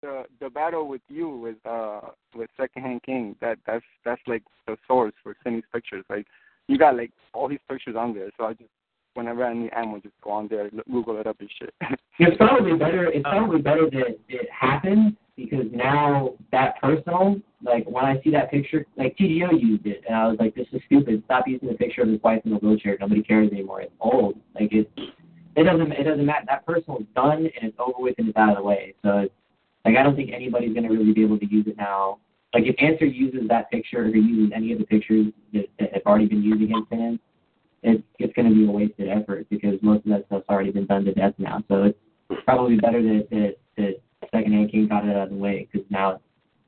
[0.02, 2.00] the the battle with you with uh
[2.34, 3.36] with Secondhand King.
[3.40, 6.04] That that's that's like the source for Cindy's pictures.
[6.10, 6.26] Like
[6.66, 8.70] you got like all these pictures on there, so I just
[9.14, 11.74] whenever I need ammo, just go on there, look- Google it up and shit.
[12.20, 13.06] It's probably better.
[13.12, 18.50] It's probably better that it happened because now that personal, like when I see that
[18.50, 21.22] picture, like TGO used it, and I was like, "This is stupid.
[21.26, 22.96] Stop using the picture of his wife in a wheelchair.
[23.00, 23.82] Nobody cares anymore.
[23.82, 24.34] It's old.
[24.54, 24.90] Like it.
[25.56, 25.92] It doesn't.
[25.92, 26.44] It doesn't matter.
[26.48, 28.94] That personal is done and it's over with and it's out of the way.
[29.02, 29.34] So it's
[29.84, 32.18] like I don't think anybody's gonna really be able to use it now.
[32.52, 36.02] Like if Answer uses that picture or uses any of the pictures that, that have
[36.04, 37.20] already been used against him,
[37.84, 41.04] it's it's to be a wasted effort because most of that stuff's already been done
[41.04, 41.62] to death now.
[41.68, 41.98] So it's
[42.44, 44.00] probably better that that, that
[44.32, 46.20] Secondhand King got it out of the way because now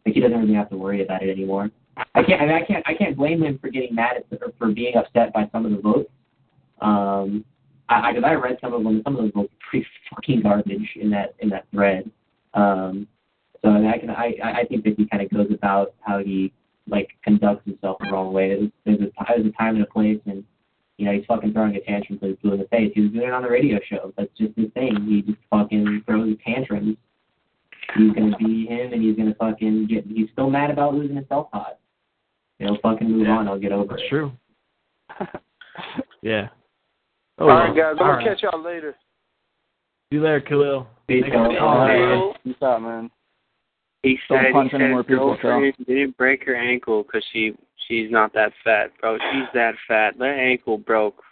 [0.06, 1.70] like he doesn't really have to worry about it anymore.
[2.14, 4.52] I can't I, mean, I can't I can't blame him for getting mad at or
[4.58, 6.10] for being upset by some of the votes.
[6.80, 7.44] Um,
[7.88, 9.02] I because I, read some of them.
[9.04, 12.10] Some of those votes are pretty fucking garbage in that in that thread.
[12.54, 13.06] Um,
[13.62, 16.18] so I, mean, I can I I think that he kind of goes about how
[16.18, 16.52] he
[16.88, 18.48] like conducts himself the wrong way.
[18.48, 20.44] There's, there's a there's a time and a place, and
[20.96, 22.92] you know he's fucking throwing a tantrum till he's blue in the face.
[22.94, 24.12] He was doing it on the radio show.
[24.16, 24.96] That's just his thing.
[25.06, 26.96] He just fucking throws tantrums.
[27.96, 30.04] He's gonna be him, and he's gonna fucking get.
[30.06, 31.72] He's still mad about losing his self pod.
[32.58, 33.48] He'll fucking move on.
[33.48, 34.08] I'll get over That's it.
[34.08, 34.32] true.
[36.22, 36.48] Yeah.
[37.38, 37.92] All right, guys.
[37.92, 38.26] I'm gonna right.
[38.26, 38.94] catch y'all later.
[40.10, 40.86] See you later, Khalil.
[41.08, 41.30] Peace out.
[41.30, 42.10] for calling, All man.
[42.10, 42.44] right.
[42.44, 43.10] Peace out, man.
[44.02, 47.54] He Don't said punch he any more people, girlfriend didn't break her ankle because she
[47.88, 49.16] she's not that fat, bro.
[49.32, 50.18] She's that fat.
[50.18, 51.22] That ankle broke.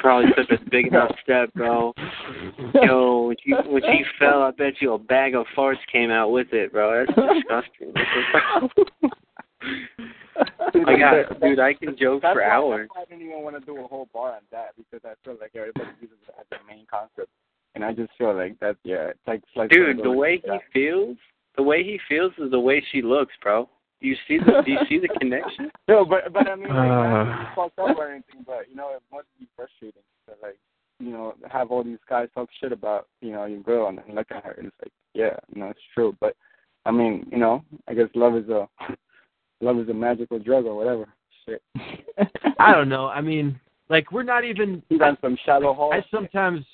[0.00, 1.92] Probably took a big enough step, bro.
[2.74, 6.30] Yo, when she when she fell, I bet you a bag of farts came out
[6.30, 7.04] with it, bro.
[7.06, 7.94] That's disgusting.
[10.86, 11.60] I got, dude.
[11.60, 12.88] I can joke That's for why, hours.
[12.88, 15.14] That's why I didn't even want to do a whole bar on that because I
[15.24, 17.28] feel like everybody uses it as the main concept,
[17.74, 18.76] and I just feel like that.
[18.84, 21.16] Yeah, it's like, it's like Dude, the way he feels,
[21.56, 23.68] the way he feels is the way she looks, bro.
[24.00, 25.70] Do you see the Do you see the connection?
[25.88, 27.38] No, but but I mean, like, not to Uh.
[27.38, 30.56] be fucked up or anything, but you know, it must be frustrating to like,
[30.98, 34.14] you know, have all these guys talk shit about you know your girl and then
[34.14, 36.16] look at her and it's like, yeah, you know, it's true.
[36.20, 36.34] But
[36.86, 38.68] I mean, you know, I guess love is a
[39.60, 41.06] love is a magical drug or whatever.
[41.46, 41.62] Shit.
[42.58, 43.06] I don't know.
[43.08, 44.82] I mean, like we're not even.
[44.88, 45.92] He's on some Shallow Hal.
[45.92, 46.64] I sometimes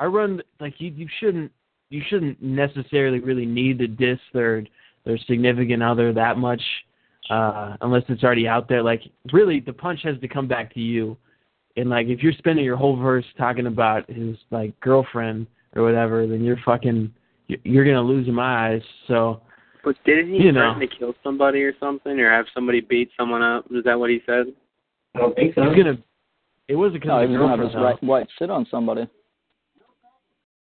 [0.00, 0.90] I run like you.
[0.90, 1.52] You shouldn't.
[1.90, 4.62] You shouldn't necessarily really need to diss their
[5.08, 6.60] their significant other that much,
[7.30, 8.82] uh, unless it's already out there.
[8.82, 9.00] Like
[9.32, 11.16] really, the punch has to come back to you.
[11.78, 16.26] And like if you're spending your whole verse talking about his like girlfriend or whatever,
[16.26, 17.10] then you're fucking
[17.46, 18.82] you're- you're gonna lose in my eyes.
[19.06, 19.40] So
[19.82, 20.74] But didn't he You know.
[20.74, 23.64] threaten to kill somebody or something, or have somebody beat someone up?
[23.72, 24.52] Is that what he said?
[25.14, 25.62] I don't think so.
[25.62, 25.96] He's gonna.
[26.68, 29.08] It was because No, of he was gonna have his right wife sit on somebody.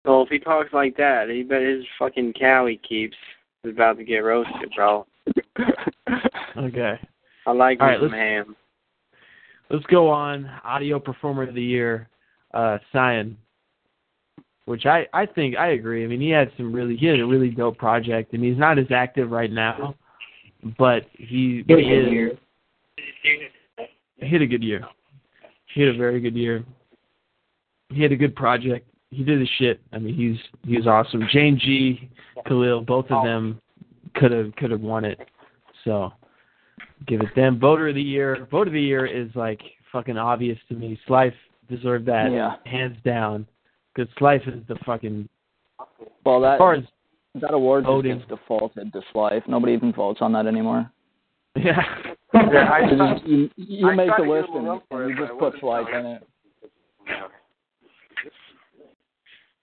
[0.06, 3.18] Well, if he talks like that, he bet his fucking cow he keeps
[3.64, 5.06] is about to get roasted, bro.
[6.58, 7.00] Okay.
[7.46, 8.56] I like All right, some let's- ham.
[9.70, 10.50] Let's go on.
[10.66, 12.10] Audio Performer of the Year,
[12.54, 13.38] uh, Cyan.
[14.66, 16.04] Which I, I think I agree.
[16.04, 18.32] I mean, he had some really he had a really dope project.
[18.34, 19.96] I mean, he's not as active right now,
[20.78, 22.38] but he, He a good is- year.
[24.18, 24.86] He had a good year.
[25.74, 26.66] He had a very good year.
[27.90, 28.88] He had a good project.
[29.12, 29.80] He did his shit.
[29.92, 30.38] I mean, he's
[30.72, 31.28] he's awesome.
[31.32, 32.10] Jane G,
[32.48, 33.60] Khalil, both of them
[34.16, 35.20] could have could have won it.
[35.84, 36.12] So
[37.08, 37.60] give it them.
[37.60, 38.48] Voter of the year.
[38.52, 41.00] Voter of the year is like fucking obvious to me.
[41.08, 41.34] Slife
[41.70, 42.56] deserved that Yeah.
[42.66, 43.48] hands down.
[43.96, 45.28] Because Slife is the fucking
[46.26, 46.84] Well, that as far as
[47.36, 48.18] that award just voting.
[48.20, 49.48] gets defaulted to Slife.
[49.48, 50.90] Nobody even votes on that anymore.
[51.56, 51.82] yeah.
[52.34, 55.26] Yeah, I You you, you I make the list and, a run for and you
[55.26, 56.00] just put wasn't Slife fun.
[56.00, 56.28] in it.
[57.08, 57.28] Yeah,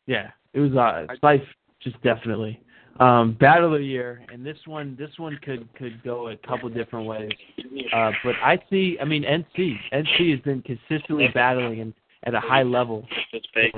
[0.07, 1.45] it was uh Slife
[1.83, 2.61] just definitely.
[3.01, 6.69] Um Battle of the Year and this one this one could could go a couple
[6.69, 7.31] different ways.
[7.93, 9.75] Uh but I see I mean NC.
[9.93, 11.95] NC has been consistently battling and
[12.25, 13.07] at a high level.
[13.33, 13.73] It's fake.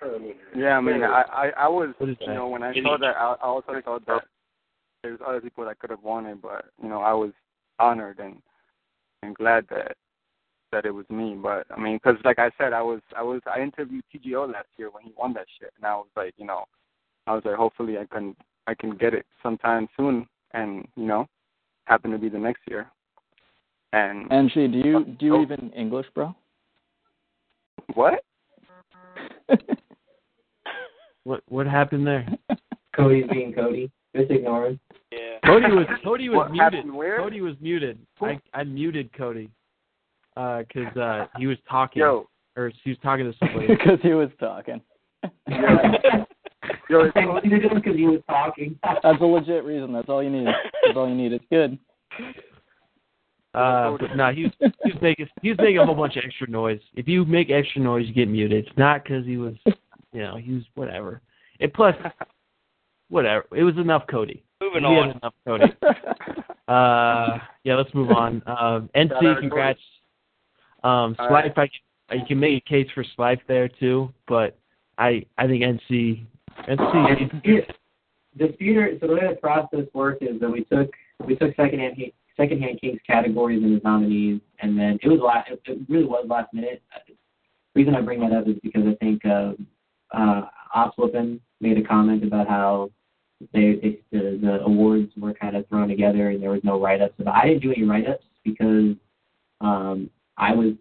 [0.00, 0.18] So,
[0.56, 2.34] Yeah, I mean, I I, I was, What is you that?
[2.34, 4.22] know, when I saw that, I, I also thought that
[5.02, 7.32] there's other people that could have won it, but you know, I was
[7.78, 8.40] honored and
[9.22, 9.96] and glad that
[10.72, 11.34] that it was me.
[11.40, 14.68] But I mean, because like I said, I was I was I interviewed TGO last
[14.76, 16.64] year when he won that shit, and I was like, you know,
[17.26, 18.34] I was like, hopefully I can
[18.66, 21.26] I can get it sometime soon, and you know,
[21.84, 22.86] happen to be the next year.
[23.92, 25.42] And And she, do you do you Oh.
[25.42, 26.34] even English, bro?
[27.94, 28.22] what?
[31.24, 32.26] what what happened there?
[32.96, 33.90] Cody's being Cody.
[34.16, 34.80] Just ignore him.
[35.12, 35.38] Yeah.
[35.44, 36.84] Cody was Cody was What muted.
[37.18, 37.98] Cody was muted.
[38.20, 39.50] I I muted Cody.
[40.36, 43.66] Uh 'cause uh he was talking Yo, or he was talking to somebody.
[43.68, 44.80] Because he was talking.
[46.88, 48.78] yo, it's Cody because he was talking.
[49.02, 49.92] That's a legit reason.
[49.92, 50.46] That's all you need.
[50.46, 51.32] That's all you need.
[51.32, 51.78] It's good.
[53.52, 56.22] Uh, but no, he was he was making he was making a whole bunch of
[56.24, 56.80] extra noise.
[56.94, 58.66] If you make extra noise, you get muted.
[58.66, 59.54] It's not because he was,
[60.12, 61.20] you know, he was whatever.
[61.58, 61.96] And plus,
[63.08, 63.46] whatever.
[63.54, 64.44] It was enough, Cody.
[64.62, 65.08] Moving we on.
[65.08, 65.64] had enough, Cody.
[66.68, 68.40] Uh, yeah, let's move on.
[68.46, 69.80] Um, NC, congrats.
[70.82, 74.58] Um, Slife, I can, you can make a case for Slife there too, but
[74.98, 76.24] I I think NC
[76.68, 77.70] NC.
[78.36, 78.96] The theater.
[79.00, 80.90] So the way the process worked is that we took
[81.26, 81.96] we took secondhand
[82.36, 85.50] secondhand Kings categories and his nominees, and then it was last.
[85.50, 86.82] It really was last minute.
[87.06, 87.14] The
[87.74, 89.52] reason I bring that up is because I think uh,
[90.12, 90.42] uh,
[91.60, 92.90] made a comment about how
[93.52, 97.00] they, they the, the awards were kind of thrown together and there was no write
[97.00, 97.14] ups.
[97.18, 98.94] But I didn't do any write ups because
[99.60, 100.10] um,
[100.40, 100.72] I was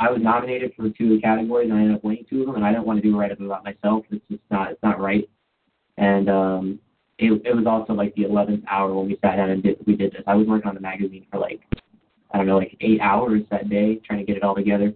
[0.00, 2.64] I was nominated for two categories and I ended up winning two of them, and
[2.64, 4.04] I didn't want to do a write up about myself.
[4.10, 5.28] It's just not it's not right.
[5.98, 6.80] And um,
[7.18, 9.94] it it was also like the eleventh hour when we sat down and did we
[9.94, 10.22] did this.
[10.26, 11.60] I was working on the magazine for like
[12.32, 14.92] I don't know like eight hours that day trying to get it all together.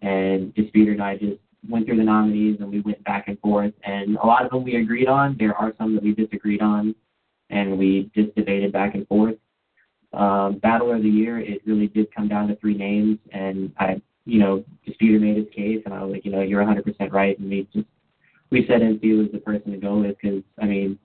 [0.00, 3.74] And Disputer and I just went through the nominees and we went back and forth.
[3.82, 5.36] And a lot of them we agreed on.
[5.36, 6.94] There are some that we disagreed on,
[7.50, 9.34] and we just debated back and forth.
[10.18, 14.02] Um, Battle of the Year, it really did come down to three names, and I,
[14.24, 17.38] you know, Disputer made his case, and I was like, you know, you're 100% right,
[17.38, 17.86] and we just
[18.50, 20.98] we said NC was the person to go with because I mean,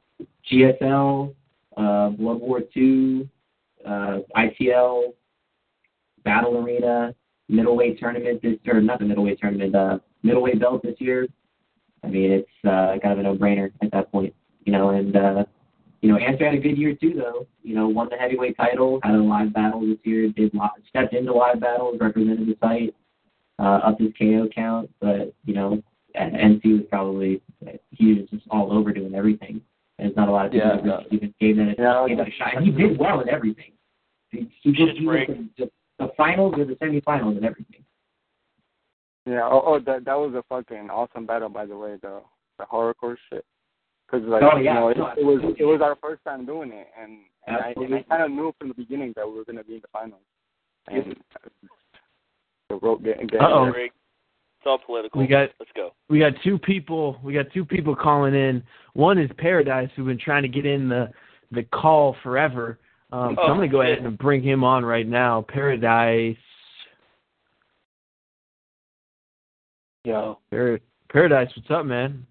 [0.51, 1.33] GSL,
[1.77, 3.29] uh, Blood War Two,
[3.85, 5.13] uh, ITL,
[6.23, 7.13] Battle Arena,
[7.49, 11.27] middleweight tournament this or not the middleweight tournament, uh, middleweight belt this year.
[12.03, 14.33] I mean, it's uh, kind of a no-brainer at that point,
[14.65, 14.89] you know.
[14.89, 15.45] And uh,
[16.03, 17.47] you know, Answer had a good year too, though.
[17.63, 21.13] You know, won the heavyweight title, had a live battle this year, did lot, stepped
[21.13, 22.93] into live battles, represented the site,
[23.57, 24.89] uh, upped his KO count.
[24.99, 25.81] But you know,
[26.13, 27.41] NC was probably
[27.91, 29.61] he was just all over doing everything.
[29.97, 31.03] And there's not a lot of people Yeah, that no.
[31.11, 32.57] even gave that a, Yeah, gave that a shot.
[32.57, 33.71] And he did well in everything.
[34.31, 37.85] He, he did he was the, the, the finals or the semifinals and everything.
[39.25, 39.47] Yeah.
[39.49, 41.95] Oh, oh, that that was a fucking awesome battle, by the way.
[42.01, 42.21] The
[42.59, 43.45] the horrorcore shit.
[44.13, 44.73] Because like Oh, you yeah.
[44.75, 47.59] know, it, No, it was it was our first time doing it, and and I,
[47.59, 47.97] and Absolutely.
[47.97, 50.21] I kind of knew from the beginning that we were gonna be in the finals.
[50.87, 51.15] And
[52.69, 53.71] the road getting getting Uh-oh.
[53.71, 53.85] there.
[53.85, 53.93] It's
[54.67, 55.19] all political.
[55.19, 55.93] We got Let's go.
[56.09, 58.61] we got two people we got two people calling in.
[58.93, 61.09] One is Paradise who've been trying to get in the
[61.51, 62.77] the call forever.
[63.11, 65.41] Um, so Oh, I'm gonna go ahead and bring him on right now.
[65.47, 66.37] Paradise.
[70.05, 70.37] Yo,
[71.09, 72.27] Paradise, what's up, man?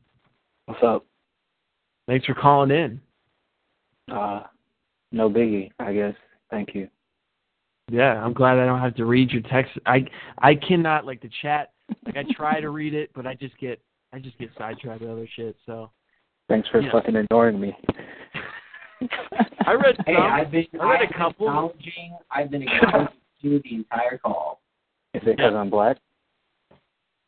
[0.66, 1.06] what's up?
[2.06, 3.00] Thanks for calling in.
[4.12, 4.42] Uh,
[5.12, 6.14] no biggie, I guess.
[6.50, 6.89] Thank you.
[7.90, 9.72] Yeah, I'm glad I don't have to read your text.
[9.86, 10.05] I
[10.39, 11.72] I cannot like the chat.
[12.06, 13.81] Like I try to read it, but I just get
[14.12, 15.56] I just get sidetracked with other shit.
[15.66, 15.90] So
[16.48, 16.92] Thanks for Yeah.
[16.92, 17.74] fucking ignoring me.
[19.66, 20.32] I read Hey, some.
[20.32, 23.08] I've been, I read I've a been acknowledging, I've been acknowledging
[23.40, 24.60] you the entire call.
[25.14, 25.98] Is it because I'm black?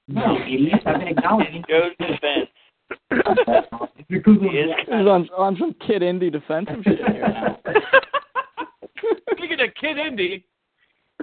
[0.09, 0.81] No, idiot.
[0.85, 1.65] I've been acknowledging.
[1.69, 2.51] Joe's defense.
[3.11, 7.29] If you're Googling He is it, He's on on some Kid Indy defensive shit here
[7.29, 7.59] now.
[9.33, 10.45] Speaking of Kid Indy,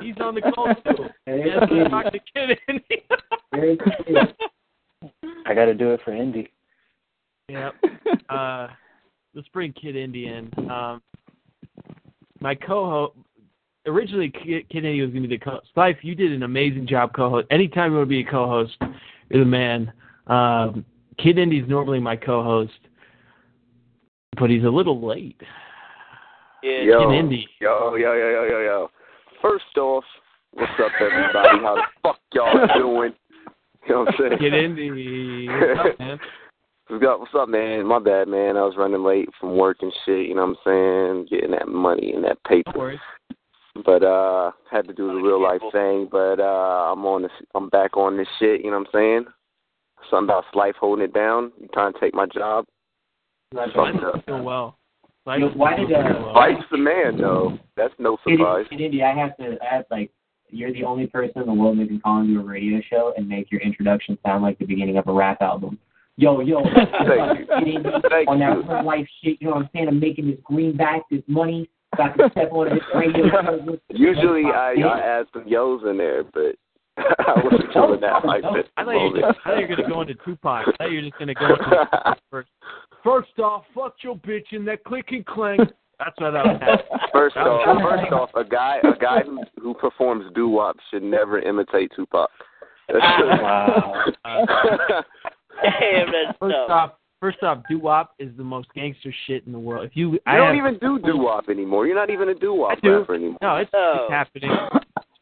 [0.01, 1.05] he's on the call too.
[1.27, 1.89] Yes, Kid.
[1.89, 3.03] talk to Kid Indy.
[5.45, 6.51] I got to do it for Indy.
[7.49, 7.73] Yep.
[8.29, 8.67] Uh,
[9.35, 10.49] let's bring Kid Indy in.
[10.69, 11.01] Um,
[12.39, 13.13] my co-host,
[13.85, 15.67] originally Kid, Kid Indy was going to be the co-host.
[15.75, 17.47] Life, you did an amazing job co-host.
[17.51, 18.77] Anytime you want to be a co-host,
[19.29, 19.91] you're the man.
[20.27, 20.85] Um,
[21.17, 22.71] Kid Indy's normally my co-host,
[24.39, 25.39] but he's a little late.
[26.63, 26.81] Yeah.
[26.83, 27.47] Yo, Kid Indy.
[27.59, 28.91] yo, yo, yo, yo, yo, yo.
[29.41, 30.03] First off,
[30.53, 31.59] what's up, everybody?
[31.63, 33.13] How the fuck y'all doing?
[33.87, 34.39] You know what I'm saying?
[34.39, 35.47] Kid Indy.
[35.49, 36.19] What's up, man?
[36.87, 37.85] What's up, what's up, man?
[37.87, 38.57] My bad, man.
[38.57, 41.27] I was running late from work and shit, you know what I'm saying?
[41.31, 42.77] Getting that money and that No paper.
[42.77, 42.99] worries.
[43.85, 47.69] But uh had to do the real life thing, but uh I'm on this I'm
[47.69, 49.25] back on this shit, you know what I'm saying?
[50.09, 51.51] Something about life holding it down.
[51.59, 52.65] You trying to take my job?
[53.53, 54.15] That's Fucked right.
[54.15, 54.25] up.
[54.25, 54.77] Doing well.
[55.27, 57.57] Yo, why did, uh, Life's the man though.
[57.77, 58.65] That's no Kid, surprise.
[58.69, 60.11] Kid Indy, I have to, I have like,
[60.49, 63.29] you're the only person in the world that can call into a radio show and
[63.29, 65.77] make your introduction sound like the beginning of a rap album.
[66.17, 66.61] Yo, yo,
[67.07, 67.83] Thank you.
[68.09, 68.85] Thank on that you.
[68.85, 69.87] life shit, you know what I'm saying?
[69.87, 73.77] I'm making this greenback, this money, got to step on this radio show.
[73.89, 76.55] Usually I I add some yos in there, but
[76.97, 80.01] I wasn't feeling that I the thought you were, I thought you were gonna go
[80.01, 80.67] into Tupac.
[80.67, 82.49] I thought you were just gonna go into first.
[83.03, 85.57] First off, fuck your bitch and that click and clang.
[85.99, 86.79] That's what I was.
[87.13, 91.39] First off, first off, a guy a guy who who performs doo wop should never
[91.39, 92.29] imitate Tupac.
[92.89, 94.03] Wow.
[94.25, 94.45] Uh,
[95.61, 96.69] Damn, that's First tough.
[96.71, 99.85] off, first off, doo wop is the most gangster shit in the world.
[99.85, 101.85] If you, You I don't have- even do doo wop anymore.
[101.85, 103.37] You're not even a doo I wop rapper anymore.
[103.41, 103.97] No, it's, Oh.
[104.01, 104.49] it's happening.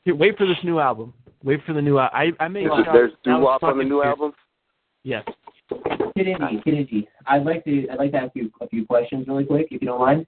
[0.05, 1.13] Wait for this new album.
[1.43, 2.33] Wait for the new album.
[2.39, 4.07] I I made There's, sure there's that doo wop on the new weird.
[4.07, 4.33] album.
[5.03, 5.23] Yes.
[5.69, 9.27] Kid Indy, Kid Indy, I'd like to, I'd like to ask you a few questions
[9.27, 10.25] really quick, if you don't mind.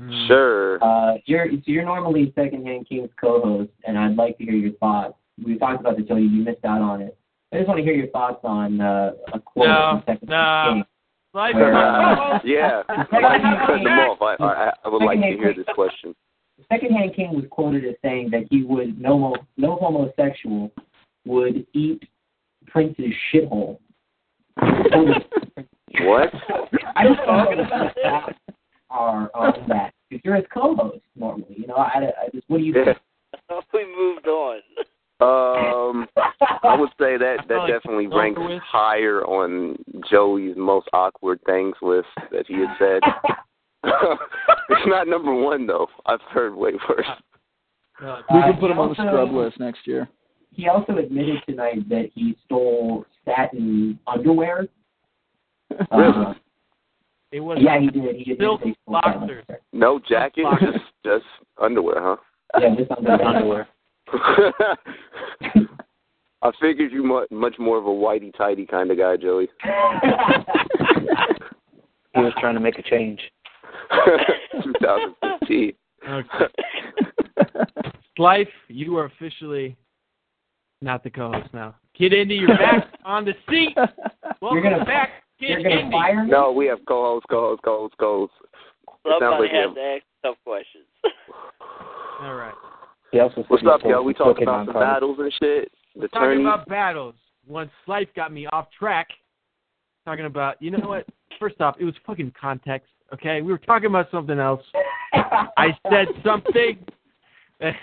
[0.00, 0.26] Mm.
[0.26, 0.82] Sure.
[0.82, 5.14] Uh, you're so you're normally Secondhand King's co-host, and I'd like to hear your thoughts.
[5.44, 7.16] We talked about the show, you missed out on it.
[7.52, 10.72] I just want to hear your thoughts on uh, a quote No, from Secondhand no.
[10.74, 10.84] King.
[11.34, 12.82] Life Where, is uh, Yeah.
[12.88, 14.22] I'd like you to cut them off.
[14.22, 16.14] I, I, I would like to hear this question.
[16.72, 20.70] Secondhand King was quoted as saying that he would no mo- no homosexual
[21.24, 22.02] would eat
[22.66, 23.78] Prince's shithole.
[26.00, 26.30] What?
[26.96, 28.38] I just want to know what your thoughts
[28.90, 29.92] are on that.
[30.08, 31.76] Because you're his co-host normally, you know.
[31.76, 32.98] I, I just what do you think?
[33.72, 34.60] we moved on.
[35.20, 36.08] Um,
[36.62, 38.60] I would say that that definitely over ranks with.
[38.62, 39.76] higher on
[40.10, 43.00] Joey's most awkward things list that he had said.
[44.68, 45.86] it's not number one though.
[46.06, 47.06] I've heard way worse.
[48.02, 50.08] Uh, We can put him on the scrub list next year.
[50.52, 54.68] He also admitted tonight that he stole satin underwear.
[55.90, 56.34] Uh,
[57.32, 58.16] it was yeah, he did.
[58.16, 58.38] He did.
[58.38, 59.44] silk that he stole boxers.
[59.72, 60.60] No jacket, Fuck.
[60.60, 61.24] just just
[61.60, 62.16] underwear, huh?
[62.60, 63.26] Yeah, just underwear.
[63.26, 63.68] Underwear.
[66.42, 69.48] I figured you much much more of a whitey tighty kind of guy, Joey.
[72.14, 73.20] He was trying to make a change.
[74.62, 75.72] 2015.
[76.08, 76.44] Okay.
[78.18, 79.76] Life, you are officially
[80.82, 81.74] not the co-host now.
[81.96, 83.74] Kid Indy, you're back on the seat.
[83.76, 85.90] Welcome You're gonna- back, Kid You're gonna Indy.
[85.92, 86.30] fire me?
[86.30, 88.32] No, we have co-host, co-host, co-host, co-host.
[88.42, 90.84] It sounds Somebody like has to ask tough questions.
[92.20, 92.54] All right.
[93.12, 94.02] He also said What's up, was yo?
[94.02, 95.72] We supposed talking to cook it about on some battles and shit.
[95.96, 97.14] The Talking about battles.
[97.46, 99.08] Once Life got me off track.
[100.06, 101.06] Talking about, you know what?
[101.38, 102.88] First off, it was fucking context.
[103.14, 104.62] Okay, we were talking about something else.
[105.12, 106.84] I said something.
[107.62, 107.74] okay.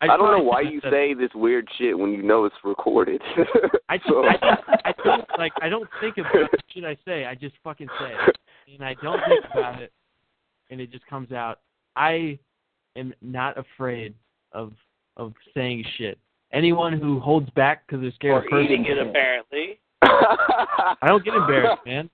[0.00, 3.20] I, don't know why you say this weird shit when you know it's recorded.
[3.88, 5.52] I just, So- I, just, I don't like.
[5.60, 7.24] I don't think about the shit I say.
[7.24, 8.36] I just fucking say it,
[8.74, 9.92] and I don't think about it,
[10.70, 11.60] and it just comes out.
[11.96, 12.38] I
[12.96, 14.14] am not afraid
[14.52, 14.72] of
[15.16, 16.16] of saying shit.
[16.52, 19.80] Anyone who holds back because they're scared or of eating person, it, apparently.
[20.02, 22.08] I don't get embarrassed, man.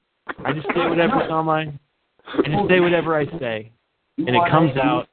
[0.44, 1.62] I just say whatever's on my.
[1.62, 3.73] I just say whatever I say,
[4.17, 5.09] You and it wanna- comes out.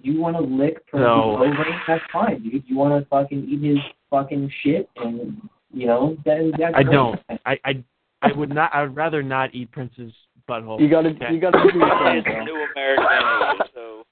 [0.00, 1.34] You want to lick Prince's No.
[1.38, 1.74] ovaries?
[1.88, 2.62] That's fine, dude.
[2.68, 3.78] You want to fucking eat his
[4.10, 5.40] fucking shit, and
[5.74, 6.92] you know, then that's I great.
[6.94, 7.20] don't.
[7.44, 7.84] I I
[8.22, 8.72] I would not.
[8.72, 10.12] I would rather not eat Prince's
[10.48, 10.80] butthole.
[10.80, 11.32] You gotta, Okay.
[11.34, 14.04] you gotta do your It's a new American idiot, so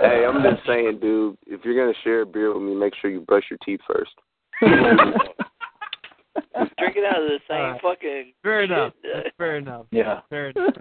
[0.00, 1.36] Hey, I'm just saying, dude.
[1.46, 4.12] If you're gonna share a beer with me, make sure you brush your teeth first.
[6.78, 7.82] drinking out of the same Alright.
[7.82, 8.92] fucking Fair enough.
[9.38, 9.86] Fair enough.
[9.90, 10.20] Yeah.
[10.30, 10.74] Fair enough.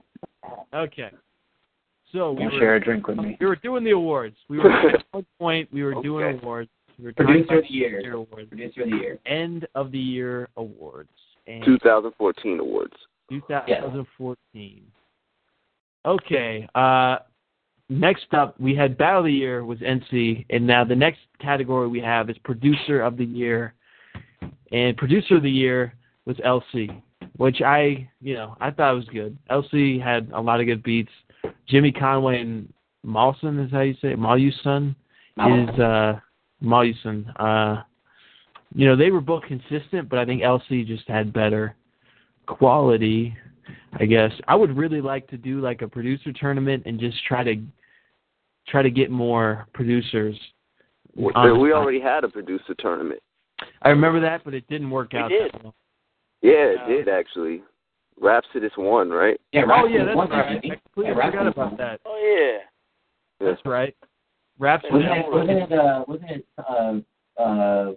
[0.74, 1.10] Okay.
[2.14, 3.38] So we You were, share a drink with me.
[3.40, 4.36] we were doing the awards.
[4.50, 5.70] We were at one point.
[5.74, 6.40] We were doing Okay.
[6.44, 6.70] awards.
[6.98, 8.00] We were talking Producer of the year.
[8.02, 8.50] year awards.
[8.50, 9.20] Producer of the year.
[9.26, 11.10] End of the year awards.
[11.48, 12.94] And 2014 awards.
[13.30, 14.84] 2014.
[16.06, 16.68] Okay.
[16.76, 17.18] Uh,
[17.90, 21.88] next up, we had Battle of the Year was NC, and now the next category
[21.88, 23.74] we have is Producer of the Year,
[24.72, 25.94] and Producer of the Year
[26.26, 27.02] was LC,
[27.38, 29.38] which I, you know, I thought was good.
[29.50, 31.12] LC had a lot of good beats.
[31.68, 32.72] Jimmy Conway and
[33.04, 34.20] Mawson is how you say it.
[34.20, 34.96] Mawson
[35.38, 36.20] is uh
[36.60, 37.32] Mawson.
[37.40, 37.84] Uh,
[38.76, 41.76] you know, they were both consistent, but I think LC just had better
[42.48, 43.36] quality,
[43.94, 44.32] I guess.
[44.48, 47.56] I would really like to do like a producer tournament and just try to
[48.68, 50.38] try to get more producers.
[51.16, 53.22] We, we already had a producer tournament.
[53.82, 55.30] I remember that, but it didn't work We out.
[55.30, 55.54] did.
[55.54, 55.76] that well.
[56.42, 57.64] Yeah, it did actually.
[58.22, 59.40] Rhapsodus won, right?
[59.52, 60.46] Yeah, Oh Rhapsody yeah, that's won, right.
[60.46, 60.58] right?
[60.58, 61.78] I completely Yeah, forgot about won.
[61.78, 62.00] that.
[62.06, 62.58] Oh yeah.
[63.40, 63.52] Yeah.
[63.54, 63.96] That's right.
[64.60, 64.94] Rhapsody.
[64.94, 67.94] Wasn't it, wasn't it, uh, wasn't it, uh, uh,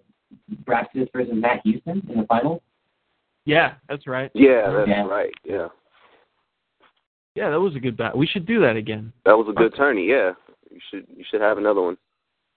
[0.66, 2.60] Rhapsody versus Matt Houston in the finals?
[3.47, 4.30] Yeah, that's right.
[4.34, 5.06] Yeah, that's Yeah.
[5.06, 5.32] right.
[5.44, 5.68] Yeah,
[7.34, 8.18] Yeah, that was a good battle.
[8.18, 9.12] We should do that again.
[9.24, 10.06] that was a good tourney.
[10.06, 10.32] Yeah,
[10.70, 11.97] you should you should have another one.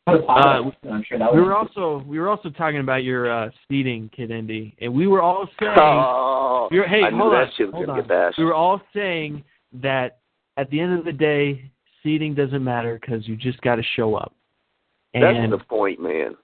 [0.05, 3.31] That was Uh, I'm sure that We were also we were also talking about your
[3.31, 7.33] uh seating, Kid Indy, and we were all saying Oh, we were, hey, I hold
[7.33, 8.33] that on, hold on.
[8.37, 9.43] We were all saying
[9.81, 10.19] that
[10.57, 14.15] at the end of the day, seating doesn't matter because you just got to show
[14.15, 14.33] up.
[15.13, 16.35] That's the point, man.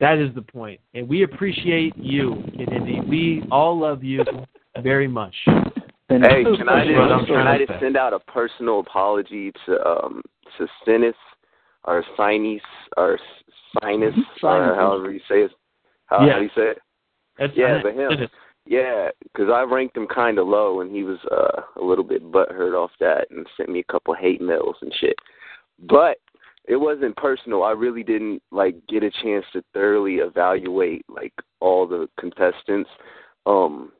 [0.00, 0.80] that is the point.
[0.94, 3.00] And we appreciate you, Kid Indy.
[3.00, 4.22] We all love you
[4.82, 5.34] very much.
[5.46, 5.58] Hey,
[6.08, 9.86] can I That's what I'm just, can I just send out a personal apology to
[9.86, 10.22] um
[10.58, 11.14] to Sinus
[11.84, 12.62] or Sinus
[12.96, 13.18] our
[13.80, 14.76] Sinus or Sinus.
[14.76, 15.50] however you say it.
[16.06, 16.32] How, Yeah.
[16.32, 16.78] how do you say it?
[17.38, 18.28] That's Yeah, but him.
[18.64, 22.22] Yeah, because I ranked him kind of low, and he was uh, a little bit
[22.30, 25.16] butthurt off that, and sent me a couple hate mails and shit.
[25.80, 26.18] But
[26.68, 27.64] it wasn't personal.
[27.64, 32.88] I really didn't like get a chance to thoroughly evaluate like all the contestants.
[33.46, 33.90] Um,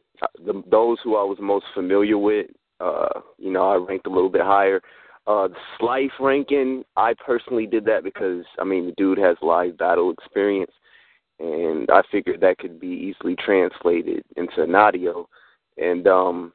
[0.45, 2.47] the, those who I was most familiar with,
[2.79, 4.81] uh, you know, I ranked a little bit higher.
[5.27, 9.79] Uh, the Slife ranking, I personally did that because I mean the dude has live
[9.79, 10.73] battle experience
[11.43, 15.29] and I figured that could be easily translated into an audio.
[15.77, 16.53] And um,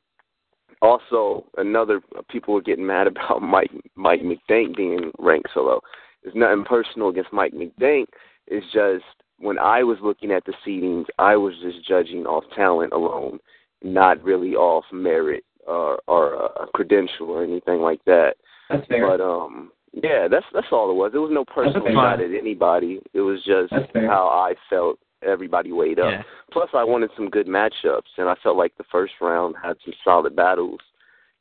[0.81, 5.81] also, another people were getting mad about Mike Mike McDank being ranked so low.
[6.23, 8.05] It's nothing personal against Mike McDank.
[8.47, 9.03] It's just
[9.39, 13.39] when I was looking at the seedings, I was just judging off talent alone,
[13.83, 18.35] not really off merit or or uh, credential or anything like that.
[18.69, 19.07] That's fair.
[19.07, 21.11] But um, yeah, that's that's all it was.
[21.13, 21.93] It was no personal fair.
[21.93, 22.99] shot at anybody.
[23.13, 24.99] It was just how I felt.
[25.23, 26.11] Everybody weighed up.
[26.11, 26.21] Yeah.
[26.51, 29.93] Plus, I wanted some good matchups, and I felt like the first round had some
[30.03, 30.79] solid battles.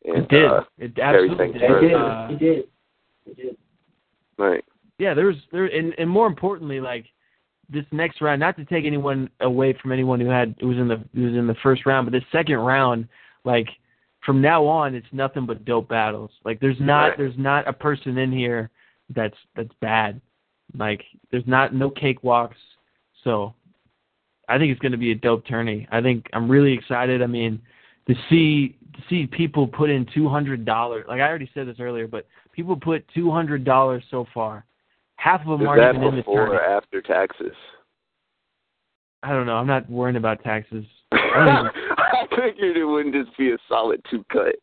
[0.07, 0.47] And It did.
[0.47, 1.63] Uh, it absolutely did.
[1.63, 1.95] it did.
[1.95, 2.65] Uh, it did.
[3.27, 3.57] It did.
[4.39, 4.65] right.
[4.99, 7.05] yeah, there was there and, and more importantly, like
[7.69, 10.89] this next round, not to take anyone away from anyone who had who was in
[10.89, 13.09] the who was in the first round, but this second round,
[13.45, 13.69] like
[14.27, 16.31] from now on, it's nothing but dope battles.
[16.45, 17.19] Like there's not Right.
[17.19, 18.71] there's not a person in here
[19.15, 20.21] that's that's bad.
[20.77, 22.57] Like there's not no cakewalks.
[23.25, 23.55] So
[24.49, 25.87] I think it's going to be a dope tourney.
[25.91, 27.23] I think I'm really excited.
[27.23, 27.61] I mean,
[28.09, 31.05] to see to see people put in two hundred dollars.
[31.09, 34.65] Like I already said this earlier, but people put two hundred dollars so far.
[35.17, 36.57] Half of them Is aren't even in the before tourney.
[36.59, 37.55] or after taxes?
[39.23, 39.57] I don't know.
[39.57, 40.85] I'm not worrying about taxes.
[41.45, 44.55] Don't even- I figured it wouldn't just be a solid two cut.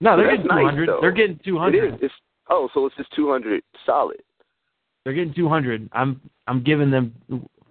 [0.00, 1.94] No, they're getting two nice, they're getting two It hundred.
[1.94, 2.00] is.
[2.02, 2.14] It's
[2.50, 4.20] oh, so it's just two hundred solid.
[5.04, 5.88] They're getting two hundred.
[5.92, 7.14] I'm I'm giving them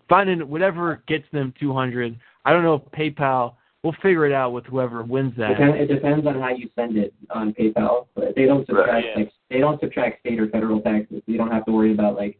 [0.09, 2.19] finding whatever gets them two hundred.
[2.45, 2.81] I don't know if
[3.15, 3.53] PayPal.
[3.83, 5.49] We'll figure it out with whoever wins that.
[5.49, 9.05] Depend, it depends on how you send it on PayPal, but they don't subtract Right.
[9.15, 11.21] like they don't subtract state or federal taxes.
[11.27, 12.37] You don't have to worry about like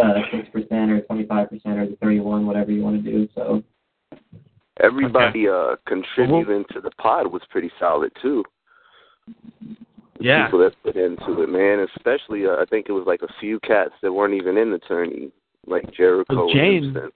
[0.00, 3.10] uh, six percent or twenty five percent or the thirty one, whatever you want to
[3.10, 3.28] do.
[3.34, 3.62] So
[4.82, 8.44] Everybody uh contributing to the pod was pretty solid too.
[9.26, 9.76] The
[10.20, 10.46] Yeah.
[10.46, 11.86] People that put into it, man.
[11.96, 14.78] Especially uh, I think it was like a few cats that weren't even in the
[14.78, 15.30] tourney,
[15.66, 16.46] like Jericho.
[16.46, 17.10] Well, and Jane-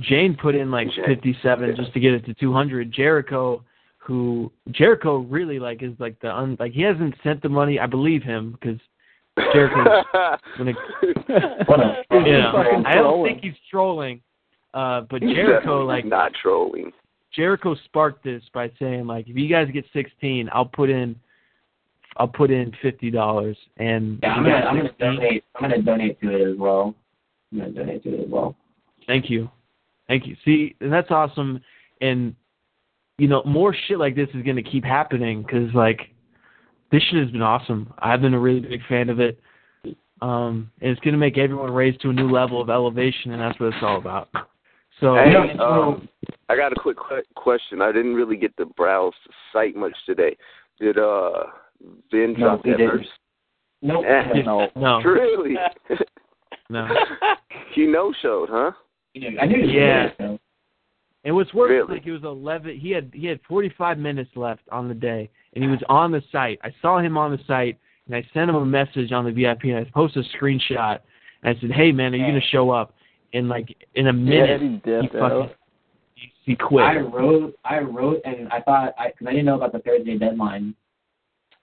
[0.00, 1.74] Jane put in like Jane, 57 yeah.
[1.74, 2.92] just to get it to 200.
[2.92, 3.64] Jericho,
[3.98, 7.80] who Jericho really like is like the un, like he hasn't sent the money.
[7.80, 8.78] I believe him because
[9.52, 10.04] Jericho's
[10.58, 10.76] when it,
[12.10, 14.20] you know, I don't think he's trolling.
[14.76, 16.92] Uh, but He's Jericho definitely like not trolling.
[17.34, 21.16] Jericho sparked this by saying like, if you guys get 16, I'll put in,
[22.18, 25.44] I'll put in fifty dollars, and Yeah, I'm gonna, got I'm gonna donate.
[25.54, 26.94] I'm gonna donate to it as well.
[27.52, 28.54] I'm gonna donate to it as well.
[29.06, 29.50] Thank you,
[30.08, 30.36] thank you.
[30.44, 31.60] See, and that's awesome,
[32.00, 32.34] and
[33.18, 36.00] you know more shit like this is gonna keep happening because like
[36.90, 37.92] this shit has been awesome.
[37.98, 39.38] I've been a really big fan of it.
[40.22, 43.58] Um, and it's gonna make everyone raise to a new level of elevation, and that's
[43.60, 44.28] what it's all about.
[45.00, 46.08] So Hey, um,
[46.48, 47.82] I got a quick que- question.
[47.82, 50.36] I didn't really get to browse the site much today.
[50.80, 51.44] Did uh
[52.10, 53.06] Ben No, drop he that verse?
[53.82, 54.04] Nope.
[54.08, 54.68] Eh, No.
[54.74, 55.00] No.
[55.02, 55.54] Really?
[56.70, 56.88] no.
[57.74, 58.72] he no showed, huh?
[59.40, 60.04] I knew he Yeah.
[60.08, 60.38] did, so.
[61.24, 61.96] And what's worse Really?
[61.98, 62.78] like it was eleven.
[62.78, 66.12] He had he had forty five minutes left on the day, and he was on
[66.12, 66.58] the site.
[66.62, 69.64] I saw him on the site, and I sent him a message on the VIP,
[69.64, 71.00] and I posted a screenshot.
[71.42, 72.94] And I said, "Hey man, are you gonna show up?"
[73.32, 75.50] And like in a minute, he he fucking
[76.14, 76.84] he, he quit.
[76.84, 80.16] I wrote, I wrote, and I thought, I because I didn't know about the Thursday
[80.18, 80.74] deadline.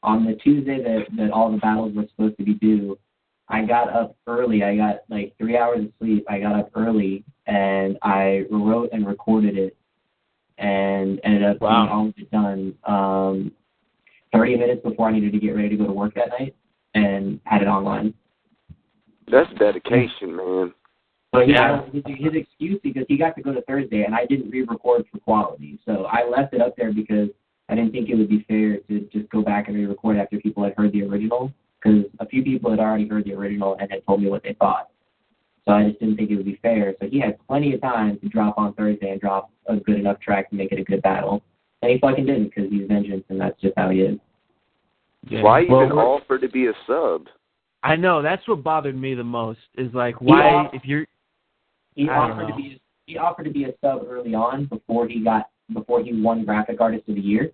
[0.04, 3.00] On the Tuesday that that all the battles were supposed to be due,
[3.48, 4.64] I got up early.
[4.64, 6.26] I got like three hours of sleep.
[6.30, 9.78] I got up early and I wrote and recorded it,
[10.58, 11.84] and ended up Wow.
[11.84, 12.76] getting all of it done.
[12.86, 13.52] Um,
[14.34, 16.56] Thirty minutes before I needed to get ready to go to work that night,
[16.96, 18.16] and had it online.
[19.32, 20.74] That's dedication, man.
[21.34, 21.82] But Yeah.
[21.92, 25.06] yeah, his, his excuse because he got to go to Thursday and I didn't re-record
[25.12, 27.30] for quality, so I left it up there because
[27.70, 30.64] I didn't think it would be fair to just go back and re-record after people
[30.64, 34.06] had heard the original, because a few people had already heard the original and had
[34.06, 34.90] told me what they thought.
[35.66, 36.94] So I just didn't think it would be fair.
[37.02, 40.20] So he had plenty of time to drop on Thursday and drop a good enough
[40.20, 41.42] track to make it a good battle,
[41.82, 44.20] and he fucking didn't because he's vengeance and that's just how he is.
[45.30, 45.42] Yeah.
[45.42, 47.28] Why even Well, we're- offer to be a sub?
[47.82, 49.60] I know that's what bothered me the most.
[49.78, 51.06] Is like why off- if you're
[51.96, 52.58] He I don't offered to know.
[52.58, 56.46] be he offered to be a sub early on before he got before he won
[56.46, 57.52] graphic artist of the year.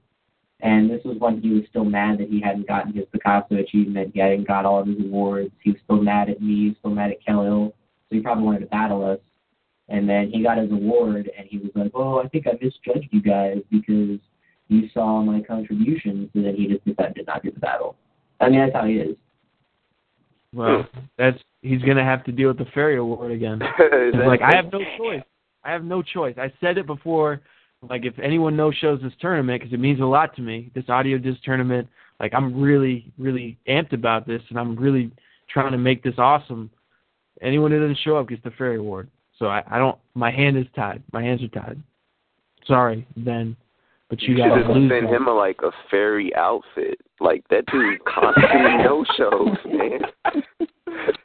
[0.61, 4.11] And this was when he was still mad that he hadn't gotten his Picasso achievement,
[4.13, 5.51] he hadn't got all of his awards.
[5.63, 7.73] He was still mad at me, he was still mad at Khalil,
[8.09, 9.19] so he probably wanted to battle us.
[9.87, 13.09] And then he got his award and he was like, Oh, I think I misjudged
[13.11, 14.19] you guys because
[14.67, 17.95] you saw my contributions and then he just decided to not do the battle.
[18.39, 19.15] I mean that's how he is.
[20.53, 20.85] well,
[21.17, 23.61] that's he's gonna have to deal with the Fairy Award again.
[23.61, 25.21] Is It's that- like I have no choice.
[25.63, 26.35] I have no choice.
[26.37, 27.41] I said it before.
[27.89, 30.69] Like if anyone no shows this tournament, because it means a lot to me.
[30.75, 31.87] This audio disc tournament,
[32.19, 35.11] like I'm really, really amped about this, and I'm really
[35.49, 36.69] trying to make this awesome.
[37.41, 39.09] Anyone who doesn't show up gets the Fairy Award.
[39.37, 39.97] So I, I don't.
[40.13, 41.01] My hand is tied.
[41.13, 41.81] My hands are tied.
[42.67, 43.55] Sorry, Ben,
[44.09, 44.91] but you, You got should have lose.
[44.91, 46.99] sent him a like a fairy outfit.
[47.21, 50.01] Like that dude constantly no shows, man.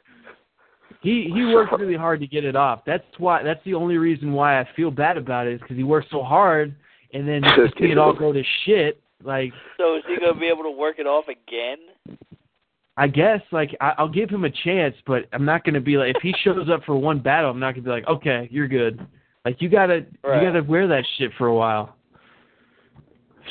[1.05, 2.81] He he worked really hard to get it off.
[2.83, 3.43] That's why.
[3.43, 6.23] That's the only reason why I feel bad about it is because he worked so
[6.23, 6.73] hard,
[7.13, 8.99] and then to see it all go to shit.
[9.23, 11.77] Like So is he gonna be able to work it off again?
[12.97, 16.15] I guess like I, I'll give him a chance, but I'm not gonna be like
[16.15, 19.05] if he shows up for one battle, I'm not gonna be like, okay, you're good.
[19.45, 20.41] Like you gotta Right.
[20.41, 21.95] you gotta wear that shit for a while.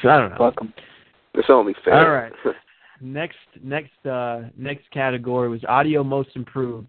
[0.03, 0.39] So I don't know.
[0.39, 0.75] Fuck 'em.
[1.35, 1.95] It's only fair.
[1.95, 2.33] All right.
[3.01, 6.89] Next next uh next category was audio most improved,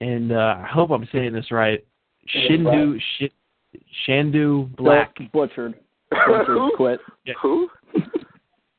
[0.00, 1.84] and uh I hope I'm saying this right.
[2.34, 3.32] Shindu Shi
[4.06, 5.14] Shandu Black.
[5.18, 5.74] Nope, butchered.
[6.10, 6.72] Butchered.
[6.76, 7.00] Quit.
[7.42, 7.68] Who?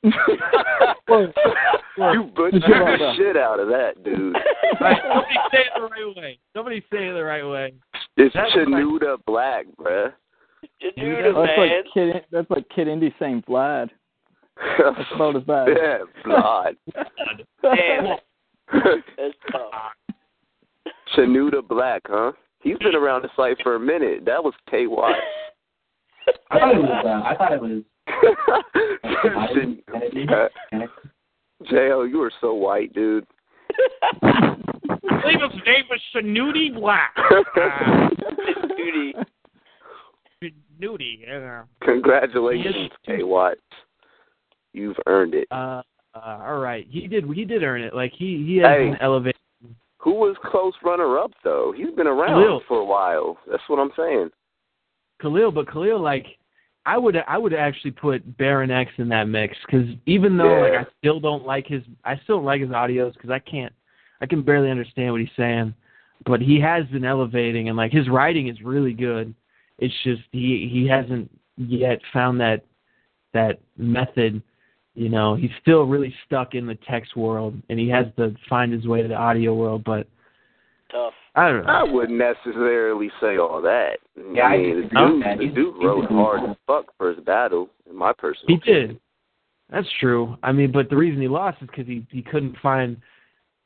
[1.08, 1.32] Whoa.
[2.14, 4.36] you butchered the shit out of that, dude.
[4.80, 6.40] Right, somebody say it the right way.
[6.56, 7.74] Somebody say it the right way.
[8.16, 10.14] It's That's Chanuda Black, bruh.
[10.98, 11.58] Januda, That's man.
[11.58, 12.26] like kid.
[12.32, 13.90] That's like Kid Indy saying Vlad.
[14.78, 15.68] That's about as bad.
[15.76, 16.76] yeah, blood.
[17.62, 18.18] Damn,
[18.72, 19.72] that's tough.
[21.16, 22.32] Chanuda Black, huh?
[22.62, 24.26] He's been around the site for a minute.
[24.26, 24.86] That was KY.
[26.52, 27.84] I thought it was uh, I thought it was
[29.54, 30.26] Chan- Kennedy.
[30.30, 30.92] uh, Kennedy.
[31.70, 33.26] J.O., you are so white, dude.
[34.22, 34.56] I
[35.22, 37.16] believe his name was Shanudi Black.
[38.78, 39.14] Duty.
[40.82, 41.22] Nudie.
[41.28, 41.64] Yeah.
[41.82, 43.50] Congratulations, KY.
[44.74, 45.48] You've earned it.
[45.52, 45.82] Uh,
[46.16, 46.88] uh, all right.
[46.90, 47.26] He did.
[47.34, 47.94] He did earn it.
[47.94, 48.86] Like he he has Hey.
[48.92, 49.36] been elevated.
[50.00, 51.74] Who was close runner up though?
[51.76, 52.62] He's been around Khalil.
[52.68, 53.38] for a while.
[53.50, 54.30] That's what I'm saying.
[55.22, 56.26] Khalil, but Khalil, like
[56.86, 60.88] I would I would actually put Baron X in that mix because even though like
[60.88, 63.74] I still don't like his I still don't like his audios because I can't
[64.22, 65.74] I can barely understand what he's saying,
[66.26, 69.34] but he has been elevating and like his writing is really good.
[69.78, 72.64] It's just he he hasn't yet found that
[73.34, 74.42] that method.
[75.00, 78.74] You know, he's still really stuck in the text world, and he has to find
[78.74, 79.86] his way to the audio world.
[79.86, 80.08] But
[80.92, 81.14] Tough.
[81.36, 81.72] I don't know.
[81.72, 84.00] I wouldn't necessarily say all that.
[84.34, 85.38] Yeah, I I mean, the dude, that.
[85.38, 88.48] the dude he's rode a- hard as fuck for his battle, in my personal.
[88.48, 89.00] He did.
[89.70, 90.36] That's true.
[90.44, 92.98] I mean, but the reason he lost is because he he couldn't find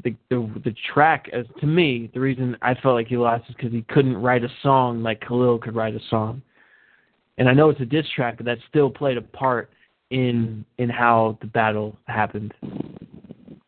[0.03, 1.31] the, the the track.
[1.33, 4.43] As to me, the reason I felt like he lost is because he couldn't write
[4.43, 6.43] a song like Khalil could write a song.
[7.39, 9.71] And I know it's a diss track, but that still played a part
[10.13, 12.53] in in how the battle happened.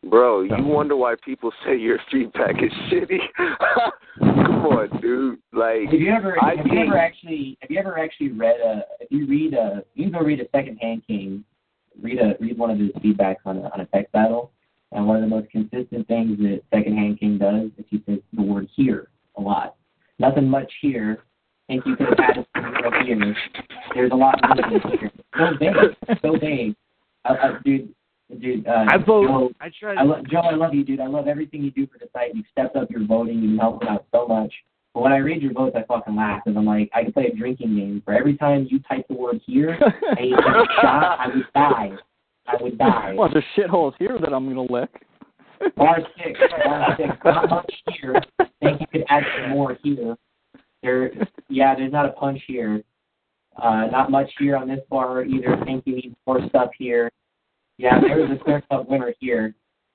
[0.08, 3.18] Bro, you wonder why people say your feedback is shitty?
[4.20, 5.40] Come on, dude.
[5.52, 8.82] Like, Have you ever I have you ever actually have you ever actually read a
[9.00, 11.44] if you read a you can go read a second hand king
[12.00, 14.52] read a read one of his feedbacks on a on a text battle
[14.92, 18.20] and one of the most consistent things that second hand king does is he says
[18.32, 19.74] the word here a lot.
[20.20, 21.24] Nothing much here.
[21.68, 23.36] Think you could have added something right here.
[23.94, 25.10] There's a lot more here.
[25.36, 26.20] So vague.
[26.22, 26.74] So vague.
[27.24, 27.92] Uh, uh, dude
[28.40, 29.26] dude uh I vote.
[29.26, 29.98] Joe, I tried.
[29.98, 31.00] I lo- Joe, I love you, dude.
[31.00, 32.34] I love everything you do for the site.
[32.34, 33.40] You've stepped up your voting.
[33.42, 34.52] You've been helping out so much.
[34.94, 37.26] But when I read your votes, I fucking laugh because I'm like, I could play
[37.26, 38.02] a drinking game.
[38.04, 41.46] For every time you type the word here and you take a shot, I would
[41.54, 41.90] die.
[42.46, 43.14] I would die.
[43.16, 45.02] Well, there's shitholes here that I'm gonna lick.
[45.76, 47.10] Bar six, bar six.
[47.24, 48.20] Not much here.
[48.62, 50.16] Think you could add some more here.
[50.86, 51.10] There,
[51.48, 52.80] yeah, there's not a punch here.
[53.60, 55.56] Uh, not much here on this bar either.
[55.64, 57.10] Think you need more stuff here.
[57.76, 59.52] Yeah, there was a clear cut winner here.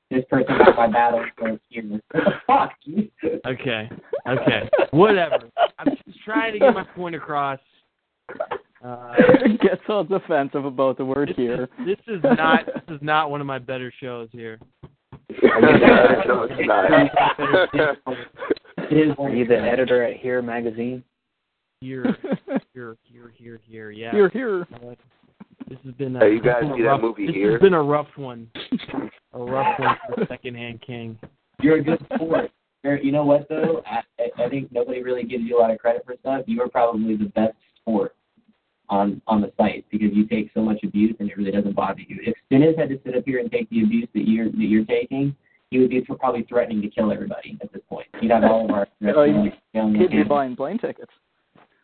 [0.09, 2.01] This person got my battle so here.
[2.45, 2.73] Fuck?
[2.85, 3.09] dude?
[3.47, 3.89] Okay.
[4.27, 4.69] Okay.
[4.91, 5.49] Whatever.
[5.79, 7.59] I'm just trying to get my point across.
[8.83, 9.13] Uh,
[9.61, 11.69] Gets all defensive about the word here.
[11.85, 14.59] this is not this is not one of my better shows here.
[15.41, 17.97] no, it's not.
[18.91, 21.03] Are you the editor at Here Magazine?
[21.79, 22.03] Here,
[22.73, 23.91] here, here, here, here.
[23.91, 24.11] Yeah.
[24.11, 24.67] Here, here.
[25.69, 26.17] This has been.
[26.17, 27.51] A, Hey, you guys this has been a see that rough, movie This Here?
[27.53, 28.49] has been a rough one.
[29.33, 31.17] A rough one for Secondhand King.
[31.61, 32.51] You're a good sport.
[32.83, 33.81] You're, know what though?
[33.85, 36.43] I, I I think nobody really gives you a lot of credit for stuff.
[36.47, 38.13] You are probably the best sport
[38.89, 42.01] on on the site because you take so much abuse and it really doesn't bother
[42.01, 42.19] you.
[42.23, 44.85] If Stinners had to sit up here and take the abuse that you're that you're
[44.85, 45.33] taking,
[45.71, 48.05] he would be probably threatening to kill everybody at this point.
[48.19, 51.11] He'd have all of our Oh, you- He'd be buying plane tickets.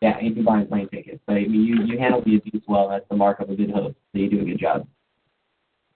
[0.02, 1.18] yeah, he'd be buying plane tickets.
[1.26, 2.88] But I mean, you you handle the abuse well.
[2.88, 3.96] That's the mark of a good host.
[4.12, 4.86] So you do a good job.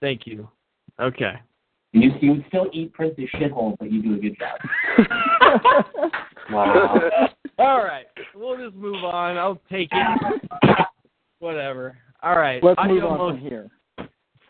[0.00, 0.48] Thank you.
[0.98, 1.34] Okay.
[1.92, 4.58] You you would still eat Prince's shithole, but you do a good job.
[6.50, 6.98] Wow.
[7.58, 8.06] All right.
[8.34, 9.38] We'll just move on.
[9.38, 10.42] I'll take it.
[11.38, 11.96] Whatever.
[12.22, 12.62] All right.
[12.62, 13.70] Let's Audio move on most from here.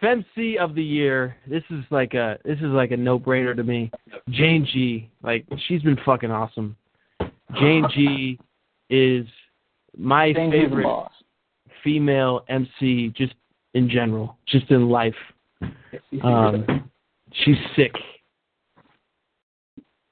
[0.03, 1.37] Femc of the year.
[1.47, 3.91] This is like a this is like a no brainer to me.
[4.31, 5.11] Jane G.
[5.23, 6.77] Like she's been fucking awesome.
[7.61, 8.39] Jane G.
[8.91, 9.27] is
[9.97, 11.13] my Jane favorite boss.
[11.85, 13.35] female MC just
[13.75, 15.15] in general, just in life.
[16.23, 16.91] Um,
[17.45, 17.93] she's sick.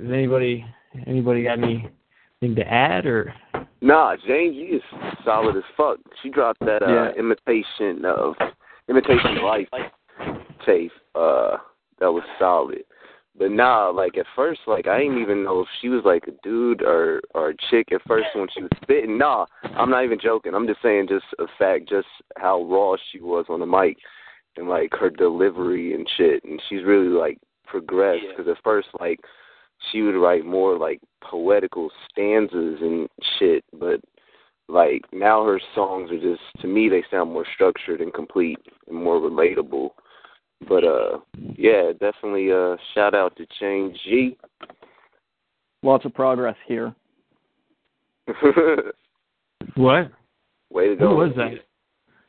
[0.00, 0.64] Does anybody
[1.06, 3.34] anybody got anything to add or?
[3.82, 4.82] Nah, Jane G is
[5.24, 5.98] solid as fuck.
[6.22, 7.12] She dropped that uh Yeah.
[7.18, 8.34] imitation of
[8.90, 9.68] imitation life
[10.66, 10.92] tape.
[11.14, 11.56] Uh
[12.00, 12.84] that was solid.
[13.38, 16.32] But nah, like at first, like I didn't even know if she was like a
[16.42, 19.16] dude or or a chick at first when she was spitting.
[19.16, 20.54] Nah, I'm not even joking.
[20.54, 23.96] I'm just saying just a fact, just how raw she was on the mic
[24.56, 26.44] and like her delivery and shit.
[26.44, 29.20] And she's really like progressed because at first, like
[29.90, 34.00] she would write more like poetical stanzas and shit, but
[34.70, 38.58] like now her songs are just to me they sound more structured and complete
[38.88, 39.90] and more relatable.
[40.68, 41.18] But uh
[41.56, 44.36] yeah, definitely uh shout out to Jane G.
[45.82, 46.94] Lots of progress here.
[49.76, 50.10] What?
[50.70, 51.10] Way to go.
[51.10, 51.50] Who was that?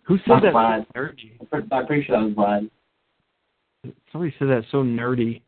[0.03, 0.53] Who said Not that?
[0.53, 0.85] Vlad.
[0.93, 1.71] so nerdy?
[1.71, 2.69] I'm pretty sure that was
[3.83, 3.93] Vlad.
[4.11, 5.41] Somebody said that so nerdy.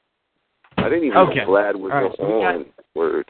[0.77, 1.39] I didn't even Okay.
[1.39, 2.65] know Vlad was All right, so we got- on
[2.95, 3.29] word.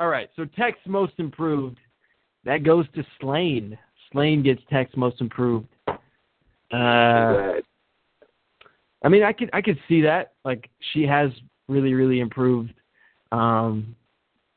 [0.00, 1.78] All right, so text most improved.
[2.44, 3.76] That goes to Slane.
[4.12, 5.66] Slane gets text most improved.
[6.72, 7.54] Uh,
[9.02, 10.32] I mean, I could I could see that.
[10.44, 11.30] Like she has
[11.68, 12.72] really really improved.
[13.32, 13.94] Um,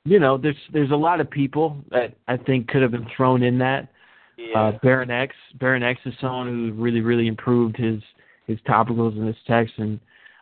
[0.06, 3.44] you know, there's there's a lot of people that I think could have been thrown
[3.44, 3.90] in that.
[4.56, 8.02] Uh, Baron X, Baron X is someone who really really improved his
[8.48, 9.74] his topicals and his text.
[9.78, 10.00] And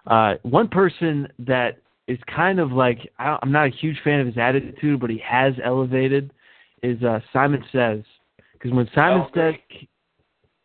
[0.07, 4.27] uh, one person that is kind of like I, I'm not a huge fan of
[4.27, 6.33] his attitude, but he has elevated
[6.83, 8.01] is uh, Simon Says.
[8.53, 9.53] Because when Simon Says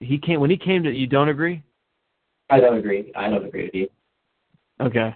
[0.00, 1.62] he came when he came to you don't agree?
[2.50, 3.12] I don't agree.
[3.14, 3.88] I don't agree with you.
[4.80, 5.14] Okay.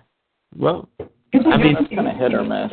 [0.56, 2.70] Well, I mean, kind of hit or miss.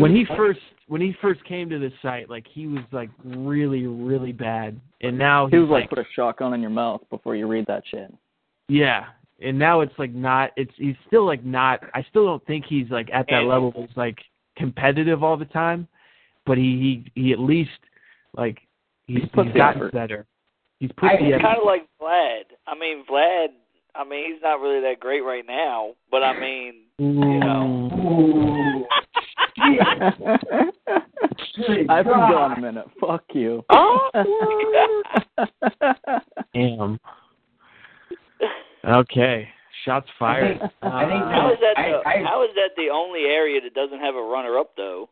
[0.00, 0.58] when he first
[0.88, 5.16] when he first came to this site, like he was like really really bad, and
[5.18, 7.82] now He he's was like, put a shotgun in your mouth before you read that
[7.90, 8.12] shit.
[8.68, 9.06] yeah,
[9.42, 10.50] and now it's like not.
[10.56, 11.80] It's he's still like not.
[11.94, 13.70] I still don't think he's like at that And- level.
[13.72, 14.18] Where he's like
[14.56, 15.88] competitive all the time,
[16.46, 17.70] but he he he at least
[18.36, 18.58] like
[19.06, 19.92] he's, put he's gotten effort.
[19.92, 20.26] better.
[20.78, 22.42] He's put I, the kind of like Vlad.
[22.66, 23.48] I mean, Vlad.
[23.94, 28.86] I mean, he's not really that great right now, but I mean, you know.
[31.88, 32.86] I've been gone a minute.
[33.00, 33.64] Fuck you.
[33.68, 34.10] Oh.
[36.54, 36.98] Damn.
[38.84, 39.48] Okay.
[39.84, 40.58] Shots fired.
[40.82, 41.74] I think Uh, How is that?
[41.76, 45.08] The, I- I- how is that the only area that doesn't have a runner-up though?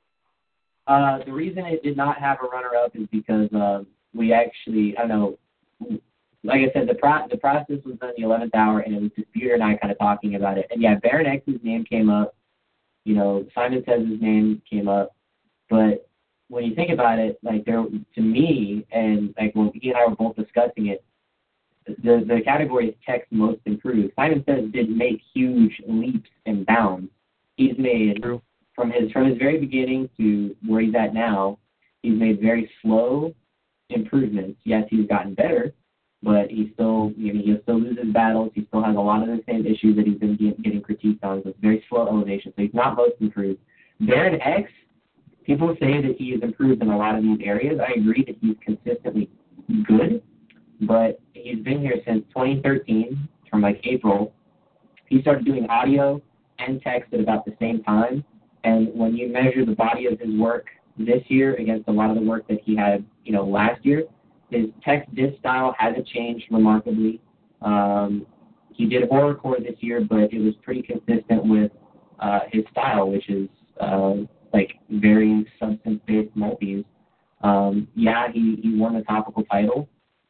[0.86, 3.82] Uh, the reason it did not have a runner-up is because uh,
[4.14, 5.08] we actually, I don't
[5.80, 5.98] know,
[6.44, 9.10] like I said, the pro- the process was done the 11th hour, and it was
[9.16, 10.66] just Disputer and I kind of talking about it.
[10.70, 12.34] And yeah, Baron X's name came up.
[13.04, 15.14] You know, Simon Says his name came up.
[15.68, 16.08] But
[16.48, 20.06] when you think about it, like there, to me, and like when he and I
[20.06, 21.04] were both discussing it,
[22.02, 24.12] the the category is text most improved.
[24.16, 27.10] Simon Says did make huge leaps and bounds.
[27.56, 28.22] He's made
[28.78, 31.58] from his from his very beginning to where he's at now,
[32.02, 33.34] he's made very slow
[33.90, 34.60] improvements.
[34.64, 35.72] Yes, he's gotten better,
[36.22, 38.52] but he still you know, he still loses battles.
[38.54, 41.24] He still has a lot of the same issues that he's been get, getting critiqued
[41.24, 41.42] on.
[41.42, 42.52] So it's very slow elevation.
[42.56, 43.58] So he's not most improved.
[44.00, 44.70] Baron X,
[45.44, 47.80] people say that he has improved in a lot of these areas.
[47.80, 49.28] I agree that he's consistently
[49.86, 50.22] good,
[50.82, 54.32] but he's been here since 2013, from like April.
[55.06, 56.20] He started doing audio
[56.58, 58.24] and text at about the same time.
[58.64, 60.66] And when you measure the body of his work
[60.98, 64.04] this year against a lot of the work that he had, you know, last year,
[64.50, 67.20] his text disc style hasn't changed remarkably.
[67.62, 68.26] Um,
[68.72, 71.72] he did horrorcore this year, but it was pretty consistent with
[72.20, 73.48] uh, his style, which is
[73.80, 74.14] uh,
[74.52, 76.84] like varying substance-based multis.
[77.42, 79.88] Um, yeah, he, he won the topical title.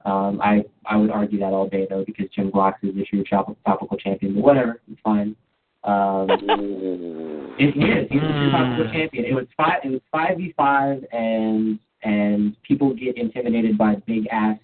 [0.09, 3.27] Um, I I would argue that all day though because Jim Glocks is this year's
[3.29, 4.35] top- topical champion.
[4.35, 5.37] But whatever, it's fine.
[5.85, 6.27] Um,
[7.59, 8.09] it is.
[8.11, 9.25] He's the topical champion.
[9.27, 9.81] It was five.
[9.85, 14.59] It was five v five, and and people get intimidated by big ass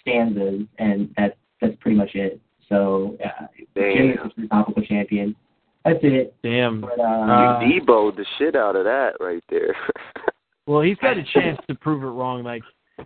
[0.00, 2.40] stanzas, and that's that's pretty much it.
[2.68, 5.36] So uh, Jim is the topical champion.
[5.84, 6.34] That's it.
[6.42, 6.80] Damn.
[6.80, 9.74] But, uh, you deboed the shit out of that right there.
[10.66, 12.44] Well, he's got a chance to prove it wrong.
[12.44, 12.62] Like,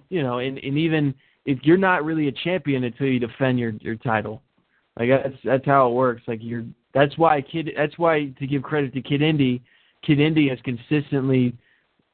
[0.09, 1.15] you know, and, and even
[1.45, 4.43] if you're not really a champion until you defend your your title,
[4.99, 6.23] like that's that's how it works.
[6.27, 6.65] Like you're
[6.95, 9.63] that's why kid that's why to give credit to Kid Indy,
[10.05, 11.55] Kid Indy has consistently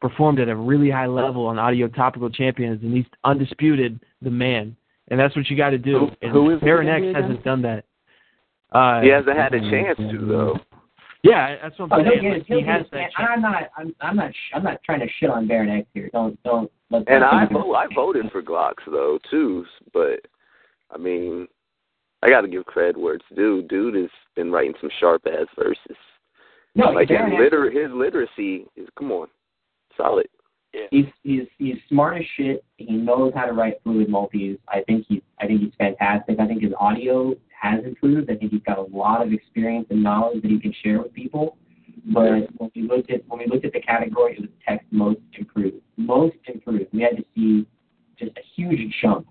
[0.00, 4.76] performed at a really high level on audio topical champions, and he's undisputed the man.
[5.10, 5.98] And that's what you got to do.
[6.00, 7.84] Who- and who is Baron X hasn't done that.
[8.70, 10.58] Uh, he hasn't had a chance to though.
[11.24, 12.22] Yeah, that's what Oh, I'm he'll saying.
[12.22, 13.14] get, Like, he'll he has that chance.
[13.14, 13.28] chance.
[13.34, 13.62] I'm not.
[13.76, 13.94] I'm.
[14.00, 14.30] I'm not.
[14.32, 16.10] sh- I'm not trying to shit on Baron X here.
[16.12, 16.40] Don't.
[16.44, 16.70] Don't.
[16.90, 20.20] Let's And I vote, I voted for Glocks though too, but
[20.90, 21.46] I mean,
[22.22, 23.62] I got to give credit where it's due.
[23.62, 25.96] Dude has been writing some sharp ass verses.
[26.74, 29.28] No, like his liter his literacy is come on,
[29.96, 30.28] solid.
[30.72, 30.86] Yeah.
[30.90, 32.64] He's he's he's smart as shit.
[32.76, 34.58] He knows how to write fluid multis.
[34.68, 36.38] I think he's I think he's fantastic.
[36.38, 38.30] I think his audio has improved.
[38.30, 41.12] I think he's got a lot of experience and knowledge that he can share with
[41.12, 41.56] people.
[42.12, 45.20] But when we looked at when we looked at the category, it was text most
[45.38, 45.76] improved.
[45.96, 46.86] Most improved.
[46.92, 47.66] We had to see
[48.18, 49.26] just a huge jump.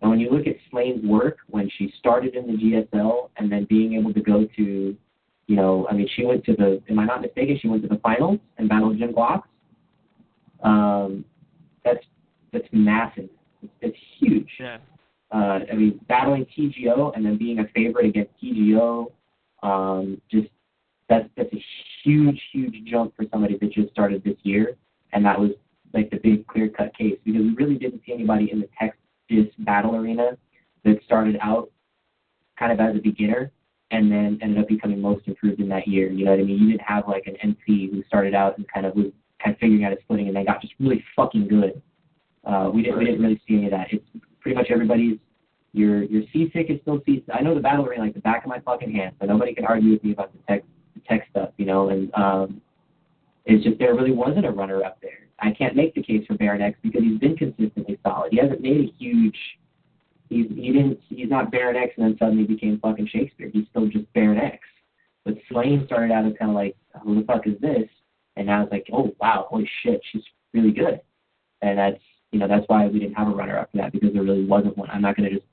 [0.00, 3.64] And when you look at Slane's work, when she started in the GSL and then
[3.64, 4.96] being able to go to,
[5.46, 7.88] you know, I mean, she went to the, am I not mistaken, she went to
[7.88, 9.42] the finals and battled Jim Glocks.
[10.62, 11.24] Um,
[11.84, 12.04] that's
[12.52, 13.28] that's massive.
[13.62, 14.48] It's, it's huge.
[14.60, 14.78] Yeah.
[15.32, 19.06] Uh, I mean, battling TGO and then being a favorite against TGO,
[19.62, 20.48] um, just
[21.08, 21.64] that's that's a
[22.04, 24.76] huge, huge jump for somebody that just started this year,
[25.12, 25.52] and that was
[25.94, 29.00] like the big clear cut case because we really didn't see anybody in the text
[29.28, 30.36] disc battle arena
[30.84, 31.70] that started out
[32.58, 33.50] kind of as a beginner
[33.90, 36.10] and then ended up becoming most improved in that year.
[36.10, 36.58] You know what I mean?
[36.58, 39.06] You didn't have like an NC who started out and kind of was
[39.42, 41.80] kind of figuring out his footing and they got just really fucking good.
[42.44, 43.88] Uh, we didn't we didn't really see any of that.
[43.90, 44.04] It's
[44.40, 45.18] pretty much everybody's
[45.72, 47.28] your your seasick is still seasick.
[47.32, 49.64] I know the battle arena like the back of my fucking hand, so nobody can
[49.64, 50.62] argue with me about the the
[51.08, 51.88] tech stuff, you know.
[51.90, 52.60] And um,
[53.44, 55.28] it's just there really wasn't a runner up there.
[55.40, 58.32] I can't make the case for Baron X because he's been consistently solid.
[58.32, 59.36] He hasn't made a huge.
[60.28, 63.50] He's he didn't he's not Baron X and then suddenly became fucking Shakespeare.
[63.52, 64.58] He's still just Baron X.
[65.24, 67.88] But Slane started out as kind of like who the fuck is this?
[68.36, 70.22] And now it's like oh wow holy shit she's
[70.52, 71.00] really good.
[71.62, 72.00] And that's
[72.32, 74.44] you know that's why we didn't have a runner up for that because there really
[74.44, 74.90] wasn't one.
[74.90, 75.46] I'm not gonna just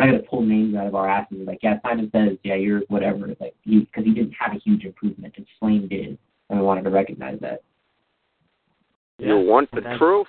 [0.00, 2.54] I'm not gonna pull names out of our asses and like yeah Simon says yeah
[2.54, 6.58] you're whatever like he because he didn't have a huge improvement and Slane did and
[6.58, 7.62] we wanted to recognize that.
[9.18, 10.26] you want the that's- truth,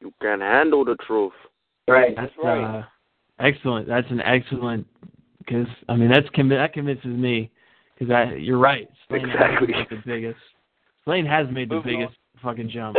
[0.00, 1.32] you can handle the truth.
[1.88, 2.14] Right.
[2.14, 2.82] That's uh,
[3.40, 3.88] excellent.
[3.88, 4.86] That's an excellent
[5.38, 7.50] because I mean that's conv- that convinces me
[7.98, 8.88] because I you're right.
[9.08, 9.72] Slane Exactly.
[9.72, 10.38] has made the biggest.
[11.04, 12.00] Slane has made the Moving on.
[12.02, 12.96] biggest fucking jump.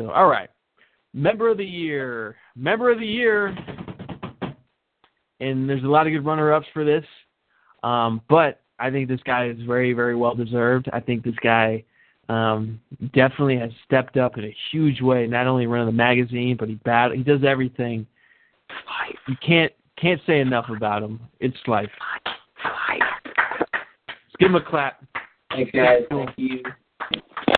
[0.00, 0.48] so all right,
[1.12, 3.54] member of the year, member of the year,
[5.42, 7.04] and there's a lot of good runner-ups for this,
[7.82, 10.88] um, but I think this guy is very very well deserved.
[10.92, 11.84] I think this guy.
[12.28, 12.80] Um,
[13.12, 15.26] definitely has stepped up in a huge way.
[15.26, 17.16] Not only running the magazine, but he battle.
[17.16, 18.06] He does everything.
[19.28, 21.20] You can't can't say enough about him.
[21.40, 21.90] It's life.
[24.08, 25.04] Let's give him a clap.
[25.50, 26.02] Thanks, guys.
[26.08, 26.62] Thank you.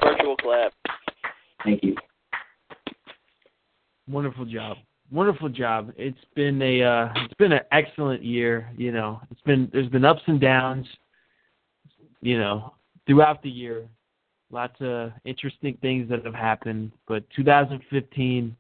[0.03, 0.73] Virtual clap.
[1.63, 1.95] Thank you.
[4.09, 4.79] Wonderful job.
[5.15, 5.93] Wonderful job.
[5.97, 8.69] It's been a uh, it's been an excellent year.
[8.77, 10.89] You know, it's been there's been ups and downs.
[12.21, 12.75] You know,
[13.07, 13.87] throughout the year,
[14.51, 16.91] lots of interesting things that have happened.
[17.07, 18.57] But 2015,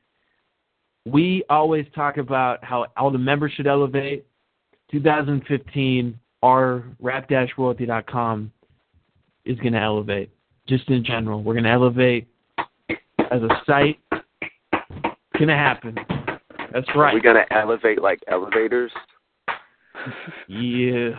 [1.06, 4.24] we always talk about how all the members should elevate.
[4.92, 8.52] 2015, our rap-royalty.com
[9.44, 10.30] is going to elevate.
[10.68, 13.98] Just in general, we're going to elevate as a site.
[14.12, 15.96] It's going to happen.
[16.74, 17.14] That's right.
[17.14, 18.90] We're gonna elevate like elevators.
[20.48, 21.10] Yeah.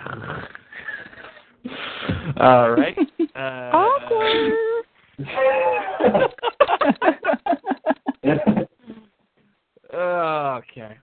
[2.37, 2.97] All right.
[3.35, 3.89] Uh,
[10.59, 10.97] okay.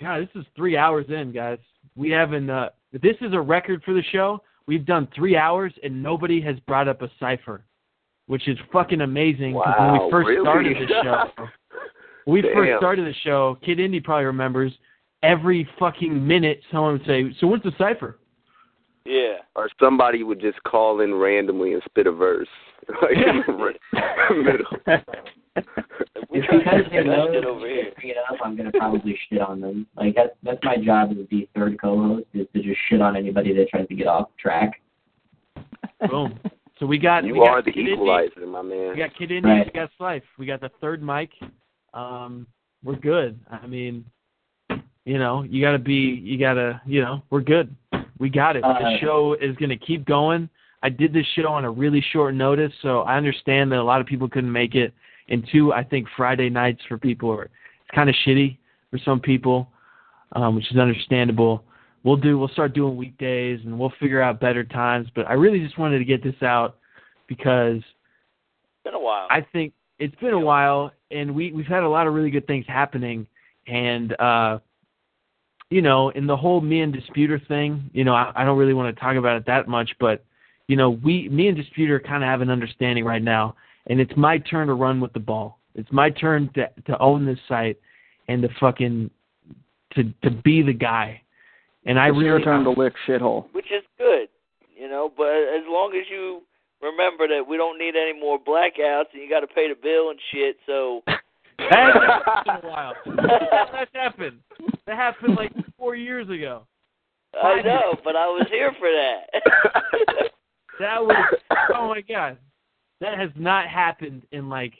[0.00, 1.58] God, this is three hours in, guys.
[1.96, 2.48] We haven't.
[2.50, 4.42] Uh, this is a record for the show.
[4.66, 7.64] We've done three hours and nobody has brought up a cipher,
[8.26, 9.54] which is fucking amazing.
[9.54, 10.44] 'cause when Wow, we first really?
[10.44, 11.30] started the show,
[12.28, 14.72] when we first started the show, Kid Indy probably remembers.
[15.22, 18.18] Every fucking minute, someone would say, "So what's the cipher?"
[19.04, 19.38] Yeah.
[19.56, 22.46] Or somebody would just call in randomly and spit a verse.
[23.02, 24.66] like in the ra- middle.
[26.30, 27.84] We It's trying because to they get that know shit that over here.
[27.84, 29.86] they bring it up, I'm gonna probably shit on them.
[29.96, 33.52] Like that's that's my job as the third co-host is to just shit on anybody
[33.54, 34.80] that tries to get off track.
[36.10, 36.38] Boom.
[36.78, 37.92] So we got You we got are the Kid Indy.
[37.92, 38.90] equalizer, my man.
[38.90, 39.48] We got Kid Indy.
[39.48, 39.66] Right.
[39.66, 40.22] We got Slife.
[40.38, 41.30] We got the third mic.
[41.94, 42.46] Um,
[42.84, 43.38] we're good.
[43.50, 44.04] I mean,
[45.04, 46.20] you know, you gotta be.
[46.22, 46.80] You gotta.
[46.86, 47.74] You know, we're good.
[48.18, 48.62] We got it.
[48.62, 50.48] the Uh, show is gonna keep going.
[50.82, 54.00] I did this show on a really short notice, so I understand that a lot
[54.00, 54.92] of people couldn't make it.
[55.28, 58.58] And two, I think Friday nights for people are it's kind of shitty
[58.90, 59.68] for some people,
[60.32, 61.64] um, which is understandable.
[62.04, 62.38] We'll do.
[62.38, 65.08] We'll start doing weekdays, and we'll figure out better times.
[65.14, 66.76] But I really just wanted to get this out
[67.26, 69.26] because It's been a while.
[69.30, 72.46] I think it's been a while, and we we've had a lot of really good
[72.46, 73.26] things happening,
[73.66, 74.58] and uh,
[75.70, 78.74] you know, in the whole me and Disputer thing, you know, I, I don't really
[78.74, 80.24] want to talk about it that much, but
[80.66, 84.12] you know, we me and Disputer kind of have an understanding right now, and it's
[84.16, 85.58] my turn to run with the ball.
[85.74, 87.78] It's my turn to to own this site
[88.28, 89.10] and to fucking
[89.94, 91.22] to to be the guy.
[91.86, 93.46] And I it's your really turn to lick shithole.
[93.52, 94.28] which is good,
[94.76, 95.10] you know.
[95.16, 96.42] But as long as you
[96.82, 100.10] remember that we don't need any more blackouts, and you got to pay the bill
[100.10, 100.56] and shit.
[100.66, 101.02] So
[101.58, 102.94] That's been while.
[103.06, 104.38] That happened.
[104.86, 106.66] That happened like four years ago.
[107.42, 110.30] I know, but I was here for that.
[110.80, 111.34] That was
[111.74, 112.38] oh my god.
[113.00, 114.74] That has not happened in like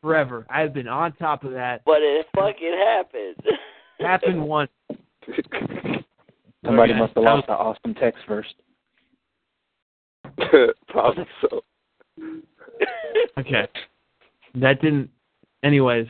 [0.00, 0.46] forever.
[0.48, 1.82] I've been on top of that.
[1.84, 3.36] but it fucking happened.
[3.98, 4.70] Happened once.
[6.64, 7.00] Somebody Okay.
[7.00, 8.54] must have That lost the Austin text first.
[10.88, 11.60] Probably so.
[13.38, 13.66] Okay.
[14.54, 15.10] That didn't
[15.62, 16.06] anyways.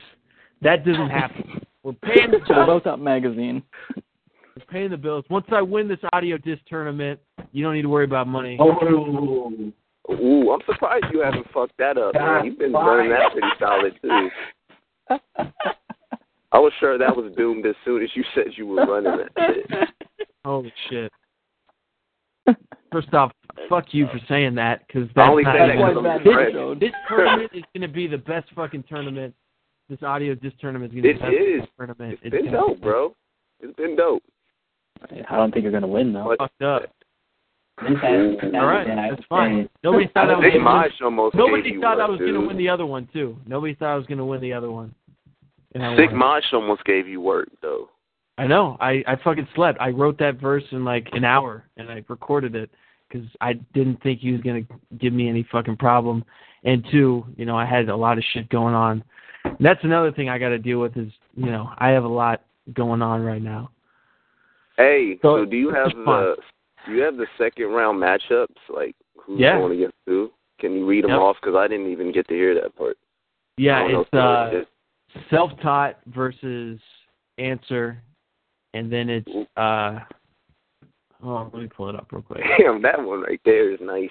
[0.63, 1.63] That doesn't happen.
[1.83, 2.51] We're paying the bills.
[2.65, 3.63] about that magazine?
[3.97, 5.25] We're paying the bills.
[5.31, 7.21] Once I win this audio disc tournament,
[7.53, 8.57] you don't need to worry about money.
[8.61, 9.53] Oh,
[10.11, 12.45] Ooh, I'm surprised you haven't fucked that up, man.
[12.45, 14.29] You've been running that pretty solid too.
[16.53, 19.55] I was sure that was doomed as soon as you said you were running that
[19.55, 19.89] shit.
[20.45, 21.13] Holy shit.
[22.93, 23.33] First off,
[23.69, 26.91] fuck you for saying that because I that's only not said that even- 'cause this,
[26.91, 29.35] this tournament is going to be the best fucking tournament.
[29.89, 31.61] This audio disc tournament is going to It be the is.
[31.61, 32.19] best tournament.
[32.23, 33.15] It's been dope, be bro.
[33.61, 34.23] It's been dope.
[35.29, 36.35] I don't think you're gonna win though.
[36.39, 36.83] Fucked up.
[37.83, 39.69] This has, All right, that's fine.
[39.83, 42.19] Nobody thought I was Big going to almost Nobody gave you thought one, I was
[42.21, 43.39] going to win the other one too.
[43.47, 44.95] Nobody thought I was going to win the other one.
[45.75, 46.19] And I Sick uh, won.
[46.19, 47.89] Mosh almost gave you work though.
[48.41, 48.79] I know.
[48.81, 49.79] I I fucking slept.
[49.83, 52.71] I wrote that verse in like an hour and I recorded it
[53.07, 54.63] because I didn't think he was gonna
[54.99, 56.25] give me any fucking problem.
[56.65, 59.05] And two, you know, I had a lot of shit going on.
[59.45, 62.09] And that's another thing I got to deal with is you know I have a
[62.09, 63.73] lot going on right now.
[64.79, 66.37] Hey, So, so, do you have the
[66.87, 68.57] do you have the second round matchups?
[68.75, 69.59] Like who's Yeah.
[69.59, 70.31] going against who?
[70.59, 71.21] Can you read them Yep.
[71.21, 71.37] off?
[71.43, 72.97] Because I didn't even get to hear that part.
[73.59, 74.67] Yeah, it's if you know uh it is.
[75.29, 76.81] self-taught versus
[77.37, 78.03] answer,
[78.75, 79.99] and then it's uh.
[81.23, 82.43] Oh, let me pull it up real quick.
[82.59, 84.09] Damn, that one right there is nice.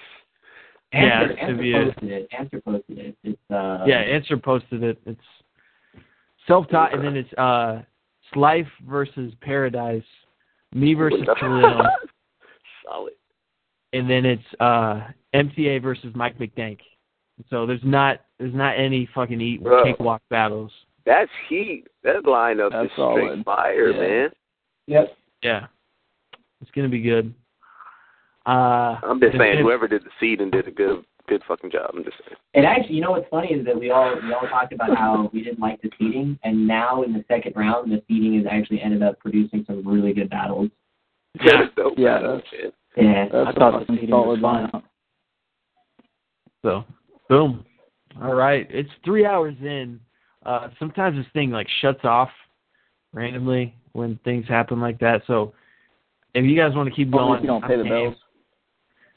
[0.92, 2.28] Yeah, Answer, it's answer gonna be a- posted it.
[2.38, 3.16] Answer posted it.
[3.24, 3.84] It's uh.
[3.86, 4.98] yeah, Answer posted it.
[5.06, 5.20] It's
[6.46, 7.80] self-taught, and then it's uh,
[8.22, 10.04] it's Life versus Paradise,
[10.72, 11.82] me versus Khalil,
[12.84, 13.12] Solid.
[13.92, 15.00] and then it's uh,
[15.34, 16.78] MTA versus Mike McDank.
[17.48, 19.84] So there's not there's not any fucking eat Bro.
[19.84, 20.70] cakewalk battles.
[21.06, 21.84] That's heat.
[22.04, 24.00] That lineup That's is straight fire, Yeah.
[24.00, 24.28] man.
[24.90, 25.16] Yep.
[25.44, 25.66] Yeah,
[26.60, 27.32] it's gonna be good.
[28.44, 31.92] Uh, I'm just saying, and- whoever did the seeding did a good, good fucking job.
[31.94, 32.36] I'm just saying.
[32.54, 35.30] And actually, you know what's funny is that we all we all talked about how
[35.32, 38.80] we didn't like the seeding, and now in the second round, the seeding has actually
[38.82, 40.70] ended up producing some really good battles.
[41.40, 41.66] Yeah.
[41.76, 42.42] Dope Yeah, that's-
[42.96, 43.06] man.
[43.06, 44.82] Yeah, That's I a thought the seeding was solid fun.
[46.62, 46.84] So,
[47.28, 47.64] boom.
[48.20, 50.00] All right, it's three hours in.
[50.44, 52.30] Uh, sometimes this thing like shuts off
[53.12, 55.22] randomly when things happen like that.
[55.26, 55.52] So,
[56.34, 57.92] if you guys want to keep going, if you don't pay I'm the game.
[57.92, 58.16] bills.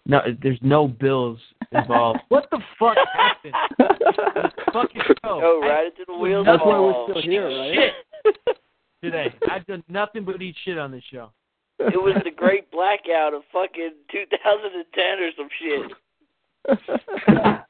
[0.06, 1.40] No, there's no bills
[1.72, 2.20] involved.
[2.30, 3.54] what the fuck happened?
[4.74, 5.40] Fucking show.
[5.40, 6.46] Go I- right into the wheels.
[6.46, 7.92] That's why we're still here, right?
[8.26, 8.58] Shit
[9.04, 9.34] today.
[9.52, 11.32] I've done nothing but eat shit on this show.
[11.80, 15.92] It was the great blackout of fucking 2010 or some shit.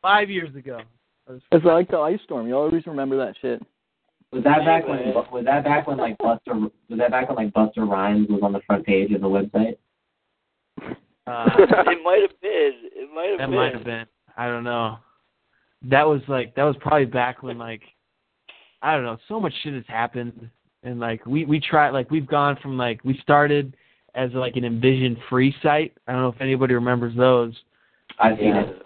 [0.02, 0.82] Five years ago.
[1.52, 2.48] It's like the ice storm.
[2.48, 3.61] You always remember that shit.
[4.34, 7.53] Was that back when was that back when like Buster was that back when like
[7.53, 9.76] Busta Rhymes was on the front page of the website?
[11.28, 12.72] Uh, It might have been.
[12.95, 13.56] It might have that been.
[13.56, 14.06] might have been.
[14.36, 14.98] I don't know.
[15.90, 17.82] That was like that was probably back when like
[18.82, 19.18] I don't know.
[19.28, 20.50] So much shit has happened,
[20.84, 23.76] and like we we tried like we've gone from like we started
[24.16, 25.94] as like an Invision free site.
[26.08, 27.53] I don't know if anybody remembers those.
[28.20, 28.62] I've seen Yeah.
[28.64, 28.83] it.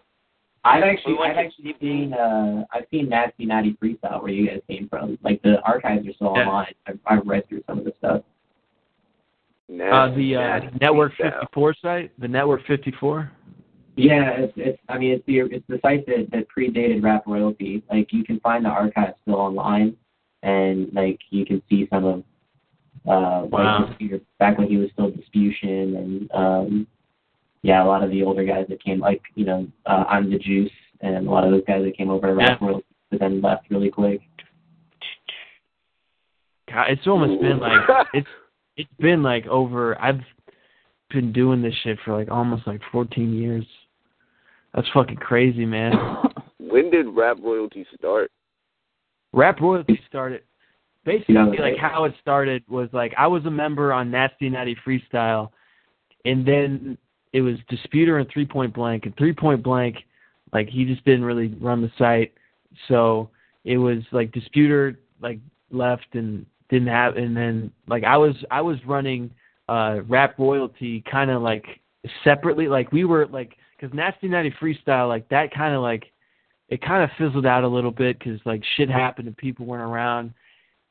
[0.68, 4.62] I've actually We I've actually seen uh I've seen Nasty Natty Freestyle where you guys
[4.70, 5.18] came from.
[5.24, 6.48] Like the archives are still Yeah.
[6.48, 6.74] online.
[6.88, 8.22] I've, I've read through some of the stuff.
[9.70, 13.30] Uh, the uh, Network 54 site, the Network 54.
[13.98, 17.84] Yeah, it's it's I mean it's the it's the site that, that predated rap royalty.
[17.90, 19.98] Like you can find the archives still online
[20.44, 22.20] and like you can see some of
[23.08, 23.96] uh Wow.
[24.00, 26.88] like back when he was still Disputation and um
[27.64, 30.38] yeah, a lot of the older guys that came like, you know, uh I'm the
[30.40, 30.72] Juice
[31.02, 32.68] and a lot of those guys that came over to rap Yeah.
[32.68, 34.22] royalty but then left really quick.
[36.72, 37.82] God, it's almost been like
[38.14, 38.28] it's
[38.76, 40.00] it's been like over.
[40.02, 40.20] I've
[41.10, 43.66] been doing this shit for like almost like 14 years.
[44.74, 45.94] That's fucking crazy, man.
[46.60, 48.30] When did rap royalty start?
[49.32, 50.42] Rap royalty started
[51.06, 51.80] basically Yeah, like right.
[51.80, 55.50] how it started was like I was a member on Nasty Natty Freestyle,
[56.26, 56.98] and then
[57.34, 59.98] it was Disputer and Three Point Blank, and Three Point Blank,
[60.54, 62.34] like he just didn't really run the site,
[62.88, 63.30] so
[63.64, 65.40] it was like Disputer like
[65.72, 69.32] left and didn't have, and then like I was I was running
[69.70, 71.66] uh Rap Royalty kind of like
[72.24, 76.12] separately, like we were like because Nasty Natty Freestyle like that kind of like
[76.70, 79.84] it kind of fizzled out a little bit because like shit happened and people weren't
[79.84, 80.34] around.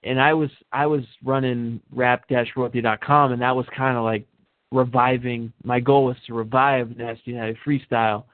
[0.05, 4.27] And i was i was running rap-royalty.com and that was kind of like
[4.73, 8.25] reviving my goal was to revive Nasty Natty Freestyle.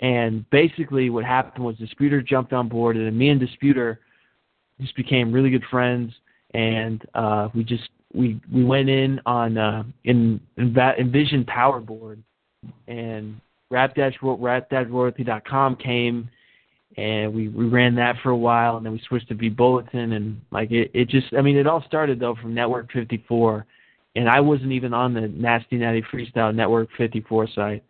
[0.00, 4.00] And basically what happened was disputer jumped on board and me and disputer
[4.80, 6.12] just became really good friends.
[6.52, 12.22] And uh we just we we went in on uh in, in Invision Power Board
[12.88, 16.28] and rap-royalty.com came
[16.96, 20.40] and we we ran that for a while and then we switched to vBulletin and
[20.52, 23.66] like it it just I mean it all started though from Network 54
[24.16, 27.84] and I wasn't even on the Nasty Natty Freestyle Network 54 site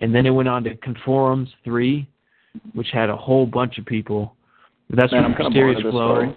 [0.00, 2.08] and then it went on to Conforums 3
[2.72, 4.34] which had a whole bunch of people
[4.88, 6.36] but that's Man, when I'm kinda Mysterious bored of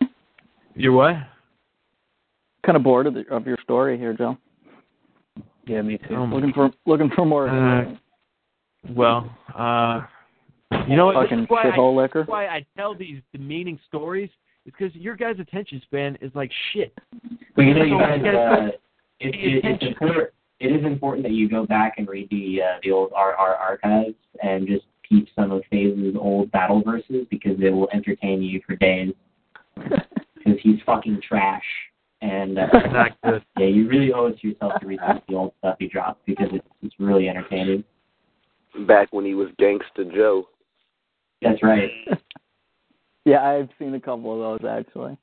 [0.00, 0.08] Flow.
[0.74, 1.14] You're what?
[2.64, 4.36] Kind of bored of, the, of your story here, Joe.
[5.66, 6.14] Yeah, me too.
[6.16, 7.48] Oh Looking for looking for more.
[7.48, 7.94] Uh,
[8.90, 10.02] well, uh
[10.88, 11.14] you know what?
[11.14, 12.22] This Fucking is why I, shithole liquor.
[12.22, 14.30] this why I tell these demeaning stories.
[14.66, 16.96] Is because your guys' attention span is like shit.
[17.54, 18.66] But you know, you So guys, guys uh,
[19.20, 20.28] it, it, it's important.
[20.58, 24.14] It is important that you go back and read the uh, the old RR archives
[24.42, 28.76] and just keep some of FaZe's old battle verses because it will entertain you for
[28.76, 29.14] days.
[30.36, 31.64] Because he's fucking trash,
[32.22, 33.18] and uh, Not
[33.58, 36.46] yeah, you really owe it to yourself to read the old stuff he dropped because
[36.52, 37.82] it's it's really entertaining.
[38.86, 40.46] Back when he was Gangsta Joe.
[41.42, 41.90] That's right.
[43.26, 45.18] Yeah, I've seen a couple of those actually.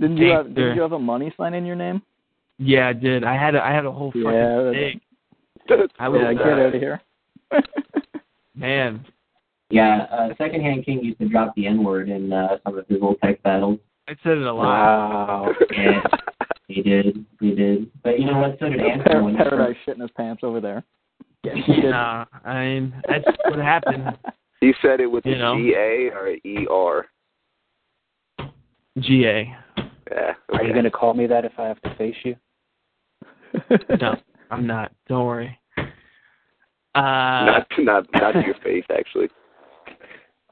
[0.00, 2.00] Didn't you have Did you have a money sign in your name?
[2.56, 3.24] Yeah, I did.
[3.24, 5.00] I had a, I had a whole fucking Yeah, thing.
[5.98, 7.02] I was yeah, get uh, out of here.
[8.54, 9.04] man.
[9.70, 12.98] Yeah, uh, Secondhand King used to drop the N word in uh, some of his
[13.02, 13.80] old text battles.
[14.08, 14.64] I said it a lot.
[14.64, 15.52] Wow.
[15.76, 16.00] Yeah,
[16.68, 17.26] he did.
[17.40, 17.90] He did.
[18.04, 18.56] But you know what?
[18.60, 19.24] So did Ansel.
[19.24, 20.84] when he first- Paradise shitting his pants over there.
[21.44, 24.16] Nah, I mean that's what happened.
[24.60, 25.56] He said it with You a know.
[25.56, 27.06] G A or a E R.
[28.98, 29.54] GA.
[30.10, 30.34] Yeah.
[30.52, 32.36] Are you going to call me that if I have to face you?
[34.00, 34.14] No,
[34.50, 34.92] I'm not.
[35.08, 35.58] Don't worry.
[35.78, 35.80] Uh,
[36.94, 39.28] not not not to your face, actually.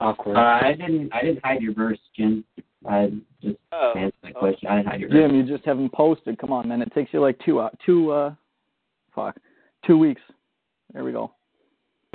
[0.00, 0.36] Awkward.
[0.36, 1.12] Uh, I didn't.
[1.12, 2.44] I didn't hide your verse, Jim.
[2.88, 3.10] I
[3.42, 3.92] just Oh.
[3.96, 4.68] answered that question.
[4.68, 5.18] I didn't hide your verse.
[5.30, 6.38] Jim, you just haven't posted.
[6.38, 6.80] Come on, man.
[6.82, 8.34] It takes you like two uh, two uh,
[9.14, 9.36] fuck,
[9.86, 10.22] two weeks.
[10.92, 11.32] There we go.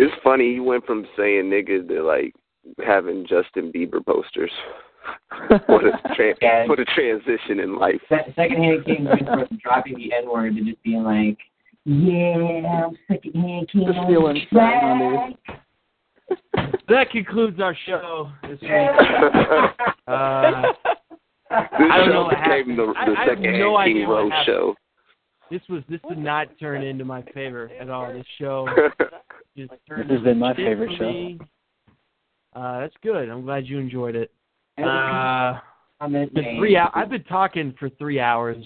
[0.01, 0.53] It's funny.
[0.53, 2.33] He went from saying nigga to like
[2.83, 4.51] having Justin Bieber posters.
[5.67, 6.65] what a tra- Yeah.
[6.67, 8.01] what a transition in life.
[8.09, 11.37] Se- Secondhand King went from dropping the N word to just being like,
[11.85, 15.35] "Yeah, I'm secondhand King." Just on feeling the track." Mondays.
[16.87, 18.71] that concludes our show this week.
[20.07, 20.73] Uh,
[21.51, 22.79] This I don't know what became happened.
[22.79, 24.45] the, I- the I have second no King idea what Rose happened.
[24.47, 24.75] show.
[25.51, 28.11] This was this did not turn into my favor at all.
[28.11, 28.67] This show
[29.57, 31.11] just turned This has been my into shit favorite for show.
[31.11, 31.39] me.
[32.55, 33.29] Uh, that's good.
[33.29, 34.31] I'm glad you enjoyed it.
[34.77, 35.59] Uh,
[36.01, 36.91] comment it's been three hours.
[36.95, 38.57] I've been talking for three hours.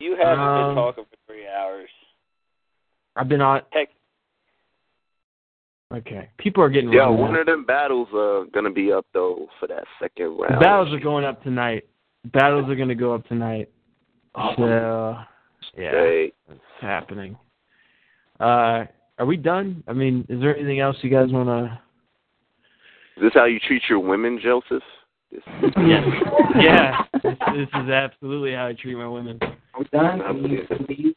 [0.00, 1.88] You haven't Um, been talking for three hours.
[3.16, 3.62] I've been on.
[3.70, 3.88] Heck.
[5.94, 6.92] Okay, people are getting.
[6.92, 7.40] Yeah, one now.
[7.40, 10.60] of them battles are gonna be up though for that second The round.
[10.60, 11.84] battles are going up tonight.
[12.32, 13.68] Battles are going to go up tonight.
[14.56, 15.14] So,
[15.76, 17.36] yeah, Hey, it's happening.
[18.40, 18.84] Uh,
[19.18, 19.82] are we done?
[19.86, 21.80] I mean, is there anything else you guys want to?
[23.16, 24.82] is this how you treat your women, Joseph?
[25.32, 25.42] yes.
[25.76, 26.02] Yeah,
[26.60, 27.02] yeah.
[27.22, 29.38] This, this is absolutely how I treat my women.
[29.76, 30.20] We're done.
[30.22, 30.86] I'm Can you kidding.
[30.86, 31.14] please?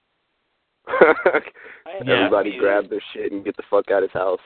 [2.06, 2.14] Yeah.
[2.14, 4.40] Everybody grab their shit and get the fuck out of his house.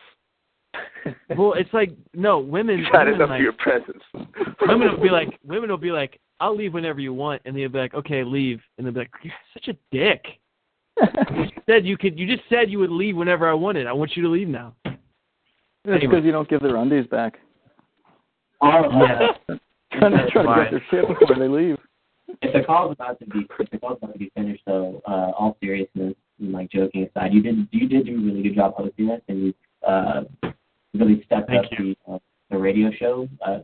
[1.38, 2.86] Well, it's like no women.
[2.92, 4.04] Got women enough like, of your presence.
[4.62, 7.70] women will be like, women will be like, I'll leave whenever you want, and they'll
[7.70, 10.24] be like, okay, leave, and they'll be like, you're such a dick.
[11.02, 12.20] You said you could.
[12.20, 13.88] You just said you would leave whenever I wanted.
[13.88, 14.76] I want you to leave now.
[14.86, 14.98] It's
[15.86, 16.00] Anyway.
[16.02, 17.40] because you don't give their undies back.
[18.60, 19.58] All of Yeah.
[19.98, 21.78] trying to, trying to get their shit before they leave.
[22.42, 25.32] If the call's about to be, if the call's about to be finished, though, uh,
[25.38, 28.76] all seriousness and like joking aside, you did you did do a really good job
[28.76, 29.54] hosting this, and you
[29.88, 30.24] uh,
[30.94, 33.28] really stepped Thank up the uh, the radio show.
[33.46, 33.60] Uh,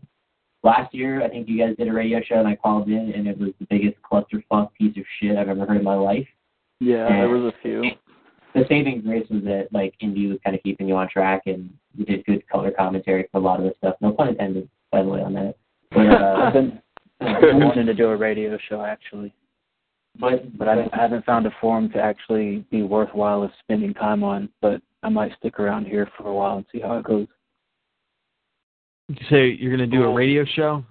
[0.64, 3.28] last year, I think you guys did a radio show, and I called in, and
[3.28, 6.28] it was the biggest clusterfuck piece of shit I've ever heard in my life.
[6.80, 7.84] Yeah, there was a few.
[8.54, 11.70] The saving grace was that like Indy was kind of keeping you on track, and
[11.96, 13.96] you did good color commentary for a lot of the stuff.
[14.02, 15.56] No pun intended, by the way, on that.
[15.92, 16.82] But uh, I've been
[17.22, 19.34] I've been wanting to do a radio show actually,
[20.20, 23.94] but but I, haven't- I haven't found a forum to actually be worthwhile of spending
[23.94, 24.50] time on.
[24.62, 27.28] But I might stick around here for a while and see how it goes.
[29.08, 30.84] You say you're going to do a radio show?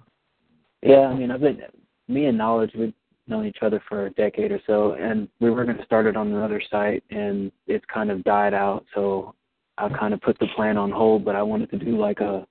[0.81, 1.61] Yeah, I mean, I've been
[2.07, 2.71] me and Knowledge.
[2.77, 2.93] We've
[3.27, 6.15] known each other for a decade or so, and we were going to start it
[6.15, 8.85] on another site, and it's kind of died out.
[8.95, 9.35] So
[9.77, 11.25] I kind of put the plan on hold.
[11.25, 12.47] But I wanted to do like a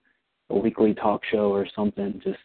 [0.51, 2.39] a weekly talk show or something, just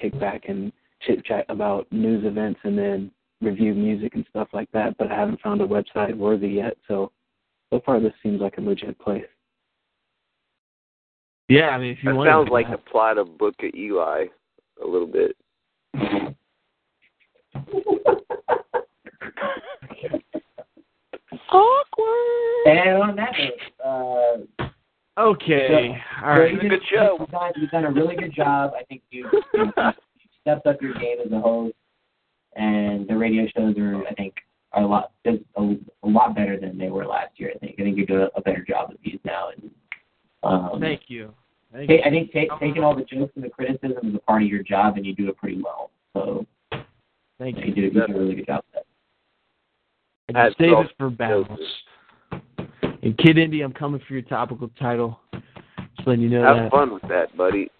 [0.00, 0.72] kick back and
[1.02, 4.96] chit chat about news events, and then review music and stuff like that.
[4.98, 6.76] But I haven't found a website worthy yet.
[6.86, 7.10] So
[7.70, 9.24] so far, this seems like a legit place.
[11.48, 12.46] Yeah, I mean, if you want to, That want.
[12.48, 14.26] sounds like the plot of Book of Eli
[14.82, 15.36] a little bit.
[21.50, 22.66] awkward.
[22.66, 24.66] And on that note, uh,
[25.18, 26.52] Okay, so- all so right.
[26.52, 28.72] you did- You've done, you've done a really good job.
[28.78, 29.70] I think you you
[30.40, 31.74] stepped up your game as a host,
[32.56, 34.34] and the radio shows are, I think,
[34.72, 37.52] are a lot just a, a lot better than they were last year.
[37.54, 37.76] I think.
[37.78, 39.48] I think you're doing a better job of these now.
[39.50, 39.70] And
[40.42, 41.32] um, Thank you.
[41.72, 42.00] Thank ta- you.
[42.04, 44.62] I think ta- taking all the jokes and the criticism is a part of your
[44.62, 45.90] job, and you do it pretty well.
[46.14, 46.46] So
[47.38, 47.74] Thank you you.
[47.74, 48.64] do, you do a really good job.
[48.74, 48.86] With that.
[50.28, 51.58] And Hats save off it for battles.
[53.02, 55.18] And Kid Indy, I'm coming for your topical title.
[55.96, 56.70] Just letting you know Have that.
[56.70, 57.70] fun with that, buddy.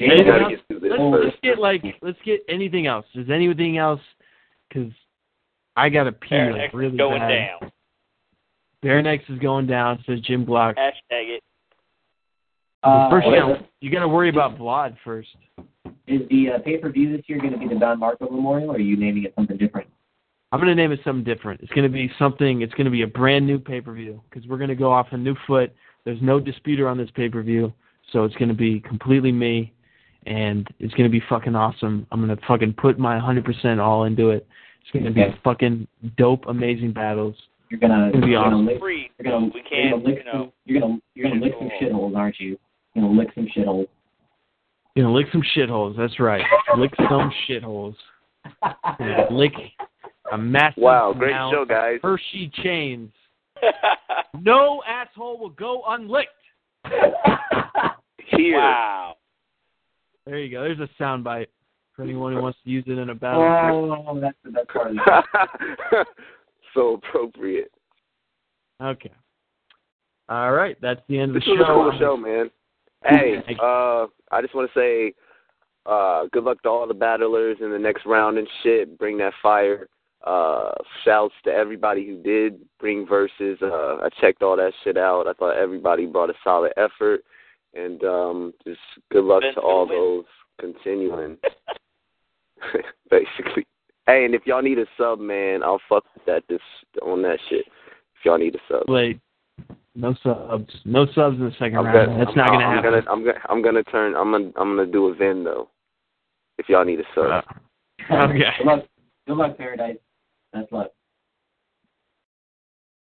[0.00, 0.52] Anything gotta else?
[0.52, 1.24] get through this Let's, first.
[1.24, 3.06] let's get like let's get anything else.
[3.14, 4.00] Is anything else?
[4.68, 4.92] Because
[5.76, 7.60] I got to pee Fair like next really going bad.
[7.60, 7.72] down.
[8.82, 10.02] Bare Necks is going down.
[10.06, 10.76] Says Jim Block.
[10.76, 11.42] Hashtag it.
[12.82, 15.28] Uh, first, you what- gotta, you got to worry about Vlad first.
[16.06, 18.70] Is the uh, pay per view this year going to be the Don Marco Memorial,
[18.70, 19.88] or are you naming it something different?
[20.50, 21.60] I'm gonna name it something different.
[21.60, 22.62] It's gonna be something.
[22.62, 25.16] It's gonna be a brand new pay per view because we're gonna go off a
[25.18, 25.74] new foot.
[26.06, 27.70] There's no disputer on this pay per view,
[28.12, 29.74] so it's gonna be completely me,
[30.28, 32.06] and it's gonna be fucking awesome.
[32.12, 34.46] I'm gonna fucking put my 100% all into it.
[34.82, 37.34] It's gonna be fucking dope, amazing battles.
[37.70, 38.66] You're gonna, It's gonna be you're gonna awesome.
[38.66, 39.10] lick, Free.
[39.18, 40.32] you're gonna, We you're can't, gonna lick you know.
[40.32, 42.58] some, you're gonna, you're gonna lick some shitholes, aren't you?
[42.94, 43.86] You're gonna lick some shitholes.
[44.96, 45.96] Gonna lick some shitholes.
[45.96, 46.42] That's right.
[46.76, 47.94] Lick some shitholes.
[49.30, 49.52] Lick
[50.32, 51.98] a massive Wow, great show, of guys.
[52.02, 53.10] Hershey chains.
[54.40, 56.28] No asshole will go unlicked.
[58.30, 58.56] Here.
[58.58, 59.16] Wow.
[60.28, 60.62] There you go.
[60.62, 61.46] There's a soundbite
[61.96, 64.04] for anyone who wants to use it in a battle.
[64.06, 64.92] Oh, that's the best part
[66.74, 67.72] so appropriate.
[68.82, 69.10] Okay.
[70.28, 71.90] All right, that's the end of the This the was a show.
[71.90, 72.50] cool show, man.
[73.04, 75.14] Hey, uh, I just want to say,
[75.86, 78.98] uh, good luck to all the battlers in the next round and shit.
[78.98, 79.88] Bring that fire.
[80.26, 80.72] Uh,
[81.04, 83.56] shouts to everybody who did bring verses.
[83.62, 85.26] Uh, I checked all that shit out.
[85.26, 87.22] I thought everybody brought a solid effort,
[87.74, 88.80] and um, just
[89.10, 90.24] good luck to all those
[90.60, 91.36] continuing.
[93.10, 93.66] Basically.
[94.06, 96.60] Hey, and if y'all need a sub, man, I'll fuck with that this
[97.02, 97.66] on that shit.
[97.66, 98.84] If y'all need a sub.
[98.88, 99.20] Wait,
[99.94, 100.72] no subs.
[100.84, 102.08] No subs in the 2nd I'm round.
[102.08, 102.90] gonna, That's not I'm, gonna I'm happen.
[102.90, 104.14] Gonna, I'm gonna, I'm gonna turn.
[104.16, 105.68] I'm gonna, I'm gonna do a Vin though.
[106.58, 107.44] If y'all need a sub.
[108.10, 108.38] okay.
[108.58, 108.84] Good luck,
[109.26, 109.98] good luck, Paradise.
[110.52, 110.90] Best luck.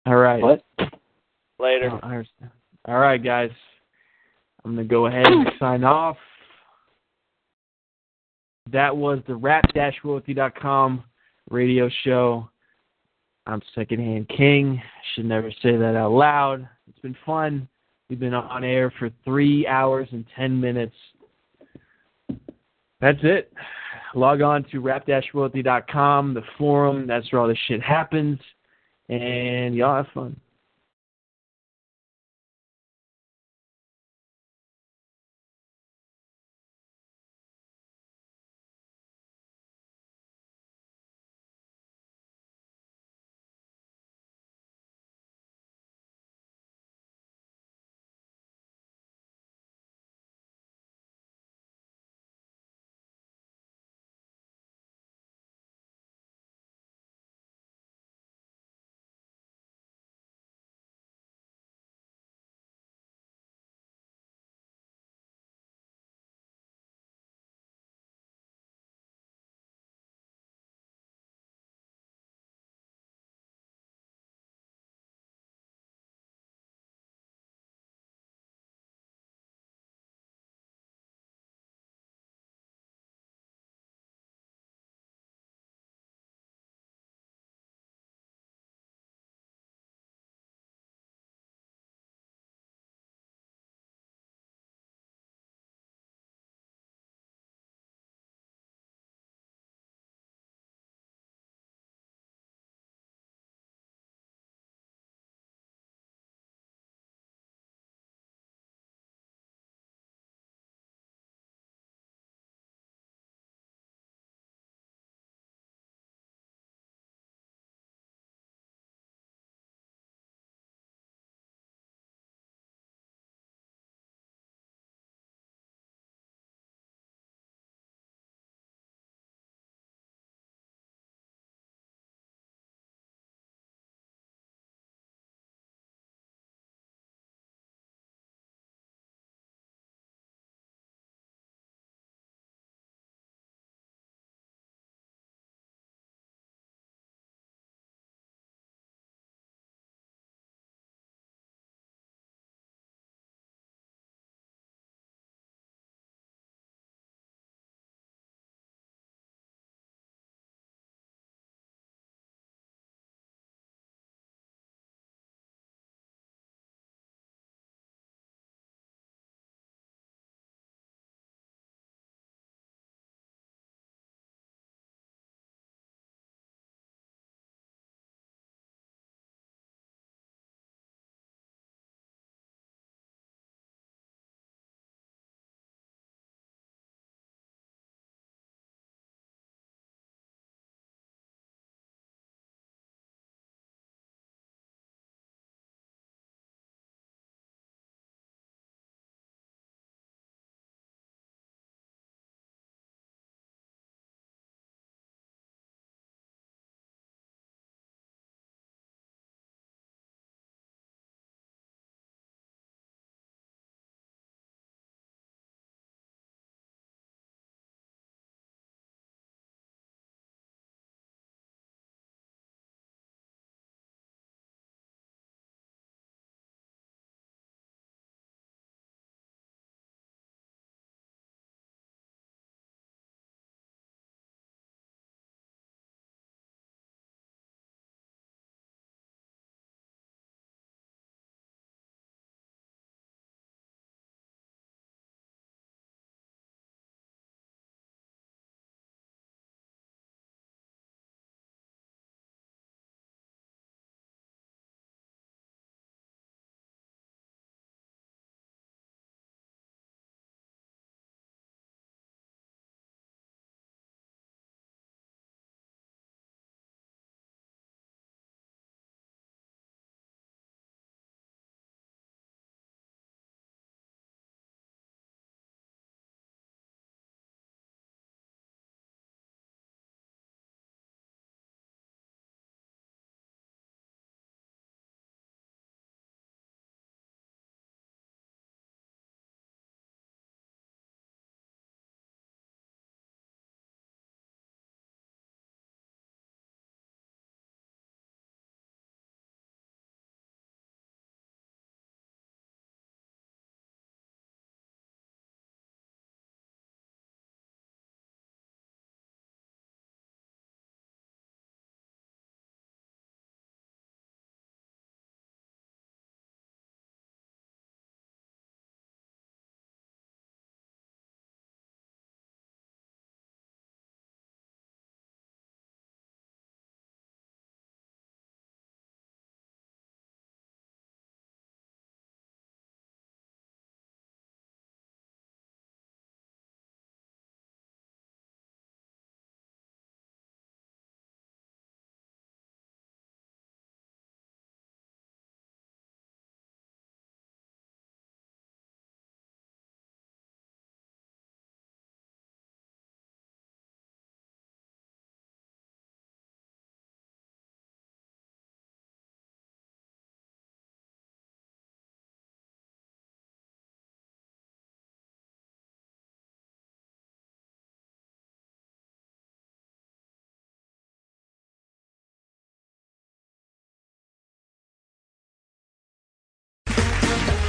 [0.07, 0.43] All right.
[0.43, 0.65] What?
[1.59, 1.91] Later.
[2.02, 2.23] Oh,
[2.86, 3.51] All right, guys.
[4.65, 6.17] I'm going to go ahead and sign off.
[8.73, 11.05] That was the rap-royalty.com
[11.51, 12.49] radio show.
[13.47, 14.81] I'm Secondhand King.
[15.15, 16.67] Should never say that out loud.
[16.89, 17.68] It's been fun.
[18.09, 20.94] We've been on air for three hours and 10 minutes.
[23.01, 23.52] That's it.
[24.15, 27.07] Log on to rap-royalty.com, the forum.
[27.07, 28.39] That's where all this shit happens.
[29.10, 30.41] And y'all have fun.